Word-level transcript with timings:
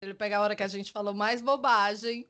Ele 0.00 0.14
pega 0.14 0.38
a 0.38 0.40
hora 0.40 0.54
que 0.54 0.62
a 0.62 0.68
gente 0.68 0.92
falou 0.92 1.12
mais 1.12 1.42
bobagem 1.42 2.28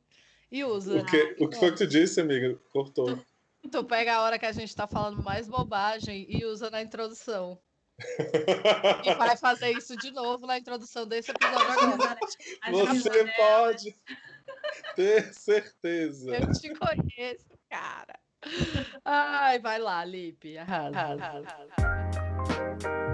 e 0.51 0.65
usa. 0.65 1.01
O 1.01 1.05
que, 1.05 1.37
o 1.39 1.48
que 1.48 1.59
foi 1.59 1.71
que 1.71 1.79
tu 1.79 1.87
disse, 1.87 2.21
amiga? 2.21 2.59
Cortou. 2.73 3.19
Tu, 3.63 3.69
tu 3.71 3.85
pega 3.85 4.14
a 4.14 4.22
hora 4.22 4.38
que 4.38 4.46
a 4.46 4.53
gente 4.53 4.75
tá 4.75 4.87
falando 4.87 5.22
mais 5.22 5.46
bobagem 5.48 6.26
e 6.28 6.46
usa 6.46 6.70
na 6.70 6.80
introdução. 6.80 7.58
e 9.04 9.14
vai 9.16 9.36
fazer 9.36 9.72
isso 9.72 9.96
de 9.96 10.10
novo 10.12 10.46
na 10.46 10.56
introdução 10.56 11.06
desse 11.06 11.30
episódio 11.30 11.92
agora. 11.92 12.18
Você 12.70 13.26
pode 13.36 13.96
ter 14.96 15.35
certeza. 15.35 16.37
Eu 16.37 16.50
te 16.53 16.73
conheço, 16.75 17.59
cara. 17.69 18.19
Ai, 19.05 19.59
vai 19.59 19.79
lá, 19.79 20.03
Lipe. 20.05 20.57
Arrasa. 20.57 20.98
arrasa, 20.98 21.48
arrasa. 21.77 23.08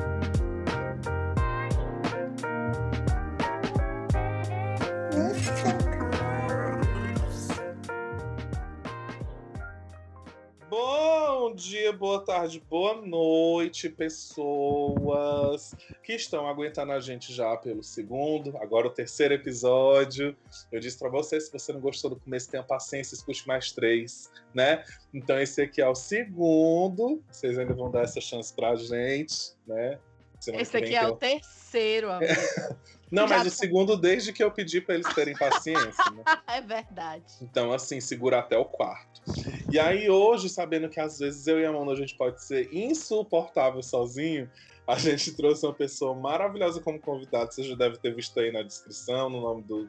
Bom 10.76 11.54
dia, 11.54 11.92
boa 11.92 12.24
tarde, 12.24 12.60
boa 12.68 13.00
noite, 13.00 13.88
pessoas 13.88 15.72
que 16.02 16.14
estão 16.14 16.48
aguentando 16.48 16.90
a 16.90 16.98
gente 16.98 17.32
já 17.32 17.56
pelo 17.56 17.80
segundo, 17.80 18.58
agora 18.58 18.88
o 18.88 18.90
terceiro 18.90 19.34
episódio. 19.34 20.36
Eu 20.72 20.80
disse 20.80 20.98
para 20.98 21.08
você, 21.08 21.40
se 21.40 21.52
você 21.52 21.72
não 21.72 21.80
gostou 21.80 22.10
do 22.10 22.16
começo, 22.18 22.50
tenha 22.50 22.64
paciência, 22.64 23.14
escute 23.14 23.46
mais 23.46 23.70
três, 23.70 24.32
né? 24.52 24.82
Então 25.14 25.38
esse 25.38 25.62
aqui 25.62 25.80
é 25.80 25.88
o 25.88 25.94
segundo, 25.94 27.22
vocês 27.30 27.56
ainda 27.56 27.72
vão 27.72 27.88
dar 27.88 28.02
essa 28.02 28.20
chance 28.20 28.52
pra 28.52 28.74
gente, 28.74 29.54
né? 29.64 30.00
Esse 30.52 30.76
aqui 30.76 30.94
é 30.94 31.04
eu... 31.04 31.10
o 31.10 31.16
terceiro, 31.16 32.10
amigo. 32.12 32.32
Não, 33.10 33.28
mas 33.28 33.42
Já... 33.42 33.48
o 33.48 33.50
segundo 33.50 33.96
desde 33.96 34.32
que 34.32 34.42
eu 34.42 34.50
pedi 34.50 34.80
para 34.80 34.96
eles 34.96 35.06
terem 35.14 35.36
paciência. 35.36 36.04
Né? 36.12 36.24
é 36.48 36.60
verdade. 36.60 37.24
Então, 37.40 37.72
assim, 37.72 38.00
segura 38.00 38.40
até 38.40 38.56
o 38.58 38.64
quarto. 38.64 39.22
E 39.70 39.78
aí, 39.78 40.10
hoje, 40.10 40.48
sabendo 40.48 40.88
que 40.88 40.98
às 40.98 41.18
vezes 41.18 41.46
eu 41.46 41.60
e 41.60 41.64
a 41.64 41.68
Amanda 41.68 41.92
a 41.92 41.96
gente 41.96 42.16
pode 42.16 42.42
ser 42.42 42.68
insuportável 42.74 43.82
sozinho, 43.82 44.50
a 44.86 44.98
gente 44.98 45.32
trouxe 45.32 45.64
uma 45.64 45.72
pessoa 45.72 46.14
maravilhosa 46.14 46.80
como 46.80 46.98
convidado. 46.98 47.52
Você 47.52 47.62
já 47.62 47.74
deve 47.74 47.98
ter 47.98 48.14
visto 48.14 48.38
aí 48.40 48.50
na 48.50 48.62
descrição, 48.62 49.30
no 49.30 49.40
nome 49.40 49.62
do, 49.62 49.88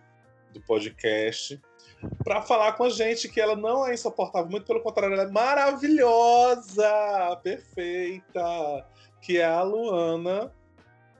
do 0.54 0.62
podcast. 0.62 1.60
Para 2.24 2.42
falar 2.42 2.74
com 2.74 2.84
a 2.84 2.90
gente 2.90 3.28
que 3.28 3.42
ela 3.42 3.56
não 3.56 3.88
é 3.88 3.94
insuportável, 3.94 4.50
muito 4.50 4.66
pelo 4.66 4.82
contrário, 4.82 5.14
ela 5.14 5.24
é 5.24 5.32
maravilhosa, 5.32 6.88
perfeita, 7.42 8.86
que 9.26 9.40
é 9.40 9.46
a 9.46 9.64
Luana 9.64 10.54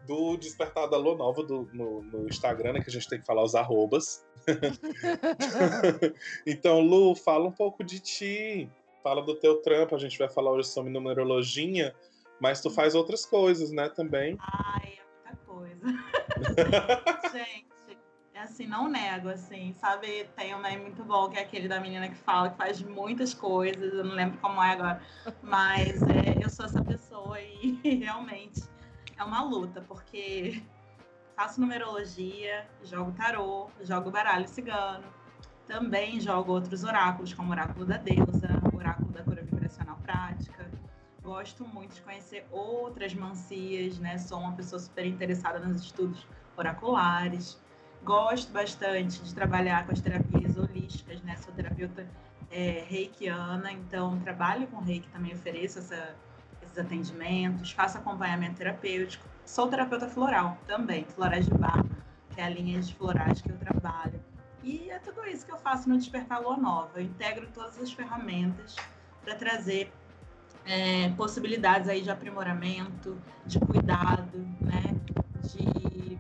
do 0.06 0.38
Despertar 0.38 0.88
da 0.88 0.96
Lua 0.96 1.16
Nova 1.16 1.44
do, 1.44 1.68
no, 1.74 2.04
no, 2.04 2.28
Instagram, 2.30 2.74
né, 2.74 2.82
que 2.82 2.90
a 2.90 2.94
gente 2.94 3.10
tem 3.10 3.20
que 3.20 3.26
falar 3.26 3.44
os 3.44 3.56
arrobas. 3.56 4.24
então, 6.46 6.82
Lu, 6.82 7.16
fala 7.16 7.48
um 7.48 7.52
pouco 7.52 7.84
de 7.84 8.00
ti, 8.00 8.70
fala 9.02 9.24
do 9.24 9.34
teu 9.34 9.60
trampo, 9.64 9.96
a 9.96 9.98
gente 9.98 10.20
vai 10.20 10.30
falar 10.30 10.52
hoje 10.52 10.70
sobre 10.70 10.92
numerologia, 10.92 11.96
mas 12.40 12.62
tu 12.62 12.70
faz 12.70 12.94
outras 12.94 13.26
coisas, 13.26 13.72
né, 13.72 13.90
também. 13.90 14.38
Ai, 14.40 15.00
é 15.26 15.32
muita 15.32 15.38
coisa. 15.44 15.82
gente, 17.34 17.98
é 18.36 18.40
assim, 18.42 18.68
não 18.68 18.88
nego, 18.88 19.30
assim, 19.30 19.74
sabe, 19.74 20.26
tem 20.36 20.54
um 20.54 20.60
meme 20.60 20.84
muito 20.84 21.04
bom, 21.04 21.28
que 21.28 21.40
é 21.40 21.42
aquele 21.42 21.68
da 21.68 21.80
menina 21.80 22.08
que 22.08 22.18
fala 22.18 22.52
que 22.52 22.58
faz 22.58 22.84
muitas 22.84 23.34
coisas, 23.34 23.94
eu 23.94 24.04
não 24.04 24.14
lembro 24.14 24.38
como 24.38 24.62
é 24.62 24.74
agora, 24.74 25.02
mas 25.42 26.04
é, 26.04 26.44
eu 26.44 26.50
sou 26.52 26.66
essa 26.66 26.84
pessoa 26.84 27.05
e 27.38 27.80
realmente 28.04 28.64
é 29.18 29.24
uma 29.24 29.42
luta, 29.44 29.82
porque 29.82 30.62
faço 31.36 31.60
numerologia, 31.60 32.68
jogo 32.84 33.12
tarô, 33.12 33.70
jogo 33.82 34.12
baralho 34.12 34.48
cigano, 34.48 35.06
também 35.68 36.20
jogo 36.20 36.54
outros 36.54 36.84
oráculos, 36.84 37.34
como 37.34 37.50
o 37.50 37.52
oráculo 37.52 37.86
da 37.86 37.98
deusa, 37.98 38.50
o 38.74 38.78
oráculo 38.78 39.12
da 39.12 39.24
cura 39.24 39.42
vibracional 39.42 39.98
prática. 40.04 40.70
Gosto 41.24 41.68
muito 41.68 41.96
de 41.96 42.02
conhecer 42.02 42.46
outras 42.52 43.14
mancias, 43.14 43.98
né? 43.98 44.18
Sou 44.18 44.40
uma 44.40 44.52
pessoa 44.54 44.80
super 44.80 45.06
interessada 45.06 45.60
nos 45.60 45.82
estudos 45.82 46.28
oraculares. 46.56 47.60
Gosto 48.04 48.52
bastante 48.54 49.22
de 49.24 49.34
trabalhar 49.34 49.86
com 49.88 49.92
as 49.92 50.00
terapias 50.00 50.56
holísticas, 50.56 51.22
né? 51.24 51.36
Sou 51.38 51.52
terapeuta 51.54 52.08
é, 52.52 52.86
reikiana, 52.88 53.72
então 53.72 54.20
trabalho 54.20 54.68
com 54.68 54.78
reiki, 54.78 55.08
também 55.10 55.34
ofereço 55.34 55.80
essa 55.80 56.16
atendimentos, 56.78 57.72
faço 57.72 57.98
acompanhamento 57.98 58.58
terapêutico. 58.58 59.26
Sou 59.46 59.68
terapeuta 59.68 60.08
floral 60.08 60.58
também, 60.66 61.06
florais 61.06 61.46
de 61.46 61.54
barra, 61.54 61.86
que 62.32 62.42
é 62.42 62.46
a 62.46 62.50
linha 62.50 62.80
de 62.82 62.94
florais 62.96 63.42
que 63.42 63.50
eu 63.50 63.58
trabalho. 63.58 64.20
E 64.64 64.90
é 64.90 64.98
tudo 64.98 65.26
isso 65.28 65.46
que 65.46 65.52
eu 65.52 65.58
faço 65.60 65.88
no 65.88 65.98
Despertar 65.98 66.42
Lua 66.42 66.58
Nova. 66.58 66.92
Eu 66.96 67.04
integro 67.04 67.48
todas 67.54 67.80
as 67.80 67.92
ferramentas 67.92 68.76
para 69.24 69.36
trazer 69.36 69.94
é, 70.66 71.10
possibilidades 71.10 71.88
aí 71.88 72.02
de 72.02 72.10
aprimoramento, 72.10 73.16
de 73.46 73.60
cuidado, 73.60 74.40
né? 74.60 74.96
De 75.44 76.18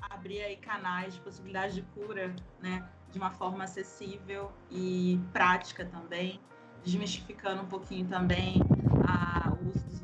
abrir 0.00 0.42
aí 0.42 0.56
canais 0.56 1.14
de 1.14 1.20
possibilidade 1.20 1.74
de 1.74 1.82
cura, 1.82 2.34
né? 2.60 2.84
De 3.12 3.18
uma 3.18 3.30
forma 3.30 3.62
acessível 3.62 4.50
e 4.70 5.20
prática 5.32 5.84
também, 5.84 6.40
desmistificando 6.82 7.62
um 7.62 7.66
pouquinho 7.66 8.08
também 8.08 8.60
a, 9.06 9.43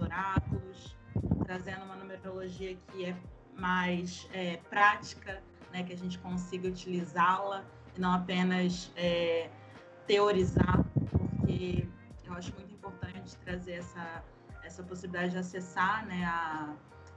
oráculos, 0.00 0.96
trazendo 1.44 1.84
uma 1.84 1.96
numerologia 1.96 2.76
que 2.88 3.04
é 3.06 3.16
mais 3.56 4.28
é, 4.32 4.56
prática, 4.68 5.42
né, 5.72 5.82
que 5.82 5.92
a 5.92 5.96
gente 5.96 6.18
consiga 6.18 6.68
utilizá-la 6.68 7.64
e 7.96 8.00
não 8.00 8.12
apenas 8.12 8.90
é, 8.96 9.50
teorizar, 10.06 10.82
porque 11.38 11.86
eu 12.24 12.32
acho 12.34 12.52
muito 12.54 12.72
importante 12.72 13.36
trazer 13.38 13.72
essa, 13.72 14.24
essa 14.62 14.82
possibilidade 14.82 15.32
de 15.32 15.38
acessar 15.38 16.06
né, 16.06 16.24
a, 16.24 16.74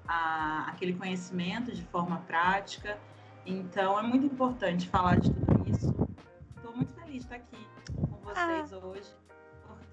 a, 0.07 0.65
aquele 0.69 0.94
conhecimento 0.94 1.71
de 1.71 1.83
forma 1.83 2.17
prática. 2.27 2.97
Então, 3.45 4.00
é 4.00 4.03
muito 4.03 4.25
importante 4.25 4.88
falar 4.88 5.19
de 5.19 5.31
tudo 5.31 5.69
isso. 5.69 6.07
Estou 6.55 6.75
muito 6.75 6.94
feliz 6.94 7.11
de 7.11 7.17
estar 7.19 7.35
aqui 7.35 7.67
com 7.95 8.17
vocês 8.17 8.73
ah. 8.73 8.77
hoje 8.77 9.23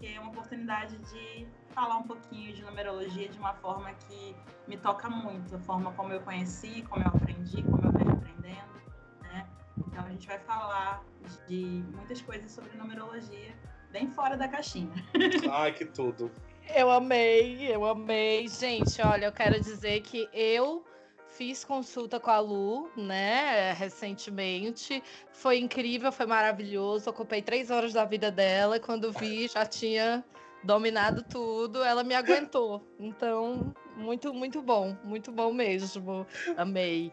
porque 0.00 0.14
é 0.14 0.20
uma 0.20 0.30
oportunidade 0.30 0.96
de 0.96 1.46
falar 1.70 1.96
um 1.96 2.02
pouquinho 2.02 2.52
de 2.52 2.62
numerologia 2.62 3.28
de 3.28 3.38
uma 3.38 3.54
forma 3.54 3.92
que 4.08 4.36
me 4.66 4.76
toca 4.76 5.08
muito, 5.08 5.54
a 5.56 5.58
forma 5.60 5.92
como 5.92 6.12
eu 6.12 6.20
conheci, 6.20 6.82
como 6.88 7.02
eu 7.02 7.08
aprendi, 7.08 7.62
como 7.62 7.84
eu 7.84 7.92
venho 7.92 8.10
aprendendo, 8.12 8.82
né? 9.22 9.46
Então 9.78 10.04
a 10.04 10.08
gente 10.10 10.26
vai 10.26 10.38
falar 10.38 11.04
de 11.46 11.84
muitas 11.94 12.20
coisas 12.20 12.50
sobre 12.50 12.76
numerologia 12.76 13.54
bem 13.90 14.08
fora 14.10 14.36
da 14.36 14.48
caixinha. 14.48 14.92
Ai, 15.50 15.72
que 15.72 15.84
tudo. 15.84 16.30
Eu 16.74 16.90
amei, 16.90 17.74
eu 17.74 17.84
amei. 17.84 18.46
Gente, 18.46 19.02
olha, 19.02 19.26
eu 19.26 19.32
quero 19.32 19.60
dizer 19.60 20.02
que 20.02 20.28
eu 20.32 20.84
fiz 21.26 21.64
consulta 21.64 22.20
com 22.20 22.30
a 22.30 22.38
Lu, 22.38 22.90
né, 22.96 23.72
recentemente. 23.72 25.02
Foi 25.32 25.58
incrível, 25.58 26.12
foi 26.12 26.26
maravilhoso. 26.26 27.10
Ocupei 27.10 27.42
três 27.42 27.70
horas 27.70 27.92
da 27.92 28.04
vida 28.04 28.30
dela 28.30 28.76
e 28.76 28.80
quando 28.80 29.12
vi 29.12 29.48
já 29.48 29.64
tinha 29.66 30.24
dominado 30.62 31.22
tudo. 31.22 31.82
Ela 31.82 32.04
me 32.04 32.14
aguentou. 32.14 32.86
Então, 32.98 33.74
muito, 33.96 34.32
muito 34.32 34.62
bom, 34.62 34.96
muito 35.04 35.30
bom 35.30 35.52
mesmo. 35.52 36.26
Amei. 36.56 37.12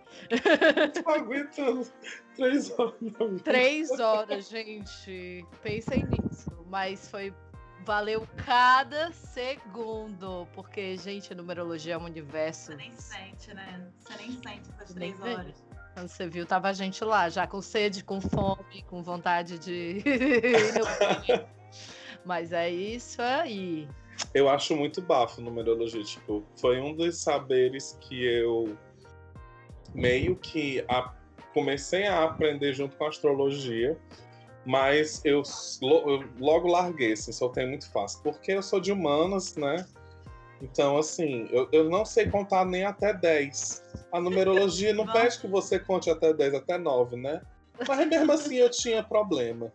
Tô 1.03 1.09
aguentando 1.09 1.87
três 2.35 2.71
horas. 2.71 3.41
Três 3.43 3.99
horas, 3.99 4.49
gente. 4.49 5.45
Pensem 5.61 6.05
nisso. 6.05 6.51
Mas 6.69 7.09
foi 7.09 7.33
valeu 7.87 8.27
cada 8.45 9.11
segundo. 9.13 10.45
Porque, 10.53 10.97
gente, 10.97 11.33
numerologia 11.33 11.93
é 11.93 11.97
um 11.97 12.03
universo. 12.03 12.71
Você 12.71 12.75
nem 12.75 12.97
sente, 12.97 13.53
né? 13.53 13.87
Você 13.99 14.17
nem 14.17 14.31
sente 14.31 14.69
essas 14.77 14.93
três 14.93 15.21
horas. 15.21 15.65
Quando 15.93 16.09
você 16.09 16.27
viu, 16.27 16.45
tava 16.45 16.67
a 16.67 16.73
gente 16.73 17.03
lá, 17.03 17.27
já 17.27 17.47
com 17.47 17.61
sede, 17.61 18.03
com 18.03 18.21
fome, 18.21 18.83
com 18.87 19.01
vontade 19.01 19.57
de. 19.57 20.03
Mas 22.27 22.51
é 22.51 22.69
isso 22.69 23.21
aí. 23.21 23.87
Eu 24.33 24.49
acho 24.49 24.75
muito 24.75 25.01
bafo 25.01 25.41
numerologia. 25.41 26.03
Tipo, 26.03 26.43
foi 26.59 26.79
um 26.79 26.93
dos 26.93 27.17
saberes 27.17 27.97
que 28.01 28.23
eu 28.23 28.77
meio 29.95 30.35
que 30.35 30.83
a... 30.89 31.13
comecei 31.53 32.05
a 32.05 32.25
aprender 32.25 32.73
junto 32.73 32.95
com 32.97 33.05
a 33.05 33.09
astrologia 33.09 33.97
mas 34.67 35.21
eu, 35.23 35.43
eu, 35.81 36.25
logo 36.39 36.67
larguei, 36.67 37.13
assim, 37.13 37.31
soltei 37.31 37.65
muito 37.65 37.89
fácil. 37.89 38.21
Porque 38.21 38.51
eu 38.51 38.61
sou 38.61 38.81
de 38.81 38.91
humanas, 38.91 39.55
né? 39.55 39.85
Então, 40.61 40.97
assim, 40.97 41.47
eu, 41.51 41.69
eu 41.71 41.89
não 41.89 42.03
sei 42.03 42.29
contar 42.29 42.65
nem 42.65 42.83
até 42.83 43.13
10. 43.13 43.81
A 44.11 44.19
numerologia 44.19 44.93
não 44.93 45.07
pede 45.07 45.39
que 45.39 45.47
você 45.47 45.79
conte 45.79 46.09
até 46.09 46.33
10, 46.33 46.55
até 46.55 46.77
9, 46.77 47.15
né? 47.15 47.41
Mas 47.87 48.07
mesmo 48.07 48.31
assim 48.31 48.55
eu 48.55 48.69
tinha 48.69 49.03
problema. 49.03 49.71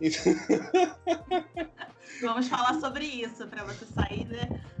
Vamos 2.20 2.48
falar 2.48 2.80
sobre 2.80 3.04
isso, 3.04 3.46
para 3.46 3.64
você 3.64 3.84
sair 3.84 4.26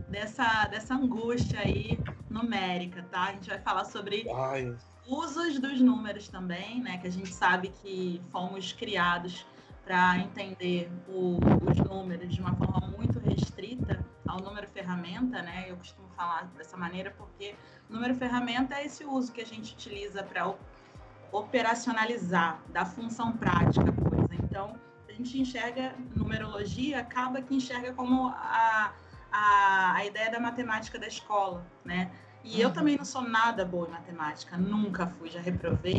dessa, 0.08 0.66
dessa 0.68 0.94
angústia 0.94 1.60
aí 1.60 1.98
numérica, 2.30 3.02
tá? 3.10 3.24
A 3.24 3.32
gente 3.32 3.48
vai 3.48 3.58
falar 3.58 3.84
sobre 3.84 4.26
Ai. 4.30 4.74
usos 5.06 5.58
dos 5.58 5.80
números 5.80 6.28
também, 6.28 6.80
né? 6.80 6.98
Que 6.98 7.06
a 7.06 7.10
gente 7.10 7.32
sabe 7.32 7.72
que 7.82 8.20
fomos 8.30 8.72
criados 8.72 9.46
para 9.84 10.18
entender 10.18 10.90
o, 11.08 11.38
os 11.70 11.76
números 11.78 12.34
de 12.34 12.40
uma 12.40 12.54
forma 12.56 12.88
muito 12.88 13.18
restrita 13.20 14.04
ao 14.26 14.40
número 14.40 14.66
ferramenta, 14.68 15.42
né? 15.42 15.66
Eu 15.68 15.76
costumo 15.76 16.08
falar 16.16 16.46
dessa 16.56 16.76
maneira 16.76 17.12
porque 17.16 17.54
número 17.88 18.14
ferramenta 18.14 18.74
é 18.74 18.86
esse 18.86 19.04
uso 19.04 19.32
que 19.32 19.40
a 19.40 19.46
gente 19.46 19.74
utiliza 19.74 20.22
para 20.22 20.54
operacionalizar, 21.32 22.60
da 22.68 22.84
função 22.84 23.32
prática 23.36 23.92
coisa. 23.92 24.34
Então, 24.42 24.76
a 25.08 25.12
gente 25.12 25.40
enxerga 25.40 25.94
numerologia, 26.14 27.00
acaba 27.00 27.42
que 27.42 27.54
enxerga 27.54 27.92
como 27.92 28.28
a, 28.28 28.92
a, 29.32 29.94
a 29.94 30.04
ideia 30.04 30.30
da 30.30 30.40
matemática 30.40 30.98
da 30.98 31.06
escola, 31.06 31.64
né? 31.84 32.10
E 32.44 32.56
uhum. 32.56 32.60
eu 32.62 32.72
também 32.72 32.96
não 32.96 33.04
sou 33.04 33.22
nada 33.22 33.64
boa 33.64 33.88
em 33.88 33.90
matemática, 33.90 34.56
nunca 34.56 35.08
fui, 35.08 35.28
já 35.28 35.40
reprovei, 35.40 35.96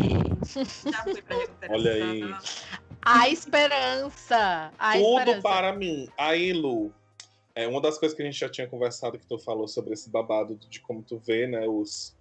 já 0.90 1.04
fui 1.04 1.22
para 1.22 1.36
recuperação. 1.38 1.78
Olha 1.78 1.92
aí. 1.92 2.36
A 3.02 3.30
esperança. 3.30 4.72
A 4.80 4.94
Tudo 4.94 5.20
esperança. 5.20 5.42
para 5.42 5.74
mim. 5.74 6.10
Aí, 6.18 6.54
Lu, 6.54 6.94
é 7.54 7.68
uma 7.68 7.82
das 7.82 7.98
coisas 7.98 8.16
que 8.16 8.22
a 8.22 8.26
gente 8.26 8.40
já 8.40 8.50
tinha 8.50 8.68
conversado 8.68 9.20
que 9.20 9.26
tu 9.26 9.38
falou 9.40 9.68
sobre 9.68 9.94
esse 9.94 10.10
babado 10.10 10.56
de 10.56 10.80
como 10.80 11.04
tu 11.04 11.18
vê, 11.18 11.48
né, 11.48 11.68
os 11.68 12.17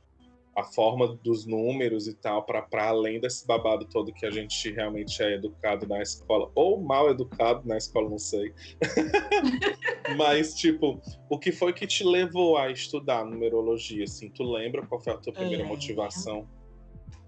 a 0.57 0.65
forma 0.65 1.15
dos 1.23 1.45
números 1.45 2.09
e 2.09 2.15
tal, 2.15 2.45
para 2.45 2.67
além 2.89 3.21
desse 3.21 3.47
babado 3.47 3.85
todo 3.87 4.13
que 4.13 4.25
a 4.25 4.31
gente 4.31 4.71
realmente 4.73 5.23
é 5.23 5.35
educado 5.35 5.87
na 5.87 6.01
escola, 6.01 6.51
ou 6.55 6.81
mal 6.81 7.11
educado 7.11 7.69
na 7.69 7.77
escola, 7.77 8.09
não 8.09 8.19
sei. 8.19 8.55
Mas, 10.17 10.55
tipo, 10.55 11.01
o 11.29 11.39
que 11.39 11.53
foi 11.53 11.73
que 11.73 11.87
te 11.87 12.05
levou 12.05 12.57
a 12.57 12.71
estudar 12.71 13.25
numerologia? 13.25 14.05
Assim, 14.05 14.31
tu 14.31 14.45
lembra 14.45 14.87
qual 14.87 15.01
foi 15.01 15.13
a 15.13 15.17
tua 15.19 15.33
primeira 15.33 15.63
É. 15.65 15.67
motivação? 15.67 16.49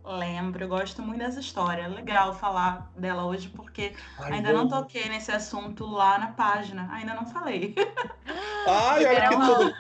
Lembro, 0.09 0.65
eu 0.65 0.69
gosto 0.69 1.03
muito 1.03 1.19
dessa 1.19 1.39
história. 1.39 1.83
É 1.83 1.89
legal 1.89 2.35
falar 2.35 2.91
dela 2.97 3.27
hoje, 3.27 3.51
porque 3.51 3.93
Ai, 4.19 4.35
ainda 4.35 4.53
não 4.53 4.67
vamos. 4.69 4.87
toquei 4.87 5.07
nesse 5.09 5.31
assunto 5.31 5.85
lá 5.87 6.19
na 6.19 6.29
página. 6.29 6.89
Ainda 6.93 7.13
não 7.13 7.27
falei. 7.27 7.75
Ai, 8.67 9.05
olha 9.05 9.29
que 9.29 9.37
tudo. 9.37 9.75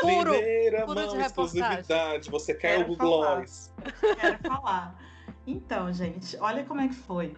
Furo, 0.00 0.30
Primeira 0.30 0.86
furo 0.86 1.06
mão, 1.06 1.20
exclusividade. 1.20 2.30
Você 2.30 2.54
quer 2.54 2.78
Quero 2.78 2.92
o 2.92 2.96
falar. 2.96 3.08
Glóris. 3.08 3.74
Quero 4.20 4.38
falar. 4.38 4.94
Então, 5.46 5.92
gente, 5.92 6.36
olha 6.38 6.64
como 6.64 6.80
é 6.80 6.86
que 6.86 6.94
foi. 6.94 7.36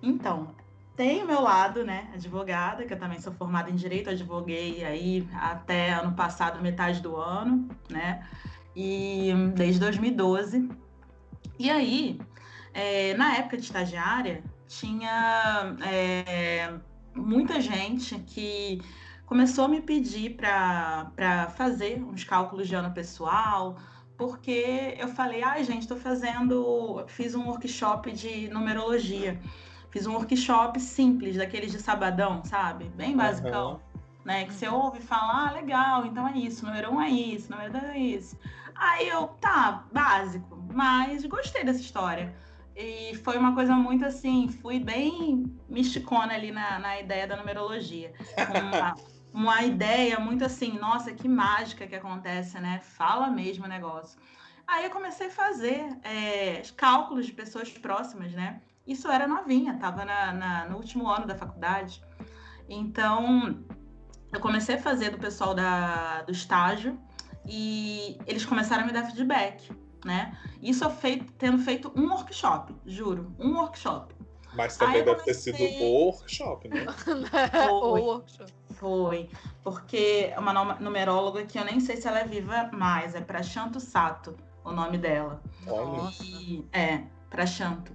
Então, 0.00 0.54
tem 0.96 1.24
o 1.24 1.26
meu 1.26 1.40
lado, 1.40 1.84
né, 1.84 2.08
advogada, 2.14 2.84
que 2.84 2.92
eu 2.94 2.98
também 2.98 3.20
sou 3.20 3.32
formada 3.32 3.68
em 3.68 3.74
direito, 3.74 4.10
advoguei 4.10 4.84
aí 4.84 5.28
até 5.34 5.92
ano 5.92 6.12
passado, 6.12 6.62
metade 6.62 7.00
do 7.00 7.16
ano, 7.16 7.68
né, 7.90 8.24
e 8.76 9.32
desde 9.54 9.80
2012. 9.80 10.68
E 11.58 11.70
aí, 11.70 12.20
é, 12.72 13.14
na 13.14 13.36
época 13.36 13.56
de 13.56 13.64
estagiária, 13.64 14.42
tinha 14.66 15.76
é, 15.86 16.72
muita 17.14 17.60
gente 17.60 18.18
que 18.20 18.80
começou 19.26 19.64
a 19.64 19.68
me 19.68 19.80
pedir 19.80 20.36
para 20.36 21.52
fazer 21.56 22.02
uns 22.02 22.24
cálculos 22.24 22.68
de 22.68 22.74
ano 22.74 22.92
pessoal, 22.92 23.76
porque 24.16 24.96
eu 24.98 25.08
falei, 25.08 25.42
ai 25.42 25.64
gente, 25.64 25.82
estou 25.82 25.96
fazendo, 25.96 27.04
fiz 27.08 27.34
um 27.34 27.46
workshop 27.46 28.12
de 28.12 28.48
numerologia, 28.48 29.40
fiz 29.90 30.06
um 30.06 30.14
workshop 30.14 30.78
simples, 30.80 31.36
daqueles 31.36 31.72
de 31.72 31.80
sabadão, 31.80 32.44
sabe? 32.44 32.84
Bem 32.96 33.16
basicão, 33.16 33.72
Aham. 33.72 33.80
né? 34.24 34.44
Que 34.44 34.52
você 34.52 34.68
ouve 34.68 35.00
falar, 35.00 35.48
ah, 35.48 35.52
legal, 35.52 36.06
então 36.06 36.28
é 36.28 36.36
isso, 36.36 36.64
número 36.66 36.92
um 36.92 37.00
é 37.00 37.10
isso, 37.10 37.50
número 37.50 37.72
dois 37.72 37.84
é 37.84 37.98
isso. 37.98 38.38
Aí 38.74 39.08
eu, 39.08 39.28
tá, 39.40 39.84
básico, 39.92 40.53
mas 40.74 41.24
gostei 41.24 41.64
dessa 41.64 41.80
história. 41.80 42.34
E 42.76 43.14
foi 43.22 43.38
uma 43.38 43.54
coisa 43.54 43.74
muito 43.74 44.04
assim, 44.04 44.48
fui 44.48 44.80
bem 44.80 45.44
misticona 45.68 46.34
ali 46.34 46.50
na, 46.50 46.78
na 46.80 47.00
ideia 47.00 47.26
da 47.26 47.36
numerologia. 47.36 48.12
Uma, 48.48 48.96
uma 49.32 49.62
ideia 49.62 50.18
muito 50.18 50.44
assim, 50.44 50.76
nossa, 50.78 51.12
que 51.12 51.28
mágica 51.28 51.86
que 51.86 51.94
acontece, 51.94 52.58
né? 52.58 52.80
Fala 52.82 53.28
mesmo 53.28 53.64
o 53.64 53.68
negócio. 53.68 54.18
Aí 54.66 54.84
eu 54.84 54.90
comecei 54.90 55.28
a 55.28 55.30
fazer 55.30 55.96
é, 56.02 56.62
cálculos 56.76 57.26
de 57.26 57.32
pessoas 57.32 57.70
próximas, 57.70 58.32
né? 58.32 58.60
Isso 58.86 59.08
era 59.08 59.28
novinha, 59.28 59.74
estava 59.74 60.04
na, 60.04 60.32
na- 60.32 60.64
no 60.66 60.76
último 60.76 61.08
ano 61.08 61.26
da 61.26 61.36
faculdade. 61.36 62.02
Então, 62.68 63.64
eu 64.32 64.40
comecei 64.40 64.74
a 64.74 64.78
fazer 64.78 65.10
do 65.10 65.18
pessoal 65.18 65.54
da, 65.54 66.22
do 66.22 66.32
estágio 66.32 66.98
e 67.46 68.18
eles 68.26 68.44
começaram 68.44 68.82
a 68.82 68.86
me 68.86 68.92
dar 68.92 69.04
feedback, 69.04 69.70
né? 70.04 70.36
Isso 70.62 70.84
eu 70.84 70.90
feito, 70.90 71.32
tendo 71.34 71.58
feito 71.58 71.92
um 71.96 72.08
workshop, 72.10 72.74
juro, 72.86 73.34
um 73.38 73.56
workshop. 73.56 74.14
Mas 74.54 74.80
Aí 74.80 74.86
também 74.86 75.00
eu 75.00 75.04
deve 75.06 75.24
ter 75.24 75.34
sido 75.34 75.62
o 75.62 75.84
workshop, 75.84 76.68
né? 76.68 76.86
o 77.70 77.80
Foi. 77.90 78.00
workshop. 78.00 78.52
Foi, 78.74 79.30
porque 79.62 80.30
é 80.32 80.38
uma 80.38 80.74
numeróloga 80.76 81.44
que 81.44 81.58
eu 81.58 81.64
nem 81.64 81.80
sei 81.80 81.96
se 81.96 82.06
ela 82.06 82.20
é 82.20 82.24
viva 82.24 82.70
mais, 82.72 83.14
é 83.14 83.20
Prashanto 83.20 83.80
Sato, 83.80 84.36
o 84.64 84.72
nome 84.72 84.98
dela. 84.98 85.42
Olha. 85.66 86.02
Nossa. 86.02 86.24
E, 86.24 86.64
é, 86.72 87.02
Prashanto. 87.30 87.92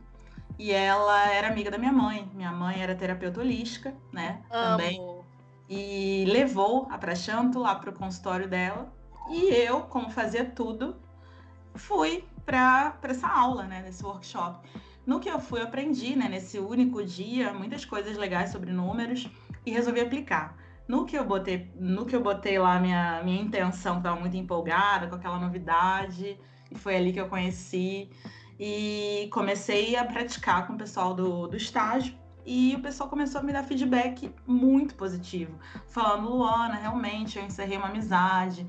E 0.58 0.72
ela 0.72 1.30
era 1.32 1.48
amiga 1.48 1.72
da 1.72 1.78
minha 1.78 1.92
mãe. 1.92 2.30
Minha 2.34 2.52
mãe 2.52 2.82
era 2.82 2.94
terapeuta 2.94 3.40
holística, 3.40 3.96
né? 4.12 4.42
Também. 4.50 5.00
Amo. 5.00 5.26
E 5.70 6.26
levou 6.28 6.88
a 6.92 6.98
Prashanto 6.98 7.60
lá 7.60 7.76
pro 7.76 7.94
consultório 7.94 8.48
dela. 8.48 8.92
E 9.30 9.54
eu, 9.54 9.82
como 9.84 10.10
fazia 10.10 10.44
tudo, 10.44 10.98
fui 11.80 12.24
para 12.46 12.98
essa 13.04 13.28
aula, 13.28 13.64
né? 13.64 13.82
Nesse 13.82 14.04
workshop. 14.04 14.68
No 15.06 15.20
que 15.20 15.30
eu 15.30 15.40
fui, 15.40 15.60
eu 15.60 15.66
aprendi, 15.66 16.16
né? 16.16 16.28
Nesse 16.30 16.60
único 16.60 17.04
dia, 17.04 17.54
muitas 17.54 17.86
coisas 17.86 18.18
legais 18.18 18.52
sobre 18.52 18.72
números 18.72 19.30
e 19.66 19.72
resolvi 19.72 20.02
aplicar. 20.02 20.58
No 20.88 21.06
que 21.06 21.18
eu 21.18 21.24
botei, 21.24 21.72
no 21.76 22.06
que 22.06 22.16
eu 22.16 22.22
botei 22.22 22.58
lá 22.58 22.80
minha, 22.80 23.22
minha 23.24 23.42
intenção, 23.42 23.98
estava 23.98 24.20
muito 24.20 24.36
empolgada 24.36 25.08
com 25.08 25.16
aquela 25.16 25.40
novidade, 25.40 26.40
e 26.72 26.78
foi 26.78 26.96
ali 26.96 27.14
que 27.14 27.22
eu 27.22 27.28
conheci 27.28 28.10
e 28.60 29.30
comecei 29.32 29.96
a 29.96 30.04
praticar 30.04 30.68
com 30.68 30.74
o 30.74 30.78
pessoal 30.78 31.14
do, 31.14 31.48
do 31.48 31.56
estágio. 31.56 32.14
E 32.52 32.76
o 32.76 32.82
pessoal 32.82 33.08
começou 33.08 33.42
a 33.42 33.44
me 33.44 33.54
dar 33.54 33.62
feedback 33.64 34.34
muito 34.48 34.96
positivo, 34.96 35.60
falando, 35.88 36.28
Luana, 36.32 36.74
realmente 36.78 37.38
eu 37.38 37.46
encerrei 37.46 37.78
uma 37.78 37.90
amizade, 37.90 38.66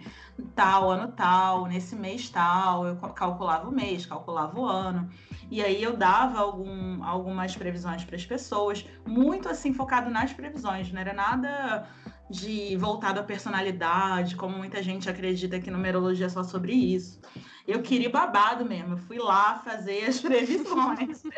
tal, 0.55 0.91
ano 0.91 1.13
tal, 1.13 1.65
nesse 1.65 1.97
mês 1.97 2.29
tal, 2.29 2.87
eu 2.87 2.97
cal- 2.97 3.15
calculava 3.15 3.67
o 3.71 3.73
mês, 3.73 4.05
calculava 4.05 4.61
o 4.61 4.67
ano. 4.67 5.09
E 5.51 5.63
aí 5.63 5.83
eu 5.83 5.97
dava 5.97 6.41
algum, 6.41 7.03
algumas 7.03 7.57
previsões 7.57 8.05
para 8.05 8.17
as 8.17 8.27
pessoas, 8.27 8.85
muito 9.07 9.49
assim 9.49 9.73
focado 9.73 10.11
nas 10.11 10.31
previsões, 10.31 10.93
não 10.93 11.01
era 11.01 11.15
nada 11.15 11.89
de 12.29 12.77
voltado 12.77 13.19
à 13.19 13.23
personalidade, 13.23 14.37
como 14.37 14.59
muita 14.59 14.83
gente 14.83 15.09
acredita 15.09 15.59
que 15.59 15.71
numerologia 15.71 16.27
é 16.27 16.29
só 16.29 16.45
sobre 16.45 16.75
isso. 16.75 17.19
Eu 17.67 17.81
queria 17.81 18.11
babado 18.11 18.63
mesmo, 18.67 18.93
eu 18.93 18.99
fui 18.99 19.19
lá 19.19 19.59
fazer 19.59 20.05
as 20.05 20.21
previsões. 20.21 21.23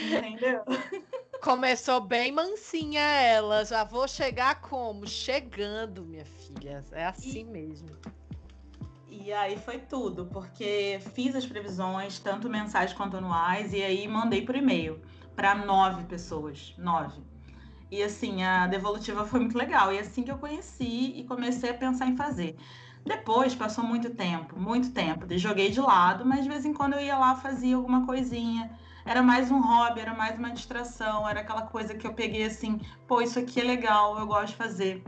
Entendeu? 0.00 0.64
Começou 1.42 2.02
bem 2.02 2.30
mansinha 2.32 3.00
ela. 3.00 3.64
Já 3.64 3.82
vou 3.82 4.06
chegar 4.06 4.60
como? 4.60 5.06
Chegando, 5.06 6.04
minha 6.04 6.24
filha. 6.24 6.84
É 6.92 7.06
assim 7.06 7.44
mesmo. 7.44 7.88
E 9.08 9.32
aí 9.32 9.58
foi 9.58 9.78
tudo, 9.78 10.26
porque 10.26 11.00
fiz 11.14 11.34
as 11.34 11.46
previsões, 11.46 12.18
tanto 12.18 12.48
mensais 12.48 12.92
quanto 12.92 13.16
anuais, 13.16 13.72
e 13.72 13.82
aí 13.82 14.06
mandei 14.06 14.42
por 14.42 14.54
e-mail 14.54 15.00
para 15.34 15.54
nove 15.54 16.04
pessoas. 16.04 16.74
Nove. 16.76 17.22
E 17.90 18.02
assim, 18.02 18.42
a 18.42 18.66
devolutiva 18.66 19.24
foi 19.26 19.40
muito 19.40 19.56
legal. 19.56 19.92
E 19.92 19.98
assim 19.98 20.22
que 20.22 20.30
eu 20.30 20.38
conheci 20.38 21.14
e 21.16 21.24
comecei 21.24 21.70
a 21.70 21.74
pensar 21.74 22.06
em 22.06 22.16
fazer. 22.16 22.56
Depois 23.04 23.54
passou 23.54 23.82
muito 23.82 24.10
tempo, 24.10 24.60
muito 24.60 24.90
tempo. 24.92 25.26
Joguei 25.38 25.70
de 25.70 25.80
lado, 25.80 26.24
mas 26.24 26.42
de 26.42 26.50
vez 26.50 26.66
em 26.66 26.74
quando 26.74 26.92
eu 26.94 27.00
ia 27.00 27.16
lá, 27.16 27.34
fazia 27.34 27.76
alguma 27.76 28.04
coisinha. 28.04 28.70
Era 29.10 29.24
mais 29.24 29.50
um 29.50 29.60
hobby, 29.60 30.02
era 30.02 30.14
mais 30.14 30.38
uma 30.38 30.52
distração, 30.52 31.28
era 31.28 31.40
aquela 31.40 31.62
coisa 31.62 31.94
que 31.94 32.06
eu 32.06 32.14
peguei 32.14 32.44
assim, 32.44 32.80
pô, 33.08 33.20
isso 33.20 33.40
aqui 33.40 33.60
é 33.60 33.64
legal, 33.64 34.16
eu 34.16 34.24
gosto 34.24 34.50
de 34.50 34.54
fazer. 34.54 35.02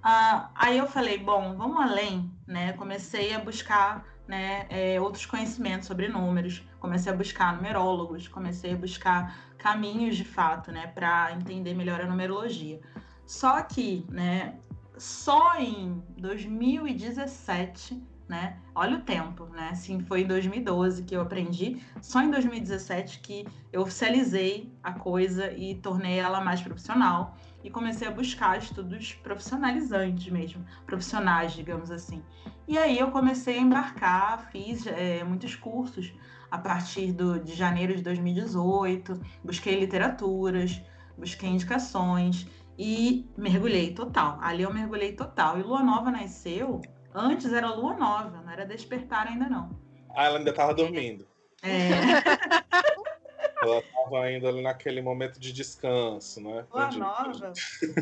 Ah, 0.00 0.50
aí 0.54 0.78
eu 0.78 0.86
falei, 0.86 1.18
bom, 1.18 1.56
vamos 1.56 1.82
além, 1.82 2.32
né? 2.46 2.74
Comecei 2.74 3.34
a 3.34 3.40
buscar 3.40 4.06
né, 4.28 4.66
é, 4.70 5.00
outros 5.00 5.26
conhecimentos 5.26 5.88
sobre 5.88 6.06
números, 6.06 6.64
comecei 6.78 7.12
a 7.12 7.16
buscar 7.16 7.56
numerólogos, 7.56 8.28
comecei 8.28 8.72
a 8.72 8.76
buscar 8.76 9.36
caminhos 9.58 10.16
de 10.16 10.24
fato, 10.24 10.70
né, 10.70 10.86
para 10.86 11.32
entender 11.32 11.74
melhor 11.74 12.00
a 12.00 12.06
numerologia. 12.06 12.80
Só 13.26 13.60
que, 13.62 14.06
né, 14.10 14.60
só 14.96 15.56
em 15.58 16.00
2017 16.16 18.00
né? 18.30 18.56
Olha 18.72 18.96
o 18.96 19.00
tempo, 19.00 19.44
né? 19.46 19.70
Assim, 19.72 19.98
foi 20.00 20.20
em 20.22 20.26
2012 20.26 21.02
que 21.02 21.16
eu 21.16 21.20
aprendi, 21.20 21.82
só 22.00 22.22
em 22.22 22.30
2017 22.30 23.18
que 23.18 23.44
eu 23.72 23.82
oficializei 23.82 24.72
a 24.84 24.92
coisa 24.92 25.52
e 25.52 25.74
tornei 25.74 26.20
ela 26.20 26.40
mais 26.40 26.62
profissional 26.62 27.36
e 27.64 27.68
comecei 27.68 28.06
a 28.06 28.10
buscar 28.12 28.56
estudos 28.56 29.14
profissionalizantes 29.14 30.32
mesmo, 30.32 30.64
profissionais, 30.86 31.52
digamos 31.52 31.90
assim. 31.90 32.22
E 32.68 32.78
aí 32.78 33.00
eu 33.00 33.10
comecei 33.10 33.58
a 33.58 33.60
embarcar, 33.60 34.48
fiz 34.52 34.86
é, 34.86 35.24
muitos 35.24 35.56
cursos 35.56 36.14
a 36.48 36.56
partir 36.56 37.12
do, 37.12 37.40
de 37.40 37.52
janeiro 37.52 37.96
de 37.96 38.02
2018, 38.02 39.20
busquei 39.42 39.78
literaturas, 39.78 40.80
busquei 41.18 41.50
indicações 41.50 42.46
e 42.78 43.28
mergulhei 43.36 43.92
total. 43.92 44.38
Ali 44.40 44.62
eu 44.62 44.72
mergulhei 44.72 45.12
total. 45.12 45.58
E 45.58 45.62
Lua 45.64 45.82
Nova 45.82 46.12
nasceu 46.12 46.80
Antes 47.14 47.52
era 47.52 47.72
lua 47.74 47.94
nova, 47.94 48.40
não 48.42 48.52
era 48.52 48.64
despertar 48.64 49.26
ainda 49.26 49.48
não. 49.48 49.70
Ah, 50.14 50.24
ela 50.24 50.38
ainda 50.38 50.50
estava 50.50 50.74
dormindo. 50.74 51.26
É. 51.62 51.90
ela 53.62 53.78
estava 53.78 54.20
ainda 54.20 54.48
ali 54.48 54.62
naquele 54.62 55.02
momento 55.02 55.38
de 55.40 55.52
descanso, 55.52 56.40
né? 56.40 56.64
Lua 56.72 56.86
Onde... 56.86 56.98
nova. 56.98 57.52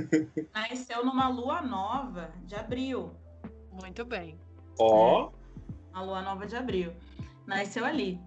Nasceu 0.55 1.05
numa 1.05 1.29
lua 1.29 1.62
nova 1.62 2.31
de 2.45 2.55
abril. 2.55 3.12
Muito 3.73 4.05
bem. 4.05 4.38
Ó. 4.79 5.25
Oh. 5.25 5.33
É, 5.33 5.97
uma 5.97 6.03
lua 6.03 6.23
nova 6.23 6.47
de 6.47 6.57
abril. 6.57 6.93
Nasceu 7.47 7.85
ali. 7.85 8.21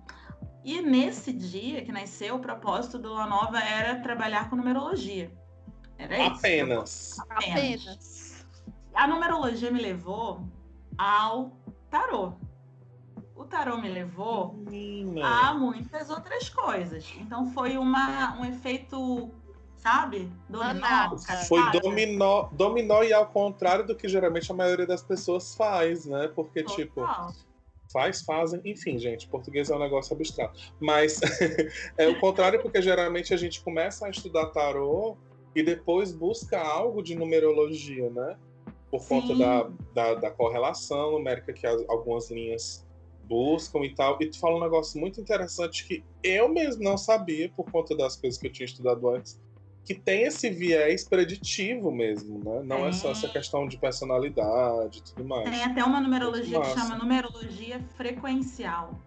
E 0.64 0.82
nesse 0.82 1.32
dia 1.34 1.84
que 1.84 1.92
nasceu, 1.92 2.36
o 2.36 2.40
propósito 2.40 3.00
do 3.00 3.10
Lua 3.10 3.26
Nova 3.26 3.60
era 3.60 4.00
trabalhar 4.00 4.50
com 4.50 4.56
numerologia. 4.56 5.32
Era 5.98 6.20
isso. 6.20 6.38
Apenas. 6.38 7.20
Apenas. 7.30 7.56
Apenas. 7.56 8.46
A 8.94 9.08
numerologia 9.08 9.72
me 9.72 9.82
levou 9.82 10.48
ao 11.02 11.52
tarô. 11.90 12.34
O 13.36 13.44
tarô 13.44 13.78
me 13.78 13.90
levou 13.90 14.54
Menina. 14.54 15.50
a 15.50 15.54
muitas 15.56 16.12
outras 16.12 16.48
coisas. 16.48 17.12
Então 17.20 17.52
foi 17.54 17.76
uma, 17.76 18.40
um 18.40 18.46
efeito, 18.46 19.32
sabe? 19.78 20.32
Dominó. 20.48 21.18
Foi 21.48 21.72
dominó, 21.72 22.50
dominó 22.52 23.02
e 23.02 23.12
ao 23.12 23.26
contrário 23.26 23.84
do 23.84 23.96
que 23.96 24.08
geralmente 24.08 24.52
a 24.52 24.56
maioria 24.56 24.86
das 24.86 25.02
pessoas 25.02 25.56
faz, 25.56 26.06
né? 26.06 26.28
Porque, 26.36 26.62
Total. 26.62 26.78
tipo 26.78 27.02
faz, 27.92 28.22
fazem, 28.22 28.62
enfim, 28.64 28.98
gente, 28.98 29.28
português 29.28 29.70
é 29.70 29.76
um 29.76 29.80
negócio 29.80 30.16
abstrato. 30.16 30.58
Mas 30.80 31.20
é 31.98 32.08
o 32.08 32.20
contrário, 32.20 32.62
porque 32.62 32.80
geralmente 32.80 33.34
a 33.34 33.38
gente 33.38 33.62
começa 33.62 34.06
a 34.06 34.10
estudar 34.10 34.46
tarô 34.52 35.18
e 35.54 35.64
depois 35.64 36.14
busca 36.14 36.62
algo 36.62 37.02
de 37.02 37.16
numerologia, 37.16 38.10
né? 38.12 38.38
Por 38.92 39.02
Sim. 39.02 39.08
conta 39.08 39.36
da, 39.36 39.70
da, 39.94 40.14
da, 40.16 40.32
correlação 40.32 41.14
numérica 41.14 41.54
que 41.54 41.66
as, 41.66 41.82
algumas 41.88 42.30
linhas 42.30 42.86
buscam 43.24 43.80
e 43.86 43.96
tal. 43.96 44.18
E 44.22 44.30
tu 44.30 44.38
fala 44.38 44.58
um 44.58 44.60
negócio 44.60 45.00
muito 45.00 45.22
interessante 45.22 45.88
que 45.88 46.04
eu 46.22 46.50
mesmo 46.50 46.84
não 46.84 46.98
sabia, 46.98 47.50
por 47.50 47.72
conta 47.72 47.96
das 47.96 48.18
coisas 48.18 48.38
que 48.40 48.48
eu 48.48 48.52
tinha 48.52 48.66
estudado 48.66 49.08
antes, 49.10 49.40
que 49.86 49.96
tem 49.96 50.24
esse 50.24 50.50
viés 50.50 51.08
preditivo 51.08 51.90
mesmo, 51.90 52.38
né? 52.44 52.62
Não 52.64 52.86
é, 52.86 52.90
é 52.90 52.92
só 52.92 53.12
essa 53.12 53.30
questão 53.30 53.68
de 53.68 53.78
personalidade 53.78 55.00
e 55.00 55.02
tudo 55.02 55.26
mais. 55.26 55.50
Tem 55.50 55.64
até 55.64 55.84
uma 55.84 56.02
numerologia 56.02 56.60
que 56.60 56.68
chama 56.68 56.96
numerologia 56.98 57.80
frequencial. 57.96 59.00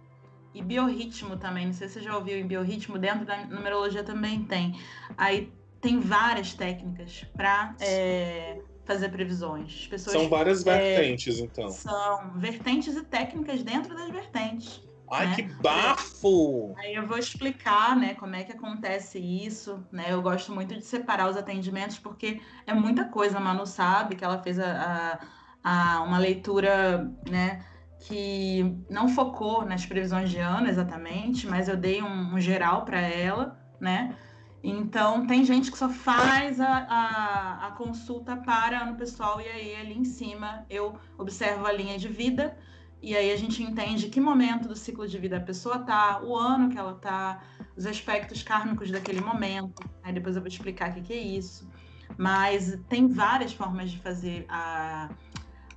E 0.54 0.62
biorritmo 0.62 1.36
também, 1.36 1.66
não 1.66 1.72
sei 1.72 1.88
se 1.88 1.94
você 1.94 2.00
já 2.00 2.16
ouviu 2.16 2.38
em 2.38 2.46
biorritmo, 2.46 2.96
dentro 2.96 3.26
da 3.26 3.44
numerologia 3.44 4.04
também 4.04 4.44
tem. 4.44 4.78
Aí 5.16 5.52
tem 5.80 5.98
várias 6.00 6.54
técnicas 6.54 7.26
para 7.36 7.74
é, 7.80 8.60
fazer 8.84 9.08
previsões. 9.08 9.86
Pessoas, 9.86 10.16
são 10.16 10.28
várias 10.28 10.66
é, 10.66 10.96
vertentes, 10.96 11.38
então. 11.38 11.70
São 11.70 12.32
vertentes 12.36 12.96
e 12.96 13.02
técnicas 13.02 13.62
dentro 13.62 13.94
das 13.94 14.10
vertentes. 14.10 14.82
Ai, 15.10 15.26
né? 15.28 15.34
que 15.34 15.42
bafo! 15.42 16.74
Aí 16.78 16.94
eu 16.94 17.06
vou 17.06 17.18
explicar, 17.18 17.96
né, 17.96 18.14
como 18.14 18.34
é 18.34 18.42
que 18.42 18.52
acontece 18.52 19.18
isso, 19.18 19.84
né? 19.92 20.06
Eu 20.08 20.22
gosto 20.22 20.52
muito 20.52 20.74
de 20.74 20.82
separar 20.82 21.28
os 21.28 21.36
atendimentos 21.36 21.98
porque 21.98 22.40
é 22.66 22.74
muita 22.74 23.04
coisa. 23.04 23.38
A 23.38 23.40
Manu 23.40 23.66
sabe 23.66 24.16
que 24.16 24.24
ela 24.24 24.42
fez 24.42 24.58
a, 24.58 25.20
a, 25.62 25.98
a 25.98 26.02
uma 26.02 26.18
leitura, 26.18 27.10
né, 27.28 27.64
que 28.00 28.76
não 28.90 29.08
focou 29.08 29.64
nas 29.64 29.84
previsões 29.86 30.30
de 30.30 30.38
ano 30.38 30.68
exatamente, 30.68 31.46
mas 31.46 31.68
eu 31.68 31.76
dei 31.76 32.02
um, 32.02 32.34
um 32.34 32.40
geral 32.40 32.84
para 32.84 33.00
ela, 33.00 33.58
né? 33.80 34.16
Então, 34.66 35.26
tem 35.26 35.44
gente 35.44 35.70
que 35.70 35.76
só 35.76 35.90
faz 35.90 36.58
a, 36.58 36.66
a, 36.66 37.66
a, 37.66 37.70
consulta 37.72 38.34
para 38.34 38.80
ano 38.80 38.96
pessoal 38.96 39.38
e 39.38 39.46
aí 39.46 39.76
ali 39.76 39.92
em 39.92 40.06
cima 40.06 40.64
eu 40.70 40.94
observo 41.18 41.66
a 41.66 41.72
linha 41.72 41.98
de 41.98 42.08
vida 42.08 42.56
e 43.02 43.14
aí 43.14 43.30
a 43.30 43.36
gente 43.36 43.62
entende 43.62 44.08
que 44.08 44.18
momento 44.18 44.66
do 44.66 44.74
ciclo 44.74 45.06
de 45.06 45.18
vida 45.18 45.36
a 45.36 45.40
pessoa 45.40 45.80
tá, 45.80 46.22
o 46.22 46.34
ano 46.34 46.70
que 46.70 46.78
ela 46.78 46.94
tá, 46.94 47.42
os 47.76 47.84
aspectos 47.84 48.42
kármicos 48.42 48.90
daquele 48.90 49.20
momento. 49.20 49.82
Aí 50.02 50.14
depois 50.14 50.34
eu 50.34 50.40
vou 50.40 50.48
explicar 50.48 50.92
o 50.92 50.94
que, 50.94 51.02
que 51.02 51.12
é 51.12 51.20
isso. 51.20 51.68
Mas 52.16 52.78
tem 52.88 53.06
várias 53.06 53.52
formas 53.52 53.90
de 53.90 53.98
fazer 53.98 54.46
a, 54.48 55.10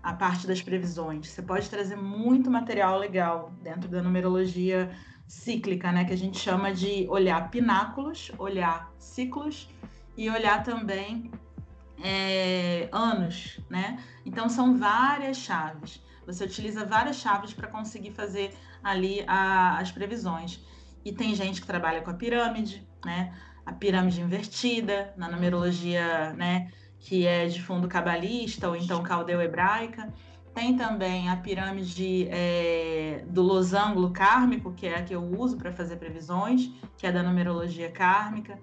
a 0.01 0.13
parte 0.13 0.47
das 0.47 0.61
previsões. 0.61 1.27
Você 1.27 1.41
pode 1.41 1.69
trazer 1.69 1.97
muito 1.97 2.49
material 2.49 2.97
legal 2.97 3.51
dentro 3.61 3.89
da 3.89 4.01
numerologia 4.01 4.89
cíclica, 5.27 5.91
né? 5.91 6.05
Que 6.05 6.13
a 6.13 6.17
gente 6.17 6.39
chama 6.39 6.73
de 6.73 7.05
olhar 7.09 7.49
pináculos, 7.49 8.31
olhar 8.37 8.91
ciclos 8.97 9.69
e 10.15 10.29
olhar 10.29 10.63
também 10.63 11.29
é, 12.03 12.87
anos, 12.91 13.59
né? 13.69 14.03
Então 14.25 14.49
são 14.49 14.77
várias 14.77 15.37
chaves. 15.37 16.01
Você 16.25 16.43
utiliza 16.43 16.85
várias 16.85 17.17
chaves 17.17 17.53
para 17.53 17.67
conseguir 17.67 18.11
fazer 18.11 18.53
ali 18.83 19.23
a, 19.27 19.77
as 19.77 19.91
previsões. 19.91 20.59
E 21.03 21.11
tem 21.11 21.33
gente 21.35 21.61
que 21.61 21.67
trabalha 21.67 22.01
com 22.01 22.11
a 22.11 22.13
pirâmide, 22.13 22.85
né? 23.05 23.33
A 23.65 23.73
pirâmide 23.73 24.21
invertida, 24.21 25.13
na 25.17 25.29
numerologia, 25.29 26.33
né? 26.33 26.71
Que 26.99 27.25
é 27.25 27.47
de 27.47 27.61
fundo 27.61 27.87
cabalista 27.87 28.67
ou 28.67 28.75
então 28.75 29.03
caldeu-hebraica. 29.03 30.13
Tem 30.57 30.75
também 30.75 31.29
a 31.29 31.37
pirâmide 31.37 32.27
é, 32.31 33.23
do 33.27 33.43
losango 33.43 34.09
kármico, 34.09 34.73
que 34.73 34.87
é 34.87 34.95
a 34.95 35.03
que 35.03 35.13
eu 35.13 35.21
uso 35.21 35.55
para 35.55 35.71
fazer 35.71 35.97
previsões, 35.97 36.71
que 36.97 37.05
é 37.05 37.11
da 37.11 37.21
numerologia 37.21 37.91
kármica. 37.91 38.59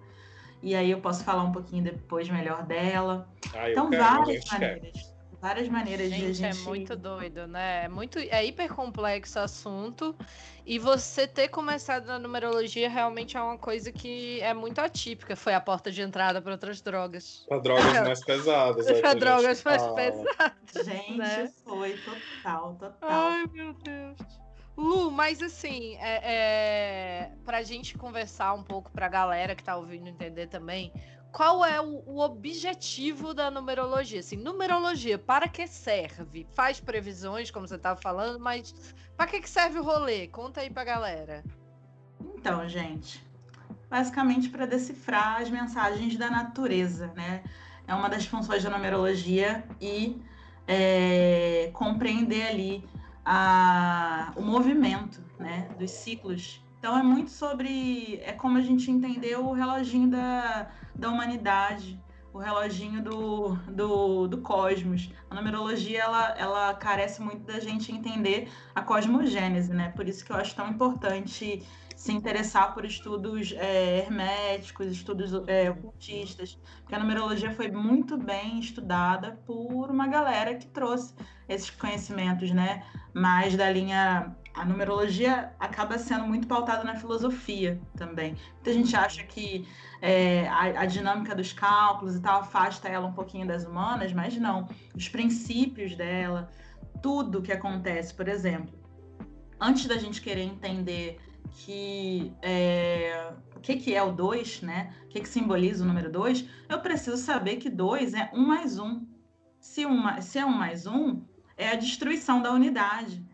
E 0.60 0.74
aí 0.74 0.90
eu 0.90 1.00
posso 1.00 1.22
falar 1.22 1.44
um 1.44 1.52
pouquinho 1.52 1.84
depois 1.84 2.28
melhor 2.28 2.66
dela. 2.66 3.28
Ah, 3.54 3.70
então, 3.70 3.90
quero, 3.90 4.02
várias 4.02 4.44
maneiras. 4.50 5.13
Várias 5.44 5.68
maneiras 5.68 6.08
gente, 6.08 6.32
de 6.32 6.46
a 6.46 6.52
gente. 6.52 6.62
É 6.62 6.64
muito 6.64 6.96
doido, 6.96 7.46
né? 7.46 7.84
É, 7.84 7.88
muito, 7.88 8.18
é 8.18 8.42
hiper 8.46 8.72
complexo 8.72 9.38
o 9.38 9.42
assunto. 9.42 10.16
E 10.64 10.78
você 10.78 11.26
ter 11.26 11.48
começado 11.48 12.06
na 12.06 12.18
numerologia 12.18 12.88
realmente 12.88 13.36
é 13.36 13.42
uma 13.42 13.58
coisa 13.58 13.92
que 13.92 14.40
é 14.40 14.54
muito 14.54 14.78
atípica. 14.78 15.36
Foi 15.36 15.52
a 15.52 15.60
porta 15.60 15.92
de 15.92 16.00
entrada 16.00 16.40
para 16.40 16.52
outras 16.52 16.80
drogas. 16.80 17.44
Para 17.46 17.58
drogas 17.58 18.00
mais 18.00 18.24
pesadas. 18.24 18.86
É 18.86 19.00
para 19.02 19.12
drogas 19.12 19.62
mais 19.62 19.82
pesadas. 19.88 20.86
Gente, 20.86 21.18
né? 21.18 21.52
foi 21.62 21.92
total, 21.98 22.76
total. 22.76 23.10
Ai, 23.10 23.44
meu 23.52 23.74
Deus. 23.74 24.16
Lu, 24.78 25.10
mas 25.10 25.42
assim, 25.42 25.94
é, 25.96 26.20
é, 26.24 27.30
para 27.44 27.58
a 27.58 27.62
gente 27.62 27.98
conversar 27.98 28.54
um 28.54 28.62
pouco 28.62 28.90
para 28.90 29.04
a 29.04 29.10
galera 29.10 29.54
que 29.54 29.60
está 29.60 29.76
ouvindo 29.76 30.08
entender 30.08 30.46
também, 30.46 30.90
qual 31.34 31.64
é 31.64 31.80
o, 31.80 32.00
o, 32.06 32.20
objetivo 32.20 33.34
da 33.34 33.50
numerologia? 33.50 34.20
Assim, 34.20 34.36
numerologia, 34.36 35.18
para 35.18 35.48
que 35.48 35.66
serve? 35.66 36.46
Faz 36.54 36.78
previsões, 36.78 37.50
como 37.50 37.66
você 37.66 37.74
estava 37.74 38.00
falando, 38.00 38.38
mas 38.38 38.72
para 39.16 39.26
que, 39.26 39.40
que 39.40 39.50
serve 39.50 39.80
o 39.80 39.82
rolê? 39.82 40.28
Conta 40.28 40.60
aí 40.60 40.70
pra 40.70 40.84
galera. 40.84 41.42
Então, 42.36 42.68
gente, 42.68 43.20
basicamente 43.90 44.48
para 44.48 44.64
decifrar 44.64 45.42
as 45.42 45.50
mensagens 45.50 46.16
da 46.16 46.30
natureza, 46.30 47.12
né? 47.16 47.42
É 47.84 47.92
uma 47.92 48.08
das 48.08 48.24
funções 48.26 48.62
da 48.62 48.70
numerologia 48.70 49.64
e 49.80 50.22
é, 50.68 51.68
compreender 51.74 52.46
ali 52.46 52.88
a, 53.24 54.32
o 54.36 54.40
movimento 54.40 55.20
né, 55.36 55.68
dos 55.80 55.90
ciclos 55.90 56.63
então 56.84 56.98
é 56.98 57.02
muito 57.02 57.30
sobre. 57.30 58.20
É 58.22 58.32
como 58.32 58.58
a 58.58 58.60
gente 58.60 58.90
entendeu 58.90 59.46
o 59.46 59.54
reloginho 59.54 60.10
da, 60.10 60.68
da 60.94 61.08
humanidade, 61.08 61.98
o 62.30 62.36
reloginho 62.36 63.02
do, 63.02 63.54
do, 63.72 64.28
do 64.28 64.42
cosmos. 64.42 65.10
A 65.30 65.34
numerologia 65.34 66.02
ela, 66.02 66.36
ela 66.36 66.74
carece 66.74 67.22
muito 67.22 67.40
da 67.46 67.58
gente 67.58 67.90
entender 67.90 68.50
a 68.74 68.82
cosmogênese, 68.82 69.72
né? 69.72 69.94
Por 69.96 70.06
isso 70.06 70.22
que 70.22 70.30
eu 70.30 70.36
acho 70.36 70.54
tão 70.54 70.68
importante 70.68 71.66
se 71.96 72.12
interessar 72.12 72.74
por 72.74 72.84
estudos 72.84 73.54
é, 73.56 74.00
herméticos, 74.00 74.88
estudos 74.88 75.32
é, 75.46 75.70
ocultistas, 75.70 76.58
porque 76.80 76.94
a 76.94 76.98
numerologia 76.98 77.50
foi 77.50 77.70
muito 77.70 78.18
bem 78.18 78.58
estudada 78.60 79.40
por 79.46 79.90
uma 79.90 80.06
galera 80.06 80.54
que 80.54 80.66
trouxe 80.66 81.14
esses 81.48 81.70
conhecimentos, 81.70 82.50
né? 82.50 82.84
Mais 83.14 83.56
da 83.56 83.70
linha 83.70 84.36
a 84.54 84.64
numerologia 84.64 85.52
acaba 85.58 85.98
sendo 85.98 86.24
muito 86.26 86.46
pautada 86.46 86.84
na 86.84 86.94
filosofia 86.94 87.80
também. 87.96 88.36
Muita 88.54 88.72
gente 88.72 88.94
acha 88.94 89.24
que 89.24 89.66
é, 90.00 90.46
a, 90.48 90.82
a, 90.82 90.86
dinâmica 90.86 91.34
dos 91.34 91.52
cálculos 91.52 92.14
e 92.14 92.20
tal 92.20 92.40
afasta 92.40 92.88
ela 92.88 93.06
um 93.06 93.12
pouquinho 93.12 93.46
das 93.46 93.66
humanas, 93.66 94.12
mas 94.12 94.36
não. 94.36 94.68
Os 94.94 95.08
princípios 95.08 95.96
dela, 95.96 96.48
tudo 97.02 97.42
que 97.42 97.52
acontece, 97.52 98.14
por 98.14 98.28
exemplo, 98.28 98.72
antes 99.60 99.86
da 99.86 99.98
gente 99.98 100.22
querer 100.22 100.42
entender 100.42 101.18
que 101.50 102.32
é, 102.40 103.32
o 103.56 103.60
que, 103.60 103.76
que 103.76 103.94
é 103.94 104.02
o 104.02 104.12
2, 104.12 104.62
né? 104.62 104.94
O 105.04 105.08
que, 105.08 105.20
que 105.20 105.28
simboliza 105.28 105.82
o 105.82 105.86
número 105.86 106.10
2, 106.10 106.48
eu 106.68 106.80
preciso 106.80 107.16
saber 107.16 107.56
que 107.56 107.68
2 107.68 108.14
é 108.14 108.30
1 108.32 108.38
um 108.38 108.46
mais 108.46 108.78
1. 108.78 108.84
Um. 108.84 109.06
Se, 109.58 109.84
uma, 109.84 110.20
se 110.20 110.38
é 110.38 110.44
1 110.44 110.48
um 110.48 110.56
mais 110.56 110.86
1, 110.86 110.94
um, 110.94 111.24
é 111.56 111.70
a 111.70 111.74
destruição 111.74 112.42
da 112.42 112.52
unidade, 112.52 113.24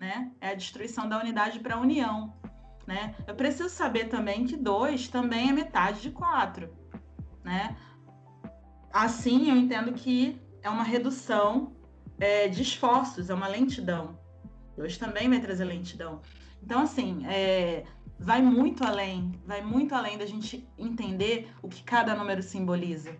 né? 0.00 0.30
É 0.40 0.50
a 0.50 0.54
destruição 0.54 1.08
da 1.08 1.18
unidade 1.18 1.60
para 1.60 1.74
a 1.74 1.80
união, 1.80 2.34
né? 2.86 3.14
Eu 3.26 3.34
preciso 3.34 3.68
saber 3.68 4.08
também 4.08 4.46
que 4.46 4.56
2 4.56 5.08
também 5.08 5.50
é 5.50 5.52
metade 5.52 6.00
de 6.00 6.10
4, 6.10 6.68
né? 7.44 7.76
Assim, 8.92 9.50
eu 9.50 9.56
entendo 9.56 9.92
que 9.92 10.40
é 10.62 10.70
uma 10.70 10.82
redução 10.82 11.72
é, 12.18 12.48
de 12.48 12.62
esforços, 12.62 13.30
é 13.30 13.34
uma 13.34 13.48
lentidão. 13.48 14.18
2 14.76 14.96
também 14.96 15.28
vai 15.28 15.40
trazer 15.40 15.64
lentidão. 15.64 16.22
Então, 16.62 16.80
assim, 16.80 17.26
é, 17.26 17.84
vai 18.18 18.42
muito 18.42 18.84
além, 18.84 19.40
vai 19.46 19.62
muito 19.62 19.94
além 19.94 20.18
da 20.18 20.26
gente 20.26 20.66
entender 20.76 21.52
o 21.62 21.68
que 21.68 21.82
cada 21.82 22.14
número 22.14 22.42
simboliza. 22.42 23.16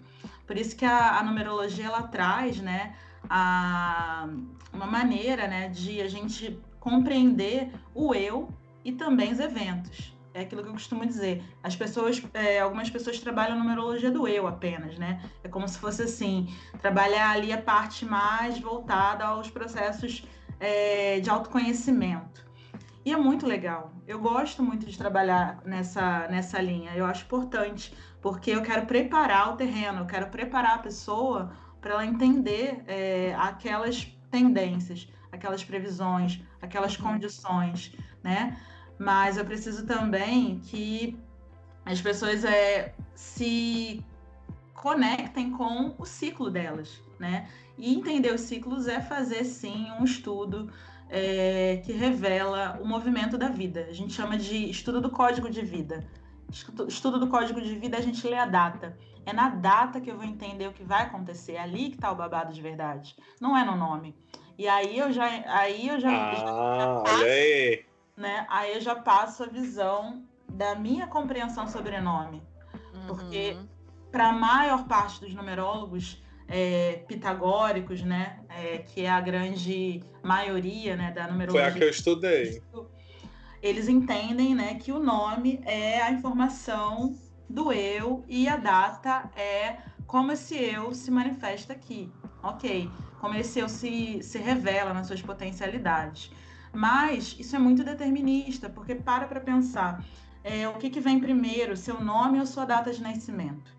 Por 0.46 0.56
isso 0.56 0.76
que 0.76 0.84
a, 0.84 1.18
a 1.18 1.22
numerologia 1.22 1.86
ela 1.86 2.02
traz, 2.02 2.58
né, 2.58 2.96
a, 3.28 4.28
uma 4.72 4.86
maneira, 4.86 5.46
né, 5.46 5.68
de 5.68 6.00
a 6.00 6.08
gente 6.08 6.60
compreender 6.88 7.70
o 7.94 8.14
eu 8.14 8.48
e 8.84 8.92
também 8.92 9.32
os 9.32 9.40
eventos. 9.40 10.16
É 10.32 10.42
aquilo 10.42 10.62
que 10.62 10.68
eu 10.68 10.72
costumo 10.72 11.04
dizer. 11.04 11.42
As 11.62 11.74
pessoas, 11.74 12.22
é, 12.32 12.60
algumas 12.60 12.88
pessoas 12.88 13.18
trabalham 13.18 13.58
numerologia 13.58 14.10
do 14.10 14.28
eu 14.28 14.46
apenas, 14.46 14.96
né? 14.96 15.20
É 15.42 15.48
como 15.48 15.66
se 15.68 15.78
fosse 15.78 16.02
assim, 16.02 16.54
trabalhar 16.80 17.30
ali 17.30 17.52
a 17.52 17.60
parte 17.60 18.04
mais 18.04 18.58
voltada 18.58 19.24
aos 19.24 19.50
processos 19.50 20.24
é, 20.60 21.18
de 21.20 21.28
autoconhecimento. 21.28 22.46
E 23.04 23.12
é 23.12 23.16
muito 23.16 23.46
legal. 23.46 23.92
Eu 24.06 24.20
gosto 24.20 24.62
muito 24.62 24.86
de 24.86 24.96
trabalhar 24.96 25.60
nessa, 25.64 26.28
nessa 26.28 26.60
linha. 26.60 26.92
Eu 26.94 27.04
acho 27.04 27.24
importante, 27.24 27.92
porque 28.20 28.50
eu 28.50 28.62
quero 28.62 28.86
preparar 28.86 29.54
o 29.54 29.56
terreno, 29.56 30.00
eu 30.00 30.06
quero 30.06 30.28
preparar 30.28 30.76
a 30.76 30.78
pessoa 30.78 31.52
para 31.80 31.92
ela 31.92 32.06
entender 32.06 32.82
é, 32.86 33.34
aquelas 33.38 34.04
tendências, 34.30 35.08
aquelas 35.32 35.64
previsões, 35.64 36.42
aquelas 36.60 36.98
uhum. 36.98 37.12
condições, 37.12 37.94
né? 38.22 38.56
Mas 38.98 39.36
eu 39.36 39.44
preciso 39.44 39.86
também 39.86 40.58
que 40.60 41.18
as 41.84 42.00
pessoas 42.00 42.44
é, 42.44 42.94
se 43.14 44.04
conectem 44.74 45.50
com 45.50 45.94
o 45.98 46.04
ciclo 46.04 46.50
delas, 46.50 47.00
né? 47.18 47.48
E 47.76 47.94
entender 47.94 48.32
os 48.34 48.42
ciclos 48.42 48.88
é 48.88 49.00
fazer 49.00 49.44
sim 49.44 49.90
um 49.98 50.04
estudo 50.04 50.70
é, 51.08 51.80
que 51.84 51.92
revela 51.92 52.78
o 52.82 52.86
movimento 52.86 53.38
da 53.38 53.48
vida. 53.48 53.86
A 53.88 53.92
gente 53.92 54.12
chama 54.12 54.36
de 54.36 54.68
estudo 54.68 55.00
do 55.00 55.10
código 55.10 55.48
de 55.48 55.62
vida. 55.62 56.06
Estudo 56.88 57.18
do 57.18 57.28
código 57.28 57.60
de 57.60 57.74
vida, 57.78 57.98
a 57.98 58.00
gente 58.00 58.26
lê 58.26 58.36
a 58.36 58.46
data. 58.46 58.98
É 59.24 59.32
na 59.32 59.50
data 59.50 60.00
que 60.00 60.10
eu 60.10 60.16
vou 60.16 60.24
entender 60.24 60.66
o 60.66 60.72
que 60.72 60.82
vai 60.82 61.02
acontecer. 61.02 61.52
É 61.52 61.60
ali 61.60 61.90
que 61.90 61.96
está 61.96 62.10
o 62.10 62.16
babado 62.16 62.52
de 62.52 62.62
verdade. 62.62 63.14
Não 63.40 63.56
é 63.56 63.64
no 63.64 63.76
nome. 63.76 64.16
E 64.58 64.66
aí 64.66 64.98
eu 64.98 65.12
já. 65.12 65.26
Aí 65.46 65.88
eu 65.88 66.00
já. 66.00 66.10
Ah, 66.10 66.34
já, 66.34 66.40
já 66.40 67.00
passo, 67.02 67.24
aí. 67.24 67.84
Né? 68.16 68.46
Aí 68.50 68.74
eu 68.74 68.80
já 68.80 68.96
passo 68.96 69.44
a 69.44 69.46
visão 69.46 70.24
da 70.50 70.74
minha 70.74 71.06
compreensão 71.06 71.68
sobre 71.68 72.00
nome. 72.00 72.42
Uhum. 72.92 73.06
Porque, 73.06 73.56
para 74.10 74.30
a 74.30 74.32
maior 74.32 74.88
parte 74.88 75.20
dos 75.20 75.32
numerólogos, 75.32 76.20
é, 76.48 77.04
pitagóricos, 77.06 78.02
né, 78.02 78.40
é, 78.48 78.78
que 78.78 79.02
é 79.02 79.10
a 79.10 79.20
grande 79.20 80.02
maioria 80.22 80.96
né, 80.96 81.12
da 81.12 81.28
numerologia. 81.28 81.70
Foi 81.70 81.76
a 81.76 81.78
que 81.78 81.84
eu 81.84 81.90
estudei. 81.90 82.62
Eles 83.62 83.88
entendem 83.88 84.54
né, 84.54 84.74
que 84.74 84.90
o 84.90 84.98
nome 84.98 85.60
é 85.64 86.00
a 86.00 86.10
informação 86.10 87.14
do 87.48 87.72
eu 87.72 88.24
e 88.28 88.48
a 88.48 88.56
data 88.56 89.30
é 89.36 89.76
como 90.06 90.32
esse 90.32 90.56
eu 90.56 90.94
se 90.94 91.10
manifesta 91.10 91.72
aqui. 91.72 92.10
Ok, 92.42 92.90
como 93.20 93.34
esse 93.34 93.58
eu 93.58 93.68
se, 93.68 94.22
se 94.22 94.38
revela 94.38 94.94
nas 94.94 95.06
suas 95.06 95.22
potencialidades. 95.22 96.30
Mas 96.72 97.36
isso 97.38 97.56
é 97.56 97.58
muito 97.58 97.82
determinista, 97.82 98.68
porque 98.68 98.94
para 98.94 99.26
para 99.26 99.40
pensar. 99.40 100.04
É, 100.44 100.68
o 100.68 100.74
que, 100.74 100.88
que 100.88 101.00
vem 101.00 101.18
primeiro, 101.18 101.76
seu 101.76 102.00
nome 102.00 102.38
ou 102.38 102.46
sua 102.46 102.64
data 102.64 102.92
de 102.92 103.02
nascimento? 103.02 103.72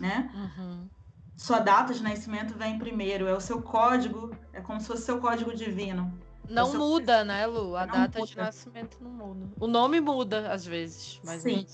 Né? 0.00 0.30
Uhum 0.34 0.88
sua 1.36 1.60
data 1.60 1.92
de 1.92 2.02
nascimento 2.02 2.56
vem 2.56 2.78
primeiro, 2.78 3.26
é 3.26 3.34
o 3.34 3.40
seu 3.40 3.60
código, 3.60 4.34
é 4.52 4.60
como 4.60 4.80
se 4.80 4.86
fosse 4.86 5.02
seu 5.02 5.20
código 5.20 5.54
divino. 5.54 6.12
Não 6.48 6.72
é 6.72 6.78
muda, 6.78 7.24
né, 7.24 7.46
Lu? 7.46 7.76
A 7.76 7.86
não 7.86 7.94
data 7.94 8.18
muda. 8.18 8.30
de 8.30 8.36
nascimento 8.36 8.98
não 9.00 9.10
muda. 9.10 9.46
O 9.60 9.66
nome 9.66 10.00
muda 10.00 10.50
às 10.50 10.64
vezes, 10.64 11.20
mas 11.24 11.42
Sim. 11.42 11.66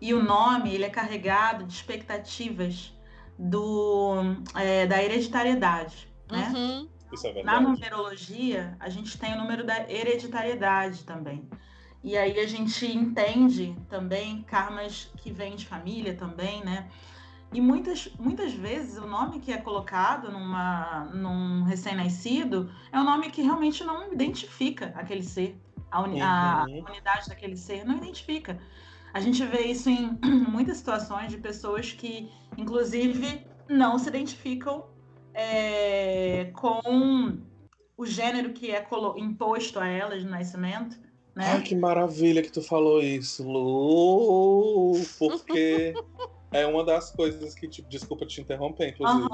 E 0.00 0.12
o 0.12 0.22
nome, 0.22 0.74
ele 0.74 0.84
é 0.84 0.90
carregado 0.90 1.64
de 1.64 1.72
expectativas 1.72 2.92
do, 3.38 4.36
é, 4.54 4.86
da 4.86 5.02
hereditariedade, 5.02 6.12
né? 6.30 6.52
Uhum. 6.54 6.88
Isso 7.12 7.26
é 7.26 7.32
verdade. 7.32 7.62
Na 7.62 7.68
numerologia, 7.68 8.76
a 8.80 8.88
gente 8.88 9.18
tem 9.18 9.34
o 9.34 9.38
número 9.38 9.64
da 9.64 9.90
hereditariedade 9.90 11.04
também. 11.04 11.48
E 12.02 12.16
aí 12.16 12.38
a 12.38 12.46
gente 12.46 12.86
entende 12.86 13.76
também 13.88 14.42
karmas 14.42 15.10
que 15.16 15.32
vêm 15.32 15.56
de 15.56 15.66
família 15.66 16.14
também, 16.14 16.64
né? 16.64 16.88
E 17.52 17.60
muitas, 17.60 18.08
muitas 18.18 18.52
vezes 18.52 18.98
o 18.98 19.06
nome 19.06 19.40
que 19.40 19.52
é 19.52 19.56
colocado 19.56 20.30
numa, 20.30 21.04
num 21.14 21.62
recém-nascido 21.62 22.70
é 22.92 22.98
um 22.98 23.04
nome 23.04 23.30
que 23.30 23.40
realmente 23.40 23.84
não 23.84 24.12
identifica 24.12 24.92
aquele 24.96 25.22
ser, 25.22 25.60
a, 25.90 26.02
uni, 26.02 26.20
uhum. 26.20 26.26
a, 26.26 26.66
unidade 26.88 27.28
daquele 27.28 27.56
ser, 27.56 27.84
não 27.84 27.96
identifica. 27.96 28.58
A 29.14 29.20
gente 29.20 29.44
vê 29.44 29.62
isso 29.62 29.88
em 29.88 30.18
muitas 30.48 30.78
situações 30.78 31.30
de 31.30 31.38
pessoas 31.38 31.92
que, 31.92 32.30
inclusive, 32.58 33.46
não 33.68 33.98
se 33.98 34.08
identificam 34.08 34.84
é, 35.36 36.50
com 36.54 37.38
o 37.94 38.06
gênero 38.06 38.54
que 38.54 38.70
é 38.70 38.84
imposto 39.18 39.78
a 39.78 39.86
elas 39.86 40.24
no 40.24 40.30
nascimento. 40.30 40.98
Né? 41.34 41.44
Ai, 41.46 41.62
que 41.62 41.76
maravilha 41.76 42.42
que 42.42 42.50
tu 42.50 42.62
falou 42.62 43.02
isso, 43.02 43.46
Lu! 43.46 44.98
Porque 45.18 45.92
é 46.50 46.66
uma 46.66 46.82
das 46.82 47.10
coisas 47.10 47.54
que, 47.54 47.68
tipo, 47.68 47.86
desculpa 47.90 48.24
te 48.24 48.40
interromper, 48.40 48.88
inclusive, 48.88 49.28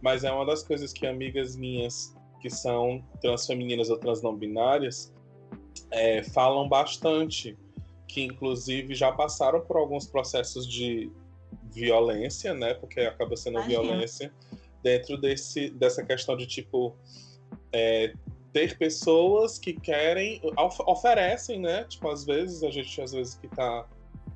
mas 0.00 0.24
é 0.24 0.32
uma 0.32 0.46
das 0.46 0.62
coisas 0.62 0.94
que 0.94 1.06
amigas 1.06 1.54
minhas 1.54 2.16
que 2.40 2.48
são 2.48 3.04
transfemininas 3.20 3.90
ou 3.90 3.98
trans 3.98 4.22
não 4.22 4.34
binárias 4.34 5.12
é, 5.90 6.22
falam 6.22 6.66
bastante, 6.66 7.58
que 8.08 8.22
inclusive 8.22 8.94
já 8.94 9.12
passaram 9.12 9.60
por 9.60 9.76
alguns 9.76 10.06
processos 10.06 10.66
de 10.66 11.10
violência, 11.64 12.54
né? 12.54 12.72
Porque 12.72 13.00
acaba 13.00 13.36
sendo 13.36 13.58
Imagina. 13.58 13.82
violência 13.82 14.32
dentro 14.86 15.16
desse, 15.16 15.68
dessa 15.70 16.04
questão 16.04 16.36
de 16.36 16.46
tipo 16.46 16.94
é, 17.72 18.14
ter 18.52 18.78
pessoas 18.78 19.58
que 19.58 19.72
querem 19.72 20.40
oferecem, 20.86 21.58
né? 21.58 21.82
Tipo 21.84 22.08
às 22.08 22.24
vezes 22.24 22.62
a 22.62 22.70
gente 22.70 23.00
às 23.02 23.10
vezes 23.10 23.34
que 23.34 23.48
tá 23.48 23.84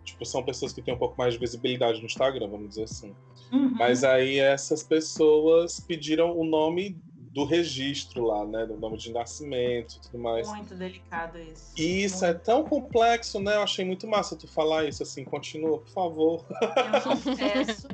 Tipo, 0.02 0.24
são 0.24 0.42
pessoas 0.42 0.72
que 0.72 0.80
têm 0.80 0.94
um 0.94 0.98
pouco 0.98 1.14
mais 1.16 1.34
de 1.34 1.38
visibilidade 1.38 2.00
no 2.00 2.06
Instagram, 2.06 2.48
vamos 2.48 2.70
dizer 2.70 2.84
assim. 2.84 3.14
Uhum. 3.52 3.74
Mas 3.78 4.02
aí 4.02 4.38
essas 4.38 4.82
pessoas 4.82 5.78
pediram 5.78 6.36
o 6.36 6.42
nome 6.42 6.98
do 7.32 7.44
registro 7.44 8.24
lá, 8.24 8.44
né? 8.44 8.66
Do 8.66 8.76
nome 8.76 8.96
de 8.96 9.12
nascimento 9.12 9.96
e 9.96 10.00
tudo 10.00 10.18
mais. 10.18 10.48
Muito 10.48 10.74
delicado 10.74 11.38
isso. 11.38 11.72
Isso 11.76 12.24
muito. 12.24 12.24
é 12.24 12.34
tão 12.34 12.64
complexo, 12.64 13.38
né? 13.38 13.54
Eu 13.54 13.62
achei 13.62 13.84
muito 13.84 14.06
massa 14.06 14.34
tu 14.34 14.48
falar 14.48 14.88
isso 14.88 15.02
assim. 15.02 15.24
Continua, 15.24 15.78
por 15.78 15.90
favor. 15.90 16.44
Eu 16.50 17.10
não 17.10 17.36
peço, 17.36 17.88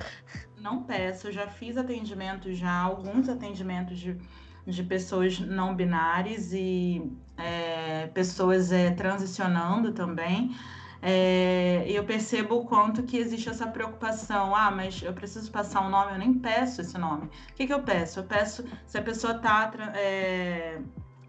não 0.61 0.83
peço. 0.83 1.29
Eu 1.29 1.33
já 1.33 1.47
fiz 1.47 1.77
atendimento 1.77 2.53
já, 2.53 2.81
alguns 2.81 3.29
atendimentos 3.29 3.99
de, 3.99 4.17
de 4.67 4.83
pessoas 4.83 5.39
não 5.39 5.75
binárias 5.75 6.53
e 6.53 7.11
é, 7.37 8.07
pessoas 8.09 8.73
é, 8.73 8.91
transicionando 8.91 9.93
também. 9.93 10.55
É, 11.03 11.85
eu 11.89 12.05
percebo 12.05 12.57
o 12.57 12.65
quanto 12.65 13.03
que 13.03 13.17
existe 13.17 13.49
essa 13.49 13.67
preocupação. 13.67 14.55
Ah, 14.55 14.71
mas 14.71 15.03
eu 15.03 15.13
preciso 15.13 15.51
passar 15.51 15.83
um 15.83 15.91
nome, 15.91 16.13
eu 16.13 16.19
nem 16.19 16.35
peço 16.35 16.81
esse 16.81 16.97
nome. 16.99 17.27
O 17.27 17.55
que, 17.55 17.67
que 17.67 17.73
eu 17.73 17.83
peço? 17.83 18.21
Eu 18.21 18.25
peço 18.25 18.65
se 18.87 18.99
a 18.99 19.03
pessoa 19.03 19.37
está 19.37 19.73
é, 19.95 20.81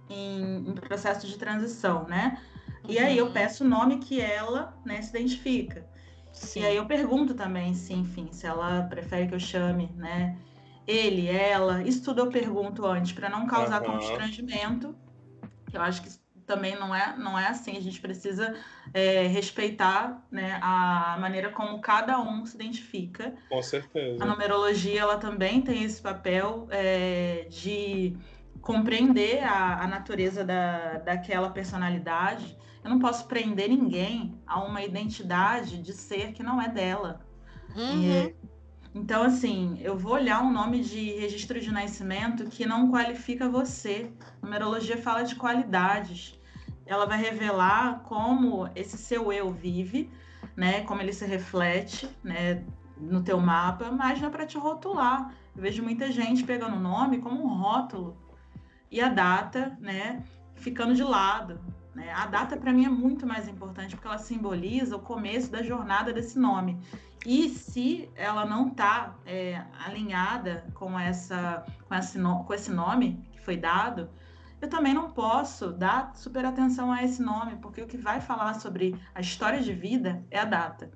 em, 0.10 0.70
em, 0.70 0.74
processo 0.74 1.28
de 1.28 1.38
transição, 1.38 2.06
né? 2.08 2.42
E 2.88 2.98
aí 2.98 3.18
eu 3.18 3.26
uhum. 3.26 3.34
peço 3.34 3.66
o 3.66 3.68
nome 3.68 3.98
que 3.98 4.22
ela 4.22 4.74
né, 4.86 5.02
se 5.02 5.10
identifica. 5.10 5.86
Sim. 6.46 6.62
E 6.62 6.66
aí 6.66 6.76
eu 6.76 6.86
pergunto 6.86 7.34
também, 7.34 7.74
se, 7.74 7.94
enfim, 7.94 8.30
se 8.32 8.46
ela 8.46 8.84
prefere 8.84 9.28
que 9.28 9.36
eu 9.36 9.40
chame, 9.40 9.92
né? 9.96 10.38
Ele, 10.86 11.28
ela, 11.28 11.84
isso 11.84 12.04
tudo 12.04 12.22
eu 12.22 12.30
pergunto 12.30 12.86
antes, 12.86 13.12
para 13.12 13.30
não 13.30 13.46
causar 13.46 13.82
uhum. 13.82 13.94
constrangimento. 13.94 14.96
Eu 15.74 15.82
acho 15.82 16.02
que 16.02 16.10
também 16.48 16.76
não 16.80 16.96
é, 16.96 17.16
não 17.18 17.38
é 17.38 17.48
assim. 17.48 17.76
A 17.76 17.82
gente 17.82 18.00
precisa 18.00 18.56
é, 18.94 19.28
respeitar 19.28 20.26
né, 20.32 20.58
a 20.62 21.18
maneira 21.20 21.50
como 21.50 21.80
cada 21.82 22.20
um 22.22 22.46
se 22.46 22.56
identifica. 22.56 23.36
Com 23.50 23.62
certeza. 23.62 24.24
A 24.24 24.26
numerologia 24.26 25.02
ela 25.02 25.18
também 25.18 25.62
tem 25.62 25.84
esse 25.84 26.02
papel 26.02 26.68
é, 26.72 27.46
de 27.50 28.16
compreender 28.62 29.44
a, 29.44 29.84
a 29.84 29.88
natureza 29.88 30.44
da, 30.44 31.00
daquela 31.00 31.50
personalidade. 31.50 32.58
Eu 32.84 32.90
não 32.90 33.00
posso 33.00 33.28
prender 33.28 33.70
ninguém 33.70 34.40
a 34.46 34.62
uma 34.64 34.84
identidade 34.84 35.82
de 35.82 35.94
ser 35.94 36.34
que 36.34 36.44
não 36.44 36.62
é 36.62 36.70
dela. 36.70 37.22
Uhum. 37.76 38.02
E, 38.04 38.36
então, 38.96 39.24
assim, 39.24 39.78
eu 39.82 39.98
vou 39.98 40.14
olhar 40.14 40.42
um 40.42 40.52
nome 40.52 40.82
de 40.82 41.12
registro 41.12 41.60
de 41.60 41.72
nascimento 41.72 42.46
que 42.46 42.66
não 42.66 42.90
qualifica 42.90 43.50
você. 43.50 44.12
Numerologia 44.42 44.98
fala 44.98 45.24
de 45.24 45.36
qualidades. 45.36 46.40
Ela 46.86 47.06
vai 47.06 47.22
revelar 47.22 48.02
como 48.04 48.70
esse 48.76 48.98
seu 48.98 49.32
eu 49.32 49.52
vive, 49.52 50.10
né? 50.56 50.82
Como 50.82 51.02
ele 51.02 51.14
se 51.14 51.26
reflete, 51.26 52.10
né? 52.24 52.64
No 52.98 53.22
teu 53.22 53.40
mapa, 53.40 53.92
mas 53.92 54.20
não 54.20 54.30
é 54.30 54.32
para 54.32 54.46
te 54.46 54.58
rotular. 54.58 55.32
Eu 55.56 55.62
vejo 55.62 55.84
muita 55.84 56.12
gente 56.12 56.44
pegando 56.44 56.76
o 56.76 56.80
nome 56.80 57.20
como 57.20 57.44
um 57.44 57.60
rótulo 57.60 58.18
e 58.90 59.02
a 59.02 59.10
data, 59.10 59.78
né? 59.80 60.24
Ficando 60.56 60.96
de 60.96 61.04
lado. 61.04 61.60
Né? 61.98 62.12
A 62.14 62.28
data 62.28 62.56
para 62.56 62.72
mim 62.72 62.86
é 62.86 62.90
muito 62.90 63.26
mais 63.26 63.48
importante 63.48 63.96
porque 63.96 64.08
ela 64.08 64.20
simboliza 64.20 64.96
o 64.96 65.00
começo 65.00 65.52
da 65.52 65.64
jornada 65.64 66.14
desse 66.14 66.38
nome. 66.38 66.80
E 67.26 67.50
se 67.50 68.08
ela 68.16 68.46
não 68.46 68.68
está 68.68 69.16
é, 69.26 69.64
alinhada 69.84 70.64
com, 70.76 70.98
essa, 70.98 71.66
com, 71.88 71.96
esse 71.96 72.20
com 72.20 72.54
esse 72.54 72.70
nome 72.70 73.28
que 73.32 73.42
foi 73.42 73.58
dado, 73.58 74.12
eu 74.62 74.70
também 74.70 74.94
não 74.94 75.10
posso 75.10 75.72
dar 75.72 76.16
super 76.16 76.46
atenção 76.46 76.92
a 76.92 77.04
esse 77.04 77.20
nome, 77.20 77.56
porque 77.56 77.82
o 77.82 77.88
que 77.88 77.98
vai 77.98 78.22
falar 78.22 78.54
sobre 78.54 78.96
a 79.16 79.20
história 79.20 79.60
de 79.60 79.74
vida 79.74 80.24
é 80.30 80.40
a 80.40 80.46
data. 80.46 80.92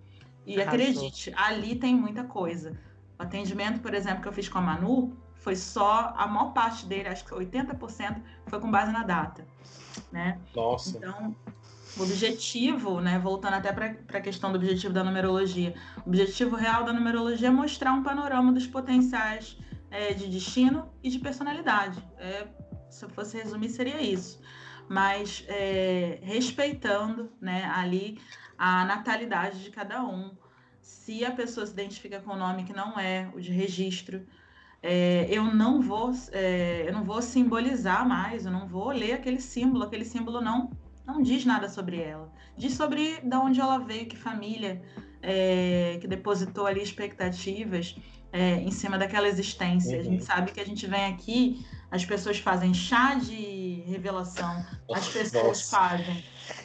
E 0.46 0.62
Arrasou. 0.62 0.70
acredite, 0.70 1.34
ali 1.36 1.76
tem 1.76 1.96
muita 1.96 2.24
coisa. 2.24 2.78
O 3.18 3.24
atendimento, 3.24 3.82
por 3.82 3.96
exemplo, 3.96 4.22
que 4.22 4.28
eu 4.28 4.34
fiz 4.34 4.48
com 4.48 4.60
a 4.60 4.62
Manu, 4.62 5.18
foi 5.42 5.56
só, 5.56 6.14
a 6.16 6.28
maior 6.28 6.54
parte 6.54 6.86
dele, 6.86 7.10
acho 7.10 7.26
que 7.26 7.32
80%, 7.32 8.22
foi 8.46 8.60
com 8.60 8.70
base 8.70 8.92
na 8.92 9.04
data. 9.04 9.46
Né? 10.12 10.40
Nossa. 10.56 10.98
Então, 10.98 11.36
o 11.98 12.04
objetivo, 12.04 13.02
né, 13.02 13.18
voltando 13.18 13.56
até 13.56 13.74
para 13.74 13.88
a 13.88 14.22
questão 14.22 14.52
do 14.52 14.58
objetivo 14.58 14.94
da 14.94 15.04
numerologia, 15.04 15.74
o 16.06 16.10
objetivo 16.10 16.56
real 16.56 16.84
da 16.84 16.94
numerologia 16.94 17.48
é 17.48 17.52
mostrar 17.52 17.92
um 17.92 18.04
panorama 18.04 18.54
dos 18.54 18.68
potenciais 18.68 19.58
é, 19.90 20.14
de 20.14 20.28
destino 20.28 20.88
e 21.02 21.10
de 21.10 21.18
personalidade. 21.18 22.02
É, 22.20 22.48
se 22.90 23.04
eu 23.04 23.10
fosse 23.10 23.36
resumir, 23.36 23.70
seria 23.70 24.00
isso. 24.00 24.40
Mas 24.88 25.44
é, 25.48 26.20
respeitando 26.22 27.32
né, 27.42 27.66
ali 27.74 28.22
a 28.58 28.86
natalidade 28.86 29.64
de 29.64 29.72
cada 29.72 30.04
um. 30.04 30.38
Se 30.82 31.26
a 31.26 31.32
pessoa 31.32 31.66
se 31.66 31.74
identifica 31.74 32.20
com 32.20 32.34
o 32.34 32.38
nome 32.38 32.64
que 32.64 32.74
não 32.74 33.00
é 33.00 33.32
o 33.34 33.42
de 33.42 33.52
registro, 33.52 34.24
é, 34.84 35.28
eu 35.30 35.44
não 35.44 35.82
vou 35.82 36.12
é, 36.32 36.86
eu 36.88 36.94
não 36.94 37.04
vou 37.04 37.22
simbolizar 37.22 38.08
mais, 38.08 38.46
eu 38.46 38.52
não 38.52 38.68
vou 38.68 38.90
ler 38.90 39.14
aquele 39.14 39.40
símbolo, 39.40 39.84
aquele 39.84 40.06
símbolo 40.06 40.42
não 40.42 40.72
não 41.06 41.22
diz 41.22 41.46
nada 41.46 41.68
sobre 41.68 42.00
ela. 42.02 42.32
Diz 42.58 42.74
sobre 42.74 43.20
de 43.22 43.36
onde 43.36 43.60
ela 43.60 43.80
veio, 43.80 44.06
que 44.06 44.16
família 44.16 44.82
é, 45.22 45.98
que 46.00 46.08
depositou 46.08 46.66
ali 46.66 46.82
expectativas 46.82 47.96
é, 48.32 48.56
em 48.56 48.72
cima 48.72 48.98
daquela 48.98 49.28
existência. 49.28 49.96
Uhum. 49.96 50.02
A 50.02 50.04
gente 50.04 50.24
sabe 50.24 50.52
que 50.52 50.60
a 50.60 50.66
gente 50.66 50.88
vem 50.88 51.06
aqui, 51.06 51.66
as 51.90 52.06
pessoas 52.06 52.40
fazem 52.40 52.74
chá 52.74 53.16
de 53.16 53.84
revelação, 53.88 54.66
as 54.94 55.08
pessoas 55.10 55.60
Nossa. 55.60 55.78
fazem. 55.78 56.24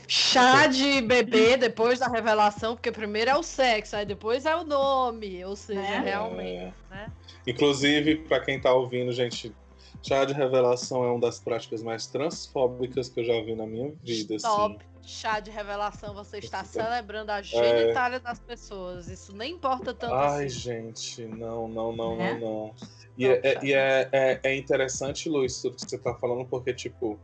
Chá 0.08 0.66
de 0.68 1.00
bebê 1.00 1.56
depois 1.56 1.98
da 1.98 2.08
revelação, 2.08 2.74
porque 2.74 2.92
primeiro 2.92 3.30
é 3.30 3.36
o 3.36 3.42
sexo, 3.42 3.96
aí 3.96 4.06
depois 4.06 4.46
é 4.46 4.54
o 4.54 4.64
nome, 4.64 5.44
ou 5.44 5.56
seja, 5.56 5.80
é. 5.80 6.00
realmente. 6.00 6.74
Né? 6.90 7.10
Inclusive, 7.46 8.16
para 8.28 8.40
quem 8.40 8.56
está 8.56 8.72
ouvindo, 8.72 9.12
gente, 9.12 9.54
Chá 10.02 10.24
de 10.24 10.32
revelação 10.32 11.04
é 11.04 11.10
uma 11.10 11.20
das 11.20 11.40
práticas 11.40 11.82
mais 11.82 12.06
transfóbicas 12.06 13.08
que 13.08 13.18
eu 13.20 13.24
já 13.24 13.40
vi 13.40 13.56
na 13.56 13.66
minha 13.66 13.92
vida. 14.04 14.36
Stop. 14.36 14.76
Assim. 14.76 14.86
Chá 15.02 15.40
de 15.40 15.50
revelação, 15.50 16.14
você 16.14 16.38
está 16.38 16.64
celebrando 16.64 17.30
a 17.30 17.42
genitália 17.42 18.16
é... 18.16 18.20
das 18.20 18.38
pessoas. 18.38 19.08
Isso 19.08 19.34
nem 19.34 19.54
importa 19.54 19.94
tanto 19.94 20.14
Ai, 20.14 20.46
assim. 20.46 20.58
gente, 20.58 21.24
não, 21.26 21.66
não, 21.66 21.94
não, 21.94 22.20
é? 22.20 22.38
não, 22.38 22.40
não. 22.40 22.74
E, 23.18 23.26
é, 23.26 23.40
é, 23.42 23.64
e 23.64 23.72
é, 23.72 24.08
é, 24.12 24.40
é, 24.42 24.56
interessante, 24.56 25.28
Luiz, 25.28 25.60
tudo 25.60 25.76
que 25.76 25.88
você 25.88 25.96
está 25.96 26.14
falando, 26.14 26.44
porque, 26.44 26.72
tipo, 26.72 27.18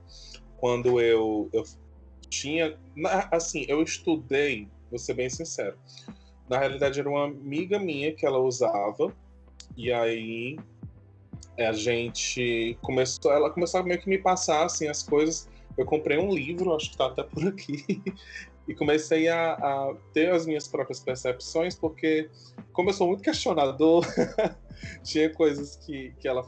quando 0.59 1.01
eu, 1.01 1.49
eu 1.53 1.65
tinha. 2.29 2.77
Assim, 3.31 3.65
eu 3.69 3.83
estudei, 3.83 4.69
vou 4.91 4.99
ser 4.99 5.15
bem 5.15 5.29
sincero. 5.29 5.77
Na 6.49 6.59
realidade, 6.59 6.99
era 6.99 7.09
uma 7.09 7.27
amiga 7.27 7.79
minha 7.79 8.13
que 8.13 8.27
ela 8.27 8.39
usava, 8.39 9.15
e 9.77 9.93
aí 9.93 10.59
a 11.59 11.73
gente 11.73 12.77
começou, 12.83 13.33
ela 13.33 13.51
começou 13.51 13.81
a 13.81 13.83
meio 13.83 14.01
que 14.01 14.09
me 14.09 14.19
passar 14.19 14.65
assim 14.65 14.89
as 14.89 15.03
coisas. 15.03 15.49
Eu 15.77 15.87
comprei 15.87 16.19
um 16.19 16.33
livro, 16.33 16.75
acho 16.75 16.87
que 16.87 16.95
está 16.95 17.07
até 17.07 17.23
por 17.23 17.47
aqui, 17.47 18.03
e 18.69 18.75
comecei 18.75 19.29
a, 19.29 19.55
a, 19.55 19.95
ter 20.13 20.31
as 20.31 20.47
minhas 20.47 20.69
próprias 20.69 21.01
percepções, 21.01 21.75
porque 21.75 22.29
como 22.73 22.91
eu 22.91 22.95
sou 22.95 23.09
muito 23.09 23.23
questionador, 23.23 24.05
tinha 25.03 25.31
coisas 25.31 25.77
que, 25.77 26.13
que 26.19 26.29
ela 26.29 26.43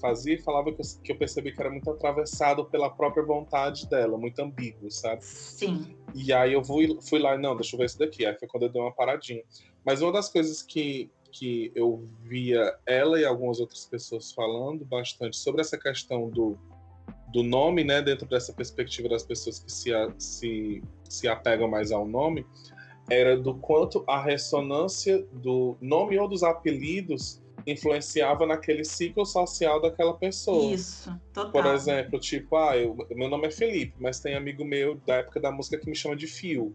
fazia 0.00 0.34
e 0.34 0.38
falava 0.38 0.72
que 0.72 0.80
eu, 0.80 0.86
que 1.02 1.12
eu 1.12 1.16
percebi 1.16 1.52
que 1.52 1.60
era 1.60 1.70
muito 1.70 1.90
atravessado 1.90 2.64
pela 2.66 2.90
própria 2.90 3.24
vontade 3.24 3.88
dela, 3.88 4.18
muito 4.18 4.38
ambíguo, 4.40 4.90
sabe? 4.90 5.24
Sim. 5.24 5.96
E 6.14 6.32
aí 6.32 6.52
eu 6.52 6.64
fui, 6.64 6.98
fui 7.00 7.18
lá, 7.18 7.36
não, 7.38 7.56
deixa 7.56 7.74
eu 7.74 7.78
ver 7.78 7.86
isso 7.86 7.98
daqui. 7.98 8.26
Aí 8.26 8.36
foi 8.38 8.48
quando 8.48 8.64
eu 8.64 8.68
dei 8.68 8.80
uma 8.80 8.92
paradinha. 8.92 9.42
Mas 9.84 10.02
uma 10.02 10.12
das 10.12 10.28
coisas 10.28 10.62
que, 10.62 11.10
que 11.32 11.72
eu 11.74 12.06
via 12.22 12.76
ela 12.86 13.18
e 13.18 13.24
algumas 13.24 13.58
outras 13.58 13.86
pessoas 13.86 14.30
falando 14.32 14.84
bastante 14.84 15.36
sobre 15.36 15.62
essa 15.62 15.78
questão 15.78 16.28
do, 16.28 16.58
do 17.32 17.42
nome, 17.42 17.82
né, 17.82 18.02
dentro 18.02 18.28
dessa 18.28 18.52
perspectiva 18.52 19.08
das 19.08 19.22
pessoas 19.22 19.58
que 19.58 19.72
se, 19.72 19.90
se, 20.18 20.82
se 21.08 21.26
apegam 21.26 21.66
mais 21.66 21.90
ao 21.90 22.06
nome, 22.06 22.46
era 23.10 23.36
do 23.36 23.54
quanto 23.54 24.04
a 24.06 24.22
ressonância 24.22 25.26
do 25.32 25.76
nome 25.80 26.18
ou 26.18 26.28
dos 26.28 26.42
apelidos 26.42 27.42
influenciava 27.66 28.46
naquele 28.46 28.84
ciclo 28.84 29.24
social 29.24 29.80
daquela 29.80 30.14
pessoa. 30.14 30.74
Isso, 30.74 31.14
total. 31.32 31.52
Por 31.52 31.66
exemplo, 31.66 32.18
tipo, 32.18 32.56
ah, 32.56 32.76
eu, 32.76 32.96
meu 33.10 33.28
nome 33.28 33.46
é 33.46 33.50
Felipe, 33.50 33.94
mas 33.98 34.20
tem 34.20 34.34
amigo 34.34 34.64
meu 34.64 34.96
da 35.06 35.16
época 35.16 35.40
da 35.40 35.50
música 35.50 35.78
que 35.78 35.88
me 35.88 35.94
chama 35.96 36.16
de 36.16 36.26
Fio. 36.26 36.74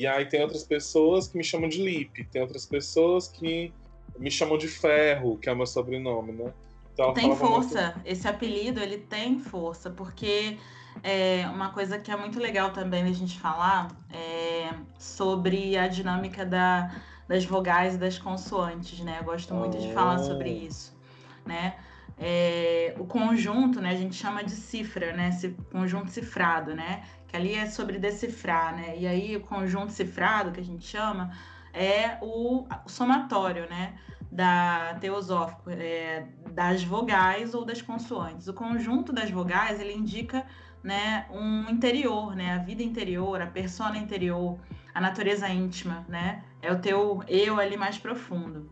E 0.00 0.06
aí 0.06 0.24
tem 0.24 0.40
outras 0.40 0.64
pessoas 0.64 1.28
que 1.28 1.36
me 1.36 1.44
chamam 1.44 1.68
de 1.68 1.82
Lip, 1.82 2.24
tem 2.32 2.40
outras 2.40 2.64
pessoas 2.64 3.28
que 3.28 3.70
me 4.18 4.30
chamam 4.30 4.56
de 4.56 4.66
Ferro, 4.66 5.36
que 5.36 5.50
é 5.50 5.54
meu 5.54 5.66
sobrenome, 5.66 6.32
né? 6.32 6.54
Então, 6.94 7.12
tem 7.12 7.36
força, 7.36 7.92
muito... 7.96 8.00
esse 8.06 8.26
apelido 8.26 8.80
ele 8.80 8.96
tem 8.96 9.38
força, 9.38 9.90
porque 9.90 10.56
é 11.02 11.46
uma 11.52 11.68
coisa 11.68 11.98
que 11.98 12.10
é 12.10 12.16
muito 12.16 12.38
legal 12.38 12.70
também 12.70 13.02
a 13.02 13.12
gente 13.12 13.38
falar 13.38 13.88
é 14.10 14.70
sobre 14.98 15.76
a 15.76 15.86
dinâmica 15.86 16.46
da, 16.46 16.98
das 17.28 17.44
vogais 17.44 17.96
e 17.96 17.98
das 17.98 18.18
consoantes, 18.18 19.00
né? 19.00 19.18
Eu 19.20 19.24
gosto 19.24 19.52
muito 19.52 19.76
oh. 19.76 19.80
de 19.82 19.92
falar 19.92 20.16
sobre 20.20 20.48
oh. 20.48 20.66
isso, 20.66 20.96
né? 21.44 21.76
É, 22.18 22.94
o 22.98 23.04
conjunto, 23.04 23.82
né? 23.82 23.90
A 23.90 23.96
gente 23.96 24.14
chama 24.14 24.42
de 24.42 24.52
cifra, 24.52 25.12
né? 25.12 25.28
Esse 25.28 25.50
conjunto 25.70 26.10
cifrado, 26.10 26.74
né? 26.74 27.04
Que 27.30 27.36
ali 27.36 27.54
é 27.54 27.66
sobre 27.66 27.96
decifrar, 27.96 28.74
né? 28.74 28.98
E 28.98 29.06
aí 29.06 29.36
o 29.36 29.40
conjunto 29.40 29.92
cifrado, 29.92 30.50
que 30.50 30.60
a 30.60 30.64
gente 30.64 30.84
chama, 30.84 31.30
é 31.72 32.18
o, 32.20 32.66
somatório, 32.86 33.70
né? 33.70 33.94
Da 34.32 34.96
teosófico, 35.00 35.70
é, 35.70 36.26
das 36.50 36.82
vogais 36.82 37.54
ou 37.54 37.64
das 37.64 37.80
consoantes. 37.80 38.48
O 38.48 38.52
conjunto 38.52 39.12
das 39.12 39.30
vogais, 39.30 39.80
ele 39.80 39.92
indica 39.92 40.44
né, 40.82 41.26
um 41.30 41.70
interior, 41.70 42.34
né? 42.34 42.54
A 42.54 42.58
vida 42.58 42.82
interior, 42.82 43.40
a 43.40 43.46
persona 43.46 43.96
interior, 43.96 44.58
a 44.92 45.00
natureza 45.00 45.48
íntima, 45.48 46.04
né? 46.08 46.42
É 46.60 46.72
o 46.72 46.80
teu 46.80 47.22
eu 47.28 47.60
ali 47.60 47.76
mais 47.76 47.96
profundo. 47.96 48.68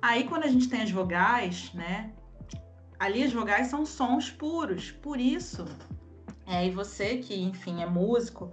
Aí 0.00 0.24
quando 0.24 0.42
a 0.42 0.48
gente 0.48 0.68
tem 0.68 0.82
as 0.82 0.90
vogais, 0.90 1.72
né? 1.74 2.10
Ali 2.98 3.22
as 3.22 3.32
vogais 3.32 3.68
são 3.68 3.86
sons 3.86 4.30
puros, 4.30 4.90
por 4.90 5.20
isso 5.20 5.64
é, 6.46 6.66
e 6.66 6.70
você, 6.70 7.18
que, 7.18 7.40
enfim, 7.40 7.82
é 7.82 7.86
músico, 7.86 8.50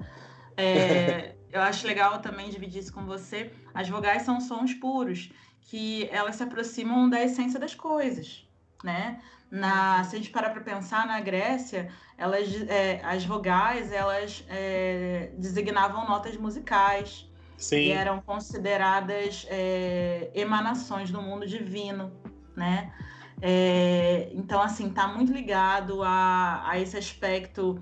é, 0.56 1.36
eu 1.52 1.62
acho 1.62 1.88
legal 1.88 2.20
também 2.20 2.50
dividir 2.50 2.82
isso 2.82 2.94
com 2.94 3.06
você. 3.06 3.52
As 3.74 3.90
vogais 3.90 4.24
são 4.24 4.40
sons 4.40 4.74
puros, 4.74 5.32
que 5.62 6.08
elas 6.12 6.36
se 6.36 6.44
aproximam 6.44 7.10
da 7.10 7.22
essência 7.22 7.60
das 7.60 7.76
coisas, 7.76 8.48
né? 8.84 9.22
Na, 9.52 10.04
se 10.04 10.16
a 10.16 10.20
gente 10.20 10.30
parar 10.30 10.52
para 10.52 10.62
pensar, 10.62 11.08
na 11.08 11.20
Grécia, 11.20 11.92
elas, 12.18 12.50
é, 12.68 13.02
as 13.04 13.26
vogais, 13.26 13.92
elas 13.92 14.46
é, 14.48 15.32
designavam 15.38 16.08
notas 16.08 16.38
musicais. 16.38 17.28
Sim. 17.58 17.78
E 17.78 17.92
eram 17.92 18.22
consideradas 18.22 19.46
é, 19.50 20.30
emanações 20.34 21.12
do 21.12 21.22
mundo 21.22 21.46
divino, 21.46 22.12
né? 22.56 22.94
É, 23.42 24.30
então, 24.34 24.62
assim, 24.62 24.88
está 24.88 25.08
muito 25.08 25.32
ligado 25.32 26.04
a, 26.04 26.64
a 26.70 26.80
esse 26.80 26.98
aspecto 26.98 27.80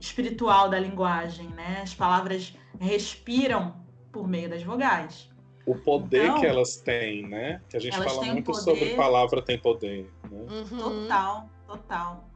espiritual 0.00 0.68
da 0.68 0.78
linguagem, 0.78 1.48
né? 1.48 1.80
As 1.82 1.94
palavras 1.94 2.56
respiram 2.80 3.74
por 4.12 4.26
meio 4.26 4.48
das 4.48 4.62
vogais. 4.62 5.28
O 5.66 5.74
poder 5.74 6.24
então, 6.24 6.40
que 6.40 6.46
elas 6.46 6.76
têm, 6.76 7.28
né? 7.28 7.60
Que 7.68 7.76
a 7.76 7.80
gente 7.80 7.96
fala 7.96 8.24
muito 8.24 8.52
poder... 8.52 8.60
sobre 8.62 8.94
palavra 8.94 9.42
tem 9.42 9.58
poder. 9.58 10.10
Né? 10.30 10.38
Uhum. 10.48 10.78
Total, 10.78 11.50
total. 11.66 12.28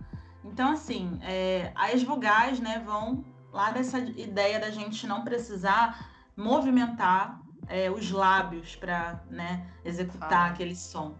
Então, 0.45 0.73
assim, 0.73 1.19
é, 1.23 1.73
as 1.75 2.03
vogais 2.03 2.61
né, 2.61 2.83
vão 2.85 3.25
lá 3.53 3.71
dessa 3.71 3.99
ideia 3.99 4.59
da 4.59 4.71
gente 4.71 5.07
não 5.07 5.25
precisar 5.25 6.11
movimentar 6.37 7.41
é, 7.69 7.91
os 7.91 8.11
lábios 8.11 8.77
para 8.77 9.23
né, 9.31 9.67
executar 9.85 10.33
ah. 10.33 10.47
aquele 10.47 10.75
som. 10.75 11.15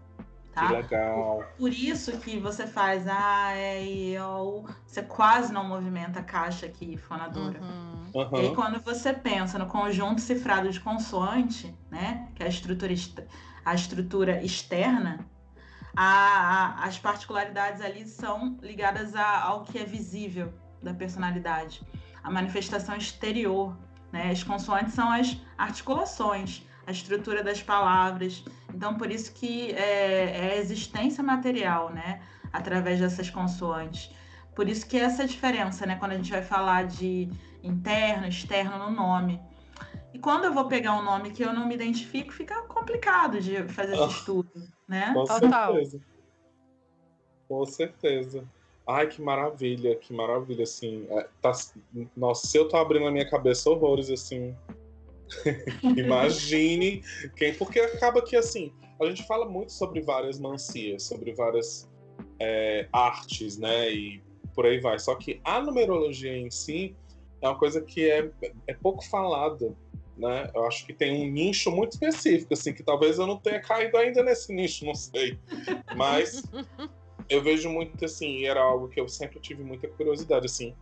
Tá? 0.53 0.67
Que 0.67 0.73
legal. 0.73 1.37
Por, 1.37 1.45
por, 1.57 1.73
isso 1.73 2.17
que 2.19 2.37
você 2.37 2.67
faz 2.67 3.07
A, 3.07 3.55
E, 3.55 4.13
I, 4.13 4.19
O, 4.19 4.65
você 4.85 5.01
quase 5.01 5.51
não 5.51 5.63
movimenta 5.63 6.19
a 6.19 6.23
caixa 6.23 6.67
aqui 6.67 6.95
fonadora. 6.95 7.59
Uhum. 7.59 8.11
Uhum. 8.13 8.29
E 8.33 8.39
aí, 8.39 8.55
quando 8.55 8.79
você 8.79 9.11
pensa 9.11 9.57
no 9.57 9.65
conjunto 9.65 10.21
cifrado 10.21 10.69
de 10.69 10.79
consoante, 10.79 11.75
né, 11.89 12.29
que 12.35 12.43
é 12.43 12.45
a 12.45 12.49
estrutura, 12.49 12.93
a 13.65 13.73
estrutura 13.73 14.43
externa, 14.43 15.25
a, 15.95 16.03
a, 16.05 16.85
as 16.85 16.99
particularidades 16.99 17.81
ali 17.81 18.05
são 18.07 18.57
ligadas 18.61 19.15
a, 19.15 19.41
ao 19.41 19.63
que 19.63 19.79
é 19.79 19.85
visível 19.85 20.53
da 20.83 20.93
personalidade, 20.93 21.81
a 22.23 22.29
manifestação 22.29 22.95
exterior. 22.95 23.75
Né? 24.11 24.29
As 24.29 24.43
consoantes 24.43 24.93
são 24.93 25.11
as 25.11 25.35
articulações, 25.57 26.63
a 26.85 26.91
estrutura 26.91 27.43
das 27.43 27.61
palavras. 27.61 28.43
Então, 28.73 28.95
por 28.95 29.11
isso 29.11 29.33
que 29.33 29.71
é, 29.71 30.49
é 30.49 30.53
a 30.53 30.57
existência 30.57 31.23
material, 31.23 31.89
né? 31.91 32.21
Através 32.51 32.99
dessas 32.99 33.29
consoantes. 33.29 34.09
Por 34.55 34.67
isso 34.69 34.87
que 34.87 34.97
essa 34.97 35.25
diferença, 35.25 35.85
né? 35.85 35.95
Quando 35.95 36.11
a 36.11 36.15
gente 36.15 36.31
vai 36.31 36.43
falar 36.43 36.85
de 36.85 37.29
interno, 37.63 38.27
externo 38.27 38.77
no 38.77 38.91
nome. 38.91 39.39
E 40.13 40.19
quando 40.19 40.45
eu 40.45 40.53
vou 40.53 40.67
pegar 40.67 40.95
um 40.95 41.03
nome 41.03 41.31
que 41.31 41.43
eu 41.43 41.53
não 41.53 41.67
me 41.67 41.73
identifico, 41.73 42.31
fica 42.31 42.61
complicado 42.63 43.41
de 43.41 43.63
fazer 43.69 43.95
esse 43.95 44.17
estudo, 44.19 44.51
né? 44.87 45.11
Com 45.13 45.23
Total. 45.23 45.73
certeza. 45.73 45.99
Com 47.47 47.65
certeza. 47.65 48.43
Ai, 48.85 49.07
que 49.07 49.21
maravilha, 49.21 49.95
que 49.95 50.13
maravilha, 50.13 50.63
assim. 50.63 51.07
É, 51.09 51.27
tá, 51.41 51.51
nossa, 52.15 52.45
se 52.45 52.57
eu 52.57 52.67
tô 52.67 52.77
abrindo 52.77 53.07
a 53.07 53.11
minha 53.11 53.27
cabeça 53.27 53.69
horrores, 53.69 54.09
assim. 54.09 54.55
Imagine 55.97 57.03
quem. 57.35 57.53
Porque 57.53 57.79
acaba 57.79 58.21
que, 58.21 58.35
assim, 58.35 58.71
a 59.01 59.05
gente 59.05 59.25
fala 59.27 59.47
muito 59.47 59.71
sobre 59.71 60.01
várias 60.01 60.39
mancias, 60.39 61.03
sobre 61.03 61.33
várias 61.33 61.89
é, 62.39 62.87
artes, 62.91 63.57
né? 63.57 63.91
E 63.91 64.21
por 64.53 64.65
aí 64.65 64.79
vai. 64.79 64.99
Só 64.99 65.15
que 65.15 65.41
a 65.43 65.61
numerologia 65.61 66.37
em 66.37 66.49
si 66.49 66.95
é 67.41 67.47
uma 67.47 67.57
coisa 67.57 67.81
que 67.81 68.09
é, 68.09 68.29
é 68.67 68.73
pouco 68.73 69.03
falada 69.05 69.75
né? 70.17 70.49
Eu 70.53 70.65
acho 70.65 70.85
que 70.85 70.93
tem 70.93 71.25
um 71.25 71.31
nicho 71.31 71.71
muito 71.71 71.93
específico, 71.93 72.53
assim, 72.53 72.73
que 72.73 72.83
talvez 72.83 73.17
eu 73.17 73.27
não 73.27 73.37
tenha 73.37 73.59
caído 73.59 73.97
ainda 73.97 74.23
nesse 74.23 74.53
nicho, 74.53 74.85
não 74.85 74.95
sei. 74.95 75.37
Mas 75.95 76.43
eu 77.29 77.41
vejo 77.41 77.69
muito 77.69 78.03
assim, 78.05 78.37
e 78.37 78.45
era 78.45 78.61
algo 78.61 78.87
que 78.87 78.99
eu 78.99 79.07
sempre 79.07 79.39
tive 79.39 79.63
muita 79.63 79.87
curiosidade, 79.87 80.45
assim. 80.45 80.75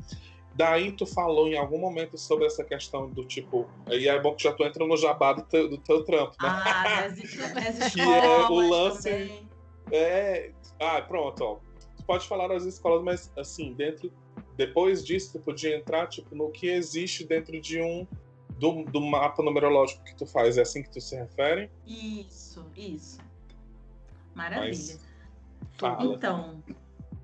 Daí 0.54 0.92
tu 0.92 1.06
falou 1.06 1.48
em 1.48 1.58
algum 1.58 1.78
momento 1.78 2.18
sobre 2.18 2.46
essa 2.46 2.64
questão 2.64 3.10
do 3.10 3.24
tipo. 3.24 3.70
E 3.90 4.08
é 4.08 4.20
bom 4.20 4.36
que 4.36 4.44
já 4.44 4.52
tu 4.52 4.64
entra 4.64 4.86
no 4.86 4.98
jabá 4.98 5.34
do 5.34 5.44
teu, 5.44 5.70
do 5.70 5.78
teu 5.78 6.04
trampo, 6.04 6.32
né? 6.42 6.50
Ah, 6.50 7.08
das, 7.08 7.20
que 7.94 8.02
é 8.02 8.48
o 8.50 8.70
lance. 8.70 9.10
Também. 9.10 9.50
É. 9.92 10.52
Ah, 10.80 11.02
pronto, 11.02 11.42
ó. 11.44 11.60
Tu 11.96 12.04
pode 12.04 12.28
falar 12.28 12.48
das 12.50 12.66
escolas, 12.66 13.04
mas 13.04 13.32
assim, 13.38 13.74
dentro. 13.74 14.12
Depois 14.58 15.06
disso, 15.06 15.34
tu 15.34 15.40
podia 15.40 15.76
entrar, 15.76 16.08
tipo, 16.08 16.36
no 16.36 16.52
que 16.52 16.68
existe 16.68 17.24
dentro 17.24 17.60
de 17.60 17.82
um 17.82 18.06
do, 18.50 18.84
do 18.84 19.02
mapa 19.02 19.42
numerológico 19.42 20.04
que 20.04 20.16
tu 20.16 20.26
faz. 20.26 20.58
É 20.58 20.62
assim 20.62 20.84
que 20.84 20.90
tu 20.90 21.00
se 21.00 21.16
refere? 21.16 21.72
Isso, 21.88 22.66
isso. 22.76 23.20
Maravilha. 24.36 25.00
Então, 26.02 26.64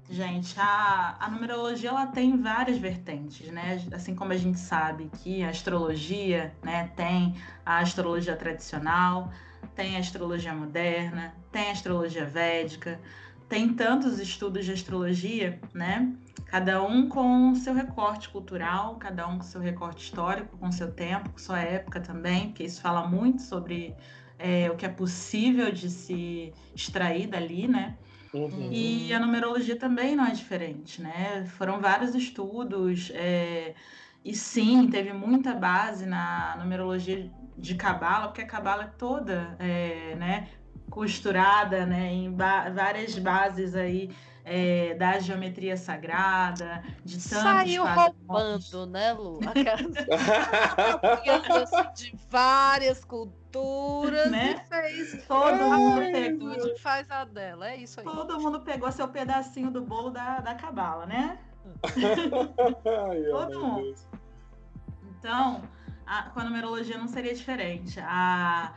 gente, 0.10 0.60
a, 0.60 1.18
a 1.20 1.30
numerologia 1.30 1.90
ela 1.90 2.08
tem 2.08 2.38
várias 2.38 2.78
vertentes, 2.78 3.52
né? 3.52 3.82
Assim 3.92 4.16
como 4.16 4.32
a 4.32 4.38
gente 4.38 4.60
sabe 4.60 5.10
que 5.22 5.44
a 5.44 5.50
astrologia, 5.50 6.54
né, 6.64 6.92
tem 6.96 7.36
a 7.66 7.80
astrologia 7.80 8.36
tradicional, 8.36 9.32
tem 9.76 9.98
a 9.98 10.00
astrologia 10.00 10.54
moderna, 10.54 11.34
tem 11.52 11.70
a 11.70 11.72
astrologia 11.72 12.26
védica, 12.26 13.00
tem 13.50 13.74
tantos 13.74 14.20
estudos 14.20 14.66
de 14.66 14.72
astrologia, 14.72 15.60
né? 15.74 16.14
Cada 16.46 16.82
um 16.82 17.10
com 17.10 17.54
seu 17.56 17.74
recorte 17.74 18.30
cultural, 18.30 18.96
cada 18.96 19.28
um 19.28 19.38
com 19.38 19.44
seu 19.44 19.60
recorte 19.60 20.04
histórico, 20.04 20.58
com 20.58 20.72
seu 20.72 20.92
tempo, 20.92 21.30
com 21.30 21.38
sua 21.38 21.60
época 21.60 22.00
também, 22.00 22.48
porque 22.48 22.64
isso 22.64 22.82
fala 22.82 23.06
muito 23.08 23.42
sobre 23.42 23.96
é, 24.40 24.70
o 24.72 24.76
que 24.76 24.86
é 24.86 24.90
possível 24.90 25.72
de 25.72 25.90
se 25.90 26.54
extrair 26.74 27.28
dali, 27.28 27.68
né? 27.68 27.98
Uhum. 28.34 28.70
E 28.72 29.14
a 29.14 29.20
numerologia 29.20 29.78
também 29.78 30.16
não 30.16 30.26
é 30.26 30.32
diferente, 30.32 31.02
né? 31.02 31.46
Foram 31.58 31.80
vários 31.80 32.14
estudos, 32.16 33.12
é, 33.14 33.74
e 34.24 34.36
sim, 34.36 34.90
teve 34.90 35.14
muita 35.14 35.54
base 35.54 36.06
na 36.06 36.56
numerologia 36.60 37.32
de 37.58 37.76
Cabala, 37.76 38.28
porque 38.28 38.42
a 38.42 38.48
Cabala 38.48 38.84
é 38.84 38.88
toda 38.88 39.56
é, 39.60 40.16
né, 40.16 40.50
costurada 40.90 41.86
né, 41.86 42.12
em 42.14 42.32
ba 42.32 42.70
várias 42.70 43.18
bases 43.18 43.76
aí 43.76 44.12
é, 44.50 44.94
da 44.94 45.20
geometria 45.20 45.76
sagrada, 45.76 46.82
de 47.04 47.16
tantos 47.16 47.44
Saiu 47.44 47.84
roubando, 47.86 48.86
né, 48.88 49.12
Lu? 49.12 49.42
assim, 49.44 49.92
de 51.94 52.16
várias 52.30 53.04
culturas 53.04 54.32
né? 54.32 54.56
e 54.56 54.60
fez. 54.70 55.26
Todo 55.28 55.58
mundo 55.58 56.00
pegou. 56.00 56.78
faz 56.78 57.12
a 57.12 57.26
dela, 57.26 57.70
é 57.70 57.76
isso 57.76 58.00
aí. 58.00 58.06
Todo 58.06 58.40
mundo 58.40 58.62
pegou 58.62 58.90
seu 58.90 59.10
pedacinho 59.10 59.70
do 59.70 59.82
bolo 59.82 60.12
da, 60.12 60.40
da 60.40 60.56
cabala, 60.56 61.06
né? 61.06 61.40
Ai, 63.10 63.24
Todo 63.30 63.60
mundo. 63.60 63.96
Então, 65.20 65.62
a, 66.06 66.30
com 66.30 66.40
a 66.40 66.46
numerologia 66.46 66.98
não 66.98 67.10
seria 67.10 67.36
diferente. 67.36 68.00
A, 68.00 68.72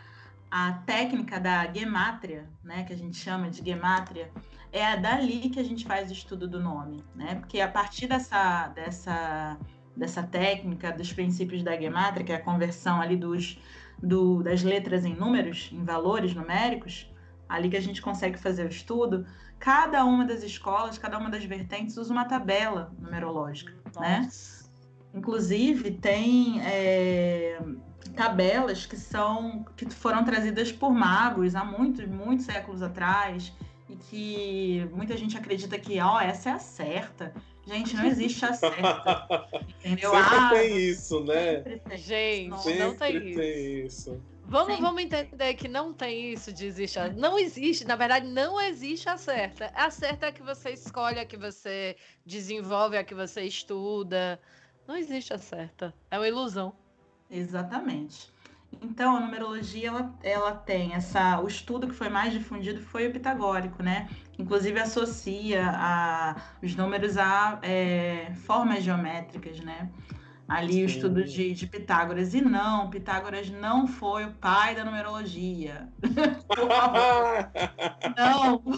a 0.50 0.72
técnica 0.84 1.38
da 1.38 1.72
gemátria, 1.72 2.48
né, 2.64 2.82
que 2.82 2.92
a 2.92 2.96
gente 2.96 3.16
chama 3.16 3.48
de 3.48 3.64
gemátria, 3.64 4.32
é 4.72 4.96
dali 4.96 5.48
que 5.50 5.58
a 5.58 5.64
gente 5.64 5.84
faz 5.84 6.10
o 6.10 6.12
estudo 6.12 6.48
do 6.48 6.60
nome, 6.60 7.04
né? 7.14 7.36
Porque 7.36 7.60
a 7.60 7.68
partir 7.68 8.06
dessa, 8.06 8.68
dessa, 8.68 9.58
dessa 9.96 10.22
técnica, 10.22 10.92
dos 10.92 11.12
princípios 11.12 11.62
da 11.62 11.76
gemátria, 11.76 12.24
que 12.24 12.32
é 12.32 12.36
a 12.36 12.42
conversão 12.42 13.00
ali 13.00 13.16
dos, 13.16 13.58
do, 14.02 14.42
das 14.42 14.62
letras 14.62 15.04
em 15.04 15.14
números, 15.14 15.70
em 15.72 15.84
valores 15.84 16.34
numéricos, 16.34 17.12
ali 17.48 17.68
que 17.68 17.76
a 17.76 17.82
gente 17.82 18.00
consegue 18.00 18.38
fazer 18.38 18.64
o 18.64 18.68
estudo, 18.68 19.26
cada 19.58 20.04
uma 20.04 20.24
das 20.24 20.42
escolas, 20.42 20.98
cada 20.98 21.18
uma 21.18 21.28
das 21.28 21.44
vertentes 21.44 21.96
usa 21.96 22.12
uma 22.12 22.24
tabela 22.24 22.92
numerológica, 22.98 23.72
né? 23.98 24.20
Nossa. 24.22 24.64
né? 24.64 24.70
Inclusive, 25.12 25.90
tem 25.90 26.60
é, 26.62 27.60
tabelas 28.14 28.86
que 28.86 28.96
são 28.96 29.64
que 29.76 29.84
foram 29.90 30.24
trazidas 30.24 30.70
por 30.70 30.92
magos 30.92 31.56
há 31.56 31.64
muitos, 31.64 32.06
muitos 32.06 32.46
séculos 32.46 32.80
atrás, 32.80 33.52
e 33.90 33.96
que 33.96 34.88
muita 34.92 35.16
gente 35.16 35.36
acredita 35.36 35.78
que, 35.78 35.98
ó, 36.00 36.16
oh, 36.16 36.20
essa 36.20 36.50
é 36.50 36.52
a 36.52 36.58
certa. 36.58 37.34
Gente, 37.66 37.96
não 37.96 38.04
existe 38.06 38.44
a 38.44 38.52
certa. 38.52 39.48
entendeu? 39.80 40.10
Sempre 40.10 40.36
ah, 40.36 40.50
tem 40.50 40.76
isso, 40.76 41.24
né? 41.24 41.56
Tem. 41.60 41.98
Gente, 41.98 42.74
não 42.78 42.94
tem 42.94 43.16
isso. 43.16 43.38
Tem 43.38 43.84
isso. 43.86 44.22
Vamos, 44.44 44.80
vamos 44.80 45.02
entender 45.02 45.54
que 45.54 45.68
não 45.68 45.92
tem 45.92 46.32
isso 46.32 46.52
de 46.52 46.66
existe. 46.66 46.98
A... 46.98 47.08
Não 47.08 47.38
existe, 47.38 47.84
na 47.84 47.94
verdade, 47.94 48.26
não 48.26 48.60
existe 48.60 49.08
a 49.08 49.16
certa. 49.16 49.70
A 49.74 49.90
certa 49.90 50.26
é 50.26 50.28
a 50.30 50.32
que 50.32 50.42
você 50.42 50.70
escolhe, 50.70 51.20
a 51.20 51.24
que 51.24 51.36
você 51.36 51.96
desenvolve, 52.26 52.96
a 52.96 53.04
que 53.04 53.14
você 53.14 53.42
estuda. 53.42 54.40
Não 54.88 54.96
existe 54.96 55.32
a 55.32 55.38
certa. 55.38 55.94
É 56.10 56.18
uma 56.18 56.26
ilusão. 56.26 56.74
Exatamente. 57.30 58.32
Então, 58.82 59.16
a 59.16 59.20
numerologia 59.20 59.88
ela, 59.88 60.14
ela 60.22 60.52
tem 60.52 60.94
essa. 60.94 61.40
O 61.40 61.46
estudo 61.46 61.88
que 61.88 61.94
foi 61.94 62.08
mais 62.08 62.32
difundido 62.32 62.80
foi 62.80 63.08
o 63.08 63.12
pitagórico, 63.12 63.82
né? 63.82 64.08
Inclusive 64.38 64.78
associa 64.78 65.70
a, 65.74 66.36
os 66.62 66.74
números 66.76 67.18
a 67.18 67.58
é, 67.62 68.32
formas 68.46 68.82
geométricas, 68.82 69.60
né? 69.60 69.90
Ali 70.48 70.72
Sim. 70.72 70.82
o 70.82 70.86
estudo 70.86 71.24
de, 71.24 71.54
de 71.54 71.66
Pitágoras. 71.66 72.34
E 72.34 72.40
não, 72.40 72.90
Pitágoras 72.90 73.48
não 73.50 73.86
foi 73.86 74.24
o 74.24 74.32
pai 74.32 74.74
da 74.74 74.84
numerologia. 74.84 75.88
Por 76.48 76.68
favor. 76.68 77.50
não. 78.16 78.62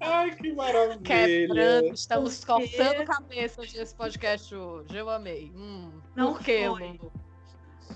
Ai, 0.00 0.34
que 0.34 0.52
maravilha! 0.52 0.98
Quebrando, 1.02 1.94
estamos 1.94 2.44
cortando 2.44 3.04
cabeças 3.06 3.72
nesse 3.72 3.94
podcast 3.94 4.54
hoje. 4.54 4.96
Eu 4.96 5.08
amei. 5.08 5.52
Hum, 5.54 6.00
não 6.16 6.34
por 6.34 6.42
quê, 6.42 6.68
Lu? 6.68 7.12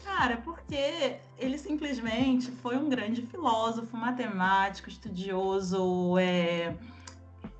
Cara, 0.04 0.38
porque 0.38 1.16
ele 1.38 1.58
simplesmente 1.58 2.50
foi 2.50 2.76
um 2.76 2.88
grande 2.88 3.22
filósofo, 3.22 3.96
matemático, 3.96 4.88
estudioso, 4.88 6.18
é, 6.18 6.74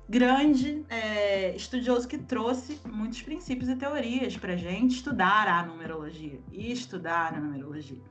grande 0.07 0.83
é, 0.89 1.55
estudioso 1.55 2.07
que 2.07 2.17
trouxe 2.17 2.79
muitos 2.85 3.21
princípios 3.21 3.69
e 3.69 3.75
teorias 3.75 4.35
para 4.35 4.55
gente 4.57 4.95
estudar 4.95 5.47
a 5.47 5.63
numerologia 5.63 6.39
e 6.51 6.71
estudar 6.71 7.33
a 7.35 7.39
numerologia. 7.39 8.01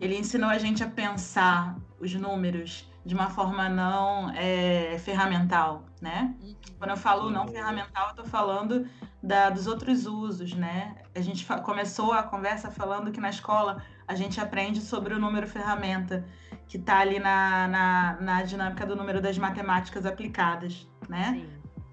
Ele 0.00 0.16
ensinou 0.16 0.48
a 0.48 0.58
gente 0.58 0.84
a 0.84 0.88
pensar 0.88 1.76
os 1.98 2.14
números 2.14 2.88
de 3.04 3.14
uma 3.14 3.30
forma 3.30 3.68
não 3.68 4.30
é, 4.30 4.98
ferramental, 4.98 5.84
né? 6.00 6.34
Uhum. 6.42 6.54
Quando 6.78 6.90
eu 6.90 6.96
falo 6.96 7.30
não 7.30 7.46
ferramental, 7.48 8.06
eu 8.06 8.10
estou 8.10 8.24
falando 8.26 8.86
da, 9.22 9.48
dos 9.48 9.66
outros 9.66 10.06
usos, 10.06 10.52
né? 10.54 10.96
A 11.16 11.22
gente 11.22 11.46
começou 11.64 12.12
a 12.12 12.22
conversa 12.22 12.70
falando 12.70 13.10
que 13.10 13.20
na 13.20 13.30
escola 13.30 13.82
a 14.06 14.14
gente 14.14 14.38
aprende 14.38 14.80
sobre 14.82 15.14
o 15.14 15.18
número 15.18 15.48
ferramenta, 15.48 16.26
que 16.68 16.76
está 16.76 16.98
ali 16.98 17.18
na, 17.18 17.66
na, 17.68 18.20
na, 18.20 18.42
dinâmica 18.42 18.84
do 18.84 18.94
número 18.94 19.20
das 19.20 19.38
matemáticas 19.38 20.04
aplicadas, 20.04 20.86
né? 21.08 21.32
Sim. 21.32 21.48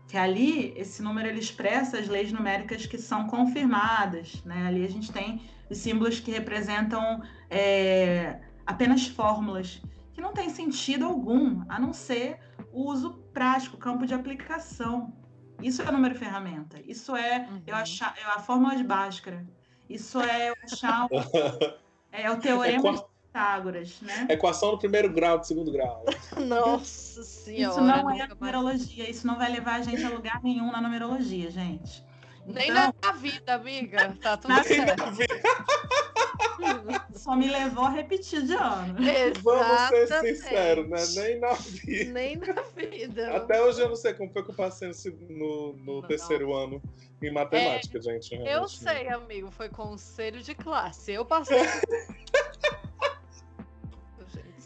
Que 0.09 0.17
ali, 0.17 0.73
esse 0.75 1.01
número, 1.01 1.29
ele 1.29 1.39
expressa 1.39 1.97
as 1.97 2.07
leis 2.07 2.33
numéricas 2.33 2.85
que 2.85 2.97
são 2.97 3.25
confirmadas, 3.27 4.43
né? 4.43 4.67
Ali 4.67 4.83
a 4.83 4.89
gente 4.89 5.09
tem 5.11 5.41
os 5.69 5.77
símbolos 5.77 6.19
que 6.19 6.29
representam 6.29 7.23
é, 7.49 8.41
apenas 8.65 9.07
fórmulas, 9.07 9.81
que 10.11 10.21
não 10.21 10.33
tem 10.33 10.49
sentido 10.49 11.05
algum, 11.05 11.63
a 11.69 11.79
não 11.79 11.93
ser 11.93 12.39
o 12.73 12.91
uso 12.91 13.13
prático, 13.33 13.77
campo 13.77 14.05
de 14.05 14.13
aplicação. 14.13 15.13
Isso 15.61 15.81
é 15.81 15.89
o 15.89 15.91
número 15.91 16.15
ferramenta. 16.15 16.79
Isso 16.85 17.15
é 17.15 17.47
uhum. 17.49 17.61
eu 17.65 17.75
achar 17.75 18.13
é 18.17 18.23
a 18.23 18.39
fórmula 18.39 18.75
de 18.75 18.83
Bhaskara. 18.83 19.45
Isso 19.89 20.19
é 20.21 20.49
eu 20.49 20.55
achar 20.63 21.07
é 22.11 22.29
o 22.31 22.37
teorema 22.37 22.89
é 22.89 22.91
de 22.93 23.03
Pitágoras, 23.33 23.99
né? 24.01 24.27
Equação 24.29 24.71
do 24.71 24.77
primeiro 24.77 25.11
grau, 25.11 25.39
do 25.39 25.45
segundo 25.45 25.71
grau. 25.71 26.05
Nossa 26.37 27.23
senhora. 27.23 27.71
Isso 27.71 27.81
não 27.81 28.09
é 28.11 28.27
numerologia. 28.27 29.09
Isso 29.09 29.25
não 29.25 29.37
vai 29.37 29.51
levar 29.51 29.75
a 29.75 29.81
gente 29.81 30.03
a 30.03 30.09
lugar 30.09 30.41
nenhum 30.43 30.71
na 30.71 30.79
numerologia, 30.79 31.49
gente. 31.49 32.05
Nem 32.45 32.69
então, 32.69 32.93
na 33.01 33.11
vida, 33.13 33.55
amiga. 33.55 34.15
Tá 34.21 34.37
tudo 34.37 34.63
certo. 34.63 35.03
Só 37.13 37.35
me 37.35 37.49
levou 37.49 37.85
a 37.85 37.89
repetir 37.89 38.43
de 38.43 38.53
ano. 38.53 38.97
Exatamente. 38.99 39.39
Vamos 39.43 39.89
ser 39.89 40.35
sinceros, 40.35 40.89
né? 40.89 41.23
Nem 41.23 41.39
na 41.39 41.53
vida. 41.53 42.11
Nem 42.11 42.35
na 42.37 42.61
vida. 42.75 43.37
Até 43.37 43.61
hoje 43.61 43.81
eu 43.81 43.89
não 43.89 43.95
sei 43.95 44.13
como 44.13 44.31
foi 44.31 44.43
que 44.43 44.51
eu 44.51 44.55
passei 44.55 44.91
no, 45.29 45.73
no 45.77 46.01
terceiro 46.03 46.49
não. 46.49 46.55
ano 46.55 46.81
em 47.21 47.31
matemática, 47.31 47.97
é, 47.97 48.01
gente. 48.01 48.35
Eu 48.35 48.67
sei, 48.67 49.07
amigo. 49.09 49.49
Foi 49.51 49.69
conselho 49.69 50.41
de 50.41 50.53
classe. 50.53 51.11
Eu 51.11 51.25
passei. 51.25 51.61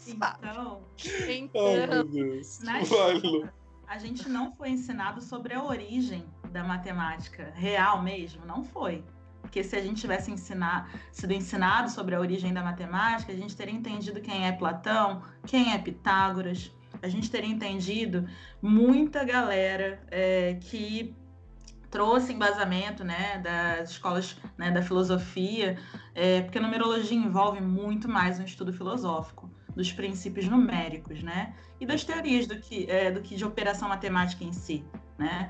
então, 0.08 0.68
então 1.28 2.04
oh. 2.04 2.64
Na 2.64 2.80
escola, 2.80 3.52
a 3.86 3.98
gente 3.98 4.28
não 4.28 4.52
foi 4.52 4.70
ensinado 4.70 5.20
sobre 5.20 5.54
a 5.54 5.62
origem 5.62 6.24
da 6.50 6.64
matemática 6.64 7.52
real 7.54 8.02
mesmo. 8.02 8.44
Não 8.44 8.64
foi. 8.64 9.04
Porque 9.48 9.64
se 9.64 9.74
a 9.74 9.80
gente 9.80 9.98
tivesse 9.98 10.30
ensinar, 10.30 10.90
sido 11.10 11.32
ensinado 11.32 11.90
sobre 11.90 12.14
a 12.14 12.20
origem 12.20 12.52
da 12.52 12.62
matemática, 12.62 13.32
a 13.32 13.34
gente 13.34 13.56
teria 13.56 13.74
entendido 13.74 14.20
quem 14.20 14.46
é 14.46 14.52
Platão, 14.52 15.22
quem 15.46 15.72
é 15.72 15.78
Pitágoras, 15.78 16.70
a 17.00 17.08
gente 17.08 17.30
teria 17.30 17.48
entendido 17.48 18.28
muita 18.60 19.24
galera 19.24 20.02
é, 20.10 20.58
que 20.60 21.16
trouxe 21.90 22.34
embasamento 22.34 23.02
né, 23.02 23.38
das 23.38 23.92
escolas 23.92 24.36
né, 24.58 24.70
da 24.70 24.82
filosofia, 24.82 25.78
é, 26.14 26.42
porque 26.42 26.58
a 26.58 26.60
numerologia 26.60 27.16
envolve 27.16 27.62
muito 27.62 28.06
mais 28.06 28.38
um 28.38 28.44
estudo 28.44 28.70
filosófico 28.70 29.50
dos 29.74 29.90
princípios 29.90 30.46
numéricos, 30.46 31.22
né, 31.22 31.54
e 31.80 31.86
das 31.86 32.04
teorias 32.04 32.46
do 32.46 32.58
que, 32.58 32.84
é, 32.90 33.10
do 33.10 33.22
que 33.22 33.34
de 33.34 33.46
operação 33.46 33.88
matemática 33.88 34.44
em 34.44 34.52
si, 34.52 34.84
né 35.16 35.48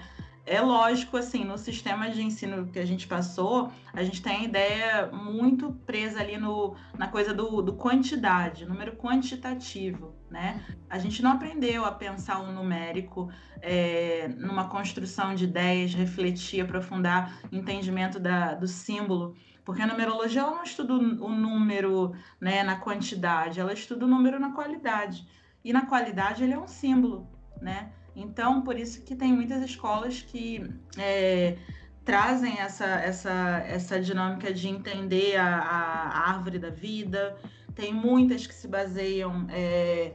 é 0.49 0.61
lógico, 0.61 1.17
assim, 1.17 1.45
no 1.45 1.59
sistema 1.59 2.09
de 2.11 2.23
ensino 2.23 2.67
que 2.69 2.79
a 2.79 2.85
gente 2.85 3.07
passou, 3.07 3.71
a 3.93 4.03
gente 4.03 4.23
tem 4.23 4.37
a 4.37 4.45
ideia 4.45 5.07
muito 5.13 5.73
presa 5.85 6.21
ali 6.21 6.39
no, 6.39 6.75
na 6.97 7.09
coisa 7.09 7.35
do, 7.35 7.61
do 7.61 7.75
quantidade, 7.75 8.65
número 8.65 8.97
quantitativo, 8.97 10.15
né? 10.31 10.65
A 10.89 10.99
gente 10.99 11.23
não 11.23 11.33
aprendeu 11.33 11.85
a 11.85 11.93
pensar 11.93 12.41
um 12.41 12.53
numérico 12.53 13.31
é, 13.61 14.29
numa 14.39 14.69
construção 14.69 15.35
de 15.35 15.45
ideias, 15.45 15.93
refletir, 15.93 16.63
aprofundar 16.63 17.39
entendimento 17.53 18.19
da, 18.19 18.55
do 18.55 18.67
símbolo, 18.67 19.37
porque 19.65 19.83
a 19.83 19.87
numerologia 19.87 20.41
ela 20.41 20.55
não 20.55 20.63
estuda 20.63 20.95
o 20.95 21.29
número 21.29 22.15
né, 22.41 22.63
na 22.63 22.77
quantidade, 22.77 23.61
ela 23.61 23.75
estuda 23.75 24.07
o 24.07 24.09
número 24.09 24.41
na 24.41 24.53
qualidade. 24.53 25.29
E 25.63 25.75
na 25.75 25.85
qualidade 25.85 26.43
ele 26.43 26.55
é 26.55 26.59
um 26.59 26.67
símbolo, 26.67 27.29
né? 27.61 27.93
Então, 28.20 28.62
por 28.62 28.78
isso 28.78 29.02
que 29.02 29.14
tem 29.14 29.33
muitas 29.33 29.62
escolas 29.62 30.22
que 30.22 30.68
é, 30.96 31.57
trazem 32.04 32.59
essa, 32.59 32.87
essa, 32.87 33.62
essa 33.66 34.00
dinâmica 34.00 34.52
de 34.52 34.68
entender 34.68 35.37
a, 35.37 35.46
a, 35.46 36.31
árvore 36.31 36.59
da 36.59 36.70
vida. 36.70 37.37
Tem 37.74 37.92
muitas 37.92 38.46
que 38.46 38.54
se 38.54 38.66
baseiam 38.66 39.46
é, 39.50 40.12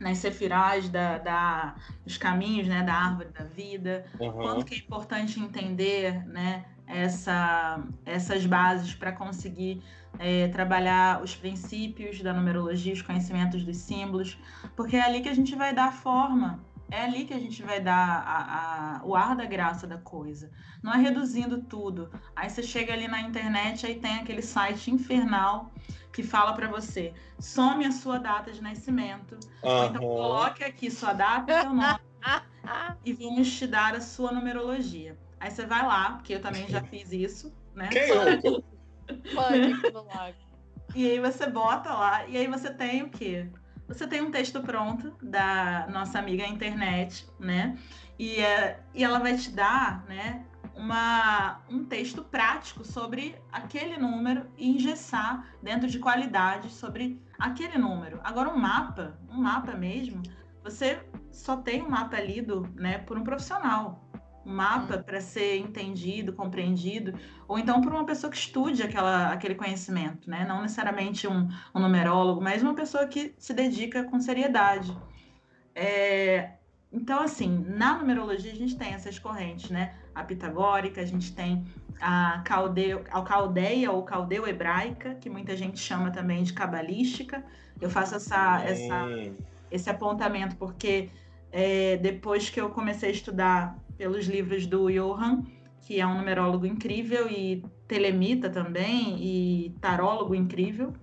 nas 0.00 0.18
sefirais 0.18 0.88
da, 0.88 1.18
da, 1.18 1.74
dos 2.04 2.16
caminhos 2.16 2.66
né, 2.66 2.82
da 2.82 2.94
árvore 2.94 3.28
da 3.28 3.44
vida. 3.44 4.04
Uhum. 4.18 4.32
Quanto 4.32 4.64
que 4.64 4.74
é 4.74 4.78
importante 4.78 5.38
entender 5.38 6.26
né, 6.26 6.64
essa, 6.86 7.84
essas 8.06 8.46
bases 8.46 8.94
para 8.94 9.12
conseguir 9.12 9.82
é, 10.18 10.48
trabalhar 10.48 11.22
os 11.22 11.36
princípios 11.36 12.22
da 12.22 12.32
numerologia, 12.32 12.92
os 12.92 13.02
conhecimentos 13.02 13.62
dos 13.62 13.76
símbolos, 13.76 14.38
porque 14.74 14.96
é 14.96 15.02
ali 15.02 15.20
que 15.20 15.28
a 15.28 15.34
gente 15.34 15.54
vai 15.54 15.74
dar 15.74 15.92
forma 15.92 16.58
é 16.90 17.02
ali 17.02 17.24
que 17.24 17.34
a 17.34 17.38
gente 17.38 17.62
vai 17.62 17.80
dar 17.80 18.22
a, 18.26 18.98
a, 18.98 19.04
o 19.04 19.14
ar 19.14 19.36
da 19.36 19.44
graça 19.44 19.86
da 19.86 19.98
coisa. 19.98 20.50
Não 20.82 20.92
é 20.92 20.96
reduzindo 20.96 21.62
tudo. 21.62 22.10
Aí 22.34 22.48
você 22.48 22.62
chega 22.62 22.92
ali 22.92 23.08
na 23.08 23.20
internet 23.20 23.86
e 23.86 23.94
tem 23.94 24.16
aquele 24.16 24.42
site 24.42 24.90
infernal 24.90 25.70
que 26.12 26.22
fala 26.22 26.52
para 26.52 26.68
você: 26.68 27.12
some 27.38 27.84
a 27.84 27.92
sua 27.92 28.18
data 28.18 28.50
de 28.52 28.62
nascimento. 28.62 29.38
Uhum. 29.62 29.84
Então 29.86 30.00
coloque 30.00 30.64
aqui 30.64 30.90
sua 30.90 31.12
data 31.12 31.52
e 31.52 31.60
seu 31.62 31.74
nome 31.74 32.00
e 33.04 33.12
vamos 33.12 33.50
te 33.56 33.66
dar 33.66 33.94
a 33.94 34.00
sua 34.00 34.32
numerologia. 34.32 35.16
Aí 35.40 35.50
você 35.50 35.64
vai 35.64 35.82
lá, 35.86 36.12
porque 36.12 36.34
eu 36.34 36.40
também 36.40 36.68
já 36.68 36.82
fiz 36.82 37.12
isso, 37.12 37.54
né? 37.74 37.88
Quem 37.88 38.08
eu? 38.08 38.64
Pânico 39.34 39.90
no 39.92 40.04
lago. 40.04 40.36
E 40.94 41.10
aí 41.10 41.20
você 41.20 41.46
bota 41.46 41.92
lá, 41.92 42.26
e 42.26 42.36
aí 42.36 42.46
você 42.46 42.72
tem 42.72 43.02
o 43.02 43.10
quê? 43.10 43.48
Você 43.88 44.06
tem 44.06 44.20
um 44.20 44.30
texto 44.30 44.60
pronto 44.60 45.12
da 45.22 45.88
nossa 45.90 46.18
amiga 46.18 46.46
internet, 46.46 47.26
né? 47.40 47.76
E, 48.18 48.36
é, 48.36 48.80
e 48.94 49.02
ela 49.02 49.18
vai 49.18 49.36
te 49.36 49.50
dar, 49.50 50.04
né, 50.06 50.44
uma, 50.76 51.60
um 51.70 51.84
texto 51.84 52.22
prático 52.22 52.84
sobre 52.84 53.34
aquele 53.50 53.96
número 53.96 54.46
e 54.56 54.68
engessar 54.68 55.46
dentro 55.62 55.88
de 55.88 55.98
qualidade 55.98 56.70
sobre 56.70 57.20
aquele 57.38 57.78
número. 57.78 58.20
Agora, 58.22 58.50
um 58.50 58.58
mapa, 58.58 59.18
um 59.30 59.40
mapa 59.40 59.72
mesmo, 59.72 60.22
você 60.62 61.02
só 61.32 61.56
tem 61.56 61.82
um 61.82 61.88
mapa 61.88 62.20
lido 62.20 62.68
né, 62.74 62.98
por 62.98 63.16
um 63.16 63.24
profissional 63.24 64.07
um 64.48 64.54
mapa 64.54 64.96
uhum. 64.96 65.02
para 65.02 65.20
ser 65.20 65.58
entendido, 65.58 66.32
compreendido, 66.32 67.12
ou 67.46 67.58
então 67.58 67.82
por 67.82 67.92
uma 67.92 68.06
pessoa 68.06 68.30
que 68.30 68.38
estude 68.38 68.82
aquela, 68.82 69.30
aquele 69.30 69.54
conhecimento, 69.54 70.28
né? 70.28 70.46
Não 70.48 70.62
necessariamente 70.62 71.28
um, 71.28 71.48
um 71.74 71.80
numerólogo, 71.80 72.40
mas 72.40 72.62
uma 72.62 72.74
pessoa 72.74 73.06
que 73.06 73.34
se 73.38 73.52
dedica 73.52 74.04
com 74.04 74.18
seriedade. 74.18 74.96
É, 75.74 76.52
então, 76.90 77.20
assim, 77.20 77.64
na 77.68 77.98
numerologia 77.98 78.50
a 78.50 78.56
gente 78.56 78.76
tem 78.76 78.94
essas 78.94 79.18
correntes, 79.18 79.70
né? 79.70 79.94
A 80.14 80.24
pitagórica, 80.24 81.02
a 81.02 81.04
gente 81.04 81.34
tem 81.34 81.66
a, 82.00 82.40
caldeu, 82.44 83.04
a 83.10 83.20
caldeia 83.22 83.92
ou 83.92 84.02
caldeu 84.02 84.48
hebraica, 84.48 85.14
que 85.16 85.28
muita 85.28 85.54
gente 85.54 85.78
chama 85.78 86.10
também 86.10 86.42
de 86.42 86.54
cabalística. 86.54 87.44
Eu 87.78 87.90
faço 87.90 88.14
essa, 88.16 88.64
essa, 88.64 89.06
esse 89.70 89.90
apontamento 89.90 90.56
porque 90.56 91.10
é, 91.52 91.98
depois 91.98 92.48
que 92.48 92.60
eu 92.60 92.70
comecei 92.70 93.10
a 93.10 93.12
estudar 93.12 93.78
pelos 93.98 94.26
livros 94.26 94.66
do 94.66 94.88
Johann, 94.88 95.44
que 95.82 96.00
é 96.00 96.06
um 96.06 96.16
numerólogo 96.16 96.64
incrível 96.64 97.28
e 97.28 97.64
telemita 97.88 98.48
também 98.48 99.18
e 99.20 99.74
tarólogo 99.80 100.34
incrível. 100.34 100.94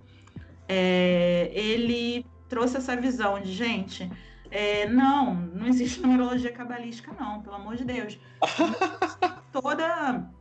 É, 0.68 1.52
ele 1.54 2.26
trouxe 2.48 2.78
essa 2.78 2.96
visão 2.96 3.40
de 3.42 3.52
gente. 3.52 4.10
É, 4.50 4.88
não, 4.88 5.36
não 5.36 5.68
existe 5.68 6.02
numerologia 6.02 6.52
cabalística, 6.52 7.12
não, 7.20 7.42
pelo 7.42 7.56
amor 7.56 7.76
de 7.76 7.84
Deus. 7.84 8.18
toda 9.52 10.32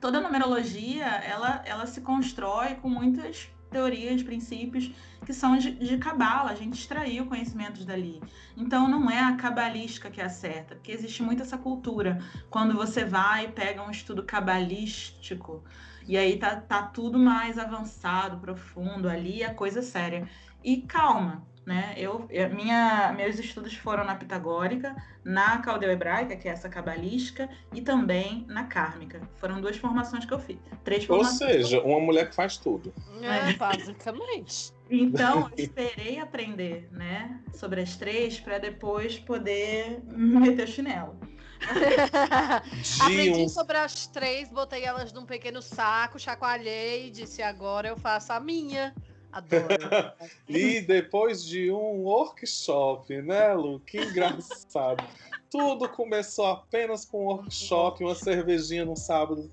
toda 0.00 0.20
numerologia 0.20 1.06
ela, 1.06 1.62
ela 1.64 1.86
se 1.86 2.00
constrói 2.00 2.74
com 2.74 2.88
muitas 2.88 3.50
teorias, 3.70 4.22
princípios 4.22 4.90
que 5.24 5.32
são 5.32 5.56
de 5.58 5.98
cabala, 5.98 6.50
a 6.50 6.54
gente 6.54 6.74
extraiu 6.74 7.26
conhecimentos 7.26 7.84
dali. 7.84 8.24
Então 8.56 8.88
não 8.88 9.10
é 9.10 9.18
a 9.20 9.36
cabalística 9.36 10.10
que 10.10 10.20
é 10.20 10.28
certa, 10.28 10.76
porque 10.76 10.92
existe 10.92 11.22
muito 11.22 11.42
essa 11.42 11.58
cultura. 11.58 12.18
Quando 12.48 12.74
você 12.74 13.04
vai 13.04 13.46
e 13.46 13.52
pega 13.52 13.82
um 13.82 13.90
estudo 13.90 14.22
cabalístico 14.24 15.64
E 16.06 16.16
aí 16.16 16.38
tá, 16.38 16.60
tá 16.60 16.82
tudo 16.84 17.18
mais 17.18 17.58
avançado, 17.58 18.38
profundo 18.38 19.08
ali, 19.08 19.42
a 19.42 19.52
coisa 19.54 19.82
séria. 19.82 20.28
E 20.62 20.82
calma, 20.82 21.46
né? 21.66 21.94
Eu, 21.96 22.28
minha, 22.54 23.12
meus 23.16 23.40
estudos 23.40 23.74
foram 23.74 24.04
na 24.04 24.14
pitagórica, 24.14 24.94
na 25.24 25.58
caldeu-hebraica, 25.58 26.36
que 26.36 26.48
é 26.48 26.52
essa 26.52 26.68
cabalística, 26.68 27.48
e 27.74 27.80
também 27.80 28.46
na 28.48 28.64
kármica. 28.64 29.20
Foram 29.34 29.60
duas 29.60 29.76
formações 29.76 30.24
que 30.24 30.32
eu 30.32 30.38
fiz. 30.38 30.58
Três 30.84 31.10
Ou 31.10 31.24
seja, 31.24 31.82
uma 31.82 31.98
mulher 31.98 32.30
que 32.30 32.36
faz 32.36 32.56
tudo. 32.56 32.94
É, 33.20 33.52
basicamente. 33.54 34.72
Então, 34.88 35.50
eu 35.56 35.64
esperei 35.64 36.20
aprender, 36.20 36.88
né, 36.92 37.40
sobre 37.52 37.80
as 37.80 37.96
três 37.96 38.38
para 38.38 38.58
depois 38.58 39.18
poder 39.18 40.00
meter 40.06 40.62
o 40.62 40.68
chinelo. 40.68 41.18
Aprendi 43.00 43.40
um... 43.40 43.48
sobre 43.48 43.78
as 43.78 44.06
três, 44.06 44.48
botei 44.48 44.84
elas 44.84 45.12
num 45.12 45.24
pequeno 45.24 45.60
saco, 45.60 46.18
chacoalhei 46.18 47.08
e 47.08 47.10
disse: 47.10 47.42
agora 47.42 47.88
eu 47.88 47.96
faço 47.96 48.32
a 48.32 48.38
minha. 48.38 48.94
Adoro. 49.32 49.66
e 50.48 50.80
depois 50.80 51.44
de 51.44 51.70
um 51.70 52.02
workshop, 52.02 53.20
né, 53.22 53.52
Lu? 53.54 53.80
Que 53.80 53.98
engraçado. 53.98 55.04
Tudo 55.50 55.88
começou 55.88 56.46
apenas 56.46 57.04
com 57.04 57.24
um 57.24 57.26
workshop, 57.28 58.02
uma 58.02 58.14
cervejinha 58.14 58.84
no 58.84 58.96
sábado. 58.96 59.50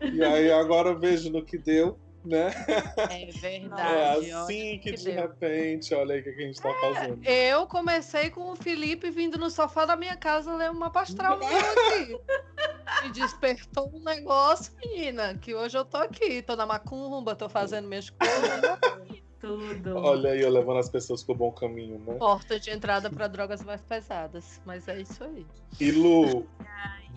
E 0.00 0.22
aí 0.22 0.50
agora 0.52 0.90
eu 0.90 0.98
vejo 0.98 1.30
no 1.30 1.44
que 1.44 1.58
deu 1.58 1.98
né? 2.24 2.50
É 3.10 3.26
verdade. 3.30 4.30
É 4.30 4.32
assim 4.32 4.78
que, 4.78 4.92
que 4.92 4.92
de 4.92 5.04
deu. 5.04 5.14
repente, 5.14 5.94
olha 5.94 6.14
aí 6.14 6.20
o 6.20 6.24
que 6.24 6.30
a 6.30 6.32
gente 6.32 6.60
tá 6.60 6.72
fazendo. 6.80 7.24
Eu 7.24 7.66
comecei 7.66 8.30
com 8.30 8.50
o 8.50 8.56
Felipe 8.56 9.10
vindo 9.10 9.38
no 9.38 9.50
sofá 9.50 9.84
da 9.84 9.94
minha 9.94 10.16
casa 10.16 10.54
ler 10.56 10.70
uma 10.70 10.90
pastral 10.90 11.38
aqui. 11.38 12.18
Me 13.02 13.12
despertou 13.12 13.90
um 13.94 14.02
negócio, 14.02 14.72
menina, 14.76 15.36
que 15.36 15.54
hoje 15.54 15.76
eu 15.76 15.84
tô 15.84 15.98
aqui, 15.98 16.42
tô 16.42 16.56
na 16.56 16.64
macumba, 16.64 17.36
tô 17.36 17.48
fazendo 17.48 17.88
minhas 17.88 18.08
coisas. 18.10 18.78
Tudo. 19.44 19.98
Olha 19.98 20.30
aí, 20.30 20.40
eu 20.40 20.48
levando 20.48 20.78
as 20.78 20.88
pessoas 20.88 21.22
pro 21.22 21.34
bom 21.34 21.52
caminho, 21.52 21.98
né? 21.98 22.14
Porta 22.14 22.58
de 22.58 22.70
entrada 22.70 23.10
para 23.10 23.28
drogas 23.28 23.62
mais 23.62 23.82
pesadas, 23.82 24.58
mas 24.64 24.88
é 24.88 25.02
isso 25.02 25.22
aí. 25.22 25.46
E 25.78 25.90
Lu, 25.92 26.46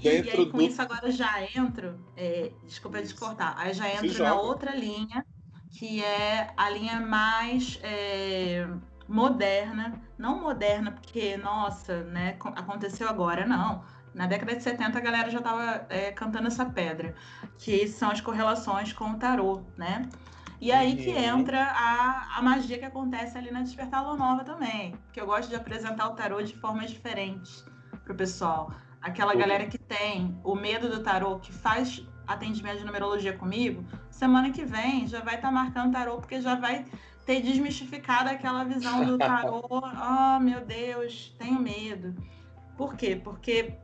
e, 0.02 0.10
aí, 0.10 0.46
com 0.52 0.58
do... 0.58 0.62
isso 0.62 0.82
agora 0.82 1.10
já 1.10 1.42
entro, 1.56 1.98
é, 2.18 2.52
desculpa 2.66 3.02
te 3.02 3.16
cortar, 3.16 3.56
aí 3.58 3.74
já 3.74 3.90
entro 3.90 4.22
na 4.22 4.36
outra 4.36 4.76
linha, 4.76 5.26
que 5.72 6.04
é 6.04 6.52
a 6.58 6.70
linha 6.70 7.00
mais 7.00 7.80
é, 7.82 8.68
moderna, 9.08 10.02
não 10.18 10.42
moderna 10.42 10.92
porque, 10.92 11.38
nossa, 11.38 12.04
né, 12.04 12.38
aconteceu 12.58 13.08
agora, 13.08 13.46
não. 13.46 13.86
Na 14.14 14.28
década 14.28 14.54
de 14.54 14.64
70 14.64 14.98
a 14.98 15.02
galera 15.02 15.30
já 15.30 15.38
estava 15.38 15.86
é, 15.88 16.12
cantando 16.12 16.48
essa 16.48 16.66
pedra, 16.66 17.16
que 17.58 17.88
são 17.88 18.12
as 18.12 18.20
correlações 18.20 18.92
com 18.92 19.12
o 19.12 19.18
tarô, 19.18 19.62
né? 19.78 20.10
E 20.60 20.72
aí 20.72 20.96
que 20.96 21.10
uhum. 21.10 21.40
entra 21.40 21.64
a, 21.64 22.38
a 22.38 22.42
magia 22.42 22.80
que 22.80 22.86
acontece 22.86 23.38
ali 23.38 23.52
na 23.52 23.62
Despertar 23.62 24.04
Lua 24.04 24.18
Nova 24.18 24.44
também. 24.44 24.96
Que 25.14 25.22
eu 25.22 25.26
gosto 25.26 25.50
de 25.50 25.56
apresentar 25.56 26.08
o 26.10 26.16
tarô 26.16 26.42
de 26.42 26.56
formas 26.56 26.90
diferentes 26.90 27.64
pro 28.04 28.16
pessoal. 28.16 28.72
Aquela 29.02 29.34
uhum. 29.34 29.40
galera 29.40 29.68
que 29.68 29.78
tem 29.78 30.38
o 30.44 30.56
medo 30.56 30.90
do 30.90 31.04
tarô, 31.04 31.40
que 31.40 31.54
faz 31.54 32.04
atendimento 32.26 32.80
de 32.80 32.86
numerologia 32.86 33.34
comigo, 33.34 33.86
semana 34.10 34.52
que 34.52 34.66
vem 34.66 35.08
já 35.08 35.22
vai 35.22 35.36
estar 35.36 35.50
tá 35.50 35.54
marcando 35.54 35.94
tarô, 35.94 36.18
porque 36.18 36.42
já 36.42 36.56
vai 36.56 36.86
ter 37.26 37.42
desmistificado 37.42 38.30
aquela 38.30 38.64
visão 38.64 39.06
do 39.06 39.18
tarô. 39.18 39.64
oh, 39.70 40.40
meu 40.42 40.66
Deus, 40.66 41.36
tenho 41.38 41.60
medo. 41.60 42.16
Por 42.76 42.96
quê? 42.96 43.16
Porque 43.16 43.78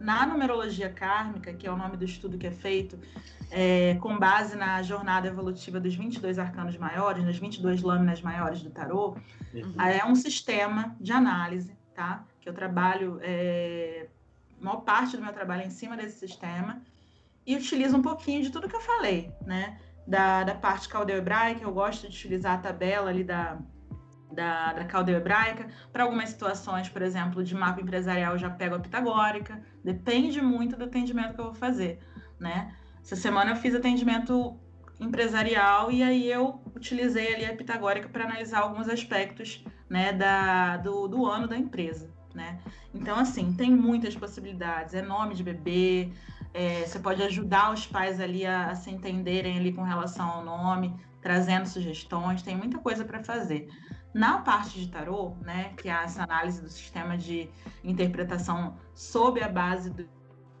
na 0.00 0.26
numerologia 0.26 0.88
kármica, 0.90 1.52
que 1.52 1.66
é 1.66 1.70
o 1.70 1.76
nome 1.76 1.96
do 1.96 2.04
estudo 2.04 2.38
que 2.38 2.46
é 2.46 2.50
feito, 2.50 2.98
é, 3.50 3.96
com 4.00 4.18
base 4.18 4.56
na 4.56 4.82
jornada 4.82 5.28
evolutiva 5.28 5.78
dos 5.78 5.94
22 5.94 6.38
arcanos 6.38 6.76
maiores, 6.78 7.22
nas 7.22 7.36
22 7.36 7.82
lâminas 7.82 8.22
maiores 8.22 8.62
do 8.62 8.70
tarô, 8.70 9.16
uhum. 9.52 9.82
é 9.82 10.04
um 10.06 10.14
sistema 10.14 10.96
de 10.98 11.12
análise, 11.12 11.76
tá? 11.94 12.24
Que 12.40 12.48
eu 12.48 12.54
trabalho, 12.54 13.20
é, 13.22 14.08
maior 14.58 14.80
parte 14.80 15.16
do 15.16 15.22
meu 15.22 15.32
trabalho 15.32 15.62
é 15.62 15.66
em 15.66 15.70
cima 15.70 15.96
desse 15.96 16.18
sistema, 16.18 16.80
e 17.46 17.54
utilizo 17.56 17.96
um 17.96 18.02
pouquinho 18.02 18.42
de 18.42 18.50
tudo 18.50 18.68
que 18.68 18.76
eu 18.76 18.80
falei, 18.80 19.30
né? 19.44 19.78
Da, 20.06 20.44
da 20.44 20.54
parte 20.54 20.88
caldeu-hebraica, 20.88 21.62
eu 21.62 21.72
gosto 21.72 22.08
de 22.08 22.16
utilizar 22.16 22.54
a 22.54 22.58
tabela 22.58 23.10
ali 23.10 23.22
da, 23.22 23.58
da, 24.32 24.72
da 24.72 25.12
hebraica. 25.12 25.68
Para 25.92 26.04
algumas 26.04 26.30
situações, 26.30 26.88
por 26.88 27.02
exemplo, 27.02 27.42
de 27.42 27.54
mapa 27.54 27.80
empresarial, 27.80 28.32
eu 28.32 28.38
já 28.38 28.50
pego 28.50 28.74
a 28.74 28.78
pitagórica. 28.78 29.62
Depende 29.84 30.40
muito 30.40 30.76
do 30.76 30.84
atendimento 30.84 31.34
que 31.34 31.40
eu 31.40 31.46
vou 31.46 31.54
fazer, 31.54 31.98
né? 32.38 32.74
Essa 33.02 33.16
semana 33.16 33.52
eu 33.52 33.56
fiz 33.56 33.74
atendimento 33.74 34.58
empresarial 35.00 35.90
e 35.90 36.02
aí 36.02 36.30
eu 36.30 36.60
utilizei 36.76 37.34
ali 37.34 37.46
a 37.46 37.56
pitagórica 37.56 38.08
para 38.08 38.24
analisar 38.24 38.60
alguns 38.60 38.88
aspectos, 38.88 39.64
né, 39.88 40.12
da, 40.12 40.76
do, 40.76 41.08
do 41.08 41.26
ano 41.26 41.48
da 41.48 41.56
empresa, 41.56 42.10
né? 42.34 42.60
Então, 42.94 43.18
assim, 43.18 43.52
tem 43.54 43.70
muitas 43.70 44.14
possibilidades. 44.14 44.94
É 44.94 45.00
nome 45.00 45.34
de 45.34 45.42
bebê, 45.42 46.12
é, 46.52 46.82
você 46.82 46.98
pode 46.98 47.22
ajudar 47.22 47.72
os 47.72 47.86
pais 47.86 48.20
ali 48.20 48.44
a, 48.44 48.66
a 48.66 48.74
se 48.74 48.90
entenderem 48.90 49.58
ali 49.58 49.72
com 49.72 49.82
relação 49.82 50.28
ao 50.28 50.44
nome, 50.44 50.94
trazendo 51.22 51.66
sugestões, 51.66 52.42
tem 52.42 52.56
muita 52.56 52.78
coisa 52.78 53.04
para 53.04 53.22
fazer. 53.22 53.68
Na 54.12 54.38
parte 54.38 54.80
de 54.80 54.88
tarô, 54.88 55.36
né, 55.42 55.72
que 55.76 55.88
é 55.88 55.92
essa 55.92 56.24
análise 56.24 56.60
do 56.60 56.68
sistema 56.68 57.16
de 57.16 57.48
interpretação 57.84 58.76
sob 58.92 59.40
a 59.40 59.48
base 59.48 59.90
do, 59.90 60.08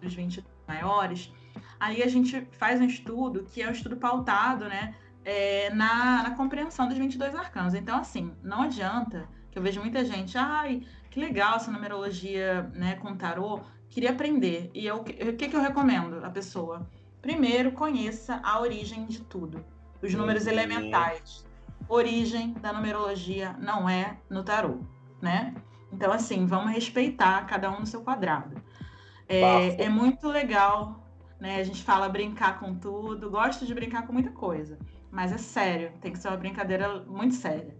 dos 0.00 0.14
20 0.14 0.44
maiores, 0.68 1.32
aí 1.78 2.02
a 2.02 2.06
gente 2.06 2.46
faz 2.52 2.80
um 2.80 2.84
estudo 2.84 3.44
que 3.44 3.60
é 3.60 3.68
um 3.68 3.72
estudo 3.72 3.96
pautado, 3.96 4.66
né, 4.68 4.94
é, 5.24 5.68
na, 5.70 6.22
na, 6.22 6.30
compreensão 6.36 6.86
dos 6.86 6.96
22 6.96 7.34
arcanos. 7.34 7.74
Então, 7.74 7.98
assim, 7.98 8.32
não 8.42 8.62
adianta, 8.62 9.28
que 9.50 9.58
eu 9.58 9.62
vejo 9.62 9.80
muita 9.80 10.04
gente, 10.04 10.38
ai, 10.38 10.86
que 11.10 11.18
legal 11.18 11.56
essa 11.56 11.72
numerologia, 11.72 12.70
né, 12.72 12.94
com 12.96 13.16
tarô, 13.16 13.60
queria 13.88 14.10
aprender. 14.10 14.70
E 14.72 14.86
eu, 14.86 14.98
o 14.98 15.04
que, 15.04 15.48
que 15.48 15.56
eu 15.56 15.60
recomendo 15.60 16.24
a 16.24 16.30
pessoa? 16.30 16.88
Primeiro, 17.20 17.72
conheça 17.72 18.40
a 18.44 18.60
origem 18.60 19.06
de 19.06 19.20
tudo, 19.22 19.64
os 20.00 20.14
números 20.14 20.44
uhum. 20.44 20.52
elementais 20.52 21.49
origem 21.90 22.52
da 22.54 22.72
numerologia 22.72 23.54
não 23.58 23.88
é 23.88 24.16
no 24.30 24.42
tarô, 24.44 24.78
né? 25.20 25.54
Então, 25.92 26.12
assim, 26.12 26.46
vamos 26.46 26.72
respeitar 26.72 27.44
cada 27.46 27.70
um 27.70 27.80
no 27.80 27.86
seu 27.86 28.02
quadrado. 28.02 28.62
É, 29.28 29.84
é, 29.84 29.88
muito 29.88 30.28
legal, 30.28 31.04
né? 31.40 31.56
A 31.56 31.64
gente 31.64 31.82
fala 31.82 32.08
brincar 32.08 32.58
com 32.60 32.74
tudo, 32.74 33.30
gosto 33.30 33.66
de 33.66 33.74
brincar 33.74 34.06
com 34.06 34.12
muita 34.12 34.30
coisa, 34.30 34.78
mas 35.10 35.32
é 35.32 35.38
sério, 35.38 35.92
tem 36.00 36.12
que 36.12 36.18
ser 36.18 36.28
uma 36.28 36.36
brincadeira 36.36 37.02
muito 37.02 37.34
séria, 37.34 37.76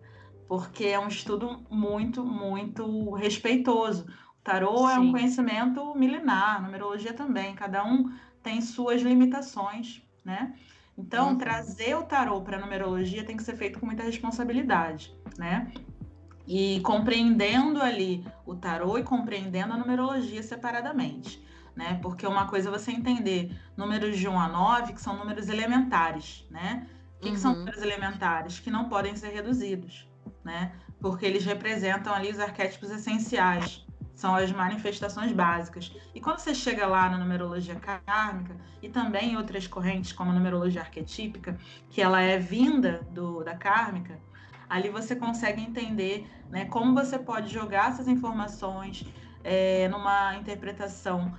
porque 0.49 0.87
é 0.87 0.99
um 0.99 1.09
estudo 1.09 1.65
muito, 1.71 2.25
muito 2.25 3.13
respeitoso. 3.15 4.07
O 4.41 4.43
tarô 4.43 4.89
Sim. 4.89 4.95
é 4.95 4.99
um 4.99 5.13
conhecimento 5.13 5.95
milenar, 5.95 6.57
a 6.57 6.61
numerologia 6.61 7.13
também, 7.13 7.55
cada 7.55 7.85
um 7.85 8.13
tem 8.43 8.61
suas 8.61 9.03
limitações, 9.03 10.03
né? 10.25 10.55
Então, 11.01 11.37
trazer 11.37 11.97
o 11.97 12.03
tarô 12.03 12.43
para 12.43 12.59
a 12.59 12.61
numerologia 12.61 13.25
tem 13.25 13.37
que 13.37 13.43
ser 13.43 13.57
feito 13.57 13.81
com 13.81 13.87
muita 13.87 14.03
responsabilidade, 14.03 15.15
né? 15.39 15.73
E 16.47 16.81
compreendendo 16.81 17.81
ali 17.81 18.25
o 18.45 18.55
tarô 18.55 18.99
e 18.99 19.03
compreendendo 19.03 19.73
a 19.73 19.77
numerologia 19.79 20.43
separadamente, 20.43 21.43
né? 21.75 21.99
Porque 22.03 22.27
uma 22.27 22.47
coisa 22.47 22.69
é 22.69 22.73
você 22.73 22.91
entender 22.91 23.57
números 23.77 24.19
de 24.19 24.29
1 24.29 24.39
a 24.39 24.49
9, 24.49 24.93
que 24.93 25.01
são 25.01 25.17
números 25.17 25.49
elementares, 25.49 26.47
né? 26.51 26.87
O 27.17 27.21
que, 27.21 27.29
uhum. 27.29 27.35
que 27.35 27.41
são 27.41 27.53
uhum. 27.53 27.59
números 27.61 27.83
elementares? 27.83 28.61
Que 28.61 28.71
não 28.71 28.89
podem 28.89 29.17
ser 29.17 29.29
reduzidos, 29.29 30.07
né? 30.45 30.73
Porque 31.01 31.25
eles 31.25 31.45
representam 31.47 32.13
ali 32.13 32.31
os 32.31 32.39
arquétipos 32.39 32.91
essenciais, 32.91 33.87
são 34.21 34.37
as 34.37 34.53
manifestações 34.53 35.33
básicas. 35.33 35.91
E 36.15 36.21
quando 36.21 36.41
você 36.41 36.55
chega 36.55 36.87
lá 36.87 37.09
na 37.09 37.17
numerologia 37.17 37.75
kármica 37.75 38.55
e 38.83 38.89
também 38.91 39.33
em 39.33 39.37
outras 39.39 39.67
correntes, 39.67 40.13
como 40.13 40.31
a 40.31 40.35
numerologia 40.35 40.83
arquetípica, 40.83 41.59
que 41.89 42.03
ela 42.03 42.21
é 42.21 42.39
vinda 42.39 43.01
do, 43.13 43.43
da 43.43 43.57
kármica, 43.57 44.21
ali 44.69 44.91
você 44.91 45.17
consegue 45.17 45.63
entender 45.63 46.31
né, 46.51 46.67
como 46.67 46.95
você 46.95 47.19
pode 47.19 47.51
jogar 47.51 47.93
essas 47.93 48.07
informações 48.07 49.07
é, 49.43 49.89
numa 49.89 50.37
interpretação 50.37 51.35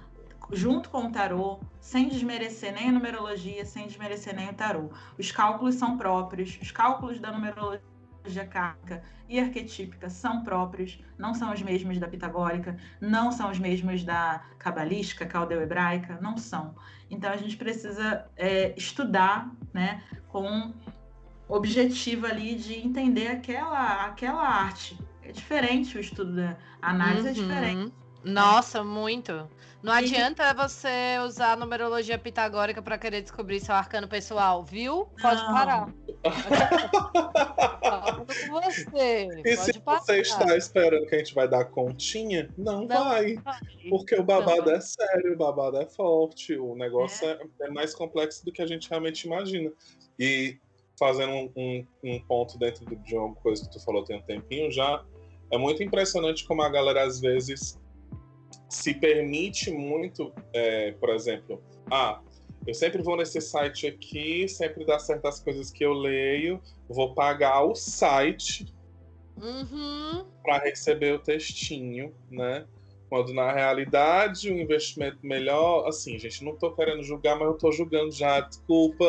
junto 0.52 0.90
com 0.90 1.06
o 1.06 1.12
tarô, 1.12 1.60
sem 1.80 2.10
desmerecer 2.10 2.74
nem 2.74 2.90
a 2.90 2.92
numerologia, 2.92 3.64
sem 3.64 3.86
desmerecer 3.86 4.36
nem 4.36 4.50
o 4.50 4.54
tarô. 4.54 4.90
Os 5.20 5.32
cálculos 5.32 5.76
são 5.76 5.98
próprios, 5.98 6.58
os 6.60 6.72
cálculos 6.72 7.20
da 7.20 7.32
numerologia 7.32 7.91
kármica 8.50 9.02
e 9.28 9.40
arquetípica 9.40 10.10
são 10.10 10.44
próprios, 10.44 11.00
não 11.18 11.34
são 11.34 11.54
os 11.54 11.62
mesmos 11.62 11.98
da 11.98 12.08
pitagórica, 12.08 12.78
não 13.00 13.32
são 13.32 13.50
os 13.50 13.58
mesmos 13.58 14.04
da 14.04 14.44
cabalística, 14.60 15.26
caldeu-hebraica, 15.26 16.20
não 16.22 16.38
são. 16.38 16.76
Então 17.10 17.32
a 17.32 17.38
gente 17.38 17.58
precisa 17.58 18.26
é, 18.36 18.74
estudar, 18.76 19.50
né, 19.74 20.04
com 20.28 20.74
objetivo 21.48 22.26
ali 22.26 22.56
de 22.56 22.76
entender 22.76 23.28
aquela, 23.28 24.06
aquela 24.06 24.42
arte. 24.42 24.98
É 25.24 25.32
diferente 25.32 25.98
o 25.98 26.02
estudo 26.02 26.36
da 26.36 26.58
análise, 26.82 27.28
é 27.28 27.32
uhum. 27.32 27.38
é 27.38 27.42
diferente. 27.42 27.94
Nossa, 28.24 28.84
muito. 28.84 29.50
Não 29.82 29.92
adianta 29.92 30.54
você 30.54 31.18
usar 31.26 31.54
a 31.54 31.56
numerologia 31.56 32.18
pitagórica 32.18 32.82
para 32.82 32.98
querer 32.98 33.22
descobrir 33.22 33.60
seu 33.60 33.74
arcano 33.74 34.08
pessoal, 34.08 34.64
viu? 34.64 35.08
Pode 35.20 35.42
Não. 35.42 35.54
parar. 35.54 35.90
Com 38.48 38.62
você. 38.62 39.28
E 39.46 39.56
Pode 39.56 39.74
se 39.74 39.80
parar. 39.80 40.00
você 40.02 40.20
está 40.22 40.56
esperando 40.58 41.06
que 41.08 41.16
a 41.16 41.18
gente 41.18 41.34
vai 41.34 41.48
dar 41.48 41.66
continha, 41.66 42.50
não, 42.58 42.86
Não 42.86 43.06
vai. 43.06 43.36
vai. 43.36 43.60
Porque 43.90 44.16
o 44.16 44.24
babado 44.24 44.70
Não. 44.70 44.78
é 44.78 44.82
sério, 44.82 45.34
o 45.34 45.38
babado 45.38 45.78
é 45.78 45.86
forte, 45.86 46.56
o 46.58 46.76
negócio 46.76 47.28
é, 47.28 47.40
é 47.62 47.70
mais 47.70 47.94
complexo 47.96 48.46
do 48.46 48.52
que 48.52 48.62
a 48.62 48.68
gente 48.68 48.90
realmente 48.90 49.24
imagina. 49.26 49.72
E 50.20 50.58
fazendo 51.00 51.32
um, 51.34 51.52
um- 51.56 51.86
um 52.04 52.20
ponto 52.22 52.58
dentro 52.60 52.86
de 52.86 53.16
uma 53.16 53.34
coisa 53.36 53.66
que 53.66 53.72
tu 53.72 53.84
falou 53.84 54.04
tem 54.04 54.18
um 54.18 54.22
tempinho 54.22 54.72
já, 54.72 55.04
é 55.52 55.58
muito 55.58 55.82
impressionante 55.84 56.46
como 56.46 56.62
a 56.62 56.70
galera 56.70 57.04
às 57.04 57.20
vezes 57.20 57.80
se 58.70 58.94
permite 58.94 59.72
muito, 59.72 60.32
é, 60.54 60.92
por 60.94 61.10
exemplo, 61.10 61.62
ah, 61.90 62.22
eu 62.66 62.74
sempre 62.74 63.02
vou 63.02 63.18
nesse 63.18 63.42
site 63.42 63.88
aqui, 63.88 64.48
sempre 64.48 64.86
dá 64.86 65.00
certas 65.00 65.40
coisas 65.40 65.72
que 65.72 65.84
eu 65.84 65.94
leio, 65.94 66.62
vou 66.88 67.14
pagar 67.14 67.64
o 67.64 67.76
site 67.76 68.74
Uhum. 69.38 70.26
para 70.44 70.60
receber 70.60 71.14
o 71.14 71.20
textinho, 71.20 72.14
né? 72.30 72.66
Quando 73.10 73.34
na 73.34 73.52
realidade 73.52 74.50
o 74.50 74.58
investimento 74.58 75.18
melhor, 75.22 75.88
assim, 75.88 76.18
gente, 76.18 76.46
não 76.46 76.56
tô 76.56 76.72
querendo 76.72 77.04
julgar, 77.04 77.36
mas 77.38 77.48
eu 77.48 77.56
tô 77.56 77.72
julgando 77.72 78.12
já, 78.12 78.40
desculpa. 78.40 79.06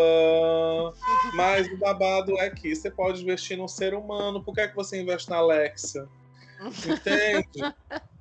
Mas 1.34 1.70
o 1.70 1.76
babado 1.76 2.36
é 2.38 2.50
que 2.50 2.74
você 2.74 2.90
pode 2.90 3.22
investir 3.22 3.57
num 3.57 3.68
ser 3.68 3.94
humano, 3.94 4.42
por 4.42 4.55
que, 4.55 4.62
é 4.62 4.68
que 4.68 4.74
você 4.74 5.00
investe 5.00 5.30
na 5.30 5.36
Alexa? 5.36 6.09
Entende? 6.84 7.61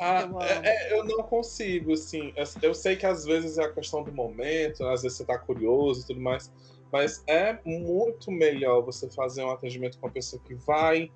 Ah, 0.00 0.22
Eu 0.22 0.28
amo. 0.28 0.42
é- 0.42 0.62
é, 0.64 0.98
eu 0.98 1.04
não 1.04 1.22
consigo, 1.22 1.92
assim. 1.92 2.32
Eu, 2.62 2.74
sei 2.74 2.96
que 2.96 3.04
às 3.04 3.24
vezes 3.24 3.58
é 3.58 3.64
a 3.64 3.72
questão 3.72 4.02
do 4.02 4.10
momento, 4.12 4.82
às 4.86 5.02
vezes 5.02 5.18
você 5.18 5.24
tá 5.26 5.38
curioso 5.38 6.02
e 6.02 6.06
tudo 6.06 6.20
mais, 6.20 6.50
mas 6.90 7.22
é 7.26 7.58
muito 7.64 8.32
melhor 8.32 8.80
você 8.82 9.10
fazer 9.10 9.44
um 9.44 9.50
atendimento 9.50 9.98
com 9.98 10.06
uma 10.06 10.12
pessoa 10.12 10.40
que 10.44 10.54
vai 10.54 11.12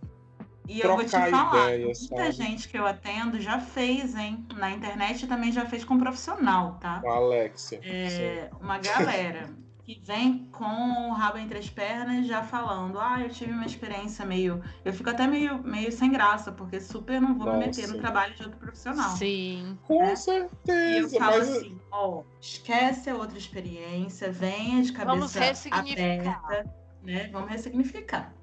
E 0.68 0.80
eu 0.80 0.94
vou 0.94 1.04
te 1.04 1.10
trocar 1.10 1.30
falar, 1.30 1.74
ideia, 1.74 1.86
muita 1.86 2.16
sabe? 2.16 2.32
gente 2.32 2.68
que 2.68 2.78
eu 2.78 2.86
atendo 2.86 3.40
já 3.40 3.58
fez, 3.58 4.14
hein? 4.14 4.46
Na 4.54 4.70
internet 4.70 5.26
também 5.26 5.50
já 5.50 5.64
fez 5.66 5.82
com 5.84 5.98
profissional, 5.98 6.78
tá? 6.80 7.00
com 7.00 7.10
a 7.10 7.16
Alexia. 7.16 7.80
É, 7.82 8.50
uma 8.60 8.78
galera 8.78 9.48
que 9.84 10.00
vem 10.02 10.48
com 10.50 11.10
o 11.10 11.12
rabo 11.12 11.36
entre 11.36 11.58
as 11.58 11.68
pernas 11.68 12.26
já 12.26 12.42
falando, 12.42 12.98
ah, 12.98 13.20
eu 13.20 13.28
tive 13.28 13.52
uma 13.52 13.66
experiência 13.66 14.24
meio. 14.24 14.62
Eu 14.82 14.94
fico 14.94 15.10
até 15.10 15.26
meio, 15.26 15.62
meio 15.62 15.92
sem 15.92 16.10
graça, 16.10 16.50
porque 16.50 16.80
super 16.80 17.20
não 17.20 17.36
vou 17.36 17.52
me 17.52 17.58
meter 17.58 17.82
Nossa. 17.82 17.92
no 17.92 17.98
trabalho 18.00 18.34
de 18.34 18.42
outro 18.44 18.58
profissional. 18.58 19.10
Sim. 19.10 19.78
Com 19.86 19.98
né? 19.98 20.08
E 20.08 20.10
eu 20.10 20.16
certeza, 20.16 21.18
falo 21.18 21.38
mas 21.38 21.50
assim, 21.50 21.78
ó, 21.92 22.22
esquece 22.40 23.10
a 23.10 23.14
outra 23.14 23.36
experiência, 23.36 24.32
venha 24.32 24.82
de 24.82 24.92
Vamos 24.92 25.34
cabeça 25.34 25.68
ressignificar. 25.68 26.40
aberta, 26.44 26.74
né? 27.02 27.28
Vamos 27.30 27.50
ressignificar. 27.50 28.34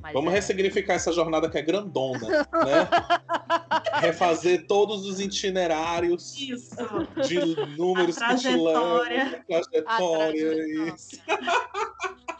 Mas 0.00 0.14
vamos 0.14 0.32
é. 0.32 0.36
ressignificar 0.36 0.94
essa 0.94 1.12
jornada 1.12 1.50
que 1.50 1.58
é 1.58 1.62
grandona, 1.62 2.26
né? 2.28 2.46
Refazer 4.00 4.66
todos 4.66 5.04
os 5.06 5.20
itinerários 5.20 6.34
Isso. 6.38 6.74
de 7.26 7.38
números 7.76 8.16
A 8.18 8.34
que 8.34 8.42
trajetória. 8.42 9.22
a 9.24 9.44
trajetória, 9.44 9.86
trajetória. 9.86 10.94
isso. 10.94 11.20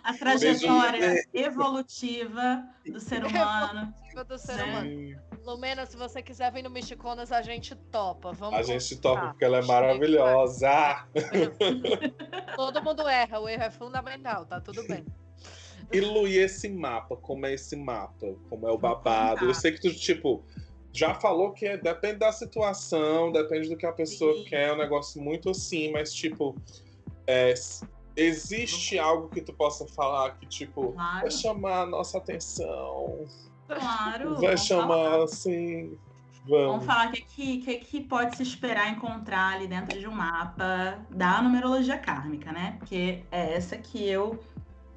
A 0.05 0.15
trajetória 0.15 1.25
evolutiva 1.35 2.65
do 2.87 3.01
ser 3.01 3.25
humano. 3.25 3.93
Evolutiva 4.15 4.25
do 4.25 4.39
ser 4.39 4.57
Né? 4.57 4.65
humano. 4.65 5.27
Lumena, 5.45 5.87
se 5.87 5.97
você 5.97 6.23
quiser 6.23 6.53
vir 6.53 6.63
no 6.63 6.71
Michiconas, 6.71 7.31
a 7.33 7.41
gente 7.43 7.75
topa. 7.75 8.33
Vamos 8.33 8.55
A 8.59 8.63
gente 8.63 8.97
conversar. 8.97 9.01
toca 9.01 9.27
porque 9.29 9.45
ela 9.45 9.59
é 9.59 9.63
maravilhosa. 9.63 11.07
Todo 12.57 12.83
mundo 12.83 13.07
erra, 13.09 13.39
o 13.41 13.49
erro 13.49 13.63
é 13.63 13.71
fundamental, 13.71 14.45
tá 14.47 14.61
tudo 14.61 14.87
bem. 14.87 15.05
E 15.93 16.01
Lu, 16.01 16.27
e 16.27 16.37
esse 16.39 16.69
mapa? 16.69 17.17
Como 17.17 17.47
é 17.47 17.55
esse 17.55 17.77
mapa? 17.77 18.35
Como 18.49 18.67
é 18.67 18.73
o 18.73 18.79
babado? 18.79 19.45
Eu 19.45 19.55
sei 19.55 19.71
que 19.73 19.81
tu, 19.81 19.95
tipo, 19.95 20.45
já 20.97 21.15
falou 21.15 21.53
que 21.53 21.67
é- 21.67 21.77
depende 21.77 22.17
da 22.21 22.33
situação, 22.33 23.31
depende 23.31 23.69
do 23.69 23.77
que 23.77 23.85
a 23.87 23.93
pessoa 23.93 24.33
Sim. 24.35 24.45
quer, 24.45 24.69
é 24.69 24.73
um 24.73 24.77
negócio 24.79 25.21
muito 25.21 25.51
assim, 25.51 25.93
mas, 25.93 26.13
tipo, 26.13 26.57
é, 27.27 27.53
existe 28.17 28.99
algo 28.99 29.29
que 29.29 29.43
tu 29.43 29.53
possa 29.53 29.87
falar 29.87 30.31
que, 30.39 30.47
tipo, 30.47 30.93
Claro, 30.93 31.21
vai 31.21 31.31
chamar 31.31 31.83
a 31.83 31.87
nossa 31.87 32.19
atenção, 32.19 33.27
claro. 33.67 34.37
vai 34.37 34.57
chamar, 34.57 34.87
falar. 35.11 35.25
assim, 35.25 35.99
Vamos 36.49 36.67
vamos. 36.69 36.85
falar 36.87 37.09
o 37.09 37.13
que, 37.13 37.23
que, 37.23 37.59
que, 37.59 37.75
que 37.79 38.01
pode 38.03 38.37
se 38.37 38.43
esperar 38.45 38.91
encontrar 38.91 39.55
ali 39.57 39.67
dentro 39.67 39.99
de 39.99 40.07
um 40.07 40.13
mapa 40.13 41.05
da 41.11 41.43
numerologia 41.43 41.99
kármica, 41.99 42.53
né? 42.53 42.77
Porque 42.79 43.25
é 43.33 43.55
essa 43.55 43.77
que 43.77 44.03
eu 44.09 44.39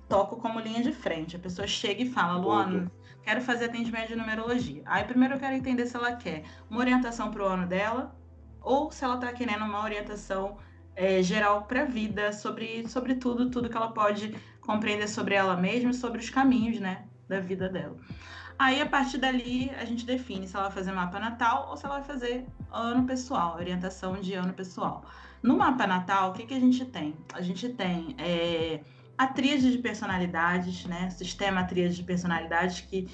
toco 0.08 0.36
como 0.38 0.60
linha 0.60 0.82
de 0.84 0.92
frente. 0.94 1.36
A 1.36 1.40
pessoa 1.40 1.68
chega 1.68 2.04
e 2.04 2.10
fala, 2.10 2.38
Luana, 2.40 2.92
quero 3.30 3.42
fazer 3.42 3.66
atendimento 3.66 4.08
de 4.08 4.16
numerologia. 4.16 4.82
Aí 4.88 5.04
primeiro 5.04 5.36
eu 5.36 5.40
quero 5.40 5.54
entender 5.54 5.86
se 5.86 5.96
ela 5.96 6.16
quer 6.16 6.44
uma 6.68 6.80
orientação 6.80 7.30
para 7.30 7.44
o 7.44 7.46
ano 7.46 7.68
dela 7.68 8.16
ou 8.60 8.92
se 8.92 9.06
ela 9.06 9.16
está 9.16 9.32
querendo 9.32 9.66
uma 9.66 9.84
orientação 9.84 10.58
é, 10.96 11.22
geral 11.22 11.66
para 11.66 11.84
a 11.84 11.86
vida, 11.86 12.34
sobre, 12.34 12.88
sobre 12.88 13.14
tudo, 13.14 13.52
tudo 13.52 13.70
que 13.70 13.78
ela 13.78 13.92
pode 13.92 14.36
compreender 14.60 15.08
sobre 15.08 15.36
ela 15.36 15.56
mesma 15.56 15.92
e 15.92 15.94
sobre 15.94 16.20
os 16.20 16.30
caminhos, 16.32 16.80
né, 16.80 17.06
da 17.28 17.40
vida 17.40 17.70
dela. 17.70 17.96
Aí, 18.58 18.82
a 18.82 18.86
partir 18.88 19.20
dali, 19.20 19.72
a 19.80 19.86
gente 19.86 20.08
define 20.08 20.48
se 20.48 20.56
ela 20.56 20.66
vai 20.66 20.74
fazer 20.74 20.92
mapa 20.92 21.20
natal 21.20 21.68
ou 21.70 21.78
se 21.78 21.86
ela 21.86 22.00
vai 22.00 22.04
fazer 22.04 22.48
ano 22.72 23.06
pessoal, 23.06 23.58
orientação 23.58 24.20
de 24.20 24.34
ano 24.34 24.54
pessoal. 24.54 25.06
No 25.44 25.56
mapa 25.56 25.86
natal, 25.86 26.32
o 26.32 26.34
que, 26.34 26.48
que 26.48 26.54
a 26.56 26.60
gente 26.60 26.84
tem? 26.84 27.16
A 27.32 27.42
gente 27.42 27.70
tem 27.70 28.16
é, 28.18 28.82
a 29.20 29.28
tríade 29.28 29.70
de 29.70 29.78
personalidades, 29.80 30.86
né? 30.86 31.10
Sistema 31.10 31.66
tríade 31.66 31.98
de 31.98 32.04
personalidades, 32.04 32.80
que 32.80 33.06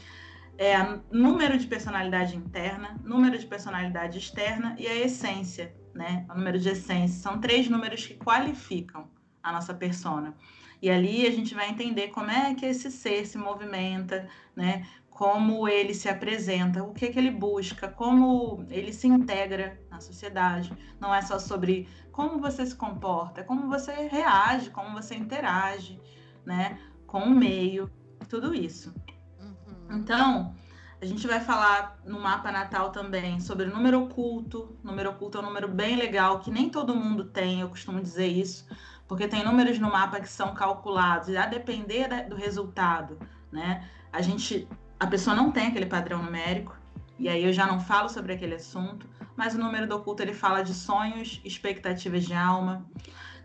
é 0.56 0.78
número 1.12 1.58
de 1.58 1.66
personalidade 1.66 2.36
interna, 2.38 2.96
número 3.04 3.36
de 3.40 3.46
personalidade 3.48 4.20
externa 4.20 4.76
e 4.78 4.86
a 4.86 4.96
essência, 4.96 5.76
né? 5.96 6.24
O 6.30 6.36
número 6.36 6.60
de 6.60 6.70
essência. 6.70 7.20
São 7.20 7.42
três 7.42 7.68
números 7.68 8.06
que 8.06 8.14
qualificam 8.14 9.10
a 9.42 9.52
nossa 9.52 9.74
persona. 9.74 10.38
E 10.80 10.92
ali 10.92 11.26
a 11.26 11.32
gente 11.32 11.56
vai 11.56 11.72
entender 11.72 12.10
como 12.10 12.30
é 12.30 12.54
que 12.54 12.68
esse 12.68 12.92
ser 12.92 13.26
se 13.26 13.40
movimenta, 13.40 14.30
né? 14.56 14.86
Como 15.16 15.66
ele 15.66 15.94
se 15.94 16.10
apresenta, 16.10 16.84
o 16.84 16.94
que, 16.94 17.08
que 17.08 17.18
ele 17.18 17.32
busca, 17.32 17.88
como 17.88 18.66
ele 18.70 18.92
se 18.92 19.08
integra 19.08 19.80
na 19.90 20.02
sociedade. 20.02 20.74
Não 21.00 21.16
é 21.16 21.22
só 21.22 21.40
sobre 21.40 21.88
como 22.12 22.38
você 22.40 22.66
se 22.66 22.76
comporta, 22.76 23.40
é 23.40 23.44
como 23.46 23.70
você 23.70 23.94
reage, 24.10 24.72
como 24.72 24.92
você 24.92 25.16
interage, 25.16 26.02
né? 26.46 26.78
Com 27.08 27.20
o 27.20 27.30
meio, 27.30 27.90
tudo 28.28 28.54
isso. 28.54 28.94
Uhum. 29.40 30.00
Então, 30.00 30.54
a 31.02 31.06
gente 31.06 31.26
vai 31.28 31.40
falar 31.40 31.98
no 32.04 32.20
mapa 32.20 32.52
natal 32.52 32.92
também 32.92 33.40
sobre 33.40 33.68
o 33.68 33.74
número 33.74 34.04
oculto. 34.04 34.78
Número 34.84 35.12
oculto 35.12 35.38
é 35.38 35.42
um 35.42 35.46
número 35.46 35.70
bem 35.70 35.96
legal 35.96 36.40
que 36.42 36.52
nem 36.52 36.70
todo 36.70 36.94
mundo 36.94 37.24
tem, 37.24 37.62
eu 37.62 37.70
costumo 37.70 38.02
dizer 38.02 38.28
isso, 38.28 38.68
porque 39.08 39.30
tem 39.30 39.46
números 39.46 39.80
no 39.80 39.90
mapa 39.90 40.20
que 40.20 40.28
são 40.28 40.54
calculados 40.54 41.30
e 41.30 41.38
a 41.38 41.46
depender 41.46 42.28
do 42.28 42.36
resultado, 42.36 43.18
né? 43.50 43.90
A 44.12 44.22
gente, 44.22 44.68
a 45.00 45.08
pessoa 45.08 45.36
não 45.36 45.52
tem 45.52 45.68
aquele 45.68 45.86
padrão 45.86 46.22
numérico. 46.24 46.76
E 47.18 47.30
aí 47.30 47.46
eu 47.46 47.54
já 47.54 47.66
não 47.66 47.80
falo 47.80 48.10
sobre 48.10 48.34
aquele 48.34 48.56
assunto, 48.56 49.08
mas 49.38 49.56
o 49.56 49.58
número 49.58 49.88
do 49.88 49.96
oculto 49.96 50.22
ele 50.22 50.34
fala 50.34 50.62
de 50.62 50.74
sonhos, 50.74 51.42
expectativas 51.46 52.26
de 52.26 52.34
alma. 52.34 52.86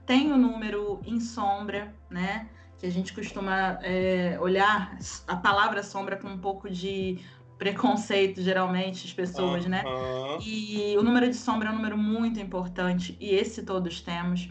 Tem 0.04 0.32
o 0.32 0.36
número 0.36 1.00
em 1.04 1.20
sombra, 1.20 1.94
né? 2.10 2.48
Que 2.78 2.86
a 2.86 2.90
gente 2.90 3.12
costuma 3.12 3.78
é, 3.82 4.36
olhar 4.40 4.98
a 5.28 5.36
palavra 5.36 5.82
sombra 5.82 6.16
com 6.16 6.28
um 6.28 6.38
pouco 6.38 6.68
de 6.68 7.20
preconceito, 7.58 8.42
geralmente, 8.42 9.06
as 9.06 9.12
pessoas, 9.12 9.66
né? 9.66 9.84
Aham. 9.86 10.38
E 10.42 10.96
o 10.98 11.02
número 11.02 11.28
de 11.28 11.36
sombra 11.36 11.68
é 11.68 11.72
um 11.72 11.76
número 11.76 11.96
muito 11.96 12.40
importante, 12.40 13.16
e 13.20 13.34
esse 13.34 13.62
todos 13.62 14.00
temos, 14.00 14.50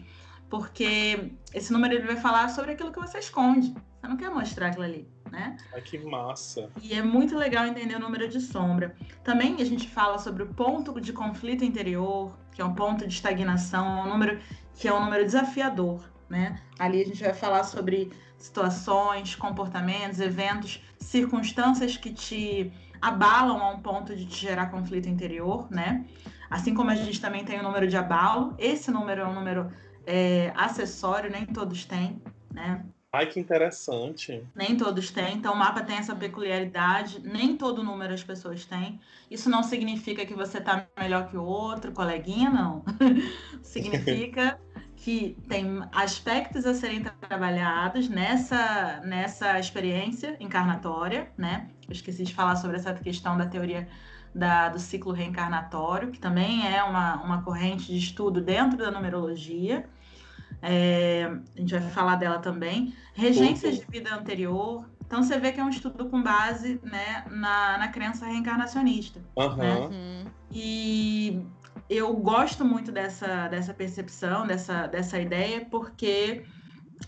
porque 0.50 1.32
esse 1.54 1.72
número 1.72 1.94
ele 1.94 2.06
vai 2.06 2.16
falar 2.16 2.48
sobre 2.48 2.72
aquilo 2.72 2.92
que 2.92 2.98
você 2.98 3.18
esconde. 3.18 3.72
Você 4.00 4.08
não 4.08 4.16
quer 4.16 4.30
mostrar 4.30 4.66
aquilo 4.66 4.84
ali, 4.84 5.08
né? 5.30 5.56
Ai, 5.72 5.80
que 5.80 5.96
massa. 5.98 6.68
E 6.82 6.92
é 6.92 7.02
muito 7.02 7.36
legal 7.36 7.64
entender 7.64 7.94
o 7.94 8.00
número 8.00 8.28
de 8.28 8.40
sombra. 8.40 8.96
Também 9.22 9.56
a 9.60 9.64
gente 9.64 9.88
fala 9.88 10.18
sobre 10.18 10.42
o 10.42 10.52
ponto 10.52 11.00
de 11.00 11.12
conflito 11.12 11.64
interior, 11.64 12.36
que 12.52 12.60
é 12.60 12.64
um 12.64 12.74
ponto 12.74 13.06
de 13.06 13.14
estagnação, 13.14 13.86
é 13.86 14.02
um 14.02 14.08
número 14.08 14.40
que 14.74 14.88
é 14.88 14.92
um 14.92 15.04
número 15.04 15.24
desafiador, 15.24 16.02
né? 16.28 16.60
Ali 16.78 17.00
a 17.00 17.04
gente 17.04 17.22
vai 17.22 17.34
falar 17.34 17.62
sobre 17.62 18.10
situações, 18.36 19.36
comportamentos, 19.36 20.18
eventos, 20.18 20.82
circunstâncias 20.98 21.96
que 21.96 22.12
te 22.12 22.72
abalam 23.00 23.62
a 23.62 23.70
um 23.70 23.80
ponto 23.80 24.16
de 24.16 24.26
te 24.26 24.40
gerar 24.40 24.66
conflito 24.66 25.08
interior, 25.08 25.70
né? 25.70 26.04
Assim 26.50 26.74
como 26.74 26.90
a 26.90 26.94
gente 26.96 27.20
também 27.20 27.44
tem 27.44 27.60
o 27.60 27.62
número 27.62 27.86
de 27.86 27.96
abalo, 27.96 28.54
esse 28.58 28.90
número 28.90 29.20
é 29.20 29.26
um 29.26 29.34
número 29.34 29.70
é, 30.06 30.52
acessório, 30.56 31.30
nem 31.30 31.46
todos 31.46 31.84
têm, 31.84 32.20
né? 32.52 32.84
Ai, 33.12 33.26
que 33.26 33.40
interessante. 33.40 34.46
Nem 34.54 34.76
todos 34.76 35.10
têm, 35.10 35.34
então 35.34 35.52
o 35.52 35.56
mapa 35.56 35.82
tem 35.82 35.96
essa 35.96 36.14
peculiaridade, 36.14 37.20
nem 37.24 37.56
todo 37.56 37.82
número 37.82 38.14
as 38.14 38.22
pessoas 38.22 38.64
têm. 38.64 39.00
Isso 39.28 39.50
não 39.50 39.64
significa 39.64 40.24
que 40.24 40.32
você 40.32 40.58
está 40.58 40.86
melhor 40.96 41.28
que 41.28 41.36
o 41.36 41.42
outro, 41.42 41.90
coleguinha, 41.90 42.50
não. 42.50 42.84
significa 43.62 44.60
que 44.94 45.36
tem 45.48 45.82
aspectos 45.92 46.64
a 46.66 46.74
serem 46.74 47.02
trabalhados 47.02 48.08
nessa, 48.08 49.00
nessa 49.02 49.58
experiência 49.58 50.36
encarnatória, 50.38 51.32
né? 51.36 51.68
Eu 51.88 51.92
esqueci 51.92 52.22
de 52.22 52.34
falar 52.34 52.54
sobre 52.56 52.76
essa 52.76 52.94
questão 52.94 53.36
da 53.36 53.46
teoria 53.46 53.88
da, 54.34 54.68
do 54.68 54.78
ciclo 54.78 55.12
reencarnatório, 55.12 56.10
que 56.10 56.18
também 56.18 56.66
é 56.66 56.82
uma, 56.82 57.22
uma 57.22 57.42
corrente 57.42 57.86
de 57.86 57.98
estudo 57.98 58.40
dentro 58.40 58.78
da 58.78 58.90
numerologia. 58.90 59.88
É, 60.62 61.30
a 61.56 61.60
gente 61.60 61.72
vai 61.72 61.90
falar 61.90 62.16
dela 62.16 62.38
também. 62.38 62.94
Regências 63.14 63.78
de 63.78 63.86
vida 63.86 64.14
anterior. 64.14 64.84
Então 65.06 65.22
você 65.22 65.38
vê 65.38 65.50
que 65.52 65.58
é 65.58 65.64
um 65.64 65.70
estudo 65.70 66.08
com 66.08 66.22
base 66.22 66.80
né, 66.84 67.24
na, 67.30 67.78
na 67.78 67.88
crença 67.88 68.26
reencarnacionista. 68.26 69.20
Uhum. 69.36 69.56
Né? 69.56 70.24
E 70.52 71.44
eu 71.88 72.14
gosto 72.14 72.64
muito 72.64 72.92
dessa, 72.92 73.48
dessa 73.48 73.74
percepção, 73.74 74.46
dessa, 74.46 74.86
dessa 74.86 75.18
ideia, 75.18 75.66
porque 75.68 76.44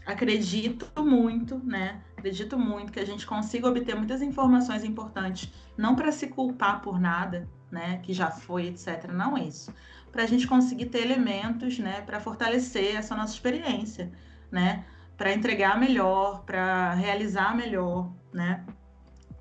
acredito 0.06 0.86
muito, 1.04 1.58
né? 1.58 2.02
Acredito 2.16 2.58
muito 2.58 2.92
que 2.92 2.98
a 2.98 3.06
gente 3.06 3.26
consiga 3.26 3.68
obter 3.68 3.94
muitas 3.94 4.22
informações 4.22 4.82
importantes, 4.82 5.52
não 5.76 5.94
para 5.94 6.12
se 6.12 6.28
culpar 6.28 6.80
por 6.80 7.00
nada, 7.00 7.48
né? 7.70 7.98
Que 8.02 8.12
já 8.12 8.30
foi, 8.30 8.66
etc. 8.66 9.10
Não 9.12 9.36
é 9.36 9.44
isso. 9.44 9.72
Para 10.10 10.24
a 10.24 10.26
gente 10.26 10.46
conseguir 10.46 10.86
ter 10.86 11.02
elementos, 11.02 11.78
né? 11.78 12.02
Para 12.02 12.20
fortalecer 12.20 12.96
essa 12.96 13.14
nossa 13.14 13.32
experiência, 13.32 14.12
né? 14.50 14.84
Para 15.16 15.32
entregar 15.32 15.78
melhor, 15.78 16.42
para 16.44 16.94
realizar 16.94 17.56
melhor, 17.56 18.12
né? 18.32 18.64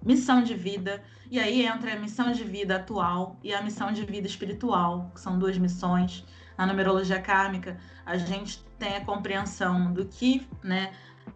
Missão 0.04 0.42
de 0.42 0.54
vida. 0.54 1.04
E 1.30 1.40
aí 1.40 1.66
entra 1.66 1.94
a 1.94 2.00
missão 2.00 2.32
de 2.32 2.44
vida 2.44 2.78
atual 2.78 3.38
e 3.44 3.54
a 3.54 3.62
missão 3.62 3.92
de 3.92 4.06
vida 4.06 4.28
espiritual, 4.28 5.12
que 5.14 5.20
são 5.20 5.38
duas 5.38 5.58
missões. 5.58 6.26
Na 6.58 6.66
numerologia 6.66 7.20
kármica, 7.20 7.78
a 8.06 8.18
gente 8.18 8.64
tem 8.78 8.96
a 8.98 9.06
compreensão 9.06 9.92
do 9.92 10.06
que, 10.06 10.48
né? 10.64 10.92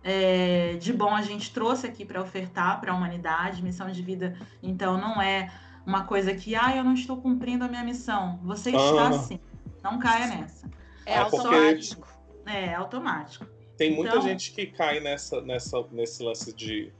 É, 0.08 0.76
de 0.76 0.93
bom 0.93 1.16
a 1.16 1.24
gente 1.24 1.51
trouxe 1.51 1.88
aqui 1.88 2.06
para 2.06 2.22
ofertar 2.22 2.80
para 2.80 2.91
a 2.91 2.95
humanidade. 2.95 3.64
Missão 3.64 3.89
de 3.89 4.03
vida, 4.03 4.38
então, 4.62 4.99
não 4.99 5.20
é 5.20 5.51
uma 5.84 6.03
coisa 6.03 6.36
que, 6.36 6.56
ah, 6.56 6.76
eu 6.76 6.84
não 6.84 6.93
estou 6.93 7.18
cumprindo 7.18 7.66
a 7.66 7.68
minha 7.68 7.84
missão. 7.84 8.39
Você 8.43 8.70
está 8.70 9.08
ah. 9.08 9.14
sim. 9.14 9.39
Não 9.84 9.97
caia 9.97 10.28
nessa. 10.28 10.70
É, 11.08 11.14
é 11.14 11.18
automático. 11.18 12.08
É, 12.45 12.66
é 12.66 12.76
automático. 12.76 13.47
Tem 13.76 13.95
muita 13.95 14.12
então... 14.12 14.22
gente 14.22 14.51
que 14.51 14.68
cai 14.68 14.99
nessa, 14.99 15.41
nessa, 15.41 15.84
nesse 15.91 16.22
lance 16.22 16.53
de. 16.53 16.93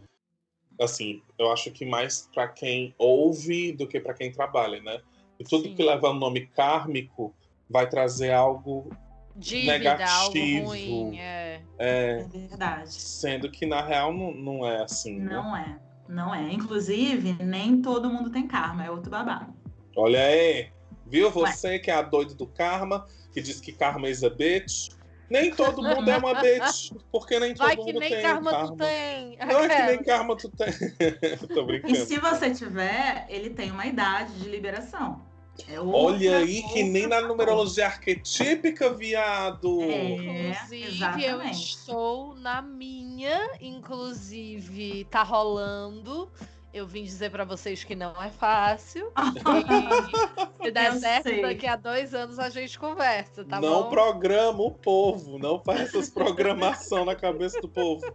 Assim, 0.82 1.22
eu 1.38 1.51
acho 1.51 1.70
que 1.72 1.86
mais 1.86 2.28
para 2.34 2.47
quem 2.47 2.93
ouve 2.97 3.72
do 3.72 3.88
que 3.88 3.99
para 3.99 4.16
quem 4.16 4.32
trabalha, 4.32 4.82
né? 4.82 4.99
E 5.39 5.43
tudo 5.43 5.66
Sim. 5.66 5.76
que 5.76 5.84
leva 5.84 6.10
o 6.10 6.14
nome 6.14 6.47
kármico 6.47 7.34
vai 7.70 7.88
trazer 7.88 8.32
algo 8.32 8.89
Dívida, 9.36 9.74
negativo. 9.74 10.60
algo 10.60 10.70
ruim, 10.70 11.20
é. 11.20 11.62
é. 11.78 12.20
É 12.20 12.24
verdade. 12.24 12.94
Sendo 12.94 13.52
que 13.52 13.66
na 13.66 13.82
real 13.82 14.14
não, 14.14 14.34
não 14.34 14.68
é 14.68 14.82
assim. 14.82 15.20
Né? 15.20 15.34
Não 15.34 15.52
né? 15.52 15.78
é, 15.78 16.12
não 16.12 16.34
é. 16.34 16.54
Inclusive, 16.54 17.34
nem 17.44 17.82
todo 17.82 18.10
mundo 18.10 18.30
tem 18.30 18.48
karma, 18.48 18.86
é 18.86 18.90
outro 18.90 19.12
babado. 19.12 19.54
Olha 19.96 20.24
aí, 20.24 20.70
viu? 21.06 21.30
Você 21.32 21.68
Ué. 21.68 21.80
que 21.80 21.92
é 21.92 21.96
a 21.96 22.02
doida 22.02 22.34
do 22.34 22.48
karma, 22.48 23.06
que 23.34 23.42
diz 23.42 23.60
que 23.60 23.74
karma 23.74 24.10
is 24.10 24.24
a 24.24 24.30
bitch. 24.30 24.90
Nem 25.30 25.52
todo 25.52 25.82
mundo 25.82 26.10
é 26.10 26.18
uma 26.18 26.36
bitch, 26.36 26.92
porque 27.12 27.40
nem 27.40 27.54
todo 27.54 27.66
Vai 27.66 27.76
mundo 27.76 27.94
que 27.94 28.00
nem 28.00 28.10
tem 28.10 28.22
karma, 28.22 28.52
karma. 28.52 28.68
tu 28.68 28.76
tem. 28.78 29.38
Não 29.38 29.60
é 29.60 29.68
que 29.68 29.82
nem 29.84 30.04
karma 30.04 30.38
tu 30.38 30.50
tem. 30.50 30.68
Tô 31.54 31.66
brincando. 31.66 31.94
E 31.94 32.06
se 32.06 32.20
você 32.20 32.52
tiver, 32.52 33.26
ele 33.28 33.50
tem 33.50 33.72
uma 33.72 33.86
idade 33.86 34.34
de 34.36 34.48
liberação. 34.48 35.26
É 35.68 35.80
Olha 35.80 36.38
aí, 36.38 36.62
que 36.64 36.84
nem 36.84 37.08
na 37.08 37.22
numerologia 37.22 37.86
arquetípica, 37.86 38.93
viado. 38.93 39.82
É, 39.82 40.49
inclusive, 40.49 41.26
eu 41.26 41.41
estou 41.43 42.36
na 42.36 42.62
minha, 42.62 43.51
inclusive, 43.62 45.06
tá 45.06 45.24
rolando. 45.24 46.30
Eu 46.74 46.86
vim 46.86 47.03
dizer 47.03 47.32
para 47.32 47.45
vocês 47.45 47.86
que 47.86 47.95
não 47.95 48.22
é 48.22 48.30
fácil. 48.30 49.10
se 50.62 50.72
der 50.72 50.93
eu 50.93 50.99
certo, 50.99 51.30
sei. 51.30 51.41
daqui 51.41 51.66
a 51.66 51.78
dois 51.78 52.14
anos 52.14 52.38
a 52.38 52.49
gente 52.49 52.78
conversa, 52.78 53.45
tá 53.45 53.62
não 53.62 53.70
bom? 53.70 53.82
Não 53.84 53.89
programa 53.89 54.62
o 54.62 54.72
povo, 54.72 55.39
não 55.39 55.58
faz 55.58 55.82
essas 55.82 56.10
programação 56.10 57.06
na 57.06 57.16
cabeça 57.16 57.62
do 57.62 57.70
povo. 57.70 58.06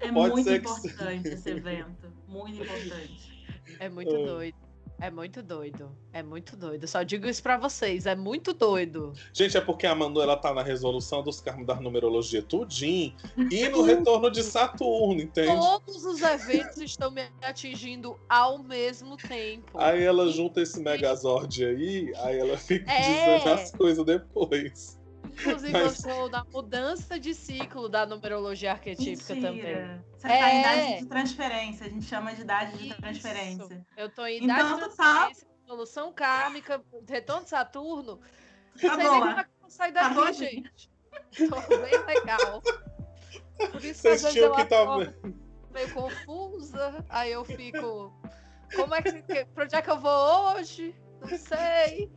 É 0.00 0.10
Pode 0.10 0.32
muito 0.32 0.50
importante 0.50 1.22
que... 1.22 1.28
esse 1.28 1.50
evento. 1.50 2.10
Muito 2.26 2.62
importante. 2.62 3.46
É 3.78 3.88
muito 3.90 4.14
é. 4.14 4.24
doido. 4.24 4.67
É 5.00 5.10
muito 5.10 5.42
doido. 5.42 5.90
É 6.12 6.22
muito 6.22 6.56
doido. 6.56 6.86
Só 6.88 7.02
digo 7.04 7.26
isso 7.26 7.42
para 7.42 7.56
vocês. 7.56 8.04
É 8.04 8.16
muito 8.16 8.52
doido. 8.52 9.12
Gente, 9.32 9.56
é 9.56 9.60
porque 9.60 9.86
a 9.86 9.94
Manu 9.94 10.20
ela 10.20 10.36
tá 10.36 10.52
na 10.52 10.62
resolução 10.62 11.22
dos 11.22 11.40
carros 11.40 11.64
da 11.64 11.76
numerologia 11.76 12.42
tudinho 12.42 13.14
e 13.50 13.68
no 13.68 13.82
retorno 13.82 14.30
de 14.30 14.42
Saturno, 14.42 15.20
entende? 15.20 15.54
Todos 15.54 16.04
os 16.04 16.20
eventos 16.20 16.78
estão 16.78 17.10
me 17.12 17.22
atingindo 17.42 18.18
ao 18.28 18.58
mesmo 18.58 19.16
tempo. 19.16 19.78
Aí 19.78 20.02
ela 20.02 20.28
junta 20.28 20.60
esse 20.60 20.80
Megazord 20.80 21.64
aí, 21.64 22.12
aí 22.16 22.38
ela 22.38 22.56
fica 22.56 22.90
é... 22.90 23.38
dizendo 23.38 23.54
as 23.54 23.70
coisas 23.70 24.04
depois. 24.04 24.97
Inclusive, 25.40 25.72
Mas... 25.72 25.82
eu 25.82 25.90
sou 25.90 26.28
da 26.28 26.44
mudança 26.44 27.18
de 27.18 27.34
ciclo 27.34 27.88
da 27.88 28.04
numerologia 28.04 28.72
arquetípica 28.72 29.34
Mentira. 29.34 29.48
também. 29.48 30.04
Você 30.16 30.26
é... 30.26 30.38
tá 30.38 30.50
em 30.50 30.60
idade 30.60 30.98
de 30.98 31.06
transferência, 31.06 31.86
a 31.86 31.88
gente 31.88 32.06
chama 32.06 32.34
de 32.34 32.40
idade 32.42 32.78
de 32.78 32.88
Isso. 32.88 33.00
transferência. 33.00 33.86
Eu 33.96 34.10
tô 34.10 34.26
em 34.26 34.42
idade 34.42 34.60
então, 34.60 34.88
de 34.88 34.96
tá. 34.96 35.04
transferência, 35.04 35.46
tá... 35.46 35.64
evolução 35.64 36.12
kármica, 36.12 36.82
retorno 37.08 37.44
de 37.44 37.50
Saturno. 37.50 38.16
Tá 38.16 38.88
não 38.88 38.96
sei 38.96 38.96
nem 38.96 39.06
como 39.06 39.30
é 39.30 39.44
que 39.44 39.50
eu 39.50 39.60
vou 39.60 39.70
sair 39.70 39.92
tá 39.92 40.08
daqui, 40.08 40.14
tá 40.14 40.32
gente. 40.32 40.90
Tô 41.36 41.76
bem 41.78 42.04
legal. 42.06 42.62
Por 43.72 43.84
isso 43.84 44.02
Vocês 44.02 44.32
que 44.32 44.38
eu 44.38 44.54
que 44.54 44.64
tá... 44.64 44.84
meio 45.72 45.94
confusa, 45.94 47.04
aí 47.08 47.32
eu 47.32 47.44
fico. 47.44 48.12
Como 48.74 48.94
é 48.94 49.02
que. 49.02 49.44
Pra 49.46 49.64
onde 49.64 49.76
é 49.76 49.82
que 49.82 49.90
eu 49.90 50.00
vou 50.00 50.54
hoje? 50.54 50.94
Não 51.20 51.38
sei. 51.38 52.10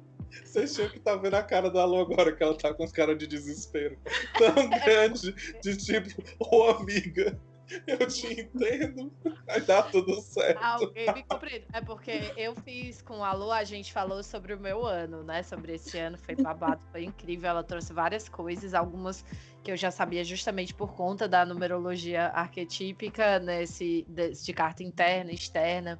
Vocês 0.44 0.74
tinham 0.74 0.90
que 0.90 0.98
estar 0.98 1.16
tá 1.16 1.18
vendo 1.18 1.36
a 1.36 1.44
cara 1.44 1.70
da 1.70 1.86
Lu 1.86 2.00
agora, 2.00 2.36
que 2.36 2.44
ela 2.44 2.58
tá 2.58 2.74
com 2.74 2.84
os 2.84 2.92
caras 2.92 3.18
de 3.18 3.28
desespero 3.28 3.98
tão 4.38 4.70
grande, 4.84 5.34
de 5.62 5.78
tipo, 5.78 6.22
ô 6.40 6.48
oh, 6.58 6.72
amiga, 6.72 7.40
eu 7.88 8.06
te 8.08 8.42
entendo, 8.42 9.12
vai 9.46 9.62
dar 9.62 9.84
tudo 9.84 10.20
certo. 10.22 10.62
Alguém 10.62 11.14
me 11.14 11.24
compreende. 11.24 11.66
É 11.72 11.82
porque 11.82 12.34
eu 12.36 12.54
fiz 12.56 13.02
com 13.02 13.24
a 13.24 13.34
Lu, 13.34 13.52
a 13.52 13.64
gente 13.64 13.94
falou 13.94 14.24
sobre 14.24 14.54
o 14.54 14.60
meu 14.60 14.86
ano, 14.86 15.24
né? 15.24 15.42
Sobre 15.44 15.76
esse 15.76 15.98
ano, 15.98 16.18
foi 16.18 16.36
babado, 16.36 16.82
foi 16.92 17.04
incrível. 17.04 17.50
Ela 17.50 17.64
trouxe 17.64 17.94
várias 17.94 18.28
coisas, 18.28 18.74
algumas 18.74 19.24
que 19.64 19.72
eu 19.72 19.78
já 19.78 19.92
sabia 19.92 20.24
justamente 20.24 20.74
por 20.74 20.94
conta 20.94 21.28
da 21.28 21.46
numerologia 21.46 22.28
arquetípica, 22.30 23.40
nesse 23.40 24.06
né? 24.10 24.30
de 24.30 24.54
carta 24.54 24.84
interna, 24.84 25.32
externa 25.32 26.00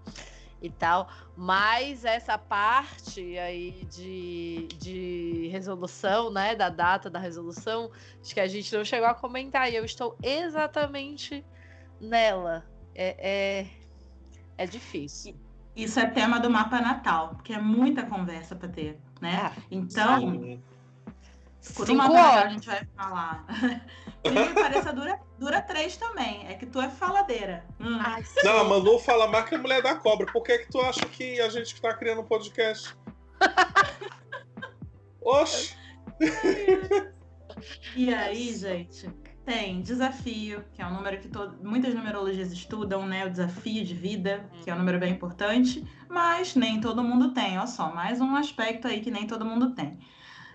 e 0.62 0.70
tal, 0.70 1.10
mas 1.36 2.06
essa 2.06 2.38
parte 2.38 3.38
aí 3.40 3.86
de, 3.90 4.68
de 4.78 5.50
resolução, 5.52 6.32
né, 6.32 6.56
da 6.56 6.70
data 6.70 7.10
da 7.10 7.18
resolução, 7.18 7.90
acho 8.22 8.34
que 8.34 8.40
a 8.40 8.48
gente 8.48 8.74
não 8.76 8.86
chegou 8.86 9.08
a 9.08 9.14
comentar 9.14 9.72
e 9.72 9.76
eu 9.76 9.84
estou 9.84 10.16
exatamente 10.22 11.44
nela. 12.00 12.64
É, 12.94 13.16
é, 13.18 13.68
é 14.58 14.66
difícil. 14.68 15.36
Isso 15.76 16.00
é 16.00 16.06
tema 16.06 16.40
do 16.40 16.50
mapa 16.50 16.82
natal, 16.82 17.30
porque 17.30 17.54
é 17.54 17.60
muita 17.60 18.06
conversa 18.06 18.56
para 18.56 18.68
ter, 18.68 19.00
né? 19.22 19.40
Ah, 19.42 19.62
então, 19.72 20.20
sim. 20.20 20.62
por 21.76 21.90
uma 21.90 22.06
a 22.06 22.50
gente 22.50 22.68
vai 22.68 22.86
falar. 22.96 23.46
Por 24.24 24.54
pareça, 24.54 24.94
dura, 24.94 25.20
dura 25.40 25.62
três 25.62 25.98
também. 25.98 26.48
É 26.48 26.54
que 26.54 26.66
tu 26.66 26.80
é 26.80 26.90
faladeira. 26.90 27.66
Hum. 27.80 27.98
Ai, 28.00 28.24
não, 28.44 28.60
a 28.60 28.64
Manu 28.64 29.00
fala 29.00 29.28
mais 29.28 29.46
que 29.50 29.56
a 29.56 29.58
mulher 29.58 29.82
da 29.82 29.96
cobra. 29.96 30.32
Por 30.32 30.44
que, 30.44 30.60
que 30.60 30.72
tu 30.72 30.80
acha 30.80 31.06
que 31.08 31.42
a 31.42 31.50
gente 31.50 31.74
está 31.74 31.94
criando 31.94 32.22
um 32.22 32.26
podcast? 32.26 32.96
Oxe! 35.22 35.76
E 37.96 38.14
aí, 38.14 38.54
gente, 38.56 39.10
tem 39.46 39.82
desafio, 39.82 40.64
que 40.74 40.82
é 40.82 40.86
um 40.86 40.94
número 40.94 41.20
que 41.20 41.30
muitas 41.64 41.94
numerologias 41.94 42.52
estudam, 42.52 43.06
né? 43.06 43.26
O 43.26 43.30
desafio 43.30 43.84
de 43.84 43.94
vida, 43.94 44.50
que 44.64 44.70
é 44.70 44.74
um 44.74 44.78
número 44.78 45.00
bem 45.00 45.12
importante, 45.12 45.84
mas 46.08 46.56
nem 46.56 46.80
todo 46.80 47.04
mundo 47.04 47.34
tem. 47.34 47.58
Olha 47.58 47.68
só, 47.68 47.94
mais 47.94 48.22
um 48.22 48.36
aspecto 48.36 48.88
aí 48.88 49.02
que 49.02 49.12
nem 49.12 49.26
todo 49.26 49.46
mundo 49.46 49.74
tem. 49.74 50.00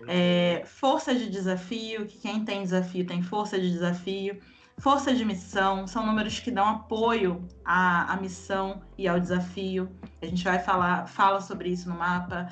É, 0.07 0.63
força 0.65 1.13
de 1.15 1.29
desafio, 1.29 2.05
que 2.05 2.19
quem 2.19 2.43
tem 2.43 2.63
desafio 2.63 3.05
tem 3.05 3.21
força 3.21 3.59
de 3.59 3.69
desafio. 3.69 4.39
Força 4.79 5.11
de 5.11 5.25
missão, 5.25 5.87
são 5.87 6.05
números 6.05 6.39
que 6.39 6.51
dão 6.51 6.67
apoio 6.67 7.47
à, 7.65 8.13
à 8.13 8.17
missão 8.17 8.83
e 8.95 9.07
ao 9.07 9.19
desafio. 9.19 9.89
A 10.21 10.25
gente 10.27 10.43
vai 10.43 10.59
falar 10.59 11.07
fala 11.07 11.41
sobre 11.41 11.69
isso 11.69 11.89
no 11.89 11.97
mapa. 11.97 12.47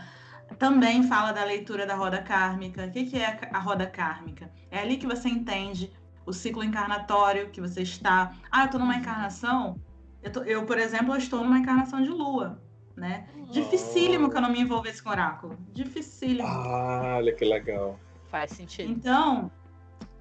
Também 0.57 1.03
fala 1.03 1.31
da 1.31 1.43
leitura 1.43 1.85
da 1.85 1.95
roda 1.95 2.21
kármica. 2.23 2.85
O 2.85 2.91
que, 2.91 3.05
que 3.05 3.17
é 3.17 3.39
a 3.51 3.59
roda 3.59 3.85
kármica? 3.85 4.51
É 4.71 4.79
ali 4.79 4.97
que 4.97 5.05
você 5.05 5.29
entende 5.29 5.91
o 6.25 6.33
ciclo 6.33 6.63
encarnatório 6.63 7.51
que 7.51 7.61
você 7.61 7.83
está. 7.83 8.33
Ah, 8.51 8.61
eu 8.61 8.65
estou 8.65 8.79
numa 8.79 8.95
encarnação. 8.95 9.79
Eu, 10.23 10.31
tô, 10.31 10.41
eu, 10.43 10.65
por 10.65 10.79
exemplo, 10.79 11.13
eu 11.13 11.19
estou 11.19 11.43
numa 11.43 11.59
encarnação 11.59 12.01
de 12.01 12.09
lua, 12.09 12.59
né? 12.95 13.27
Dificílimo 13.51 14.29
que 14.29 14.37
eu 14.37 14.41
não 14.41 14.49
me 14.49 14.61
envolvesse 14.61 15.01
com 15.01 15.09
oráculo. 15.09 15.57
Dificílimo. 15.73 16.47
Ah, 16.47 17.15
olha 17.17 17.33
que 17.33 17.45
legal. 17.45 17.99
Faz 18.29 18.51
sentido. 18.51 18.91
Então, 18.91 19.51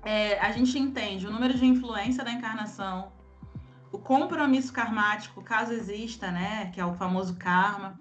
é, 0.04 0.38
a 0.40 0.50
gente 0.52 0.78
entende 0.78 1.26
o 1.26 1.30
número 1.30 1.54
de 1.54 1.64
influência 1.64 2.24
da 2.24 2.32
encarnação, 2.32 3.12
o 3.92 3.98
compromisso 3.98 4.72
karmático, 4.72 5.42
caso 5.42 5.72
exista, 5.72 6.30
né? 6.30 6.70
Que 6.72 6.80
é 6.80 6.84
o 6.84 6.94
famoso 6.94 7.36
karma 7.36 7.98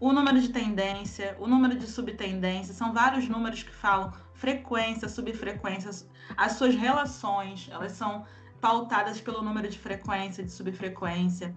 o 0.00 0.12
número 0.12 0.38
de 0.38 0.50
tendência, 0.50 1.34
o 1.40 1.46
número 1.46 1.78
de 1.78 1.86
subtendência, 1.86 2.74
são 2.74 2.92
vários 2.92 3.26
números 3.26 3.62
que 3.62 3.74
falam 3.74 4.12
frequência, 4.34 5.08
subfrequência, 5.08 5.90
as 6.36 6.52
suas 6.52 6.74
relações, 6.74 7.68
elas 7.72 7.92
são 7.92 8.26
pautadas 8.60 9.18
pelo 9.20 9.42
número 9.42 9.66
de 9.66 9.78
frequência, 9.78 10.44
de 10.44 10.50
subfrequência. 10.50 11.54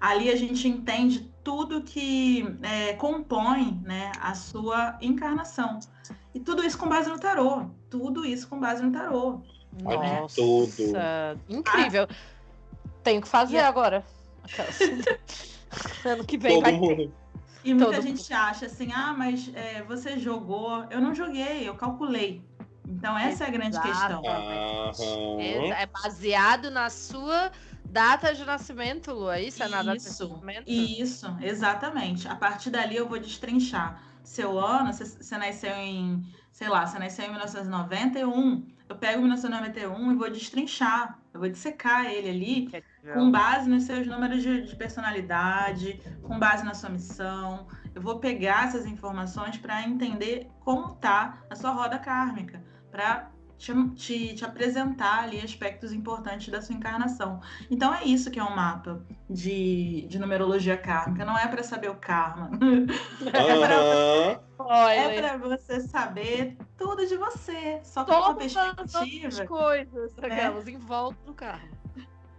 Ali 0.00 0.30
a 0.30 0.36
gente 0.36 0.68
entende 0.68 1.30
tudo 1.42 1.82
que 1.82 2.44
é, 2.62 2.94
compõe 2.94 3.80
né, 3.84 4.12
a 4.20 4.34
sua 4.34 4.98
encarnação. 5.00 5.78
E 6.34 6.40
tudo 6.40 6.64
isso 6.64 6.76
com 6.78 6.88
base 6.88 7.08
no 7.08 7.18
tarô. 7.18 7.66
Tudo 7.88 8.24
isso 8.24 8.48
com 8.48 8.58
base 8.58 8.82
no 8.82 8.92
tarô. 8.92 9.40
Nossa, 9.82 10.36
tudo. 10.36 10.72
incrível. 11.48 12.06
Ah. 12.10 12.14
Tenho 13.02 13.20
que 13.20 13.28
fazer 13.28 13.58
agora. 13.58 14.04
ano 16.04 16.24
que 16.24 16.38
vem 16.38 16.54
Todo 16.54 16.62
vai 16.62 16.72
mundo. 16.72 16.96
ter. 16.96 17.10
E 17.64 17.72
muita 17.72 18.02
gente 18.02 18.32
acha 18.32 18.66
assim, 18.66 18.92
ah, 18.92 19.14
mas 19.16 19.50
é, 19.54 19.82
você 19.82 20.18
jogou. 20.18 20.84
Eu 20.90 21.00
não 21.00 21.14
joguei, 21.14 21.66
eu 21.66 21.74
calculei. 21.74 22.42
Então 22.86 23.16
essa 23.16 23.44
é 23.44 23.46
a 23.46 23.50
grande 23.50 23.80
questão. 23.80 24.22
Aham. 24.26 24.92
É 25.72 25.86
baseado 25.86 26.70
na 26.70 26.90
sua 26.90 27.50
data 27.94 28.34
de 28.34 28.44
nascimento, 28.44 29.12
Lu. 29.12 29.30
É 29.30 29.42
isso? 29.42 29.62
É 29.62 29.68
na 29.68 29.82
data 29.82 29.98
de 29.98 30.08
Isso, 30.08 30.28
nascimento? 30.28 30.72
isso, 30.74 31.36
exatamente. 31.40 32.28
A 32.28 32.36
partir 32.36 32.70
dali 32.70 32.96
eu 32.96 33.08
vou 33.08 33.18
destrinchar. 33.20 34.02
Seu 34.22 34.58
ano, 34.58 34.92
você, 34.92 35.04
você 35.04 35.36
nasceu 35.38 35.74
em, 35.76 36.22
sei 36.52 36.68
lá, 36.68 36.86
você 36.86 36.98
nasceu 36.98 37.24
em 37.26 37.28
1991, 37.30 38.66
eu 38.88 38.96
pego 38.98 39.20
1991 39.20 40.12
e 40.12 40.16
vou 40.16 40.30
destrinchar. 40.30 41.18
Eu 41.32 41.40
vou 41.40 41.48
dissecar 41.48 42.06
ele 42.06 42.28
ali 42.30 42.76
com 43.12 43.30
base 43.30 43.68
nos 43.68 43.84
seus 43.84 44.06
números 44.06 44.42
de, 44.42 44.62
de 44.62 44.76
personalidade, 44.76 46.00
com 46.22 46.38
base 46.38 46.64
na 46.64 46.74
sua 46.74 46.90
missão. 46.90 47.68
Eu 47.94 48.02
vou 48.02 48.18
pegar 48.20 48.68
essas 48.68 48.86
informações 48.86 49.56
para 49.58 49.82
entender 49.82 50.48
como 50.60 50.94
tá 50.96 51.44
a 51.50 51.56
sua 51.56 51.70
roda 51.70 51.98
kármica, 51.98 52.64
para 52.90 53.30
te, 53.58 53.72
te, 53.90 54.34
te, 54.34 54.44
apresentar 54.44 55.24
ali 55.24 55.40
aspectos 55.40 55.92
importantes 55.92 56.48
da 56.48 56.60
sua 56.60 56.74
encarnação. 56.74 57.40
Então 57.70 57.94
é 57.94 58.04
isso 58.04 58.30
que 58.30 58.38
é 58.38 58.44
um 58.44 58.54
mapa 58.54 59.04
de, 59.28 60.06
de 60.08 60.18
numerologia 60.18 60.76
kármica. 60.76 61.24
Não 61.24 61.38
é 61.38 61.46
para 61.46 61.62
saber 61.62 61.90
o 61.90 61.96
karma. 61.96 62.50
Aham. 63.34 64.40
É 64.90 65.20
para 65.20 65.36
você 65.36 65.80
saber 65.80 66.56
tudo 66.76 67.06
de 67.06 67.16
você, 67.16 67.80
só 67.82 68.04
com 68.04 68.12
uma 68.12 68.34
perspectiva. 68.34 69.28
As 69.28 69.40
coisas, 69.40 70.12
aquelas 70.18 70.68
em 70.68 70.78
volta 70.78 71.18
do 71.26 71.34
karma. 71.34 71.68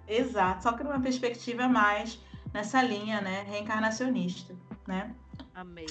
Exato, 0.08 0.64
só 0.64 0.74
que 0.74 0.84
numa 0.84 1.00
perspectiva 1.00 1.68
mais 1.68 2.20
nessa 2.54 2.82
linha, 2.82 3.22
né, 3.22 3.44
reencarnacionista, 3.48 4.56
né? 4.88 5.14
Amei. 5.54 5.88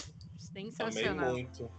Amei 0.55 0.73
Sensacional. 0.73 1.33
muito. 1.33 1.71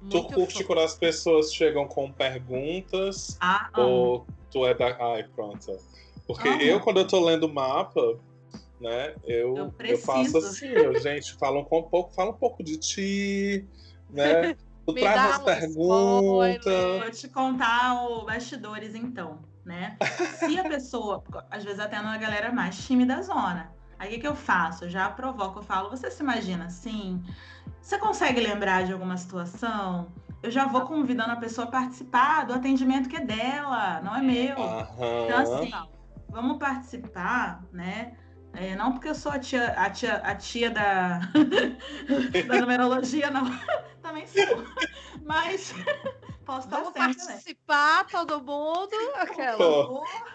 Muito 0.00 0.28
Tu 0.28 0.34
curte 0.34 0.52
fofo. 0.54 0.66
quando 0.66 0.80
as 0.80 0.94
pessoas 0.94 1.52
chegam 1.52 1.86
com 1.86 2.12
perguntas 2.12 3.36
Ah, 3.40 3.68
ou 3.76 4.26
tu 4.50 4.64
é 4.66 4.74
da. 4.74 4.96
Ai, 5.14 5.24
pronto. 5.34 5.76
Porque 6.26 6.48
eu, 6.48 6.80
quando 6.80 6.98
eu 7.00 7.06
tô 7.06 7.24
lendo 7.24 7.44
o 7.44 7.52
mapa, 7.52 8.18
né, 8.80 9.14
eu, 9.24 9.56
Eu 9.56 9.74
eu, 9.80 9.98
faço 9.98 10.36
assim, 10.38 10.66
eu, 10.66 10.94
gente, 11.00 11.34
fala 11.34 11.58
um 11.58 11.64
pouco, 11.64 12.12
fala 12.14 12.30
um 12.30 12.34
pouco 12.34 12.62
de 12.62 12.76
ti, 12.78 13.66
né? 14.10 14.54
Tu 14.86 14.94
traz 14.94 15.32
as 15.32 15.38
perguntas. 15.40 16.64
spoiler. 16.64 17.02
Vou 17.02 17.10
te 17.10 17.28
contar 17.28 18.04
o 18.04 18.24
bastidores, 18.24 18.94
então, 18.94 19.38
né? 19.62 19.98
Se 20.38 20.58
a 20.58 20.64
pessoa, 20.66 21.22
às 21.50 21.62
vezes 21.62 21.78
até 21.78 22.00
uma 22.00 22.16
galera 22.16 22.50
mais 22.50 22.86
tímida 22.86 23.20
zona. 23.20 23.70
Aí 23.98 24.08
o 24.08 24.10
que, 24.12 24.20
que 24.20 24.26
eu 24.26 24.34
faço? 24.34 24.84
Eu 24.84 24.88
já 24.88 25.10
provoco, 25.10 25.58
eu 25.58 25.62
falo, 25.62 25.90
você 25.90 26.10
se 26.10 26.22
imagina 26.22 26.64
assim? 26.64 27.22
Você 27.80 27.98
consegue 27.98 28.40
lembrar 28.40 28.84
de 28.84 28.92
alguma 28.92 29.16
situação? 29.16 30.12
Eu 30.42 30.50
já 30.50 30.66
vou 30.66 30.82
convidando 30.82 31.32
a 31.32 31.36
pessoa 31.36 31.66
a 31.66 31.70
participar 31.70 32.44
do 32.46 32.52
atendimento 32.52 33.08
que 33.08 33.16
é 33.16 33.24
dela, 33.24 34.00
não 34.02 34.14
é 34.14 34.22
meu. 34.22 34.56
Então, 34.56 35.38
Aham. 35.38 35.42
assim, 35.42 35.70
vamos 36.28 36.58
participar, 36.58 37.64
né? 37.72 38.16
É, 38.54 38.74
não 38.76 38.92
porque 38.92 39.08
eu 39.08 39.14
sou 39.14 39.32
a 39.32 39.38
tia, 39.38 39.68
a 39.70 39.90
tia, 39.90 40.16
a 40.16 40.34
tia 40.34 40.70
da, 40.70 41.20
da 42.46 42.60
numerologia, 42.60 43.30
não. 43.30 43.44
Também 44.02 44.26
sou. 44.26 44.64
Mas 45.24 45.72
posso 46.46 46.66
estar 46.66 46.78
Vamos 46.78 46.92
sempre, 46.92 47.16
né? 47.16 47.26
participar, 47.26 48.06
todo 48.06 48.40
mundo. 48.40 48.94
Aquela. 49.16 49.86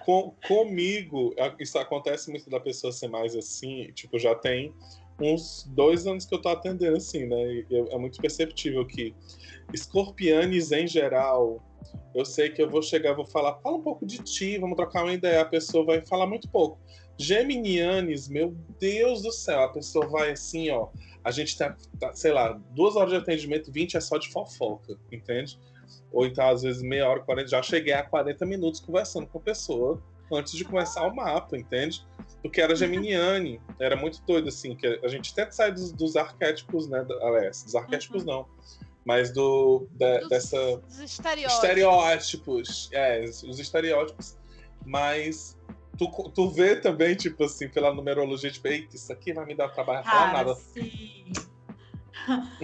Com- 0.05 0.36
comigo, 0.47 1.34
isso 1.59 1.77
acontece 1.79 2.29
muito 2.29 2.49
da 2.49 2.59
pessoa 2.59 2.91
ser 2.91 3.07
mais 3.07 3.36
assim, 3.36 3.91
tipo, 3.93 4.19
já 4.19 4.36
tem 4.36 4.75
uns 5.20 5.70
dois 5.72 6.07
anos 6.07 6.26
que 6.26 6.34
eu 6.34 6.41
tô 6.41 6.49
atendendo 6.49 6.97
assim, 6.97 7.26
né? 7.26 7.66
É 7.91 7.97
muito 7.97 8.20
perceptível 8.22 8.86
que 8.86 9.16
escorpianes 9.74 10.72
em 10.72 10.88
geral, 10.88 11.64
eu 12.14 12.26
sei 12.26 12.49
que 12.49 12.61
eu 12.61 12.70
vou 12.70 12.82
chegar, 12.82 13.14
vou 13.14 13.26
falar, 13.26 13.55
fala 13.55 13.78
um 13.78 13.82
pouco 13.82 14.05
de 14.05 14.20
ti, 14.20 14.57
vamos 14.57 14.76
trocar 14.76 15.03
uma 15.03 15.14
ideia, 15.14 15.41
a 15.41 15.45
pessoa 15.45 15.86
vai 15.86 16.01
falar 16.01 16.28
muito 16.28 16.47
pouco. 16.49 16.80
Geminianes, 17.18 18.28
meu 18.28 18.55
Deus 18.80 19.22
do 19.22 19.32
céu, 19.32 19.61
a 19.61 19.70
pessoa 19.70 20.07
vai 20.07 20.32
assim, 20.32 20.70
ó. 20.70 20.89
A 21.24 21.32
gente 21.32 21.57
tá, 21.57 21.76
tá, 21.99 22.14
sei 22.14 22.32
lá, 22.32 22.59
duas 22.72 22.95
horas 22.95 23.11
de 23.11 23.18
atendimento, 23.18 23.72
20 23.72 23.97
é 23.97 24.01
só 24.01 24.18
de 24.18 24.30
fofoca, 24.30 24.97
entende? 25.11 25.59
Ou 26.11 26.26
então, 26.26 26.47
às 26.47 26.61
vezes, 26.64 26.82
meia 26.82 27.07
hora, 27.07 27.22
40, 27.22 27.49
já 27.49 27.61
cheguei 27.61 27.93
a 27.93 28.03
40 28.03 28.45
minutos 28.45 28.80
conversando 28.80 29.28
com 29.28 29.38
a 29.38 29.41
pessoa 29.41 30.01
antes 30.32 30.53
de 30.53 30.64
começar 30.64 31.05
o 31.07 31.16
mapa, 31.16 31.57
entende? 31.57 32.05
Porque 32.43 32.59
era 32.61 32.75
Geminiane, 32.75 33.59
era 33.79 33.95
muito 33.95 34.21
doido, 34.27 34.49
assim, 34.49 34.75
que 34.75 34.85
a 34.85 35.07
gente 35.07 35.33
tenta 35.33 35.51
sair 35.53 35.71
dos, 35.71 35.91
dos 35.93 36.15
arquétipos, 36.17 36.87
né? 36.89 37.03
Aliás, 37.21 37.63
dos 37.63 37.73
arquétipos 37.73 38.23
não, 38.25 38.45
mas 39.05 39.31
do, 39.33 39.87
da- 39.91 40.19
Dos- 40.19 40.29
dessa 40.29 40.57
dos 40.77 40.99
estereótipos. 40.99 41.53
estereótipos, 41.53 42.89
é, 42.91 43.23
os 43.23 43.59
estereótipos, 43.59 44.37
mas 44.85 45.57
tu, 45.97 46.07
tu 46.35 46.49
vê 46.49 46.75
também, 46.75 47.15
tipo 47.15 47.45
assim, 47.45 47.69
pela 47.69 47.93
numerologia, 47.93 48.51
tipo, 48.51 48.67
eita, 48.67 48.95
isso 48.95 49.11
aqui 49.13 49.31
vai 49.33 49.45
me 49.45 49.55
dar 49.55 49.69
trabalho 49.69 50.03
falar 50.03 50.19
Cara, 50.31 50.33
nada. 50.33 50.55
sim. 50.55 51.31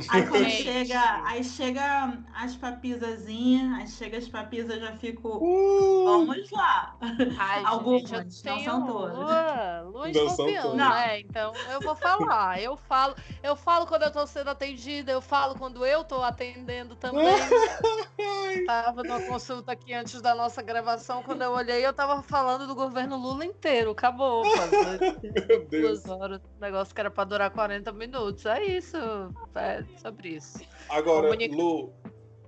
Aí 0.09 0.25
quando 0.27 0.43
Gente. 0.45 0.63
chega, 0.63 1.21
aí 1.25 1.43
chega 1.43 2.17
as 2.33 2.55
papizazinhas, 2.55 3.79
aí 3.79 3.87
chega 3.87 4.17
as 4.17 4.27
papizas, 4.29 4.75
eu 4.75 4.79
já 4.81 4.91
fico, 4.97 5.37
Uh, 5.41 6.05
vamos 6.05 6.49
lá. 6.51 6.95
Ai, 7.37 7.63
Algumas, 7.65 8.01
gente, 8.09 8.45
não 8.45 8.55
tenho 8.55 8.63
são 8.69 8.85
todas. 8.87 9.17
Lua, 9.17 9.81
lua 9.81 10.07
Não 10.07 10.13
são 10.13 10.25
escorpião, 10.27 10.63
todas. 10.63 10.77
né? 10.77 11.19
Então 11.19 11.53
eu 11.71 11.81
vou 11.81 11.95
falar. 11.95 12.61
Eu 12.61 12.77
falo, 12.77 13.15
eu 13.43 13.55
falo 13.55 13.85
quando 13.85 14.03
eu 14.03 14.11
tô 14.11 14.25
sendo 14.25 14.49
atendida, 14.49 15.11
eu 15.11 15.21
falo 15.21 15.55
quando 15.55 15.85
eu 15.85 16.03
tô 16.03 16.21
atendendo 16.23 16.95
também. 16.95 17.25
Tava 18.65 19.03
numa 19.03 19.21
consulta 19.21 19.71
aqui 19.71 19.93
antes 19.93 20.21
da 20.21 20.35
nossa 20.35 20.61
gravação, 20.61 21.23
quando 21.23 21.41
eu 21.41 21.51
olhei, 21.51 21.85
eu 21.85 21.93
tava 21.93 22.21
falando 22.21 22.67
do 22.67 22.75
governo 22.75 23.17
Lula 23.17 23.45
inteiro. 23.45 23.91
Acabou, 23.91 24.43
Deus. 25.69 26.03
duas 26.03 26.07
horas, 26.09 26.41
negócio 26.59 26.93
que 26.93 26.99
era 27.01 27.09
pra 27.11 27.23
durar 27.23 27.49
40 27.51 27.91
minutos. 27.91 28.45
É 28.45 28.63
isso, 28.63 28.97
é 29.55 29.83
sobre 30.01 30.29
isso. 30.29 30.59
Agora, 30.89 31.27
Comunica- 31.27 31.55
Lu, 31.55 31.91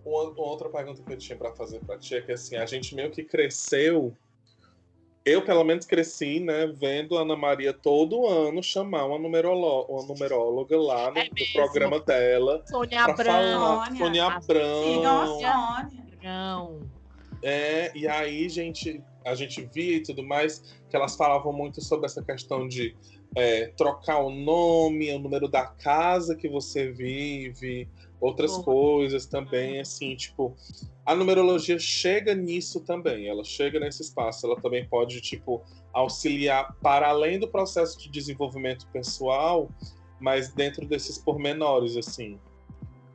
uma, 0.05 0.23
uma 0.29 0.43
outra 0.47 0.69
pergunta 0.69 1.01
que 1.03 1.13
eu 1.13 1.17
tinha 1.17 1.37
pra 1.37 1.51
fazer 1.53 1.79
pra 1.79 1.97
ti 1.97 2.15
é 2.15 2.21
que 2.21 2.31
assim, 2.31 2.55
a 2.55 2.65
gente 2.65 2.93
meio 2.95 3.11
que 3.11 3.23
cresceu. 3.23 4.15
Eu, 5.23 5.43
pelo 5.45 5.63
menos, 5.63 5.85
cresci, 5.85 6.39
né, 6.39 6.65
vendo 6.65 7.15
a 7.15 7.21
Ana 7.21 7.35
Maria 7.35 7.71
todo 7.71 8.25
ano 8.25 8.63
chamar 8.63 9.05
uma, 9.05 9.19
numerolo- 9.19 9.85
uma 9.87 10.03
numeróloga 10.07 10.75
lá 10.79 11.11
no, 11.11 11.19
É 11.19 11.25
no 11.25 11.53
programa 11.53 11.99
dela 11.99 12.63
Sônia 12.65 13.03
Abrão. 13.03 13.25
falar. 13.25 13.95
Sônia. 13.97 14.25
Ah, 14.25 14.35
Abrão. 14.37 15.39
Não. 16.23 16.79
É, 17.43 17.95
e 17.95 18.07
aí, 18.07 18.49
gente, 18.49 18.99
a 19.23 19.35
gente 19.35 19.61
via 19.71 19.97
e 19.97 20.01
tudo 20.03 20.23
mais, 20.23 20.75
que 20.89 20.95
elas 20.95 21.15
falavam 21.15 21.53
muito 21.53 21.81
sobre 21.81 22.07
essa 22.07 22.23
questão 22.23 22.67
de 22.67 22.95
é, 23.35 23.67
trocar 23.67 24.19
o 24.19 24.29
nome, 24.29 25.11
o 25.13 25.19
número 25.19 25.47
da 25.47 25.65
casa 25.65 26.35
que 26.35 26.49
você 26.49 26.91
vive, 26.91 27.87
outras 28.19 28.51
Boa. 28.51 28.63
coisas 28.63 29.25
também, 29.25 29.79
assim, 29.79 30.15
tipo, 30.15 30.55
a 31.05 31.15
numerologia 31.15 31.79
chega 31.79 32.35
nisso 32.35 32.81
também, 32.81 33.27
ela 33.27 33.43
chega 33.43 33.79
nesse 33.79 34.03
espaço, 34.03 34.45
ela 34.45 34.59
também 34.59 34.85
pode, 34.87 35.21
tipo, 35.21 35.63
auxiliar 35.91 36.75
para 36.81 37.09
além 37.09 37.39
do 37.39 37.47
processo 37.47 37.97
de 37.99 38.09
desenvolvimento 38.09 38.87
pessoal, 38.87 39.69
mas 40.19 40.53
dentro 40.53 40.85
desses 40.85 41.17
pormenores, 41.17 41.97
assim. 41.97 42.39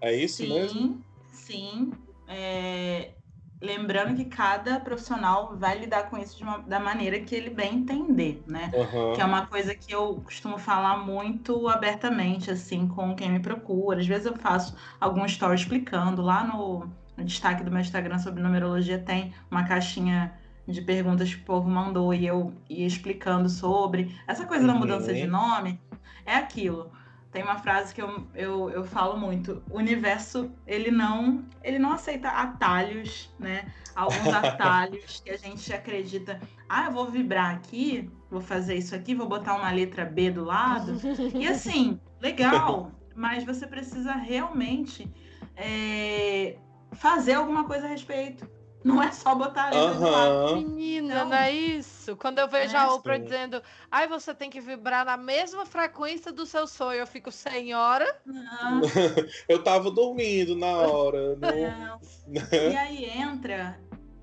É 0.00 0.14
isso 0.14 0.42
mesmo? 0.46 1.02
Sim, 1.32 1.88
sim. 1.88 1.92
É, 2.28 3.12
lembrando 3.61 4.14
que 4.14 4.24
cada 4.24 4.78
profissional 4.78 5.57
vai 5.57 5.78
lidar 5.78 6.11
com 6.11 6.18
isso 6.18 6.42
uma, 6.42 6.59
da 6.59 6.78
maneira 6.78 7.18
que 7.20 7.34
ele 7.34 7.50
bem 7.50 7.76
entender, 7.76 8.42
né? 8.46 8.70
Uhum. 8.74 9.14
Que 9.14 9.20
é 9.20 9.24
uma 9.24 9.46
coisa 9.46 9.74
que 9.74 9.92
eu 9.92 10.20
costumo 10.24 10.59
falar 10.59 10.98
muito 10.98 11.68
abertamente, 11.68 12.50
assim, 12.50 12.86
com 12.86 13.14
quem 13.14 13.30
me 13.30 13.40
procura. 13.40 14.00
Às 14.00 14.07
vezes 14.07 14.26
eu 14.26 14.36
faço 14.36 14.76
algum 15.00 15.24
story 15.24 15.54
explicando. 15.54 16.22
Lá 16.22 16.44
no, 16.44 16.86
no 17.16 17.24
destaque 17.24 17.64
do 17.64 17.70
meu 17.70 17.80
Instagram 17.80 18.18
sobre 18.18 18.42
numerologia 18.42 18.98
tem 18.98 19.32
uma 19.50 19.64
caixinha 19.64 20.34
de 20.68 20.82
perguntas 20.82 21.32
que 21.32 21.40
o 21.40 21.44
povo 21.44 21.70
mandou 21.70 22.12
e 22.12 22.26
eu 22.26 22.52
ia 22.68 22.86
explicando 22.86 23.48
sobre. 23.48 24.14
Essa 24.26 24.44
coisa 24.44 24.66
uhum. 24.66 24.72
da 24.72 24.78
mudança 24.78 25.14
de 25.14 25.26
nome 25.26 25.80
é 26.26 26.34
aquilo 26.34 26.90
tem 27.32 27.42
uma 27.42 27.58
frase 27.58 27.94
que 27.94 28.00
eu, 28.00 28.26
eu, 28.34 28.70
eu 28.70 28.84
falo 28.84 29.16
muito. 29.18 29.62
O 29.70 29.78
universo, 29.78 30.50
ele 30.66 30.90
não, 30.90 31.44
ele 31.62 31.78
não 31.78 31.92
aceita 31.92 32.28
atalhos, 32.28 33.30
né? 33.38 33.70
Alguns 33.94 34.28
atalhos 34.32 35.20
que 35.24 35.30
a 35.30 35.36
gente 35.36 35.72
acredita. 35.72 36.40
Ah, 36.68 36.86
eu 36.86 36.92
vou 36.92 37.06
vibrar 37.10 37.54
aqui, 37.54 38.10
vou 38.30 38.40
fazer 38.40 38.76
isso 38.76 38.94
aqui, 38.94 39.14
vou 39.14 39.28
botar 39.28 39.54
uma 39.54 39.70
letra 39.70 40.04
B 40.04 40.30
do 40.30 40.44
lado. 40.44 40.98
E 41.34 41.46
assim, 41.46 42.00
legal, 42.20 42.92
mas 43.14 43.44
você 43.44 43.66
precisa 43.66 44.12
realmente 44.12 45.10
é, 45.56 46.56
fazer 46.92 47.34
alguma 47.34 47.64
coisa 47.64 47.86
a 47.86 47.90
respeito. 47.90 48.48
Não 48.84 49.02
é 49.02 49.10
só 49.10 49.34
botar 49.34 49.74
uhum. 49.74 50.56
Menina, 50.56 51.24
não. 51.24 51.30
não 51.30 51.36
é 51.36 51.52
isso? 51.52 52.16
Quando 52.16 52.38
eu 52.38 52.48
vejo 52.48 52.76
é, 52.76 52.78
a 52.78 52.92
Oprah 52.92 53.16
sim. 53.16 53.24
dizendo, 53.24 53.62
ai, 53.90 54.06
você 54.06 54.32
tem 54.32 54.48
que 54.48 54.60
vibrar 54.60 55.04
na 55.04 55.16
mesma 55.16 55.66
frequência 55.66 56.32
do 56.32 56.46
seu 56.46 56.66
sonho, 56.66 57.00
eu 57.00 57.06
fico, 57.06 57.32
senhora. 57.32 58.20
Não. 58.24 58.80
eu 59.48 59.62
tava 59.62 59.90
dormindo 59.90 60.54
na 60.54 60.68
hora. 60.68 61.36
Não. 61.36 62.00
e 62.70 62.76
aí 62.76 63.04
entra. 63.04 63.78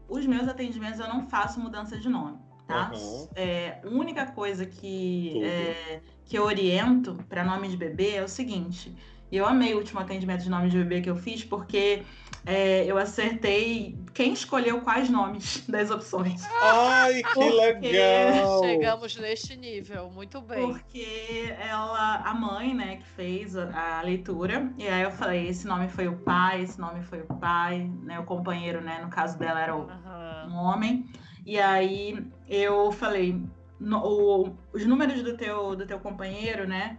Os 0.08 0.26
meus 0.26 0.48
atendimentos 0.48 1.00
eu 1.00 1.08
não 1.08 1.28
faço 1.28 1.60
mudança 1.60 1.98
de 1.98 2.08
nome, 2.08 2.38
tá? 2.68 2.92
Uhum. 2.94 3.28
É, 3.36 3.80
a 3.84 3.88
única 3.88 4.28
coisa 4.28 4.66
que, 4.66 5.44
é, 5.44 6.02
que 6.26 6.38
eu 6.38 6.44
oriento 6.44 7.18
para 7.28 7.44
nome 7.44 7.68
de 7.68 7.76
bebê 7.76 8.16
é 8.16 8.24
o 8.24 8.28
seguinte: 8.28 8.96
eu 9.38 9.46
amei 9.46 9.74
o 9.74 9.78
último 9.78 10.00
atendimento 10.00 10.44
de 10.44 10.50
nome 10.50 10.70
de 10.70 10.78
bebê 10.78 11.02
que 11.02 11.10
eu 11.10 11.16
fiz, 11.16 11.44
porque 11.44 12.04
é, 12.46 12.86
eu 12.86 12.98
acertei 12.98 13.98
quem 14.14 14.34
escolheu 14.34 14.82
quais 14.82 15.10
nomes 15.10 15.66
das 15.70 15.90
opções. 15.90 16.44
Ai, 16.62 17.24
que 17.24 17.34
porque... 17.34 17.92
legal! 17.92 18.64
Chegamos 18.64 19.16
neste 19.16 19.56
nível, 19.56 20.10
muito 20.10 20.42
bem. 20.42 20.68
Porque 20.68 21.54
ela, 21.60 22.18
a 22.18 22.34
mãe, 22.34 22.74
né, 22.74 22.98
que 22.98 23.06
fez 23.06 23.56
a, 23.56 24.00
a, 24.00 24.02
leitura, 24.02 24.72
e 24.78 24.88
aí 24.88 25.04
eu 25.04 25.12
falei, 25.12 25.48
esse 25.48 25.66
nome 25.66 25.88
foi 25.88 26.08
o 26.08 26.18
pai, 26.18 26.64
esse 26.64 26.80
nome 26.80 27.02
foi 27.02 27.22
o 27.22 27.28
pai, 27.36 27.90
né, 28.04 28.20
o 28.20 28.24
companheiro, 28.24 28.82
né, 28.82 29.00
no 29.02 29.10
caso 29.10 29.38
dela 29.40 29.62
era 29.62 29.76
o, 29.76 29.84
uhum. 29.84 30.54
um 30.54 30.56
homem. 30.58 31.06
E 31.46 31.60
aí 31.60 32.26
eu 32.48 32.92
falei, 32.92 33.42
no, 33.80 34.00
o, 34.00 34.58
os 34.74 34.86
números 34.86 35.24
do 35.24 35.38
teu, 35.38 35.76
do 35.76 35.86
teu 35.86 36.00
companheiro, 36.00 36.68
né, 36.68 36.98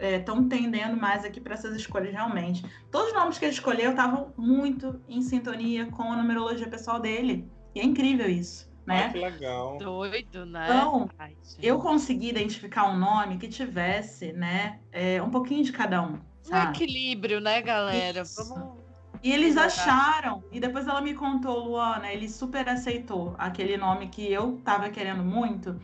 estão 0.00 0.38
é, 0.38 0.48
tendendo 0.48 0.96
mais 0.96 1.24
aqui 1.24 1.40
para 1.40 1.54
essas 1.54 1.76
escolhas 1.76 2.12
realmente. 2.12 2.64
Todos 2.90 3.08
os 3.08 3.14
nomes 3.14 3.38
que 3.38 3.44
ele 3.44 3.52
escolheu 3.52 3.90
estavam 3.90 4.32
muito 4.36 5.00
em 5.08 5.22
sintonia 5.22 5.86
com 5.86 6.04
a 6.04 6.16
numerologia 6.16 6.68
pessoal 6.68 7.00
dele. 7.00 7.48
E 7.74 7.80
é 7.80 7.84
incrível 7.84 8.28
isso. 8.28 8.68
Né? 8.86 9.04
Ai, 9.04 9.12
que 9.12 9.18
legal. 9.18 9.76
Doido, 9.78 10.46
né? 10.46 10.64
Então, 10.64 11.10
Ai, 11.18 11.36
eu 11.62 11.78
consegui 11.78 12.30
identificar 12.30 12.86
um 12.90 12.96
nome 12.98 13.36
que 13.36 13.46
tivesse, 13.46 14.32
né, 14.32 14.80
é, 14.90 15.20
um 15.22 15.28
pouquinho 15.28 15.62
de 15.62 15.72
cada 15.72 16.00
um. 16.00 16.18
Sabe? 16.42 16.68
Um 16.68 16.70
equilíbrio, 16.70 17.38
né, 17.38 17.60
galera? 17.60 18.22
Vamos. 18.24 18.78
E 19.22 19.32
eles 19.32 19.56
acharam, 19.56 20.44
e 20.52 20.60
depois 20.60 20.86
ela 20.86 21.00
me 21.00 21.12
contou, 21.12 21.58
Luana, 21.64 22.12
ele 22.12 22.28
super 22.28 22.68
aceitou 22.68 23.34
aquele 23.36 23.76
nome 23.76 24.08
que 24.08 24.30
eu 24.32 24.60
tava 24.64 24.88
querendo 24.90 25.24
muito 25.24 25.78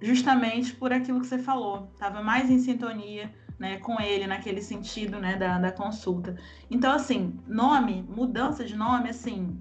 justamente 0.00 0.72
por 0.74 0.92
aquilo 0.92 1.20
que 1.20 1.26
você 1.26 1.38
falou, 1.38 1.90
estava 1.92 2.22
mais 2.22 2.50
em 2.50 2.58
sintonia 2.58 3.32
né, 3.58 3.78
com 3.78 4.00
ele 4.00 4.26
naquele 4.26 4.62
sentido 4.62 5.18
né, 5.18 5.36
da, 5.36 5.58
da 5.58 5.72
consulta. 5.72 6.36
Então, 6.70 6.92
assim, 6.92 7.40
nome, 7.46 8.06
mudança 8.08 8.64
de 8.64 8.76
nome, 8.76 9.10
assim, 9.10 9.60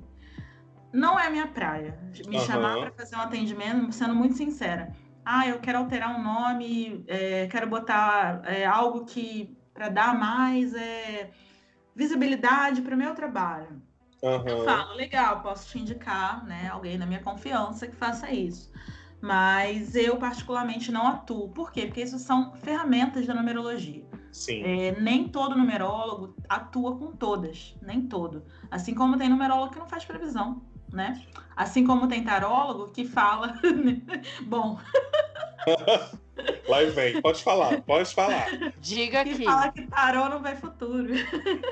não 0.93 1.19
é 1.19 1.29
minha 1.29 1.47
praia. 1.47 1.99
Me 2.27 2.37
uhum. 2.37 2.45
chamar 2.45 2.77
para 2.79 2.91
fazer 2.91 3.15
um 3.15 3.21
atendimento, 3.21 3.91
sendo 3.91 4.13
muito 4.13 4.35
sincera. 4.35 4.95
Ah, 5.25 5.47
eu 5.47 5.59
quero 5.59 5.79
alterar 5.79 6.17
um 6.17 6.23
nome, 6.23 7.03
é, 7.07 7.47
quero 7.47 7.67
botar 7.67 8.41
é, 8.45 8.65
algo 8.65 9.05
que 9.05 9.57
para 9.73 9.89
dar 9.89 10.17
mais 10.17 10.73
é, 10.73 11.31
visibilidade 11.95 12.81
para 12.81 12.95
o 12.95 12.97
meu 12.97 13.13
trabalho. 13.13 13.81
Uhum. 14.21 14.47
Eu 14.47 14.63
falo, 14.63 14.93
legal, 14.93 15.41
posso 15.41 15.69
te 15.69 15.79
indicar, 15.79 16.45
né, 16.45 16.69
alguém 16.71 16.97
da 16.97 17.05
minha 17.05 17.21
confiança 17.21 17.87
que 17.87 17.95
faça 17.95 18.31
isso 18.31 18.71
mas 19.21 19.95
eu 19.95 20.17
particularmente 20.17 20.91
não 20.91 21.07
atuo. 21.07 21.49
Por 21.49 21.71
quê? 21.71 21.85
Porque 21.85 22.01
isso 22.01 22.19
são 22.19 22.53
ferramentas 22.55 23.25
da 23.25 23.33
numerologia. 23.33 24.05
Sim. 24.31 24.61
É, 24.63 24.99
nem 24.99 25.27
todo 25.27 25.57
numerólogo 25.57 26.35
atua 26.47 26.95
com 26.97 27.11
todas, 27.11 27.75
nem 27.81 28.01
todo. 28.07 28.45
Assim 28.69 28.93
como 28.93 29.17
tem 29.17 29.29
numerólogo 29.29 29.73
que 29.73 29.79
não 29.79 29.87
faz 29.87 30.05
previsão, 30.05 30.61
né? 30.91 31.21
Assim 31.55 31.85
como 31.85 32.07
tem 32.07 32.23
tarólogo 32.23 32.91
que 32.91 33.05
fala. 33.05 33.59
Bom. 34.45 34.79
Lá 36.69 36.83
vem, 36.93 37.19
pode 37.21 37.43
falar, 37.43 37.81
pode 37.81 38.13
falar. 38.13 38.45
Diga 38.79 39.23
que 39.23 39.31
aqui. 39.31 39.45
fala 39.45 39.71
que 39.71 39.87
tarô 39.87 40.29
não 40.29 40.41
vê 40.41 40.55
futuro. 40.55 41.13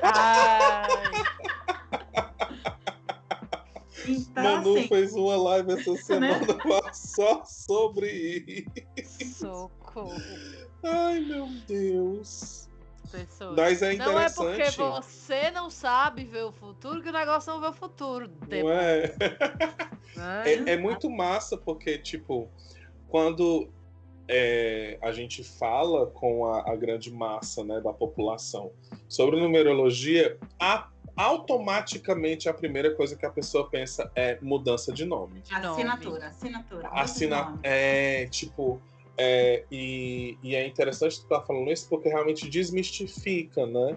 Ai. 0.02 0.88
Então, 4.08 4.42
Manu 4.42 4.76
assim, 4.76 4.88
fez 4.88 5.14
uma 5.14 5.36
live 5.36 5.72
essa 5.72 5.92
né? 5.92 5.96
semana 5.98 6.46
né? 6.64 6.92
só 6.92 7.44
sobre 7.44 8.64
isso. 8.96 9.40
Socorro. 9.40 10.12
Ai, 10.82 11.20
meu 11.20 11.48
Deus. 11.66 12.68
Pessoas. 13.10 13.56
Mas 13.56 13.82
é 13.82 13.94
interessante. 13.94 14.38
Não 14.38 14.50
é 14.50 14.60
porque 14.64 14.70
você 14.76 15.50
não 15.50 15.70
sabe 15.70 16.24
ver 16.24 16.44
o 16.44 16.52
futuro 16.52 17.02
que 17.02 17.08
o 17.08 17.12
negócio 17.12 17.52
não 17.52 17.60
vê 17.60 17.68
o 17.68 17.72
futuro. 17.72 18.30
Não 18.48 18.70
é? 18.70 19.14
é, 20.44 20.72
é 20.72 20.76
muito 20.76 21.08
massa 21.08 21.56
porque, 21.56 21.98
tipo, 21.98 22.48
quando 23.08 23.70
é, 24.28 24.98
a 25.00 25.12
gente 25.12 25.44
fala 25.44 26.06
com 26.06 26.46
a, 26.46 26.72
a, 26.72 26.76
grande 26.76 27.12
massa 27.12 27.62
né, 27.62 27.80
da 27.80 27.92
população 27.92 28.72
sobre 29.08 29.38
numerologia, 29.40 30.36
a 30.58 30.88
automaticamente 31.16 32.48
a 32.48 32.52
primeira 32.52 32.94
coisa 32.94 33.16
que 33.16 33.24
a 33.24 33.30
pessoa 33.30 33.68
pensa 33.68 34.10
é 34.14 34.38
mudança 34.42 34.92
de 34.92 35.04
nome. 35.04 35.42
Assinatura, 35.50 36.26
assinatura. 36.26 36.88
Assina 36.88 37.58
é, 37.62 38.26
tipo, 38.26 38.80
é, 39.16 39.64
e, 39.70 40.36
e, 40.42 40.54
é 40.54 40.66
interessante 40.66 41.18
tu 41.18 41.22
estar 41.22 41.40
tá 41.40 41.46
falando 41.46 41.72
isso 41.72 41.88
porque 41.88 42.08
realmente 42.08 42.48
desmistifica, 42.50 43.66
né? 43.66 43.96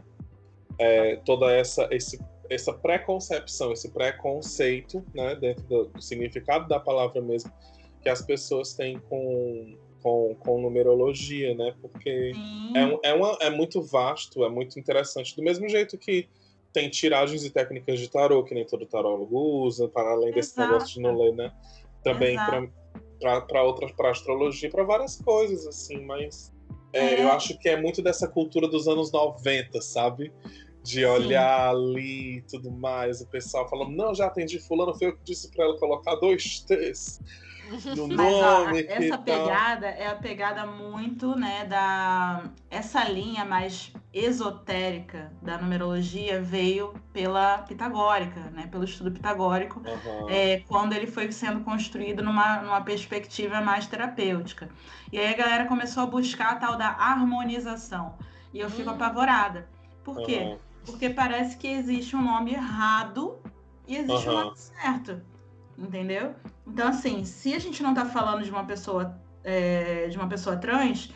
É, 0.78 1.17
toda 1.17 1.51
essa, 1.51 1.89
esse, 1.91 2.17
essa 2.49 2.72
preconcepção, 2.72 3.74
esse 3.74 3.89
preconceito, 3.89 5.03
né? 5.13 5.36
Dentro 5.36 5.63
do, 5.65 5.86
do, 5.88 6.01
significado 6.01 6.70
da 6.70 6.80
palavra 6.80 7.22
mesmo, 7.22 7.51
que 8.01 8.07
as 8.07 8.22
pessoas 8.22 8.74
têm 8.74 8.97
com, 8.97 9.76
com, 10.01 10.36
com 10.39 10.61
numerologia, 10.61 11.53
né? 11.53 11.76
Porque 11.82 12.32
é, 12.74 13.09
é, 13.09 13.13
uma, 13.13 13.38
é 13.41 13.49
muito 13.49 13.82
vasto, 13.82 14.45
é 14.45 14.49
muito 14.49 14.80
interessante. 14.80 15.36
Do 15.36 15.43
mesmo 15.43 15.67
jeito 15.67 15.97
que 15.97 16.30
tem 16.72 16.89
tiragens 16.89 17.43
e 17.43 17.49
técnicas 17.49 17.99
de 17.99 18.09
tarô, 18.09 18.43
que 18.43 18.53
nem 18.53 18.65
todo 18.65 18.86
tarólogo 18.86 19.38
usa, 19.65 19.88
para 19.88 20.11
além 20.11 20.32
desse 20.32 20.53
Exato. 20.53 20.72
negócio 20.72 20.95
de 20.95 21.01
não 21.01 21.17
ler, 21.17 21.34
né? 21.34 21.51
Também 22.03 22.38
para 23.20 23.63
outras, 23.63 23.91
para 23.91 24.11
astrologia, 24.11 24.70
para 24.70 24.84
várias 24.84 25.17
coisas, 25.22 25.67
assim, 25.67 26.05
mas 26.05 26.53
é, 26.93 27.15
é. 27.15 27.24
eu 27.24 27.32
acho 27.32 27.57
que 27.57 27.67
é 27.67 27.80
muito 27.80 28.01
dessa 28.01 28.28
cultura 28.28 28.67
dos 28.67 28.88
anos 28.88 29.11
90, 29.11 29.82
sabe? 29.82 30.32
De 30.82 31.05
olhar 31.05 31.72
Sim. 31.72 31.78
ali 31.78 32.38
e 32.38 32.41
tudo 32.43 32.72
mais, 32.72 33.22
o 33.22 33.28
pessoal 33.28 33.67
falando, 33.67 33.91
não, 33.91 34.15
já 34.15 34.28
atendi 34.28 34.59
fulano, 34.59 34.97
foi 34.97 35.07
eu 35.07 35.17
que 35.17 35.24
disse 35.24 35.51
para 35.51 35.65
ela 35.65 35.78
colocar 35.78 36.15
dois 36.15 36.61
T's 36.61 37.20
no 37.70 38.07
nome. 38.07 38.15
Mas, 38.17 38.36
ó, 38.36 38.70
essa 38.72 39.17
pegada 39.17 39.88
é 39.88 40.07
a 40.07 40.15
pegada 40.15 40.65
muito, 40.65 41.36
né, 41.36 41.65
da... 41.65 42.43
Essa 42.70 43.03
linha 43.05 43.45
mais 43.45 43.91
esotérica 44.13 45.32
da 45.41 45.57
numerologia 45.57 46.41
veio 46.41 46.93
pela 47.13 47.59
pitagórica, 47.59 48.39
né, 48.51 48.67
pelo 48.67 48.84
estudo 48.84 49.11
pitagórico, 49.11 49.80
uhum. 49.80 50.30
é, 50.30 50.63
quando 50.67 50.93
ele 50.93 51.07
foi 51.07 51.32
sendo 51.32 51.61
construído 51.61 52.24
numa, 52.24 52.61
numa 52.61 52.82
perspectiva 52.82 53.61
mais 53.61 53.88
terapêutica. 53.88 54.70
E 55.11 55.20
aí 55.20 55.34
a 55.34 55.38
galera 55.38 55.65
começou 55.65 56.03
a 56.03 56.05
buscar 56.05 56.53
a 56.53 56.55
tal 56.55 56.78
da 56.78 56.88
harmonização. 56.88 58.15
E 58.53 58.59
eu 58.59 58.70
fico 58.70 58.89
hum. 58.89 58.93
apavorada. 58.93 59.67
Por 60.03 60.26
quê? 60.26 60.39
Uhum. 60.39 60.57
Porque 60.86 61.09
parece 61.09 61.57
que 61.57 61.67
existe 61.67 62.15
um 62.15 62.22
nome 62.22 62.53
errado 62.53 63.38
e 63.88 63.95
existe 63.95 64.28
uhum. 64.28 64.36
um 64.36 64.43
nome 64.45 64.57
certo 64.57 65.22
entendeu? 65.80 66.36
Então, 66.70 66.88
assim, 66.88 67.24
se 67.26 67.53
a 67.53 67.59
gente 67.59 67.82
não 67.84 67.91
está 67.91 68.05
falando 68.05 68.43
de 68.43 68.51
uma 68.51 68.65
pessoa 68.65 69.20
é, 69.43 70.07
de 70.09 70.17
uma 70.17 70.28
pessoa 70.28 70.57
trans, 70.57 71.11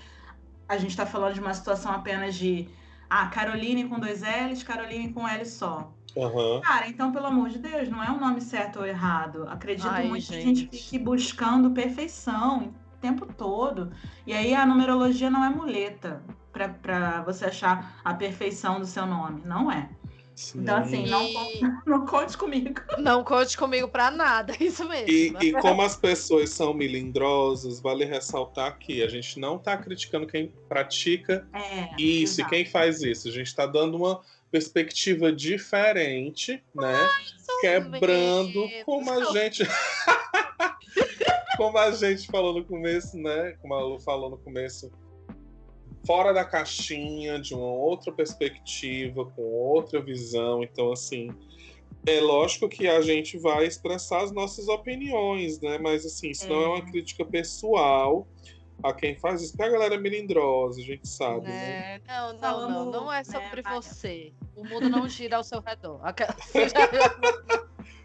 a 0.67 0.77
gente 0.77 0.91
está 0.91 1.05
falando 1.05 1.33
de 1.35 1.39
uma 1.39 1.53
situação 1.53 1.91
apenas 1.91 2.35
de 2.35 2.67
Ah, 3.09 3.27
Caroline 3.27 3.87
com 3.87 3.99
dois 3.99 4.21
L's, 4.21 4.63
Caroline 4.63 5.13
com 5.13 5.27
L 5.27 5.45
só. 5.45 5.93
Uhum. 6.15 6.61
Cara, 6.61 6.87
então, 6.87 7.11
pelo 7.11 7.27
amor 7.27 7.49
de 7.49 7.59
Deus, 7.59 7.89
não 7.89 8.03
é 8.03 8.11
um 8.11 8.19
nome 8.19 8.41
certo 8.41 8.79
ou 8.79 8.85
errado. 8.85 9.47
Acredito 9.49 9.87
Ai, 9.87 10.07
muito 10.07 10.27
que 10.27 10.35
a 10.35 10.39
gente. 10.41 10.61
gente 10.61 10.67
fique 10.69 10.97
buscando 10.99 11.71
perfeição 11.71 12.73
o 12.95 12.97
tempo 12.99 13.25
todo. 13.25 13.91
E 14.25 14.33
aí 14.33 14.53
a 14.53 14.65
numerologia 14.65 15.29
não 15.29 15.43
é 15.43 15.49
muleta 15.49 16.23
para 16.51 17.21
você 17.23 17.45
achar 17.45 17.99
a 18.03 18.13
perfeição 18.13 18.79
do 18.79 18.85
seu 18.85 19.05
nome. 19.05 19.41
Não 19.45 19.71
é. 19.71 19.89
Sim. 20.35 20.61
Então, 20.61 20.77
assim, 20.77 21.05
não, 21.07 21.23
E 21.23 21.61
não 21.85 22.05
conte 22.05 22.37
comigo. 22.37 22.81
não 22.97 23.23
conte 23.23 23.55
comigo 23.57 23.87
pra 23.87 24.09
nada, 24.09 24.53
isso 24.59 24.87
mesmo. 24.87 25.09
E, 25.09 25.33
e 25.41 25.51
como 25.53 25.81
as 25.81 25.95
pessoas 25.95 26.49
são 26.49 26.73
melindrosas, 26.73 27.79
vale 27.79 28.03
ressaltar 28.05 28.77
que 28.79 29.03
a 29.03 29.07
gente 29.07 29.39
não 29.39 29.57
está 29.57 29.77
criticando 29.77 30.25
quem 30.27 30.51
pratica 30.67 31.47
É. 31.53 31.89
isso 32.01 32.39
e 32.39 32.41
exato. 32.41 32.49
quem 32.49 32.65
faz 32.65 33.01
isso. 33.01 33.27
A 33.27 33.31
gente 33.31 33.47
está 33.47 33.65
dando 33.65 33.95
uma 33.97 34.21
perspectiva 34.51 35.31
diferente, 35.31 36.63
né? 36.75 36.95
Quebrando 37.61 38.59
menos. 38.67 38.83
como 38.85 39.11
a 39.11 39.23
gente. 39.33 39.63
como 41.57 41.77
a 41.77 41.91
gente 41.91 42.27
falou 42.27 42.53
no 42.53 42.63
começo, 42.63 43.17
né? 43.17 43.55
Como 43.61 43.73
a 43.73 43.81
Lu 43.81 43.99
falou 43.99 44.29
no 44.29 44.37
começo. 44.37 44.91
Fora 46.05 46.33
da 46.33 46.43
caixinha, 46.43 47.39
de 47.39 47.53
uma 47.53 47.65
outra 47.71 48.11
perspectiva, 48.11 49.25
com 49.25 49.41
outra 49.41 50.01
visão. 50.01 50.61
Então, 50.63 50.91
assim, 50.91 51.29
é 52.05 52.19
lógico 52.19 52.67
que 52.67 52.87
a 52.87 52.99
gente 53.01 53.37
vai 53.37 53.65
expressar 53.65 54.21
as 54.23 54.31
nossas 54.31 54.67
opiniões, 54.67 55.61
né? 55.61 55.77
Mas, 55.77 56.05
assim, 56.05 56.31
isso 56.31 56.47
não 56.49 56.61
é 56.61 56.67
uma 56.67 56.77
É. 56.79 56.81
crítica 56.91 57.23
pessoal 57.23 58.27
a 58.83 58.91
quem 58.93 59.15
faz 59.17 59.41
isso. 59.41 59.53
Porque 59.53 59.63
a 59.63 59.69
galera 59.71 59.95
é 59.95 59.97
melindrosa, 59.97 60.81
a 60.81 60.83
gente 60.83 61.07
sabe, 61.07 61.47
né? 61.47 61.95
É, 61.95 62.01
não, 62.05 62.27
não, 62.27 62.33
não, 62.33 62.39
Falando, 62.39 62.91
não 62.91 63.11
é 63.13 63.17
né, 63.19 63.23
sobre 63.23 63.61
Maria? 63.61 63.81
você. 63.81 64.33
O 64.57 64.65
mundo 64.65 64.89
não 64.89 65.07
gira 65.07 65.37
ao 65.37 65.43
seu 65.43 65.61
redor. 65.61 65.99
Aquela- 66.03 66.35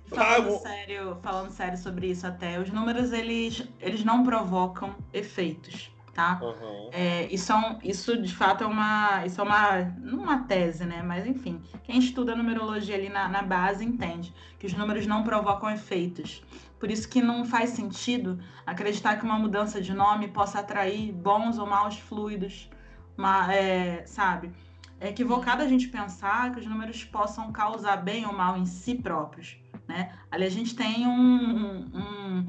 Falando 0.08 0.54
Ah, 0.54 0.58
sério, 0.60 1.18
falando 1.22 1.50
sério 1.50 1.76
sobre 1.78 2.06
isso 2.06 2.26
até, 2.26 2.58
os 2.58 2.70
números 2.70 3.12
eles, 3.12 3.62
eles 3.80 4.02
não 4.04 4.24
provocam 4.24 4.96
efeitos, 5.12 5.90
tá? 6.14 6.40
Aham. 6.42 6.88
É, 6.92 7.26
isso, 7.32 7.52
é 7.52 7.56
um- 7.56 7.78
isso 7.82 8.20
de 8.20 8.34
fato 8.34 8.64
é 8.64 8.66
uma, 8.66 9.24
isso 9.26 9.40
é 9.40 9.44
uma, 9.44 9.80
não 10.00 10.18
uma 10.20 10.38
tese, 10.44 10.84
né? 10.84 11.02
Mas 11.02 11.26
enfim, 11.26 11.60
quem 11.84 11.98
estuda 11.98 12.34
numerologia 12.34 12.94
ali 12.94 13.08
na, 13.08 13.28
na 13.28 13.42
base 13.42 13.84
entende 13.84 14.34
que 14.58 14.66
os 14.66 14.72
números 14.74 15.06
não 15.06 15.22
provocam 15.22 15.70
efeitos. 15.70 16.42
Por 16.78 16.90
isso 16.90 17.08
que 17.08 17.20
não 17.20 17.44
faz 17.44 17.70
sentido 17.70 18.38
acreditar 18.64 19.16
que 19.16 19.24
uma 19.24 19.38
mudança 19.38 19.80
de 19.80 19.92
nome 19.92 20.28
possa 20.28 20.60
atrair 20.60 21.12
bons 21.12 21.58
ou 21.58 21.66
maus 21.66 21.98
fluidos, 21.98 22.70
uma, 23.16 23.52
é, 23.52 24.04
sabe? 24.06 24.52
É 25.00 25.08
equivocado 25.10 25.62
a 25.62 25.68
gente 25.68 25.88
pensar 25.88 26.52
que 26.52 26.60
os 26.60 26.66
números 26.66 27.04
possam 27.04 27.52
causar 27.52 27.96
bem 27.98 28.26
ou 28.26 28.32
mal 28.32 28.56
em 28.56 28.66
si 28.66 28.94
próprios, 28.96 29.56
né? 29.86 30.12
Ali 30.30 30.44
a 30.44 30.50
gente 30.50 30.74
tem 30.74 31.06
um, 31.06 31.86
um 31.94 32.48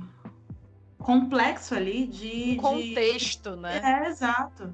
complexo 1.00 1.74
ali 1.76 2.06
de... 2.06 2.28
Um 2.28 2.56
de- 2.56 2.56
contexto, 2.58 3.56
né? 3.56 3.82
é, 3.84 4.08
exato. 4.08 4.72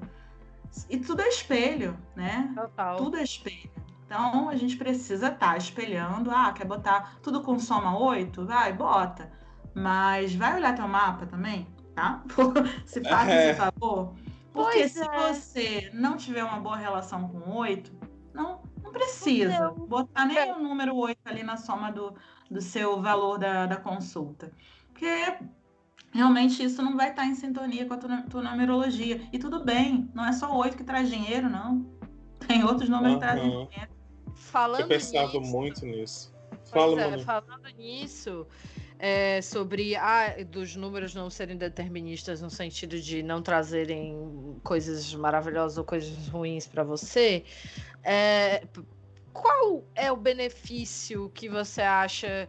E 0.90 0.98
tudo 0.98 1.22
é 1.22 1.28
espelho, 1.28 1.96
né? 2.14 2.52
Total. 2.54 2.96
Tudo 2.96 3.16
é 3.16 3.22
espelho. 3.22 3.70
Então 4.04 4.48
a 4.48 4.56
gente 4.56 4.76
precisa 4.76 5.28
estar 5.28 5.56
espelhando. 5.56 6.30
Ah, 6.30 6.52
quer 6.52 6.64
botar 6.66 7.16
tudo 7.22 7.40
com 7.42 7.58
soma 7.58 7.98
8? 7.98 8.44
Vai, 8.44 8.72
bota. 8.72 9.30
Mas 9.74 10.34
vai 10.34 10.54
olhar 10.56 10.74
teu 10.74 10.86
mapa 10.86 11.26
também, 11.26 11.66
tá? 11.94 12.22
se 12.84 13.02
faça 13.02 13.30
É. 13.32 13.50
esse 13.50 13.58
favor. 13.58 14.14
Porque 14.52 14.78
Pois 14.78 14.92
se 14.92 15.02
é. 15.02 15.32
você 15.32 15.90
não 15.92 16.16
tiver 16.16 16.44
uma 16.44 16.58
boa 16.60 16.76
relação 16.76 17.28
com 17.28 17.50
8, 17.56 17.92
não, 18.32 18.60
não 18.82 18.90
precisa 18.92 19.58
Não. 19.68 19.74
botar 19.74 20.24
nem 20.24 20.52
o 20.52 20.58
número 20.58 20.94
8 20.96 21.18
ali 21.26 21.42
na 21.42 21.56
soma 21.56 21.90
do, 21.92 22.14
do 22.50 22.60
seu 22.60 23.00
valor 23.02 23.38
da, 23.38 23.66
da 23.66 23.76
consulta. 23.76 24.50
Porque 24.92 25.06
realmente 26.16 26.62
isso 26.62 26.82
não 26.82 26.96
vai 26.96 27.10
estar 27.10 27.26
em 27.26 27.34
sintonia 27.34 27.86
com 27.86 27.94
a 27.94 27.98
tua, 27.98 28.22
tua 28.22 28.42
numerologia. 28.42 29.20
E 29.32 29.38
tudo 29.38 29.62
bem, 29.62 30.10
não 30.14 30.24
é 30.24 30.32
só 30.32 30.50
o 30.52 30.56
8 30.56 30.76
que 30.76 30.84
traz 30.84 31.08
dinheiro, 31.08 31.48
não. 31.48 31.86
Tem 32.48 32.64
outros 32.64 32.88
números 32.88 33.14
que 33.14 33.20
trazem 33.20 33.50
dinheiro. 33.50 33.90
Falando 34.34 34.80
Eu 34.80 34.88
pensava 34.88 35.38
nisso, 35.38 35.40
muito 35.40 35.86
nisso. 35.86 36.34
Pois 36.50 36.70
Fala, 36.70 37.00
é, 37.02 37.18
falando 37.18 37.68
nisso, 37.76 38.46
é, 38.98 39.40
sobre 39.42 39.94
ah, 39.96 40.36
dos 40.48 40.74
números 40.74 41.14
não 41.14 41.28
serem 41.28 41.56
deterministas 41.56 42.40
no 42.40 42.50
sentido 42.50 43.00
de 43.00 43.22
não 43.22 43.42
trazerem 43.42 44.58
coisas 44.62 45.14
maravilhosas 45.14 45.78
ou 45.78 45.84
coisas 45.84 46.28
ruins 46.28 46.66
para 46.66 46.82
você, 46.82 47.44
é, 48.02 48.66
qual 49.32 49.84
é 49.94 50.10
o 50.10 50.16
benefício 50.16 51.30
que 51.34 51.48
você 51.48 51.82
acha 51.82 52.48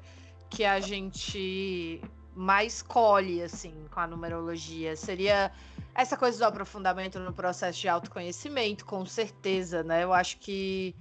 que 0.50 0.64
a 0.64 0.80
gente 0.80 2.02
mais 2.38 2.82
colhe 2.82 3.42
assim 3.42 3.74
com 3.92 4.00
a 4.00 4.08
numerologia? 4.08 4.96
Seria 4.96 5.52
essa 5.96 6.16
coisa 6.16 6.38
do 6.38 6.46
aprofundamento 6.46 7.20
no 7.20 7.34
processo 7.34 7.80
de 7.80 7.90
autoconhecimento, 7.90 8.86
com 8.86 9.06
certeza, 9.06 9.84
né? 9.84 10.04
Eu 10.04 10.14
acho 10.14 10.38
que 10.38 10.96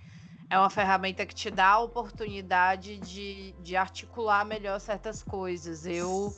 é 0.49 0.59
uma 0.59 0.70
ferramenta 0.70 1.26
que 1.26 1.34
te 1.34 1.51
dá 1.51 1.72
a 1.72 1.80
oportunidade 1.80 2.99
de, 2.99 3.53
de 3.61 3.76
articular 3.76 4.45
melhor 4.45 4.80
certas 4.80 5.22
coisas. 5.22 5.84
Eu 5.87 6.34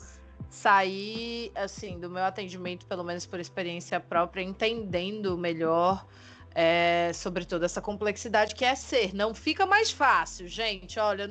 saí, 0.49 1.51
assim, 1.55 1.99
do 1.99 2.09
meu 2.09 2.23
atendimento, 2.23 2.85
pelo 2.85 3.03
menos 3.03 3.25
por 3.25 3.39
experiência 3.39 3.99
própria, 3.99 4.41
entendendo 4.41 5.37
melhor 5.37 6.05
é, 6.55 7.11
sobre 7.13 7.45
toda 7.45 7.65
essa 7.65 7.81
complexidade 7.81 8.55
que 8.55 8.65
é 8.65 8.75
ser. 8.75 9.13
Não 9.13 9.33
fica 9.33 9.65
mais 9.65 9.91
fácil, 9.91 10.47
gente. 10.47 10.99
Olha, 10.99 11.29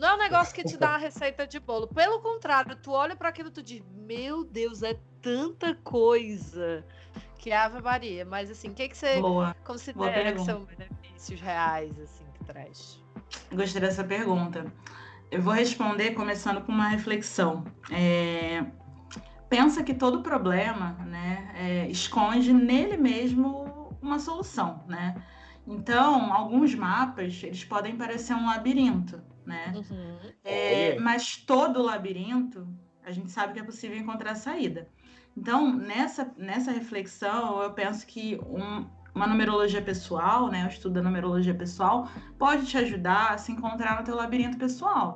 não 0.00 0.08
é 0.08 0.14
um 0.14 0.18
negócio 0.18 0.54
que 0.54 0.64
te 0.64 0.78
dá 0.78 0.90
uma 0.90 0.98
receita 0.98 1.46
de 1.46 1.60
bolo. 1.60 1.86
Pelo 1.86 2.20
contrário, 2.20 2.74
tu 2.74 2.90
olha 2.90 3.14
para 3.14 3.28
aquilo 3.28 3.48
e 3.48 3.52
tu 3.52 3.62
diz, 3.62 3.82
meu 3.94 4.42
Deus, 4.44 4.82
é 4.82 4.98
tanta 5.20 5.74
coisa. 5.74 6.82
Que 7.36 7.50
é 7.50 7.56
Ave 7.58 7.82
Maria. 7.82 8.24
Mas 8.24 8.50
assim, 8.50 8.70
o 8.70 8.74
que, 8.74 8.88
que 8.88 8.96
você 8.96 9.20
Boa. 9.20 9.54
considera 9.62 10.32
que 10.32 10.40
são 10.40 10.64
benefícios 10.64 11.38
reais 11.42 11.92
assim 12.00 12.24
que 12.32 12.44
traz? 12.46 12.98
Gostei 13.52 13.82
dessa 13.82 14.02
pergunta. 14.02 14.72
Eu 15.30 15.42
vou 15.42 15.52
responder 15.52 16.12
começando 16.12 16.62
com 16.62 16.72
uma 16.72 16.88
reflexão. 16.88 17.64
É, 17.90 18.64
pensa 19.50 19.82
que 19.82 19.92
todo 19.92 20.22
problema 20.22 20.92
né, 21.06 21.52
é, 21.54 21.88
esconde 21.88 22.54
nele 22.54 22.96
mesmo 22.96 23.94
uma 24.00 24.18
solução, 24.18 24.82
né? 24.88 25.14
Então, 25.66 26.32
alguns 26.32 26.74
mapas, 26.74 27.42
eles 27.44 27.64
podem 27.64 27.96
parecer 27.96 28.34
um 28.34 28.46
labirinto, 28.46 29.22
né? 29.50 29.72
Uhum. 29.76 30.16
É, 30.44 30.98
mas 30.98 31.36
todo 31.36 31.82
labirinto, 31.82 32.66
a 33.04 33.10
gente 33.10 33.30
sabe 33.30 33.52
que 33.52 33.60
é 33.60 33.62
possível 33.62 33.98
encontrar 33.98 34.34
saída. 34.34 34.88
Então, 35.36 35.72
nessa, 35.72 36.32
nessa 36.36 36.70
reflexão, 36.72 37.62
eu 37.62 37.72
penso 37.72 38.06
que 38.06 38.38
um- 38.46 38.86
uma 39.14 39.26
numerologia 39.26 39.82
pessoal, 39.82 40.48
né, 40.48 40.64
o 40.64 40.68
estudo 40.68 40.94
da 40.94 41.02
numerologia 41.02 41.54
pessoal, 41.54 42.08
pode 42.38 42.66
te 42.66 42.76
ajudar 42.78 43.32
a 43.32 43.38
se 43.38 43.52
encontrar 43.52 43.98
no 43.98 44.04
teu 44.04 44.14
labirinto 44.16 44.56
pessoal, 44.56 45.08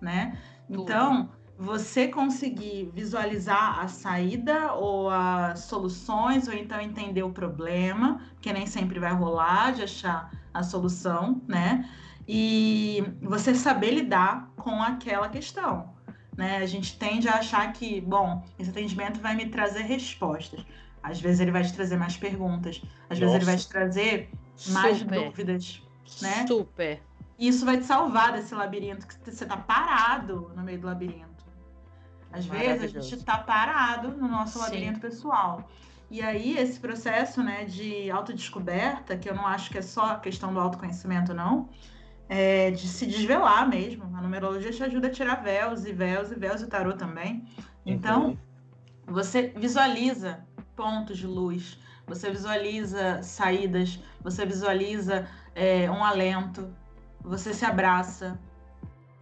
né? 0.00 0.38
Tudo. 0.66 0.82
Então, 0.82 1.30
você 1.58 2.08
conseguir 2.08 2.90
visualizar 2.94 3.78
a 3.80 3.88
saída 3.88 4.72
ou 4.72 5.10
as 5.10 5.60
soluções, 5.60 6.48
ou 6.48 6.54
então 6.54 6.80
entender 6.80 7.22
o 7.22 7.30
problema, 7.30 8.20
que 8.40 8.52
nem 8.52 8.66
sempre 8.66 8.98
vai 8.98 9.12
rolar 9.12 9.72
de 9.72 9.82
achar 9.82 10.30
a 10.52 10.62
solução, 10.62 11.40
né? 11.46 11.88
E 12.26 13.04
você 13.20 13.54
saber 13.54 13.90
lidar 13.90 14.50
com 14.56 14.82
aquela 14.82 15.28
questão. 15.28 15.92
Né? 16.36 16.58
A 16.58 16.66
gente 16.66 16.98
tende 16.98 17.28
a 17.28 17.34
achar 17.34 17.72
que, 17.72 18.00
bom, 18.00 18.44
esse 18.58 18.70
atendimento 18.70 19.20
vai 19.20 19.34
me 19.34 19.46
trazer 19.46 19.82
respostas. 19.82 20.64
Às 21.02 21.20
vezes 21.20 21.40
ele 21.40 21.50
vai 21.50 21.64
te 21.64 21.72
trazer 21.72 21.96
mais 21.96 22.16
perguntas, 22.16 22.80
às 23.10 23.18
vezes 23.18 23.34
ele 23.34 23.44
vai 23.44 23.54
Nossa. 23.54 23.66
te 23.66 23.70
trazer 23.70 24.30
mais 24.68 24.98
Super, 24.98 25.24
dúvidas, 25.24 25.82
né? 26.20 26.46
super. 26.46 27.02
E 27.38 27.48
isso 27.48 27.64
vai 27.64 27.78
te 27.78 27.84
salvar 27.84 28.32
desse 28.32 28.54
labirinto, 28.54 29.06
que 29.06 29.30
você 29.30 29.44
tá 29.44 29.56
parado 29.56 30.52
no 30.54 30.62
meio 30.62 30.78
do 30.78 30.86
labirinto. 30.86 31.44
Às 32.32 32.46
vezes 32.46 32.96
a 32.96 33.00
gente 33.00 33.24
tá 33.24 33.38
parado 33.38 34.12
no 34.12 34.28
nosso 34.28 34.58
Sim. 34.58 34.64
labirinto 34.64 35.00
pessoal. 35.00 35.68
E 36.10 36.22
aí, 36.22 36.56
esse 36.56 36.78
processo 36.78 37.42
né, 37.42 37.64
de 37.64 38.10
autodescoberta, 38.10 39.16
que 39.16 39.28
eu 39.28 39.34
não 39.34 39.46
acho 39.46 39.70
que 39.70 39.78
é 39.78 39.82
só 39.82 40.16
questão 40.16 40.52
do 40.52 40.60
autoconhecimento, 40.60 41.34
não, 41.34 41.68
é 42.34 42.70
de 42.70 42.88
se 42.88 43.04
desvelar 43.06 43.68
mesmo. 43.68 44.04
A 44.16 44.22
numerologia 44.22 44.72
te 44.72 44.82
ajuda 44.82 45.08
a 45.08 45.10
tirar 45.10 45.42
véus 45.42 45.84
e 45.84 45.92
véus 45.92 46.30
e 46.32 46.34
véus 46.34 46.62
e 46.62 46.64
o 46.64 46.68
tarô 46.68 46.94
também. 46.94 47.44
Então, 47.84 48.28
Uhum. 48.28 48.38
você 49.06 49.48
visualiza 49.54 50.30
pontos 50.74 51.18
de 51.18 51.26
luz, 51.26 51.78
você 52.06 52.30
visualiza 52.30 53.22
saídas, 53.22 54.00
você 54.22 54.46
visualiza 54.46 55.28
é, 55.54 55.90
um 55.90 56.02
alento, 56.02 56.74
você 57.20 57.52
se 57.52 57.66
abraça, 57.66 58.40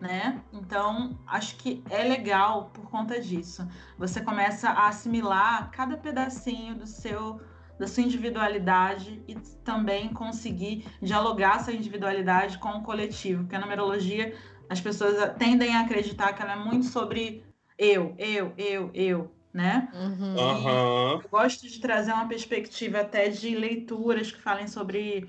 né? 0.00 0.40
Então, 0.52 1.18
acho 1.26 1.56
que 1.56 1.82
é 1.90 2.04
legal 2.04 2.70
por 2.72 2.88
conta 2.90 3.20
disso. 3.20 3.66
Você 3.98 4.20
começa 4.20 4.70
a 4.70 4.88
assimilar 4.88 5.70
cada 5.72 5.96
pedacinho 5.96 6.76
do 6.76 6.86
seu 6.86 7.40
da 7.81 7.87
sua 7.87 8.03
individualidade 8.03 9.22
e 9.26 9.35
também 9.64 10.11
conseguir 10.11 10.85
dialogar 11.01 11.57
essa 11.57 11.72
individualidade 11.72 12.59
com 12.59 12.68
o 12.68 12.83
coletivo, 12.83 13.45
porque 13.45 13.57
a 13.57 13.61
numerologia 13.61 14.35
as 14.68 14.83
pessoas 14.83 15.16
tendem 15.39 15.74
a 15.74 15.81
acreditar 15.81 16.35
que 16.35 16.43
ela 16.43 16.53
é 16.53 16.57
muito 16.57 16.85
sobre 16.85 17.43
eu, 17.78 18.14
eu, 18.18 18.53
eu, 18.59 18.91
eu, 18.93 19.35
né? 19.53 19.89
Uhum. 19.95 21.22
Eu 21.22 21.28
gosto 21.31 21.66
de 21.66 21.81
trazer 21.81 22.12
uma 22.12 22.28
perspectiva 22.28 23.01
até 23.01 23.31
de 23.31 23.57
leituras 23.57 24.31
que 24.31 24.41
falem 24.43 24.68
sobre 24.68 25.26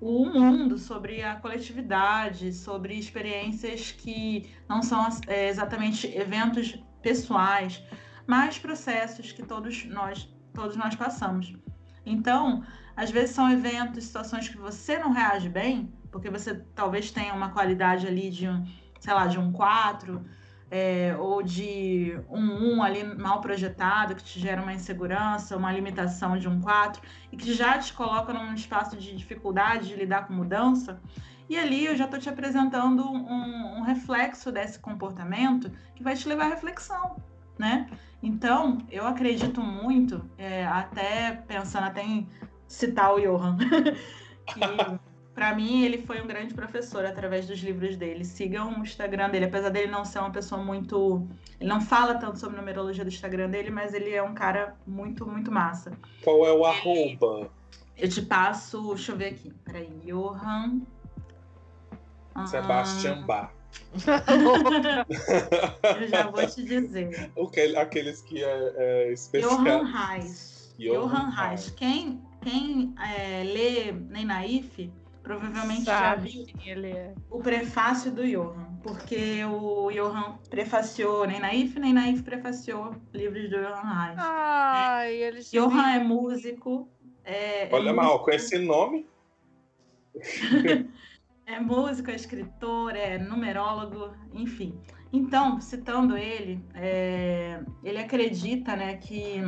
o 0.00 0.26
mundo, 0.26 0.78
sobre 0.78 1.22
a 1.22 1.36
coletividade, 1.36 2.52
sobre 2.52 2.98
experiências 2.98 3.92
que 3.92 4.50
não 4.68 4.82
são 4.82 5.06
é, 5.28 5.48
exatamente 5.48 6.08
eventos 6.08 6.76
pessoais, 7.00 7.80
mas 8.26 8.58
processos 8.58 9.30
que 9.30 9.44
todos 9.44 9.84
nós, 9.84 10.28
todos 10.52 10.76
nós 10.76 10.96
passamos. 10.96 11.54
Então, 12.06 12.62
às 12.96 13.10
vezes 13.10 13.34
são 13.34 13.50
eventos, 13.50 14.04
situações 14.04 14.48
que 14.48 14.56
você 14.56 14.98
não 14.98 15.12
reage 15.12 15.48
bem, 15.48 15.92
porque 16.10 16.30
você 16.30 16.54
talvez 16.74 17.10
tenha 17.10 17.34
uma 17.34 17.50
qualidade 17.50 18.06
ali 18.06 18.30
de 18.30 18.48
um, 18.48 18.64
sei 19.00 19.12
lá, 19.12 19.26
de 19.26 19.38
um 19.38 19.52
4, 19.52 20.24
é, 20.70 21.14
ou 21.18 21.42
de 21.42 22.18
um 22.28 22.76
1 22.76 22.82
ali 22.82 23.04
mal 23.04 23.40
projetado, 23.40 24.14
que 24.14 24.24
te 24.24 24.40
gera 24.40 24.62
uma 24.62 24.72
insegurança, 24.72 25.56
uma 25.56 25.72
limitação 25.72 26.38
de 26.38 26.48
um 26.48 26.60
4, 26.60 27.02
e 27.30 27.36
que 27.36 27.52
já 27.52 27.78
te 27.78 27.92
coloca 27.92 28.32
num 28.32 28.54
espaço 28.54 28.96
de 28.96 29.14
dificuldade 29.14 29.88
de 29.88 29.94
lidar 29.94 30.26
com 30.26 30.32
mudança. 30.32 31.00
E 31.48 31.56
ali 31.56 31.86
eu 31.86 31.96
já 31.96 32.06
estou 32.06 32.18
te 32.18 32.28
apresentando 32.28 33.08
um, 33.08 33.78
um, 33.78 33.82
reflexo 33.82 34.50
desse 34.50 34.78
comportamento 34.80 35.70
que 35.94 36.02
vai 36.02 36.16
te 36.16 36.28
levar 36.28 36.46
à 36.46 36.48
reflexão, 36.48 37.16
né? 37.56 37.88
Então, 38.22 38.78
eu 38.90 39.06
acredito 39.06 39.60
muito, 39.60 40.24
é, 40.38 40.64
até 40.64 41.32
pensando 41.46 41.84
até 41.84 42.02
em 42.02 42.28
citar 42.66 43.14
o 43.14 43.20
Johan, 43.20 43.56
que 44.46 44.60
para 45.36 45.54
mim, 45.54 45.82
ele 45.82 45.98
foi 45.98 46.18
um 46.22 46.26
grande 46.26 46.54
professor 46.54 47.04
através 47.04 47.46
dos 47.46 47.60
livros 47.60 47.94
dele. 47.94 48.24
Sigam 48.24 48.78
o 48.78 48.82
Instagram 48.82 49.28
dele, 49.28 49.44
apesar 49.44 49.68
dele 49.68 49.92
não 49.92 50.02
ser 50.02 50.18
uma 50.20 50.30
pessoa 50.30 50.64
muito. 50.64 51.28
Ele 51.60 51.68
não 51.68 51.78
fala 51.78 52.14
tanto 52.14 52.38
sobre 52.38 52.56
numerologia 52.56 53.04
do 53.04 53.08
Instagram 53.08 53.50
dele, 53.50 53.70
mas 53.70 53.92
ele 53.92 54.14
é 54.14 54.22
um 54.22 54.32
cara 54.32 54.74
muito, 54.86 55.26
muito 55.26 55.52
massa. 55.52 55.92
Qual 56.24 56.46
é 56.46 56.52
o 56.52 56.56
ele... 56.56 56.64
arroba? 56.64 57.50
Eu 57.98 58.08
te 58.08 58.22
passo. 58.22 58.94
Deixa 58.94 59.12
eu 59.12 59.16
ver 59.18 59.26
aqui. 59.26 59.52
Peraí. 59.62 59.90
Johan. 60.06 60.80
Sebastian 62.46 63.26
Bach. 63.26 63.55
eu 66.00 66.08
já 66.08 66.30
vou 66.30 66.46
te 66.46 66.64
dizer. 66.64 67.30
Aqueles 67.76 68.22
que 68.22 68.42
é, 68.42 68.72
é 68.76 69.12
especial. 69.12 69.58
Johan 69.58 69.84
Reis. 69.84 70.74
Johan 70.78 71.30
Reis. 71.30 71.70
Quem, 71.70 72.20
quem 72.42 72.94
é, 73.00 73.44
lê 73.44 73.92
provavelmente 75.26 75.84
já 75.84 76.14
viu 76.14 76.46
ele 76.64 76.88
é. 76.88 77.12
o 77.28 77.40
prefácio 77.40 78.12
do 78.12 78.24
Johan, 78.24 78.78
porque 78.80 79.44
o 79.44 79.90
Johan 79.90 80.38
prefaciou, 80.48 81.26
nem 81.26 81.40
Naif, 81.40 81.78
nem 81.80 81.92
Naif 81.92 82.22
prefaciou 82.22 82.94
livros 83.12 83.50
do 83.50 83.56
Johan 83.56 83.82
Reis. 83.82 84.18
Ai, 84.18 85.14
é. 85.14 85.26
eles 85.26 85.50
Johan 85.50 85.90
é 85.90 85.98
músico. 85.98 86.88
É, 87.24 87.68
Olha 87.72 87.90
é 87.90 87.92
mal, 87.92 88.04
músico. 88.04 88.24
com 88.24 88.30
esse 88.30 88.58
nome. 88.58 89.06
é 91.46 91.60
músico, 91.60 92.10
é 92.10 92.14
escritor, 92.16 92.96
é 92.96 93.18
numerólogo, 93.18 94.12
enfim. 94.32 94.78
Então, 95.12 95.60
citando 95.60 96.16
ele, 96.16 96.62
é, 96.74 97.62
ele 97.84 97.98
acredita 97.98 98.74
né, 98.74 98.96
que 98.96 99.40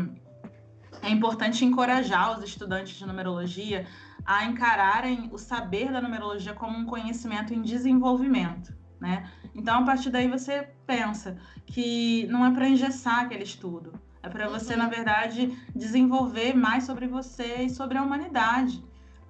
é 1.03 1.11
importante 1.11 1.65
encorajar 1.65 2.39
os 2.39 2.45
estudantes 2.45 2.97
de 2.97 3.05
numerologia 3.05 3.85
a 4.25 4.45
encararem 4.45 5.29
o 5.33 5.39
saber 5.39 5.91
da 5.91 6.01
numerologia 6.01 6.55
como 6.55 6.79
um 6.79 6.87
conhecimento 6.87 7.53
em 7.53 7.63
desenvolvimento, 7.63 8.73
né? 9.01 9.29
Então, 9.55 9.81
a 9.81 9.85
partir 9.85 10.11
daí 10.11 10.29
você 10.29 10.69
pensa 10.87 11.37
que 11.67 12.27
não 12.29 12.47
é 12.47 12.53
para 12.53 12.69
engessar 12.69 13.21
aquele 13.21 13.43
estudo, 13.43 14.01
é 14.23 14.29
para 14.29 14.49
você, 14.49 14.75
uhum. 14.75 14.81
na 14.81 14.89
verdade, 14.89 15.57
desenvolver 15.75 16.55
mais 16.55 16.85
sobre 16.85 17.07
você 17.07 17.63
e 17.63 17.71
sobre 17.71 17.99
a 17.99 18.03
humanidade, 18.03 18.85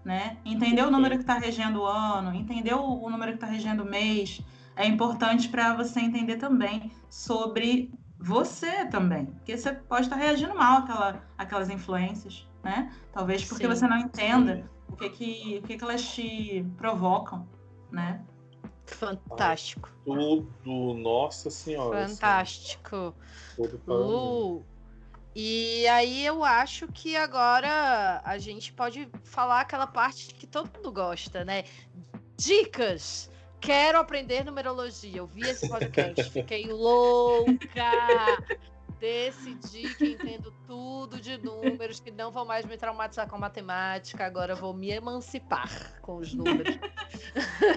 né? 0.04 0.36
Entender 0.44 0.82
o 0.82 0.90
número 0.90 1.14
que 1.16 1.22
está 1.22 1.34
regendo 1.34 1.82
o 1.82 1.86
ano, 1.86 2.34
entender 2.34 2.74
o 2.74 3.08
número 3.10 3.32
que 3.32 3.36
está 3.38 3.46
regendo 3.46 3.82
o 3.82 3.86
mês, 3.86 4.40
é 4.76 4.86
importante 4.86 5.48
para 5.48 5.74
você 5.74 6.00
entender 6.00 6.36
também 6.36 6.90
sobre 7.08 7.90
você 8.18 8.86
também, 8.86 9.26
porque 9.26 9.56
você 9.56 9.72
pode 9.72 10.02
estar 10.02 10.16
tá 10.16 10.22
reagindo 10.22 10.54
mal 10.54 10.78
àquela, 10.78 11.22
àquelas 11.36 11.70
influências, 11.70 12.46
né? 12.62 12.92
Talvez 13.12 13.44
porque 13.44 13.64
sim, 13.64 13.68
você 13.68 13.86
não 13.86 13.98
entenda 13.98 14.56
sim 14.56 14.78
o 14.92 14.96
que 14.96 15.10
que, 15.10 15.60
o 15.62 15.66
que 15.66 15.76
que 15.78 15.84
elas 15.84 16.02
te 16.02 16.64
provocam, 16.76 17.46
né? 17.90 18.24
Fantástico. 18.86 19.90
tudo, 20.04 20.94
nossa 20.94 21.50
senhora. 21.50 22.04
Assim. 22.04 22.14
Fantástico. 22.14 23.14
Tudo 23.54 23.80
uh, 23.86 24.64
e 25.40 25.86
aí 25.86 26.26
eu 26.26 26.42
acho 26.42 26.88
que 26.88 27.14
agora 27.14 28.20
a 28.24 28.38
gente 28.38 28.72
pode 28.72 29.08
falar 29.22 29.60
aquela 29.60 29.86
parte 29.86 30.34
que 30.34 30.48
todo 30.48 30.68
mundo 30.74 30.90
gosta, 30.90 31.44
né? 31.44 31.62
Dicas. 32.36 33.30
Quero 33.60 33.98
aprender 33.98 34.44
numerologia. 34.44 35.18
Eu 35.18 35.28
vi 35.28 35.42
esse 35.42 35.68
podcast, 35.68 36.28
fiquei 36.30 36.66
louca 36.66 37.92
decidi 39.00 39.94
que 39.94 40.12
entendo 40.12 40.52
tudo 40.66 41.20
de 41.20 41.38
números, 41.38 42.00
que 42.00 42.10
não 42.10 42.30
vou 42.30 42.44
mais 42.44 42.64
me 42.64 42.76
traumatizar 42.76 43.28
com 43.28 43.38
matemática, 43.38 44.26
agora 44.26 44.54
vou 44.54 44.74
me 44.74 44.90
emancipar 44.90 46.00
com 46.02 46.16
os 46.16 46.34
números. 46.34 46.78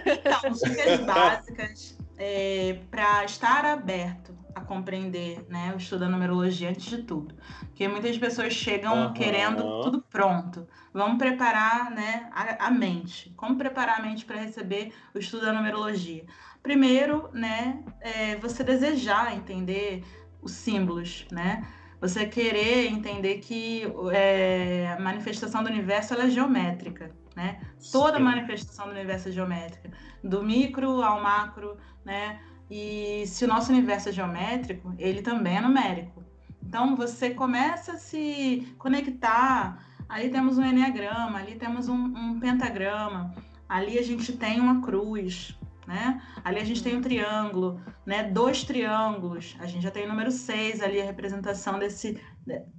Então, 0.05 0.51
dicas 0.51 0.99
básicas 1.05 1.97
é, 2.18 2.80
para 2.89 3.24
estar 3.24 3.66
aberto 3.66 4.34
a 4.56 4.62
compreender 4.62 5.45
né, 5.49 5.72
o 5.74 5.78
estudo 5.78 6.02
da 6.02 6.10
numerologia 6.10 6.70
antes 6.70 6.86
de 6.86 7.04
tudo. 7.04 7.36
Porque 7.60 7.88
muitas 7.88 8.18
pessoas 8.18 8.54
chegam 8.54 9.08
uhum. 9.08 9.14
querendo 9.14 9.82
tudo 9.82 10.02
pronto. 10.02 10.68
Vamos 10.93 11.18
preparar 11.18 11.91
né, 11.91 12.30
a, 12.32 12.68
a 12.68 12.72
mente. 12.72 13.34
Como 13.36 13.58
preparar 13.58 13.99
a 13.99 14.02
mente 14.02 14.26
para 14.26 14.38
receber 14.38 14.93
o 15.14 15.20
estudo 15.20 15.45
da 15.45 15.54
numerologia? 15.54 16.26
Primeiro, 16.62 17.30
né, 17.34 17.84
é, 17.99 18.36
você 18.36 18.64
desejar 18.64 19.36
entender 19.36 20.04
os 20.41 20.52
símbolos, 20.52 21.26
né? 21.32 21.66
Você 21.99 22.26
querer 22.26 22.88
entender 22.88 23.38
que 23.38 23.84
é, 24.12 24.91
a 24.97 24.99
manifestação 24.99 25.64
do 25.64 25.70
universo 25.70 26.16
é 26.16 26.30
geométrica, 26.30 27.12
né? 27.36 27.62
Toda 27.91 28.20
manifestação 28.20 28.86
do 28.88 28.91
universo 28.91 29.30
é 29.30 29.32
geométrica, 29.32 29.91
do 30.24 30.41
micro 30.43 31.04
ao 31.04 31.22
macro, 31.22 31.78
né? 32.04 32.39
E 32.72 33.28
se 33.28 33.43
o 33.43 33.47
nosso 33.49 33.69
universo 33.69 34.07
é 34.07 34.11
geométrico, 34.13 34.95
ele 34.97 35.22
também 35.22 35.57
é 35.57 35.61
numérico. 35.61 36.24
Então 36.65 36.95
você 36.95 37.32
começa 37.32 37.91
a 37.91 37.97
se 37.97 38.74
conectar. 38.78 39.78
Ali 40.07 40.30
temos 40.30 40.57
um 40.57 40.63
enneagrama, 40.63 41.38
ali 41.38 41.55
temos 41.55 41.89
um, 41.89 41.97
um 41.97 42.39
pentagrama, 42.39 43.36
ali 43.67 43.99
a 43.99 44.01
gente 44.01 44.32
tem 44.38 44.61
uma 44.61 44.82
cruz, 44.82 45.57
né? 45.86 46.22
Ali 46.45 46.59
a 46.59 46.63
gente 46.63 46.82
tem 46.82 46.95
um 46.95 47.01
triângulo, 47.01 47.82
né? 48.05 48.24
Dois 48.24 48.63
triângulos. 48.63 49.57
A 49.59 49.65
gente 49.65 49.84
já 49.84 49.91
tem 49.91 50.05
o 50.05 50.09
número 50.09 50.32
6 50.32 50.82
ali, 50.82 51.01
a 51.01 51.05
representação 51.05 51.78
desse, 51.78 52.22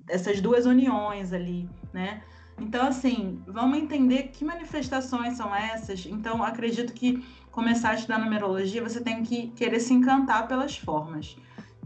dessas 0.06 0.40
duas 0.40 0.64
uniões 0.64 1.34
ali, 1.34 1.68
né? 1.92 2.22
Então, 2.58 2.86
assim, 2.86 3.42
vamos 3.46 3.78
entender 3.78 4.24
que 4.28 4.44
manifestações 4.44 5.36
são 5.36 5.54
essas. 5.54 6.06
Então, 6.06 6.42
acredito 6.42 6.92
que 6.92 7.24
começar 7.52 7.90
a 7.90 7.94
estudar 7.94 8.18
numerologia, 8.18 8.82
você 8.82 9.00
tem 9.00 9.22
que 9.22 9.48
querer 9.48 9.78
se 9.78 9.92
encantar 9.92 10.48
pelas 10.48 10.76
formas. 10.76 11.36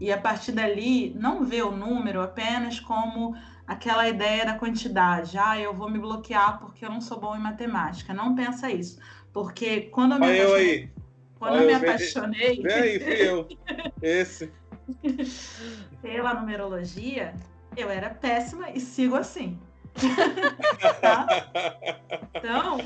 E 0.00 0.12
a 0.12 0.16
partir 0.16 0.52
dali, 0.52 1.12
não 1.18 1.44
ver 1.44 1.64
o 1.64 1.72
número 1.72 2.22
apenas 2.22 2.78
como 2.80 3.36
aquela 3.66 4.08
ideia 4.08 4.46
da 4.46 4.54
quantidade. 4.54 5.36
Ah, 5.36 5.58
eu 5.58 5.74
vou 5.74 5.90
me 5.90 5.98
bloquear 5.98 6.58
porque 6.60 6.84
eu 6.84 6.90
não 6.90 7.00
sou 7.00 7.18
bom 7.18 7.34
em 7.34 7.40
matemática. 7.40 8.14
Não 8.14 8.34
pensa 8.34 8.70
isso. 8.70 8.98
Porque 9.32 9.82
quando 9.82 10.12
eu 10.12 10.20
me 10.20 10.26
Olha 10.26 10.36
eu 10.36 10.54
aí. 10.54 10.90
Quando 11.38 11.56
eu 11.56 11.66
me 11.66 11.74
apaixonei. 11.74 12.62
Vem 12.62 12.72
aí, 12.72 13.00
fui 13.00 13.28
eu. 13.28 13.48
Esse. 14.00 14.52
Pela 16.00 16.34
numerologia, 16.34 17.34
eu 17.76 17.90
era 17.90 18.08
péssima 18.10 18.70
e 18.70 18.80
sigo 18.80 19.16
assim. 19.16 19.58
tá? 21.00 21.26
Então. 22.34 22.78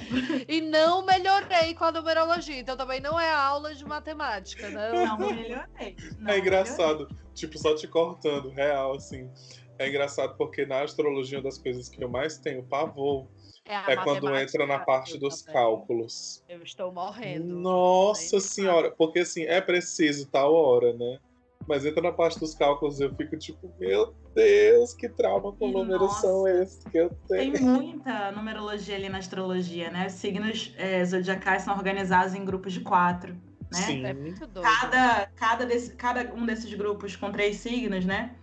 E 0.49 0.61
não 0.61 1.05
melhorei 1.05 1.75
com 1.75 1.85
a 1.85 1.93
numerologia, 1.93 2.59
então 2.59 2.77
também 2.77 3.01
não 3.01 3.19
é 3.19 3.31
aula 3.31 3.75
de 3.75 3.85
matemática, 3.85 4.69
né? 4.69 4.93
Não 4.93 5.19
melhorei. 5.19 5.97
Não 6.19 6.33
é 6.33 6.39
engraçado, 6.39 7.05
melhorei. 7.05 7.17
tipo, 7.35 7.59
só 7.59 7.75
te 7.75 7.87
cortando, 7.89 8.51
real, 8.51 8.95
assim. 8.95 9.31
É 9.79 9.89
engraçado 9.89 10.37
porque 10.37 10.67
na 10.67 10.83
astrologia, 10.83 11.39
uma 11.39 11.45
das 11.45 11.59
coisas 11.59 11.89
que 11.89 12.03
eu 12.03 12.09
mais 12.09 12.39
tenho 12.39 12.63
pavor 12.63 13.27
é, 13.65 13.93
é 13.93 13.97
quando 13.97 14.35
entra 14.37 14.67
na 14.67 14.81
parte 14.81 15.17
dos 15.19 15.43
também. 15.43 15.55
cálculos. 15.55 16.45
Eu 16.49 16.63
estou 16.63 16.93
morrendo. 16.93 17.55
Nossa 17.57 18.41
senhora, 18.41 18.91
porque 18.91 19.21
assim, 19.21 19.45
é 19.45 19.61
preciso 19.61 20.29
tal 20.29 20.53
hora, 20.53 20.93
né? 20.93 21.19
Mas 21.67 21.85
entra 21.85 22.03
na 22.03 22.13
parte 22.13 22.41
dos 22.41 22.55
cálculos 22.55 23.01
eu 23.01 23.15
fico 23.15 23.37
tipo, 23.37 23.73
meu 23.79 24.15
Deus, 24.35 24.95
que 24.95 25.09
trauma 25.09 25.53
com 25.53 25.69
números 25.69 26.21
são 26.21 26.49
esses 26.49 26.83
que 26.85 26.99
eu 26.99 27.11
tenho. 27.29 27.53
Tem 27.53 27.63
muita 27.63 28.33
numerologia 28.33 28.97
ali 28.97 29.09
na 29.09 29.19
astrologia, 29.19 29.91
né? 29.91 30.07
Os 30.07 30.15
signos 30.15 30.75
é, 30.77 31.05
zodiacais 31.05 31.63
são 31.63 31.77
organizados 31.77 32.35
em 32.35 32.45
grupos 32.45 32.73
de 32.73 32.81
quatro, 32.81 33.35
né? 33.35 33.79
Sim. 33.79 34.05
É 34.05 34.13
muito 34.15 34.47
doido. 34.47 34.67
Cada, 34.81 35.27
cada, 35.37 35.67
desse, 35.67 35.95
cada 35.95 36.33
um 36.35 36.45
desses 36.47 36.73
grupos 36.75 37.15
com 37.15 37.31
três 37.31 37.57
signos, 37.57 38.05
né? 38.05 38.35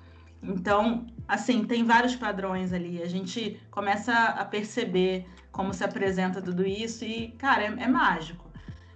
Então, 0.41 1.07
assim, 1.27 1.65
tem 1.65 1.83
vários 1.83 2.15
padrões 2.15 2.71
ali. 2.71 3.01
A 3.01 3.07
gente 3.07 3.59
começa 3.71 4.13
a 4.13 4.45
perceber 4.45 5.25
como 5.51 5.73
se 5.73 5.83
apresenta 5.83 6.41
tudo 6.41 6.65
isso 6.65 7.03
e, 7.03 7.31
cara, 7.31 7.63
é, 7.63 7.65
é 7.65 7.87
mágico. 7.87 8.45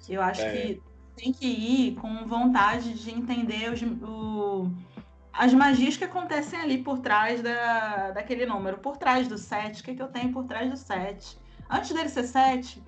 Eu 0.07 0.22
acho 0.22 0.41
É. 0.41 0.52
que 0.52 0.81
tem 1.22 1.31
que 1.31 1.45
ir 1.45 1.95
com 1.95 2.26
vontade 2.26 2.93
de 2.95 3.11
entender 3.11 3.72
os, 3.72 3.81
o- 3.84 4.72
as 5.31 5.53
magias 5.53 5.95
que 5.95 6.03
acontecem 6.03 6.60
ali 6.60 6.80
por 6.80 6.99
trás 6.99 7.41
da, 7.43 8.10
daquele 8.10 8.45
número. 8.48 8.80
Por 8.80 8.98
trás 8.98 9.27
do 9.27 9.38
7, 9.38 9.81
o 9.81 9.84
que, 9.84 9.93
que 9.93 10.02
eu 10.02 10.07
tenho 10.07 10.34
por 10.34 10.45
trás 10.45 10.69
do 10.69 10.76
7? 10.76 11.38
Antes 11.69 11.93
dele 11.93 12.10
ser 12.10 12.23
7, 12.23 12.80
o 12.80 12.84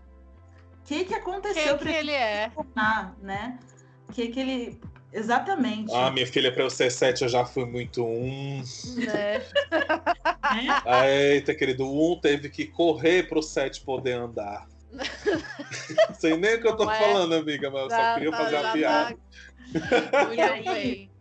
que, 0.83 1.05
que 1.05 1.13
aconteceu 1.13 1.77
para 1.77 1.91
ele 1.91 1.99
ele 1.99 2.11
é? 2.11 2.49
tornar, 2.49 3.15
né? 3.21 3.59
O 4.09 4.11
que, 4.11 4.27
que 4.29 4.39
ele. 4.39 4.81
Exatamente. 5.13 5.93
Ah, 5.93 6.09
minha 6.09 6.25
filha, 6.25 6.51
pra 6.51 6.63
eu 6.63 6.71
ser 6.71 6.91
sete, 6.91 7.21
eu 7.21 7.29
já 7.29 7.45
fui 7.45 7.65
muito 7.65 8.03
um. 8.03 8.63
Né? 8.97 9.43
né? 10.83 11.35
Eita, 11.35 11.53
querido, 11.53 11.85
o 11.85 12.13
um 12.13 12.19
teve 12.19 12.49
que 12.49 12.65
correr 12.65 13.29
pro 13.29 13.43
sete 13.43 13.81
poder 13.81 14.13
andar. 14.13 14.67
Sei 16.19 16.37
nem 16.37 16.55
o 16.55 16.61
que 16.61 16.67
eu 16.67 16.75
tô 16.75 16.85
Não 16.85 16.91
é? 16.91 16.99
falando, 16.99 17.33
amiga, 17.33 17.69
mas 17.69 17.83
eu 17.83 17.89
só 17.89 17.97
Já 17.97 18.13
queria 18.15 18.31
tá- 18.31 18.37
fazer 18.37 18.51
já 18.51 18.69
a 18.69 18.73
piada. 18.73 19.17
tá- 20.11 20.25
Muito 20.25 20.39
E 20.39 20.41
aí? 20.41 20.63
bem. 20.63 21.11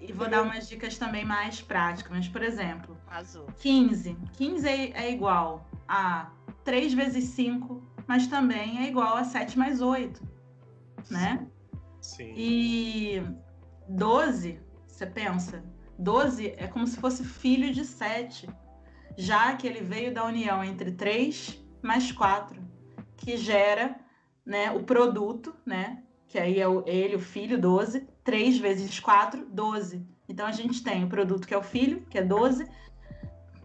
E 0.00 0.12
vou 0.12 0.28
dar 0.28 0.42
umas 0.42 0.68
dicas 0.68 0.98
também 0.98 1.24
mais 1.24 1.60
práticas. 1.60 2.10
Mas, 2.10 2.28
por 2.28 2.42
exemplo, 2.42 2.96
Azul. 3.08 3.46
15. 3.60 4.16
15 4.32 4.68
é, 4.68 4.90
é 5.04 5.10
igual 5.12 5.68
a 5.86 6.30
3 6.64 6.92
vezes 6.92 7.24
5, 7.30 7.82
mas 8.06 8.26
também 8.26 8.78
é 8.84 8.88
igual 8.88 9.16
a 9.16 9.24
7 9.24 9.56
mais 9.58 9.80
8. 9.80 10.20
Né? 11.10 11.46
Sim. 12.00 12.32
E 12.36 13.22
12, 13.88 14.58
você 14.86 15.06
pensa, 15.06 15.62
12 15.98 16.52
é 16.56 16.66
como 16.66 16.86
se 16.86 16.96
fosse 16.98 17.22
filho 17.24 17.72
de 17.72 17.84
7, 17.84 18.48
já 19.16 19.54
que 19.54 19.66
ele 19.68 19.82
veio 19.82 20.12
da 20.12 20.24
união 20.24 20.64
entre 20.64 20.90
3 20.92 21.62
mais 21.80 22.10
4, 22.10 22.60
que 23.24 23.36
gera 23.36 23.96
né, 24.44 24.70
o 24.72 24.82
produto, 24.82 25.54
né? 25.64 26.02
Que 26.28 26.38
aí 26.38 26.58
é 26.60 26.66
o- 26.68 26.82
ele, 26.86 27.16
o 27.16 27.20
filho, 27.20 27.58
12. 27.60 28.08
3 28.24 28.58
vezes 28.58 28.98
4, 29.00 29.46
12. 29.50 30.04
Então 30.28 30.46
a 30.46 30.52
gente 30.52 30.82
tem 30.82 31.04
o 31.04 31.08
produto 31.08 31.46
que 31.46 31.54
é 31.54 31.58
o 31.58 31.62
filho, 31.62 32.04
que 32.08 32.18
é 32.18 32.22
12. 32.22 32.66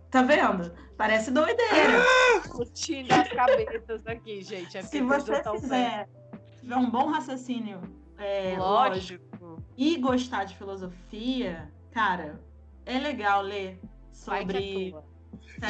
Tá 0.10 0.22
vendo? 0.22 0.72
Parece 0.98 1.32
doideira. 1.32 2.04
Curtindo 2.50 3.14
as 3.14 3.30
cabeças 3.30 4.06
aqui, 4.08 4.42
gente. 4.42 4.78
É 4.78 4.82
Se 4.82 5.02
você 5.02 5.42
fizer, 5.60 6.08
tiver 6.62 6.76
um 6.76 6.90
bom 6.90 7.08
raciocínio 7.12 7.82
é, 8.18 8.56
lógico 8.58 9.24
Lógico. 9.40 9.64
e 9.78 9.96
gostar 9.98 10.46
de 10.46 10.58
filosofia, 10.58 11.72
cara, 11.92 12.40
é 12.86 12.98
legal 12.98 13.42
ler 13.44 13.80
Vai 14.26 14.46
que 14.46 14.58
é 14.58 14.60
sobre. 14.60 14.92
tua. 14.92 15.04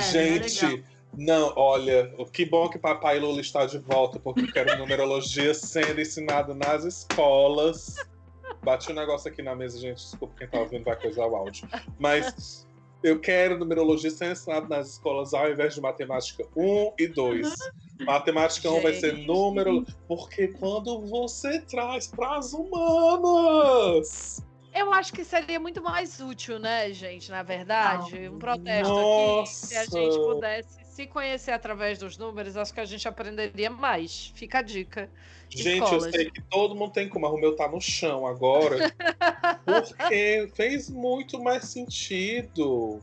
Sério, 0.02 0.30
é 0.30 0.34
legal. 0.34 0.50
Gente, 0.50 0.86
não, 1.18 1.52
olha, 1.56 2.14
que 2.32 2.46
bom 2.46 2.70
que 2.70 2.78
Papai 2.78 3.20
Lula 3.20 3.42
está 3.42 3.66
de 3.66 3.80
volta, 3.80 4.20
porque 4.20 4.42
eu 4.42 4.52
quero 4.52 4.78
numerologia 4.78 5.52
sendo 5.52 6.00
ensinada 6.00 6.54
nas 6.54 6.84
escolas. 6.84 7.96
Bati 8.62 8.92
um 8.92 8.96
negócio 8.96 9.32
aqui 9.32 9.42
na 9.42 9.56
mesa, 9.56 9.80
gente, 9.80 9.98
desculpa 9.98 10.36
quem 10.38 10.48
tá 10.48 10.60
ouvindo 10.60 10.84
vai 10.84 10.96
coisar 10.96 11.26
o 11.26 11.36
áudio. 11.36 11.68
Mas 11.98 12.68
eu 13.02 13.20
quero 13.20 13.58
numerologia 13.58 14.12
sendo 14.12 14.34
ensinada 14.34 14.68
nas 14.68 14.92
escolas 14.92 15.34
ao 15.34 15.52
invés 15.52 15.74
de 15.74 15.82
matemática 15.82 16.46
1 16.56 16.94
e 17.00 17.08
2. 17.08 17.52
Matemática 18.02 18.70
1 18.70 18.82
vai 18.82 18.94
ser 18.94 19.18
número, 19.18 19.84
porque 20.08 20.50
quando 20.50 21.04
você 21.08 21.62
traz 21.62 22.06
para 22.06 22.38
as 22.38 22.54
humanas. 22.54 24.46
Eu 24.72 24.94
acho 24.94 25.12
que 25.12 25.24
seria 25.24 25.60
muito 25.60 25.82
mais 25.82 26.20
útil, 26.20 26.60
né, 26.60 26.94
gente? 26.94 27.32
Na 27.32 27.42
verdade, 27.42 28.30
um 28.30 28.38
protesto 28.38 28.94
aqui. 28.94 29.50
Se 29.50 29.76
a 29.76 29.80
Nossa. 29.80 30.00
gente 30.00 30.16
pudesse 30.20 30.87
se 30.98 31.06
conhecer 31.06 31.52
através 31.52 32.00
dos 32.00 32.18
números, 32.18 32.58
acho 32.58 32.74
que 32.74 32.80
a 32.80 32.86
gente 32.86 33.08
aprenderia 33.08 33.70
mais. 33.70 34.32
Fica 34.34 34.58
a 34.58 34.62
dica. 34.64 35.08
Gente, 35.48 35.84
Escolas. 35.84 36.06
eu 36.06 36.12
sei 36.12 36.32
que 36.32 36.42
todo 36.42 36.74
mundo 36.74 36.92
tem 36.92 37.08
como, 37.08 37.28
mas 37.28 37.38
o 37.38 37.40
meu 37.40 37.56
tá 37.56 37.68
no 37.68 37.80
chão 37.80 38.26
agora. 38.26 38.92
porque 39.64 40.52
fez 40.56 40.90
muito 40.90 41.40
mais 41.40 41.66
sentido. 41.66 43.00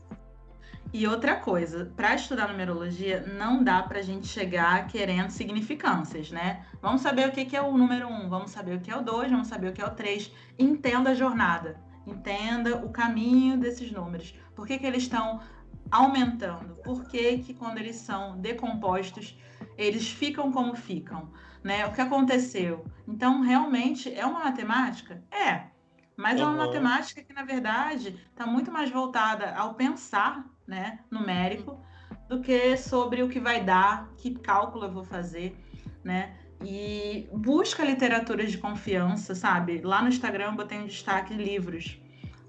E 0.91 1.07
outra 1.07 1.37
coisa, 1.37 1.89
para 1.95 2.15
estudar 2.15 2.49
numerologia, 2.49 3.21
não 3.21 3.63
dá 3.63 3.81
pra 3.81 4.01
gente 4.01 4.27
chegar 4.27 4.87
querendo 4.87 5.29
significâncias, 5.29 6.31
né? 6.31 6.65
Vamos 6.81 7.01
saber 7.01 7.29
o 7.29 7.31
que 7.31 7.45
que 7.45 7.55
é 7.55 7.61
o 7.61 7.77
número 7.77 8.09
1, 8.09 8.27
vamos 8.27 8.51
saber 8.51 8.75
o 8.75 8.81
que 8.81 8.91
é 8.91 8.97
o 8.97 9.01
2, 9.01 9.31
vamos 9.31 9.47
saber 9.47 9.69
o 9.69 9.73
que 9.73 9.81
é 9.81 9.85
o 9.85 9.91
3. 9.91 10.29
Entenda 10.59 11.11
a 11.11 11.15
jornada, 11.15 11.79
entenda 12.05 12.75
o 12.75 12.89
caminho 12.89 13.57
desses 13.57 13.89
números. 13.89 14.35
Por 14.53 14.67
que, 14.67 14.77
que 14.77 14.85
eles 14.85 15.03
estão 15.03 15.39
aumentando? 15.95 16.75
Por 16.83 17.07
que, 17.07 17.39
que 17.39 17.53
quando 17.53 17.77
eles 17.77 17.95
são 17.97 18.37
decompostos, 18.37 19.37
eles 19.77 20.09
ficam 20.09 20.51
como 20.51 20.75
ficam? 20.75 21.31
Né? 21.63 21.85
O 21.85 21.91
que 21.91 22.01
aconteceu? 22.01 22.85
Então, 23.07 23.41
realmente, 23.41 24.13
é 24.13 24.25
uma 24.25 24.43
matemática? 24.43 25.23
É. 25.31 25.63
Mas 26.17 26.39
é 26.39 26.43
uma 26.43 26.67
matemática 26.67 27.21
que, 27.23 27.33
na 27.33 27.43
verdade, 27.43 28.15
está 28.29 28.45
muito 28.45 28.71
mais 28.71 28.89
voltada 28.89 29.53
ao 29.55 29.73
pensar 29.73 30.45
né, 30.65 30.99
numérico 31.11 31.83
do 32.27 32.41
que 32.41 32.77
sobre 32.77 33.21
o 33.21 33.29
que 33.29 33.39
vai 33.39 33.63
dar, 33.63 34.09
que 34.17 34.33
cálculo 34.33 34.85
eu 34.85 34.91
vou 34.91 35.03
fazer, 35.03 35.57
né? 36.03 36.35
E 36.63 37.29
busca 37.33 37.83
literaturas 37.83 38.51
de 38.51 38.57
confiança, 38.57 39.35
sabe? 39.35 39.81
Lá 39.81 40.01
no 40.01 40.07
Instagram 40.07 40.45
eu 40.45 40.53
botei 40.53 40.79
um 40.79 40.85
destaque 40.85 41.33
livros. 41.33 41.99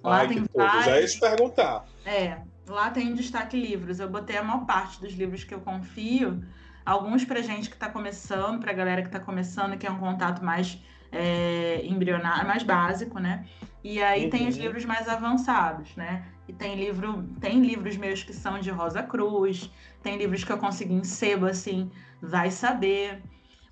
Lá 0.03 0.19
Ai, 0.19 0.29
tem 0.29 0.43
que 0.43 0.49
tudo. 0.49 0.63
Já 0.63 0.77
ia 0.77 0.85
vários. 0.85 1.13
te 1.15 1.21
perguntar. 1.21 1.85
É, 2.05 2.39
lá 2.69 2.91
tem 2.91 3.15
destaque 3.15 3.57
livros. 3.61 4.01
Eu 4.01 4.09
botei 4.11 4.37
a 4.37 4.43
maior 4.43 4.65
parte 4.67 5.01
dos 5.01 5.13
livros 5.13 5.45
que 5.45 5.55
eu 5.55 5.61
confio, 5.61 6.45
alguns 6.85 7.25
pra 7.25 7.41
gente 7.43 7.71
que 7.71 7.77
tá 7.77 7.89
começando, 7.91 8.61
pra 8.61 8.73
galera 8.73 9.03
que 9.03 9.09
tá 9.11 9.21
começando, 9.21 9.77
que 9.79 9.87
é 9.87 9.91
um 9.91 9.99
contato 9.99 10.45
mais 10.45 10.79
é, 11.13 11.85
embrionário, 11.87 12.47
mais 12.47 12.63
básico, 12.63 13.19
né? 13.19 13.47
E 13.83 14.03
aí 14.03 14.29
tem 14.29 14.49
os 14.49 14.57
Uhum. 14.57 14.63
livros 14.63 14.85
mais 14.85 15.09
avançados, 15.09 15.95
né? 15.97 16.27
E 16.49 16.53
tem 16.53 16.77
livro, 16.77 17.25
tem 17.41 17.61
livros 17.61 17.97
meus 17.97 18.23
que 18.23 18.33
são 18.33 18.59
de 18.59 18.71
Rosa 18.71 19.03
Cruz, 19.03 19.71
tem 20.03 20.17
livros 20.17 20.45
que 20.45 20.53
eu 20.53 20.59
consegui 20.59 20.95
em 20.95 21.05
sebo, 21.05 21.47
assim, 21.47 21.91
vai 22.21 22.51
saber. 22.51 23.23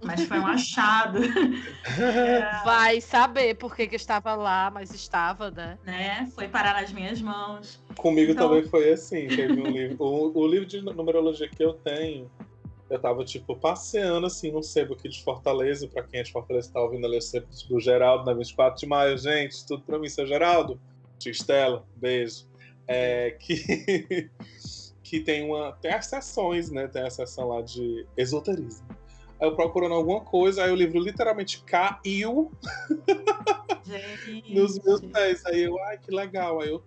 Mas 0.04 0.24
foi 0.24 0.38
um 0.38 0.46
achado, 0.46 1.18
Vai 2.64 3.00
saber 3.00 3.54
por 3.54 3.74
que, 3.74 3.86
que 3.86 3.96
estava 3.96 4.34
lá, 4.34 4.70
mas 4.72 4.92
estava, 4.94 5.50
né? 5.50 5.78
né? 5.84 6.30
Foi 6.34 6.48
parar 6.48 6.80
nas 6.80 6.92
minhas 6.92 7.20
mãos. 7.20 7.80
Comigo 7.96 8.32
Então- 8.32 8.48
também 8.48 8.64
foi 8.68 8.92
assim. 8.92 9.26
Teve 9.28 9.60
um 9.60 9.66
livro. 9.66 9.96
O, 10.04 10.38
o 10.38 10.46
livro 10.46 10.66
de 10.66 10.80
numerologia 10.82 11.48
que 11.48 11.62
eu 11.64 11.72
tenho, 11.74 12.30
eu 12.90 12.98
tava, 12.98 13.24
tipo, 13.24 13.56
passeando 13.56 14.26
assim 14.26 14.52
num 14.52 14.62
sebo 14.62 14.94
aqui 14.94 15.08
de 15.08 15.22
Fortaleza. 15.22 15.88
Pra 15.88 16.02
quem 16.02 16.20
é 16.20 16.22
de 16.22 16.32
Fortaleza 16.32 16.70
tá 16.72 16.80
ouvindo 16.80 17.06
ali 17.06 17.18
o 17.18 17.22
sebo 17.22 17.46
do 17.68 17.80
Geraldo, 17.80 18.24
na 18.24 18.32
24 18.34 18.78
de 18.78 18.86
maio, 18.86 19.16
gente. 19.18 19.66
Tudo 19.66 19.82
pra 19.82 19.98
mim, 19.98 20.08
seu 20.08 20.26
Geraldo. 20.26 20.80
Tia 21.18 21.32
Estela, 21.32 21.84
beijo. 21.96 22.44
É, 22.86 23.30
que, 23.40 24.28
que 25.02 25.20
tem 25.20 25.44
uma. 25.48 25.72
Tem 25.72 25.92
as 25.92 26.06
sessões, 26.06 26.70
né? 26.70 26.86
Tem 26.88 27.02
a 27.02 27.10
sessão 27.10 27.48
lá 27.48 27.62
de 27.62 28.06
esoterismo. 28.16 28.86
Aí 29.40 29.48
eu 29.48 29.56
procurando 29.56 29.94
alguma 29.94 30.20
coisa, 30.20 30.64
aí 30.64 30.70
o 30.70 30.76
livro 30.76 30.98
literalmente 31.00 31.62
caiu 31.64 32.50
nos 34.48 34.78
meus 34.82 35.00
pés. 35.12 35.44
Aí 35.46 35.62
eu, 35.62 35.78
ai, 35.84 35.98
que 35.98 36.14
legal. 36.14 36.60
Aí 36.60 36.70
eu 36.70 36.82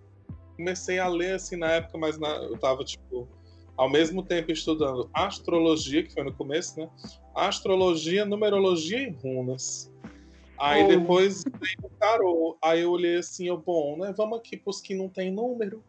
comecei 0.56 0.98
a 0.98 1.08
ler 1.08 1.34
assim 1.34 1.56
na 1.56 1.70
época, 1.72 1.98
mas 1.98 2.18
na- 2.18 2.36
eu 2.36 2.56
tava, 2.58 2.84
tipo, 2.84 3.28
ao 3.76 3.88
mesmo 3.88 4.22
tempo 4.22 4.50
estudando 4.50 5.08
astrologia, 5.14 6.02
que 6.02 6.12
foi 6.12 6.24
no 6.24 6.32
começo, 6.34 6.78
né? 6.80 6.88
Astrologia, 7.34 8.24
numerologia 8.24 8.98
e 9.06 9.10
runas. 9.10 9.92
Aí 10.58 10.82
Oh. 10.82 10.88
depois 10.88 11.44
veio 11.44 11.76
o 11.84 11.90
tarô. 12.00 12.58
Aí 12.62 12.80
eu 12.80 12.90
olhei 12.90 13.16
assim, 13.18 13.46
eu, 13.46 13.56
bom, 13.56 13.96
né? 13.98 14.12
Vamos 14.16 14.38
aqui 14.38 14.56
pros 14.56 14.80
que 14.80 14.94
não 14.94 15.08
tem 15.08 15.30
número. 15.30 15.84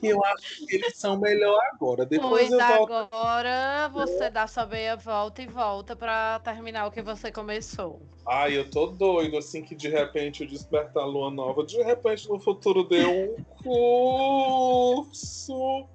Que 0.00 0.08
eu 0.08 0.24
acho 0.24 0.66
que 0.66 0.76
eles 0.76 0.96
são 0.96 1.18
melhor 1.18 1.58
agora. 1.72 2.04
Depois 2.06 2.48
Pois 2.48 2.52
eu 2.52 2.58
volto. 2.76 2.92
agora 2.92 3.88
você 3.92 4.30
dá 4.30 4.46
sua 4.46 4.66
meia 4.66 4.96
volta 4.96 5.42
e 5.42 5.46
volta 5.46 5.94
pra 5.96 6.40
terminar 6.40 6.86
o 6.86 6.90
que 6.90 7.02
você 7.02 7.30
começou. 7.32 8.00
Ai, 8.26 8.56
eu 8.56 8.68
tô 8.70 8.86
doido, 8.86 9.36
assim, 9.36 9.62
que 9.62 9.74
de 9.74 9.88
repente 9.88 10.42
o 10.42 10.46
Despertar 10.46 11.06
Lua 11.06 11.30
Nova, 11.30 11.64
de 11.64 11.82
repente 11.82 12.28
no 12.28 12.38
futuro 12.40 12.84
deu 12.84 13.10
um 13.10 13.36
curso 15.02 15.86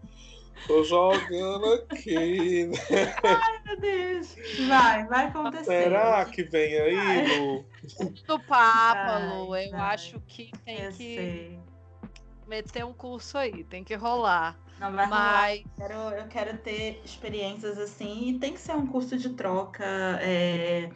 Tô 0.66 0.84
jogando 0.84 1.74
aqui. 1.90 2.70
Ai, 3.24 3.62
meu 3.66 3.80
Deus. 3.80 4.36
Vai, 4.68 5.06
vai 5.06 5.26
acontecer. 5.28 5.64
Será 5.84 6.26
que 6.26 6.44
vem 6.44 6.78
aí, 6.78 7.38
Lu? 7.40 7.64
Do 8.26 8.40
Papa, 8.40 9.20
Vai, 9.20 9.30
Lu, 9.38 9.56
eu 9.56 9.72
vai. 9.72 9.80
acho 9.94 10.20
que 10.28 10.52
tem 10.66 10.82
Eu 10.82 10.92
que 10.92 10.98
sei. 10.98 11.60
Meter 12.48 12.86
um 12.86 12.94
curso 12.94 13.38
aí, 13.38 13.64
tem 13.64 13.84
que 13.84 13.96
rolar. 13.96 14.58
Não 14.80 14.92
vai 14.92 15.06
rolar. 15.06 15.42
Mas 15.42 15.60
Eu 15.60 15.72
quero, 15.78 15.94
eu 16.16 16.28
quero 16.28 16.58
ter 16.60 17.02
experiências 17.04 17.78
assim 17.80 18.30
e 18.30 18.40
tem 18.40 18.54
que 18.54 18.60
ser 18.60 18.74
um 18.74 18.86
curso 18.88 19.18
de 19.18 19.30
troca 19.30 19.84
é, 20.22 20.90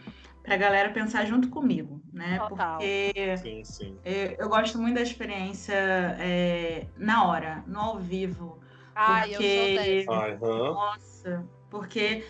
pra 0.44 0.56
galera 0.58 0.92
pensar 0.92 1.26
junto 1.26 1.50
comigo, 1.50 2.02
né? 2.14 2.38
Total. 2.48 2.78
Porque 2.78 3.38
Sim, 3.38 3.64
sim. 3.64 3.98
eu, 4.06 4.36
eu 4.38 4.50
gosto 4.50 4.78
muito 4.78 4.96
da 4.96 5.02
experiência 5.02 5.74
é, 6.20 6.88
na 6.98 7.26
hora, 7.28 7.64
no 7.68 7.80
ao 7.80 8.00
vivo. 8.00 8.60
ai, 8.96 9.30
eu 9.30 9.42
sou 9.42 9.42
Porque- 9.42 10.06
dessa. 10.06 10.74
Nossa, 10.74 11.46
porque 11.70 12.28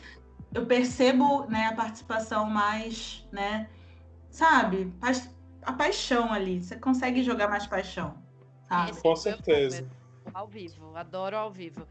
eu 0.53 0.65
percebo 0.65 1.45
né, 1.47 1.67
a 1.67 1.75
participação 1.75 2.45
mais, 2.49 3.27
né? 3.31 3.69
Sabe? 4.29 4.93
A 5.63 5.73
paixão 5.73 6.31
ali. 6.31 6.61
Você 6.63 6.75
consegue 6.77 7.23
jogar 7.23 7.47
mais 7.49 7.67
paixão, 7.67 8.20
Esse 8.89 9.01
Com 9.01 9.13
é 9.13 9.15
certeza. 9.15 9.89
Ao 10.33 10.47
vivo, 10.47 10.95
adoro 10.95 11.35
ao 11.35 11.51
vivo. 11.51 11.87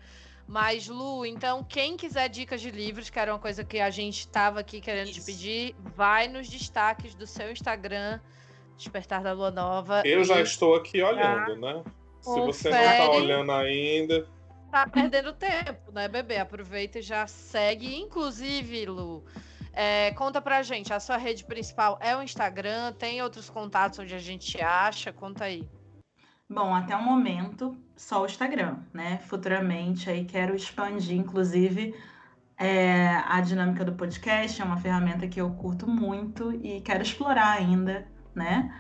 Mas, 0.47 0.89
Lu, 0.89 1.25
então, 1.25 1.63
quem 1.63 1.97
quiser 1.97 2.29
dicas 2.29 2.61
de 2.61 2.71
livros, 2.71 3.09
que 3.09 3.19
era 3.19 3.33
uma 3.33 3.39
coisa 3.39 3.63
que 3.63 3.79
a 3.79 3.91
gente 3.91 4.21
estava 4.21 4.61
aqui 4.61 4.81
querendo 4.81 5.13
te 5.13 5.19
Isso. 5.19 5.27
pedir, 5.27 5.77
vai 5.95 6.27
nos 6.27 6.49
destaques 6.49 7.15
do 7.15 7.27
seu 7.27 7.53
Instagram, 7.53 8.19
Despertar 8.77 9.23
da 9.23 9.33
Lua 9.33 9.51
Nova. 9.51 10.03
Eu 10.05 10.25
já 10.25 10.41
estou 10.41 10.75
aqui 10.75 11.03
olhando, 11.03 11.55
né? 11.57 11.85
Se 12.21 12.41
você 12.41 12.71
não 12.71 12.79
tá 12.79 13.07
Confere. 13.07 13.25
olhando 13.25 13.53
ainda, 13.53 14.27
tá 14.71 14.87
perdendo 14.89 15.33
tempo, 15.33 15.93
né, 15.93 16.09
bebê? 16.09 16.39
Aproveita 16.39 16.99
e 16.99 17.03
já 17.03 17.27
segue. 17.27 17.95
Inclusive, 17.97 18.87
Lu, 18.87 19.25
é, 19.73 20.13
conta 20.13 20.41
pra 20.41 20.63
gente, 20.63 20.93
a 20.93 21.01
sua 21.01 21.17
rede 21.17 21.45
principal 21.45 21.99
é 22.01 22.17
o 22.17 22.23
Instagram? 22.23 22.93
Tem 22.93 23.23
outros 23.23 23.51
contatos 23.51 23.99
onde 23.99 24.15
a 24.15 24.19
gente 24.19 24.61
acha? 24.61 25.13
Conta 25.13 25.45
aí. 25.45 25.65
Bom, 26.51 26.75
até 26.75 26.97
o 26.97 27.03
momento, 27.03 27.77
só 27.97 28.23
o 28.23 28.27
Instagram, 28.27 28.79
né? 28.93 29.19
Futuramente 29.29 30.11
aí 30.11 30.25
quero 30.25 30.57
expandir, 30.57 31.17
inclusive, 31.17 31.95
é, 32.59 33.23
a 33.25 33.41
dinâmica 33.41 33.85
do 33.85 33.93
podcast, 33.93 34.61
é 34.61 34.65
uma 34.65 34.77
ferramenta 34.77 35.29
que 35.29 35.41
eu 35.41 35.49
curto 35.53 35.87
muito 35.87 36.53
e 36.53 36.81
quero 36.81 37.05
explorar 37.05 37.53
ainda, 37.53 38.05
né? 38.35 38.75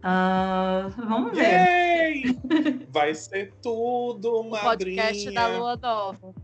Ah, 0.00 0.88
vamos 0.96 1.32
ver. 1.32 1.42
Yay! 1.42 2.38
Vai 2.90 3.12
ser 3.12 3.52
tudo, 3.60 4.42
O 4.42 4.50
podcast 4.50 5.24
da 5.32 5.40
madrinha. 5.40 5.58
Lua 5.58 5.76
Nova. 5.76 6.34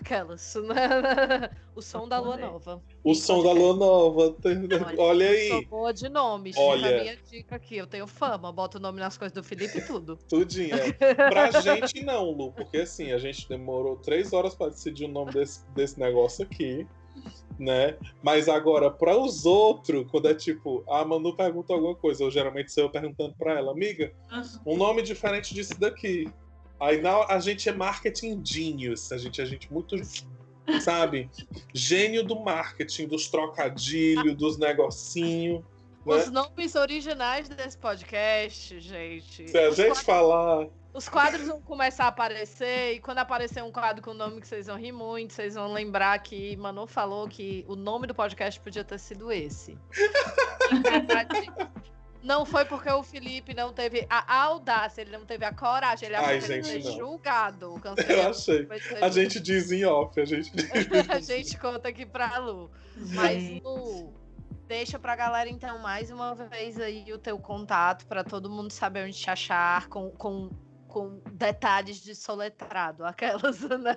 Aquelas. 0.00 0.54
né? 0.54 1.50
o 1.76 1.82
som 1.82 2.08
da 2.08 2.18
Lua. 2.18 2.36
Nova. 2.36 2.82
O 3.04 3.14
som 3.14 3.42
da 3.42 3.52
lua 3.52 3.76
nova. 3.76 4.36
Olha 4.98 5.26
Sou 5.48 5.58
aí, 5.58 5.64
boa 5.66 5.92
de 5.92 6.08
nomes. 6.08 6.56
Olha. 6.56 6.82
Fica 6.82 6.96
a 6.96 7.02
minha 7.02 7.16
dica 7.16 7.56
aqui. 7.56 7.76
Eu 7.76 7.86
tenho 7.86 8.06
fama. 8.06 8.50
Boto 8.50 8.78
o 8.78 8.80
nome 8.80 8.98
nas 8.98 9.18
coisas 9.18 9.34
do 9.34 9.44
Felipe 9.44 9.78
e 9.78 9.86
tudo. 9.86 10.16
tudinho. 10.28 10.74
é. 10.74 11.14
Pra 11.14 11.50
gente 11.60 12.02
não, 12.04 12.30
Lu, 12.30 12.52
porque 12.52 12.78
assim, 12.78 13.12
a 13.12 13.18
gente 13.18 13.48
demorou 13.48 13.96
três 13.96 14.32
horas 14.32 14.54
pra 14.54 14.68
decidir 14.68 15.04
o 15.04 15.08
nome 15.08 15.32
desse, 15.32 15.64
desse 15.70 16.00
negócio 16.00 16.44
aqui, 16.44 16.86
né? 17.58 17.96
Mas 18.22 18.48
agora, 18.48 18.90
para 18.90 19.16
os 19.16 19.44
outros, 19.44 20.06
quando 20.10 20.28
é 20.28 20.34
tipo, 20.34 20.82
a 20.88 21.04
Manu 21.04 21.36
pergunta 21.36 21.74
alguma 21.74 21.94
coisa, 21.94 22.24
eu 22.24 22.30
geralmente 22.30 22.72
sou 22.72 22.84
eu 22.84 22.90
perguntando 22.90 23.34
pra 23.38 23.58
ela, 23.58 23.72
amiga, 23.72 24.12
um 24.66 24.76
nome 24.76 25.02
diferente 25.02 25.52
disso 25.54 25.78
daqui. 25.78 26.30
Aí 26.80 27.00
na, 27.00 27.24
a 27.26 27.38
gente 27.38 27.68
é 27.68 27.72
marketing 27.72 28.40
genius, 28.44 29.12
a 29.12 29.18
gente 29.18 29.40
é 29.40 29.44
gente 29.44 29.72
muito, 29.72 29.96
sabe, 30.80 31.30
gênio 31.74 32.24
do 32.24 32.40
marketing, 32.40 33.06
dos 33.06 33.28
trocadilhos, 33.28 34.34
dos 34.34 34.58
negocinhos. 34.58 35.62
Né? 36.06 36.16
Os 36.16 36.30
nomes 36.30 36.74
originais 36.74 37.48
desse 37.48 37.76
podcast, 37.76 38.80
gente. 38.80 39.48
Se 39.48 39.58
a 39.58 39.68
os 39.68 39.76
gente 39.76 39.88
quadros- 39.88 40.02
falar, 40.02 40.66
Os 40.94 41.08
quadros 41.08 41.46
vão 41.46 41.60
começar 41.60 42.04
a 42.04 42.08
aparecer, 42.08 42.94
e 42.94 43.00
quando 43.00 43.18
aparecer 43.18 43.62
um 43.62 43.70
quadro 43.70 44.02
com 44.02 44.12
o 44.12 44.14
nome 44.14 44.40
que 44.40 44.48
vocês 44.48 44.66
vão 44.66 44.78
rir 44.78 44.92
muito, 44.92 45.34
vocês 45.34 45.54
vão 45.54 45.72
lembrar 45.72 46.18
que 46.20 46.56
Manu 46.56 46.86
falou 46.86 47.28
que 47.28 47.64
o 47.68 47.76
nome 47.76 48.06
do 48.06 48.14
podcast 48.14 48.58
podia 48.58 48.82
ter 48.82 48.98
sido 48.98 49.30
esse. 49.30 49.76
Não 52.22 52.44
foi 52.44 52.64
porque 52.64 52.90
o 52.90 53.02
Felipe 53.02 53.54
não 53.54 53.72
teve 53.72 54.06
a 54.10 54.42
audácia, 54.42 55.00
ele 55.00 55.10
não 55.10 55.24
teve 55.24 55.44
a 55.44 55.54
coragem, 55.54 56.06
ele 56.06 56.16
achou 56.16 56.28
Ai, 56.28 56.40
que 56.40 56.52
ele 56.52 56.62
gente, 56.62 56.84
não. 56.86 56.96
julgado. 56.96 57.66
eu 57.76 57.80
cancelado, 57.80 58.28
achei. 58.28 58.66
vai 58.66 58.78
ser 58.78 59.02
A 59.02 59.08
gente 59.08 59.40
diz 59.40 59.72
em 59.72 59.84
off, 59.84 60.20
a 60.20 60.24
gente 60.24 60.50
diz. 60.54 60.68
a 61.08 61.20
gente 61.20 61.58
conta 61.58 61.88
aqui 61.88 62.04
pra 62.04 62.36
Lu. 62.38 62.70
Mas, 63.14 63.62
Lu, 63.62 64.12
deixa 64.68 64.98
pra 64.98 65.16
galera, 65.16 65.48
então, 65.48 65.78
mais 65.78 66.10
uma 66.10 66.34
vez 66.34 66.78
aí 66.78 67.10
o 67.12 67.18
teu 67.18 67.38
contato 67.38 68.06
pra 68.06 68.22
todo 68.22 68.50
mundo 68.50 68.70
saber 68.70 69.06
onde 69.06 69.16
te 69.16 69.30
achar, 69.30 69.88
com, 69.88 70.10
com, 70.10 70.50
com 70.86 71.22
detalhes 71.32 72.02
de 72.02 72.14
soletrado, 72.14 73.04
aquelas, 73.04 73.60
né? 73.80 73.96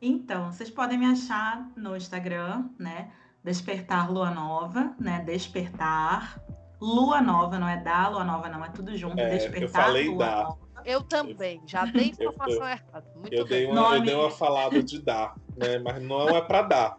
Então, 0.00 0.52
vocês 0.52 0.70
podem 0.70 0.96
me 0.96 1.06
achar 1.06 1.68
no 1.76 1.96
Instagram, 1.96 2.70
né? 2.78 3.10
Despertar 3.42 4.08
Lua 4.10 4.30
Nova, 4.30 4.94
né? 5.00 5.24
Despertar 5.24 6.40
Lua 6.80 7.20
Nova, 7.20 7.58
não 7.58 7.68
é 7.68 7.76
da 7.76 8.08
Lua 8.08 8.24
Nova, 8.24 8.48
não, 8.48 8.64
é 8.64 8.68
tudo 8.70 8.96
junto. 8.96 9.18
É, 9.18 9.26
eu 9.34 9.38
Despertar 9.38 9.84
falei 9.84 10.08
Lua 10.08 10.18
da. 10.18 10.42
Nova. 10.44 10.58
Eu 10.84 11.02
também, 11.02 11.60
já 11.66 11.84
dei 11.84 12.14
Eu- 12.18 12.30
informação 12.30 12.68
errada. 12.68 13.04
Muito 13.16 13.32
Eu 13.34 13.44
dei, 13.44 13.66
uma, 13.66 13.74
eu 13.74 13.82
Nome. 13.82 14.06
dei 14.06 14.14
uma 14.14 14.30
falada 14.30 14.82
de 14.82 15.00
dar, 15.02 15.34
né? 15.56 15.78
Mas 15.78 16.00
não 16.02 16.28
é 16.28 16.40
pra 16.40 16.62
dar. 16.62 16.96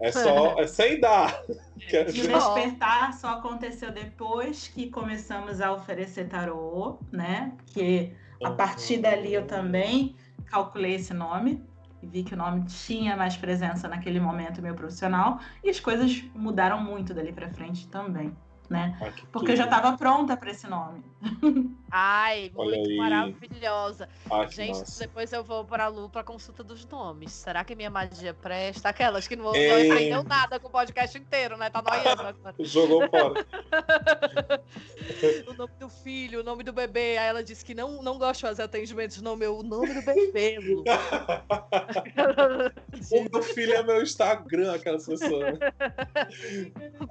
É 0.00 0.10
só 0.12 0.58
é 0.60 0.66
sem 0.66 1.00
dar. 1.00 1.40
E 1.92 1.96
o 1.96 2.04
despertar 2.04 3.12
só 3.14 3.28
aconteceu 3.38 3.90
depois 3.90 4.68
que 4.68 4.90
começamos 4.90 5.60
a 5.62 5.72
oferecer 5.72 6.28
tarô, 6.28 6.98
né? 7.10 7.52
Que 7.68 8.12
a 8.44 8.50
partir 8.50 8.98
dali 8.98 9.32
eu 9.32 9.46
também 9.46 10.14
calculei 10.46 10.96
esse 10.96 11.14
nome 11.14 11.64
e 12.02 12.06
vi 12.06 12.22
que 12.22 12.34
o 12.34 12.36
nome 12.36 12.64
tinha 12.66 13.16
mais 13.16 13.36
presença 13.36 13.88
naquele 13.88 14.20
momento 14.20 14.60
meu 14.62 14.74
profissional 14.74 15.40
e 15.64 15.70
as 15.70 15.80
coisas 15.80 16.22
mudaram 16.34 16.80
muito 16.82 17.14
dali 17.14 17.32
pra 17.32 17.48
frente 17.48 17.88
também, 17.88 18.36
né? 18.70 18.96
Porque 19.32 19.52
eu 19.52 19.56
já 19.56 19.64
estava 19.64 19.96
pronta 19.98 20.36
para 20.36 20.50
esse 20.50 20.68
nome. 20.68 21.02
Ai, 21.90 22.52
Olha 22.54 22.76
muito 22.76 22.90
aí. 22.90 22.96
maravilhosa. 22.96 24.08
Gente, 24.50 24.78
massa. 24.78 25.06
depois 25.06 25.32
eu 25.32 25.42
vou 25.42 25.64
pra 25.64 25.88
Lu 25.88 26.08
pra 26.08 26.22
consulta 26.22 26.62
dos 26.62 26.86
nomes. 26.86 27.32
Será 27.32 27.64
que 27.64 27.74
minha 27.74 27.90
magia 27.90 28.32
presta? 28.32 28.90
Aquelas 28.90 29.26
que 29.26 29.34
não, 29.34 29.46
não 29.46 29.52
aprendeu 29.52 30.22
nada 30.22 30.60
com 30.60 30.68
o 30.68 30.70
podcast 30.70 31.18
inteiro, 31.18 31.56
né? 31.56 31.68
Tá 31.68 31.82
noiando 31.82 32.22
agora. 32.22 32.54
Jogou 32.60 33.08
fora. 33.08 33.42
o 35.48 35.54
nome 35.54 35.72
do 35.80 35.88
filho, 35.88 36.40
o 36.40 36.44
nome 36.44 36.62
do 36.62 36.72
bebê. 36.72 37.18
Aí 37.18 37.28
ela 37.28 37.42
disse 37.42 37.64
que 37.64 37.74
não, 37.74 38.00
não 38.02 38.18
gosta 38.18 38.34
de 38.34 38.42
fazer 38.42 38.62
atendimentos 38.62 39.20
no 39.20 39.36
meu 39.36 39.58
o 39.58 39.64
nome 39.64 39.92
do 39.92 40.02
bebê. 40.02 40.60
Lu. 40.60 40.84
o 43.10 43.26
meu 43.32 43.42
filho 43.42 43.74
é 43.74 43.82
meu 43.82 44.00
Instagram, 44.00 44.74
aquelas 44.74 45.06
pessoas. 45.06 45.58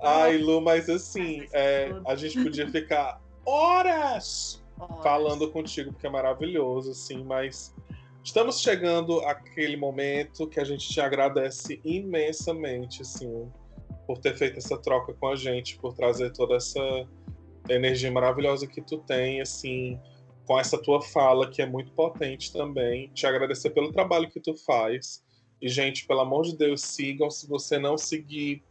Ai, 0.02 0.38
Lu, 0.38 0.62
mas 0.62 0.90
assim, 0.90 1.46
é, 1.52 1.92
a 2.08 2.16
gente 2.16 2.42
podia 2.42 2.66
ficar 2.70 3.20
horas 3.46 4.64
Falando 5.04 5.50
contigo, 5.52 5.92
porque 5.92 6.08
é 6.08 6.10
maravilhoso, 6.10 6.92
assim, 6.92 7.24
mas 7.24 7.76
estamos 8.24 8.62
chegando 8.62 9.20
àquele 9.22 9.76
momento 9.76 10.48
que 10.48 10.60
a 10.60 10.64
gente 10.64 10.88
te 10.88 11.02
agradece 11.02 11.82
imensamente, 11.84 13.02
assim, 13.02 13.50
por 14.08 14.18
ter 14.18 14.38
feito 14.38 14.58
essa 14.58 14.78
troca 14.78 15.14
com 15.14 15.28
a 15.28 15.36
gente, 15.36 15.78
por 15.78 15.94
trazer 15.94 16.32
toda 16.32 16.56
essa 16.56 17.08
energia 17.70 18.12
maravilhosa 18.12 18.66
que 18.68 18.82
tu 18.82 18.98
tem, 19.00 19.42
assim, 19.42 20.00
com 20.46 20.60
essa 20.60 20.82
tua 20.82 21.02
fala 21.02 21.50
que 21.50 21.62
é 21.62 21.66
muito 21.66 21.92
potente 21.92 22.52
também. 22.52 23.10
Te 23.10 23.28
agradecer 23.28 23.70
pelo 23.70 23.92
trabalho 23.92 24.30
que 24.30 24.40
tu 24.40 24.56
faz. 24.56 25.24
E, 25.62 25.70
gente, 25.70 26.08
pelo 26.08 26.22
amor 26.22 26.44
de 26.44 26.58
Deus, 26.58 26.82
sigam. 26.82 27.30
Se 27.30 27.48
você 27.48 27.78
não 27.78 27.98
seguir, 27.98 28.64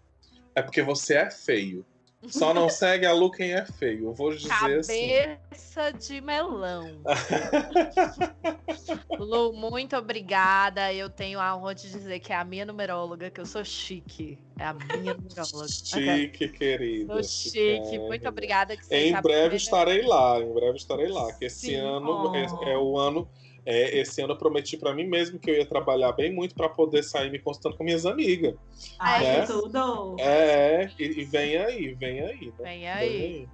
é 0.55 0.63
porque 0.63 0.83
você 0.83 1.15
é 1.15 1.31
feio. 1.31 1.87
Só 2.27 2.53
não 2.53 2.69
segue 2.69 3.07
a 3.07 3.13
Lu 3.13 3.31
quem 3.31 3.53
é 3.53 3.65
feio. 3.65 4.07
Eu 4.07 4.13
vou 4.13 4.35
dizer 4.35 4.81
assim. 4.81 5.09
Cabeça 5.09 5.93
de 5.93 6.21
melão. 6.21 7.01
Lu, 9.19 9.53
muito 9.53 9.97
obrigada. 9.97 10.93
Eu 10.93 11.09
tenho 11.09 11.39
a 11.39 11.57
honra 11.57 11.77
de 11.77 11.89
dizer 11.91 12.19
que 12.19 12.33
é 12.33 12.37
a 12.37 12.45
minha 12.45 12.67
numeróloga, 12.67 13.31
que 13.31 13.41
eu 13.41 13.47
sou 13.47 13.65
chique. 13.65 14.37
É 14.59 14.65
a 14.65 14.75
minha 14.75 15.15
numeróloga. 15.15 15.69
Chique, 15.69 16.49
querida. 16.49 17.15
Sou 17.15 17.23
chique. 17.23 17.85
chique. 17.85 17.99
Muito 17.99 18.29
obrigada. 18.29 18.77
Que 18.77 18.85
você 18.85 19.09
Em 19.09 19.23
breve 19.23 19.57
estarei 19.57 20.03
lá, 20.03 20.41
em 20.41 20.53
breve 20.53 20.77
estarei 20.77 21.09
lá. 21.09 21.33
Que 21.35 21.45
esse 21.45 21.69
Sim. 21.69 21.77
ano 21.77 22.31
Oh. 22.31 22.35
é, 22.35 22.73
é 22.73 22.77
o 22.79 22.99
ano. 22.99 23.29
É, 23.67 23.99
esse 23.99 24.21
ano 24.23 24.33
eu 24.33 24.39
prometi 24.39 24.77
pra 24.77 24.95
mim 24.95 25.07
mesmo 25.07 25.39
que 25.39 25.51
eu 25.51 25.55
ia 25.55 25.67
trabalhar 25.67 26.13
bem 26.13 26.33
muito 26.33 26.55
pra 26.55 26.69
poder 26.69 27.03
sair 27.03 27.31
me 27.31 27.39
consultando 27.39 27.77
com 27.77 27.85
minhas 27.85 28.07
amigas. 28.07 28.55
Ai, 28.99 29.27
É. 29.27 29.47
tudo! 29.47 30.17
É, 30.21 30.91
e, 30.99 31.21
e 31.21 31.25
vem 31.25 31.57
aí, 31.57 31.95
vem 31.95 32.21
aí. 32.21 32.47
né? 32.59 32.65
Vem 32.65 32.89
aí. 32.89 33.49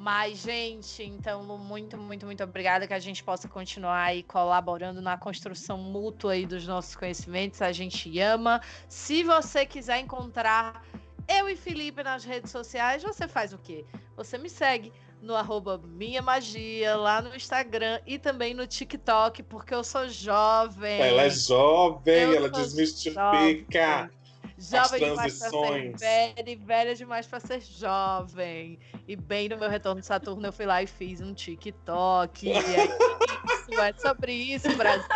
Mas, 0.00 0.38
gente, 0.42 1.02
então, 1.02 1.42
Lu, 1.42 1.58
muito, 1.58 1.98
muito, 1.98 2.24
muito 2.24 2.42
obrigada 2.44 2.86
que 2.86 2.94
a 2.94 3.00
gente 3.00 3.22
possa 3.24 3.48
continuar 3.48 4.04
aí 4.04 4.22
colaborando 4.22 5.02
na 5.02 5.18
construção 5.18 5.76
mútua 5.76 6.34
aí 6.34 6.46
dos 6.46 6.64
nossos 6.68 6.94
conhecimentos. 6.94 7.60
A 7.60 7.72
gente 7.72 8.16
ama. 8.20 8.60
Se 8.88 9.24
você 9.24 9.66
quiser 9.66 9.98
encontrar 9.98 10.84
eu 11.28 11.48
e 11.48 11.56
Felipe 11.56 12.02
nas 12.02 12.24
redes 12.24 12.50
sociais, 12.50 13.02
você 13.02 13.28
faz 13.28 13.52
o 13.52 13.58
quê? 13.58 13.84
Você 14.16 14.38
me 14.38 14.48
segue 14.48 14.92
no 15.20 15.34
arroba 15.34 15.80
Minha 15.84 16.22
Magia, 16.22 16.96
lá 16.96 17.20
no 17.20 17.34
Instagram 17.34 18.00
e 18.06 18.18
também 18.18 18.54
no 18.54 18.66
TikTok, 18.66 19.42
porque 19.42 19.74
eu 19.74 19.84
sou 19.84 20.08
jovem. 20.08 21.00
Ela 21.00 21.24
é 21.24 21.30
jovem, 21.30 22.22
eu 22.22 22.34
ela 22.34 22.48
desmistifica. 22.48 24.10
Jovem. 24.10 24.18
Jovem 24.60 25.00
demais 25.00 25.38
para 25.38 25.50
ser 25.50 25.96
velha 25.96 26.50
e 26.50 26.56
velha 26.56 26.94
demais 26.94 27.26
para 27.26 27.38
ser 27.38 27.60
jovem. 27.60 28.78
E 29.06 29.14
bem 29.14 29.48
no 29.48 29.56
meu 29.56 29.70
retorno 29.70 30.00
de 30.00 30.06
Saturno, 30.06 30.46
eu 30.46 30.52
fui 30.52 30.66
lá 30.66 30.82
e 30.82 30.86
fiz 30.86 31.20
um 31.20 31.32
TikTok. 31.32 32.48
E 32.48 32.52
é 32.52 32.84
isso, 32.84 33.80
é 33.80 33.92
sobre 33.98 34.32
isso, 34.32 34.76
Brasil. 34.76 35.06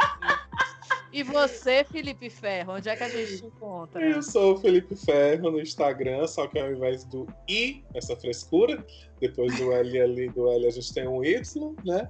E 1.13 1.23
você, 1.23 1.85
Felipe 1.85 2.31
Ferro, 2.31 2.75
onde 2.75 2.89
é 2.89 2.97
que 2.97 3.03
a 3.03 3.09
gente 3.09 3.39
te 3.39 3.47
encontra? 3.47 4.03
Eu 4.03 4.23
sou 4.23 4.55
o 4.55 4.57
Felipe 4.59 4.97
Ferro 4.97 5.51
no 5.51 5.61
Instagram, 5.61 6.27
só 6.27 6.47
que 6.47 6.59
ao 6.59 6.73
invés 6.73 7.05
do 7.05 7.27
I, 7.47 7.85
essa 7.95 8.17
frescura, 8.17 8.85
depois 9.21 9.55
do 9.59 9.73
L 9.73 10.01
ali, 10.01 10.29
do 10.31 10.51
L 10.51 10.67
a 10.67 10.71
gente 10.71 10.95
tem 10.95 11.07
um 11.07 11.23
Y, 11.23 11.75
né? 11.85 12.09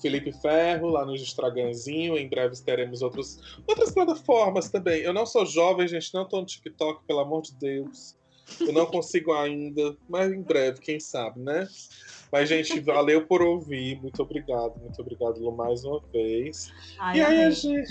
Felipe 0.00 0.32
Ferro, 0.32 0.90
lá 0.90 1.04
no 1.04 1.14
Instagramzinho. 1.14 2.16
Em 2.16 2.28
breve 2.28 2.54
teremos 2.62 3.02
outros, 3.02 3.60
outras 3.66 3.92
plataformas 3.92 4.70
também. 4.70 5.00
Eu 5.02 5.12
não 5.12 5.26
sou 5.26 5.44
jovem, 5.44 5.88
gente, 5.88 6.14
não 6.14 6.24
tô 6.26 6.40
no 6.40 6.46
TikTok, 6.46 7.04
pelo 7.04 7.20
amor 7.20 7.42
de 7.42 7.54
Deus. 7.56 8.16
Eu 8.60 8.72
não 8.72 8.86
consigo 8.86 9.32
ainda, 9.32 9.96
mas 10.08 10.32
em 10.32 10.40
breve, 10.40 10.80
quem 10.80 10.98
sabe, 10.98 11.40
né? 11.40 11.68
Mas, 12.30 12.48
gente, 12.48 12.78
valeu 12.80 13.26
por 13.26 13.42
ouvir. 13.42 14.00
Muito 14.00 14.22
obrigado, 14.22 14.78
muito 14.80 15.00
obrigado, 15.00 15.38
Lu, 15.40 15.52
mais 15.52 15.84
uma 15.84 16.00
vez. 16.12 16.72
Ai, 16.98 17.18
e 17.18 17.22
aí, 17.22 17.44
a 17.44 17.50
gente. 17.50 17.88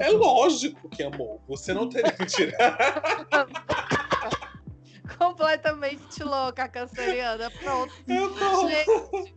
é 0.00 0.10
lógico 0.10 0.88
que 0.88 1.02
amor. 1.02 1.40
Você 1.48 1.72
não 1.72 1.88
teria 1.88 2.12
que 2.12 2.26
tirar. 2.26 3.26
Completamente 5.18 6.22
louca, 6.22 6.68
canceriana. 6.68 7.50
Pronto. 7.50 7.94
Eu 8.08 8.34
tô... 8.34 8.68
Gente. 8.68 9.34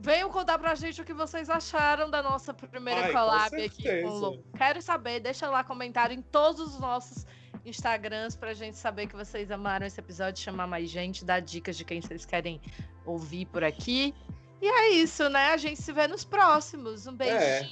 Venham 0.00 0.30
contar 0.30 0.58
pra 0.58 0.76
gente 0.76 1.02
o 1.02 1.04
que 1.04 1.12
vocês 1.12 1.50
acharam 1.50 2.08
da 2.08 2.22
nossa 2.22 2.54
primeira 2.54 3.06
Ai, 3.06 3.12
collab 3.12 3.50
com 3.50 3.64
aqui 3.64 4.02
com 4.02 4.08
o 4.08 4.18
Lu. 4.18 4.44
Quero 4.56 4.80
saber, 4.80 5.18
deixa 5.18 5.50
lá 5.50 5.64
comentário 5.64 6.14
em 6.14 6.22
todos 6.22 6.60
os 6.60 6.78
nossos 6.78 7.26
Instagrams 7.64 8.36
pra 8.36 8.54
gente 8.54 8.76
saber 8.76 9.06
que 9.06 9.16
vocês 9.16 9.50
amaram 9.50 9.86
esse 9.86 10.00
episódio, 10.00 10.42
chamar 10.42 10.66
mais 10.66 10.88
gente, 10.88 11.24
dar 11.24 11.40
dicas 11.40 11.76
de 11.76 11.84
quem 11.84 12.00
vocês 12.00 12.24
querem 12.24 12.60
ouvir 13.04 13.46
por 13.46 13.64
aqui. 13.64 14.14
E 14.60 14.66
é 14.66 14.90
isso, 14.90 15.28
né? 15.28 15.48
A 15.52 15.56
gente 15.56 15.80
se 15.80 15.92
vê 15.92 16.06
nos 16.06 16.24
próximos. 16.24 17.06
Um 17.06 17.14
beijinho. 17.14 17.40
É. 17.40 17.70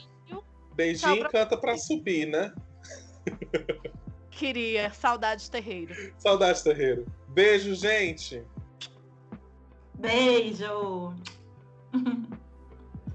Beijinho 0.74 1.20
pra... 1.20 1.30
canta 1.30 1.56
pra 1.56 1.76
subir, 1.76 2.26
né? 2.26 2.52
Queria. 4.30 4.92
Saudade 4.92 5.50
terreiro. 5.50 5.94
Saudade 6.18 6.62
terreiro. 6.62 7.06
Beijo, 7.28 7.74
gente. 7.74 8.44
Beijo. 9.94 11.14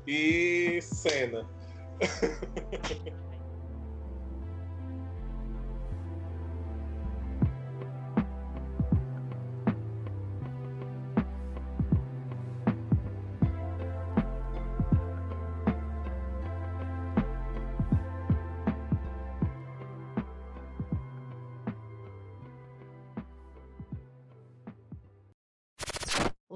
e 0.07 0.81
cena. 0.81 1.47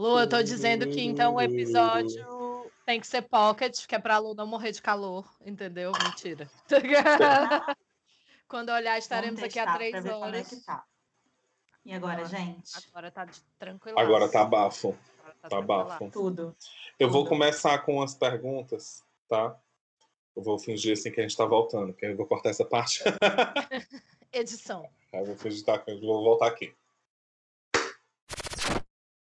Lu, 0.06 0.20
eu 0.20 0.30
tô 0.30 0.44
dizendo 0.44 0.88
que 0.88 1.02
então 1.02 1.34
o 1.34 1.42
episódio 1.42 2.70
tem 2.86 3.00
que 3.00 3.08
ser 3.08 3.24
pocket, 3.24 3.88
que 3.88 3.96
é 3.96 4.00
pra 4.00 4.20
Lu 4.20 4.36
não 4.36 4.46
morrer 4.46 4.72
de 4.72 4.80
calor, 4.80 5.28
entendeu? 5.44 5.92
Mentira. 6.04 6.48
Quando 8.48 8.70
olhar, 8.70 9.00
estaremos 9.00 9.42
aqui 9.42 9.58
há 9.58 9.74
três 9.74 10.06
é 10.06 10.14
horas. 10.14 10.64
Tá. 10.64 10.86
E 11.84 11.92
agora, 11.92 12.22
agora, 12.22 12.30
gente? 12.30 12.72
Agora 12.90 13.10
tá 13.10 13.28
tranquilo. 13.58 13.98
Agora 13.98 14.30
tá 14.30 14.46
bafo. 14.46 14.96
Tá, 15.42 15.50
tá 15.50 15.62
bafo. 15.62 16.12
Tudo. 16.12 16.56
Eu 17.00 17.08
Tudo. 17.08 17.12
vou 17.12 17.26
começar 17.26 17.80
com 17.80 18.00
as 18.04 18.14
perguntas, 18.14 19.04
tá? 19.28 19.60
Eu 20.36 20.44
vou 20.44 20.60
fingir 20.60 20.94
assim 20.94 21.12
que 21.12 21.20
a 21.20 21.24
gente 21.24 21.36
tá 21.36 21.46
voltando, 21.46 21.94
que 21.94 22.06
eu 22.06 22.16
vou 22.16 22.28
cortar 22.28 22.50
essa 22.50 22.64
parte. 22.64 23.02
Edição. 24.32 24.88
Eu 25.12 25.26
vou 25.26 25.36
fingir 25.36 25.62
que 25.62 25.66
tá, 25.66 25.84
vou 26.00 26.24
voltar 26.24 26.46
aqui. 26.46 26.76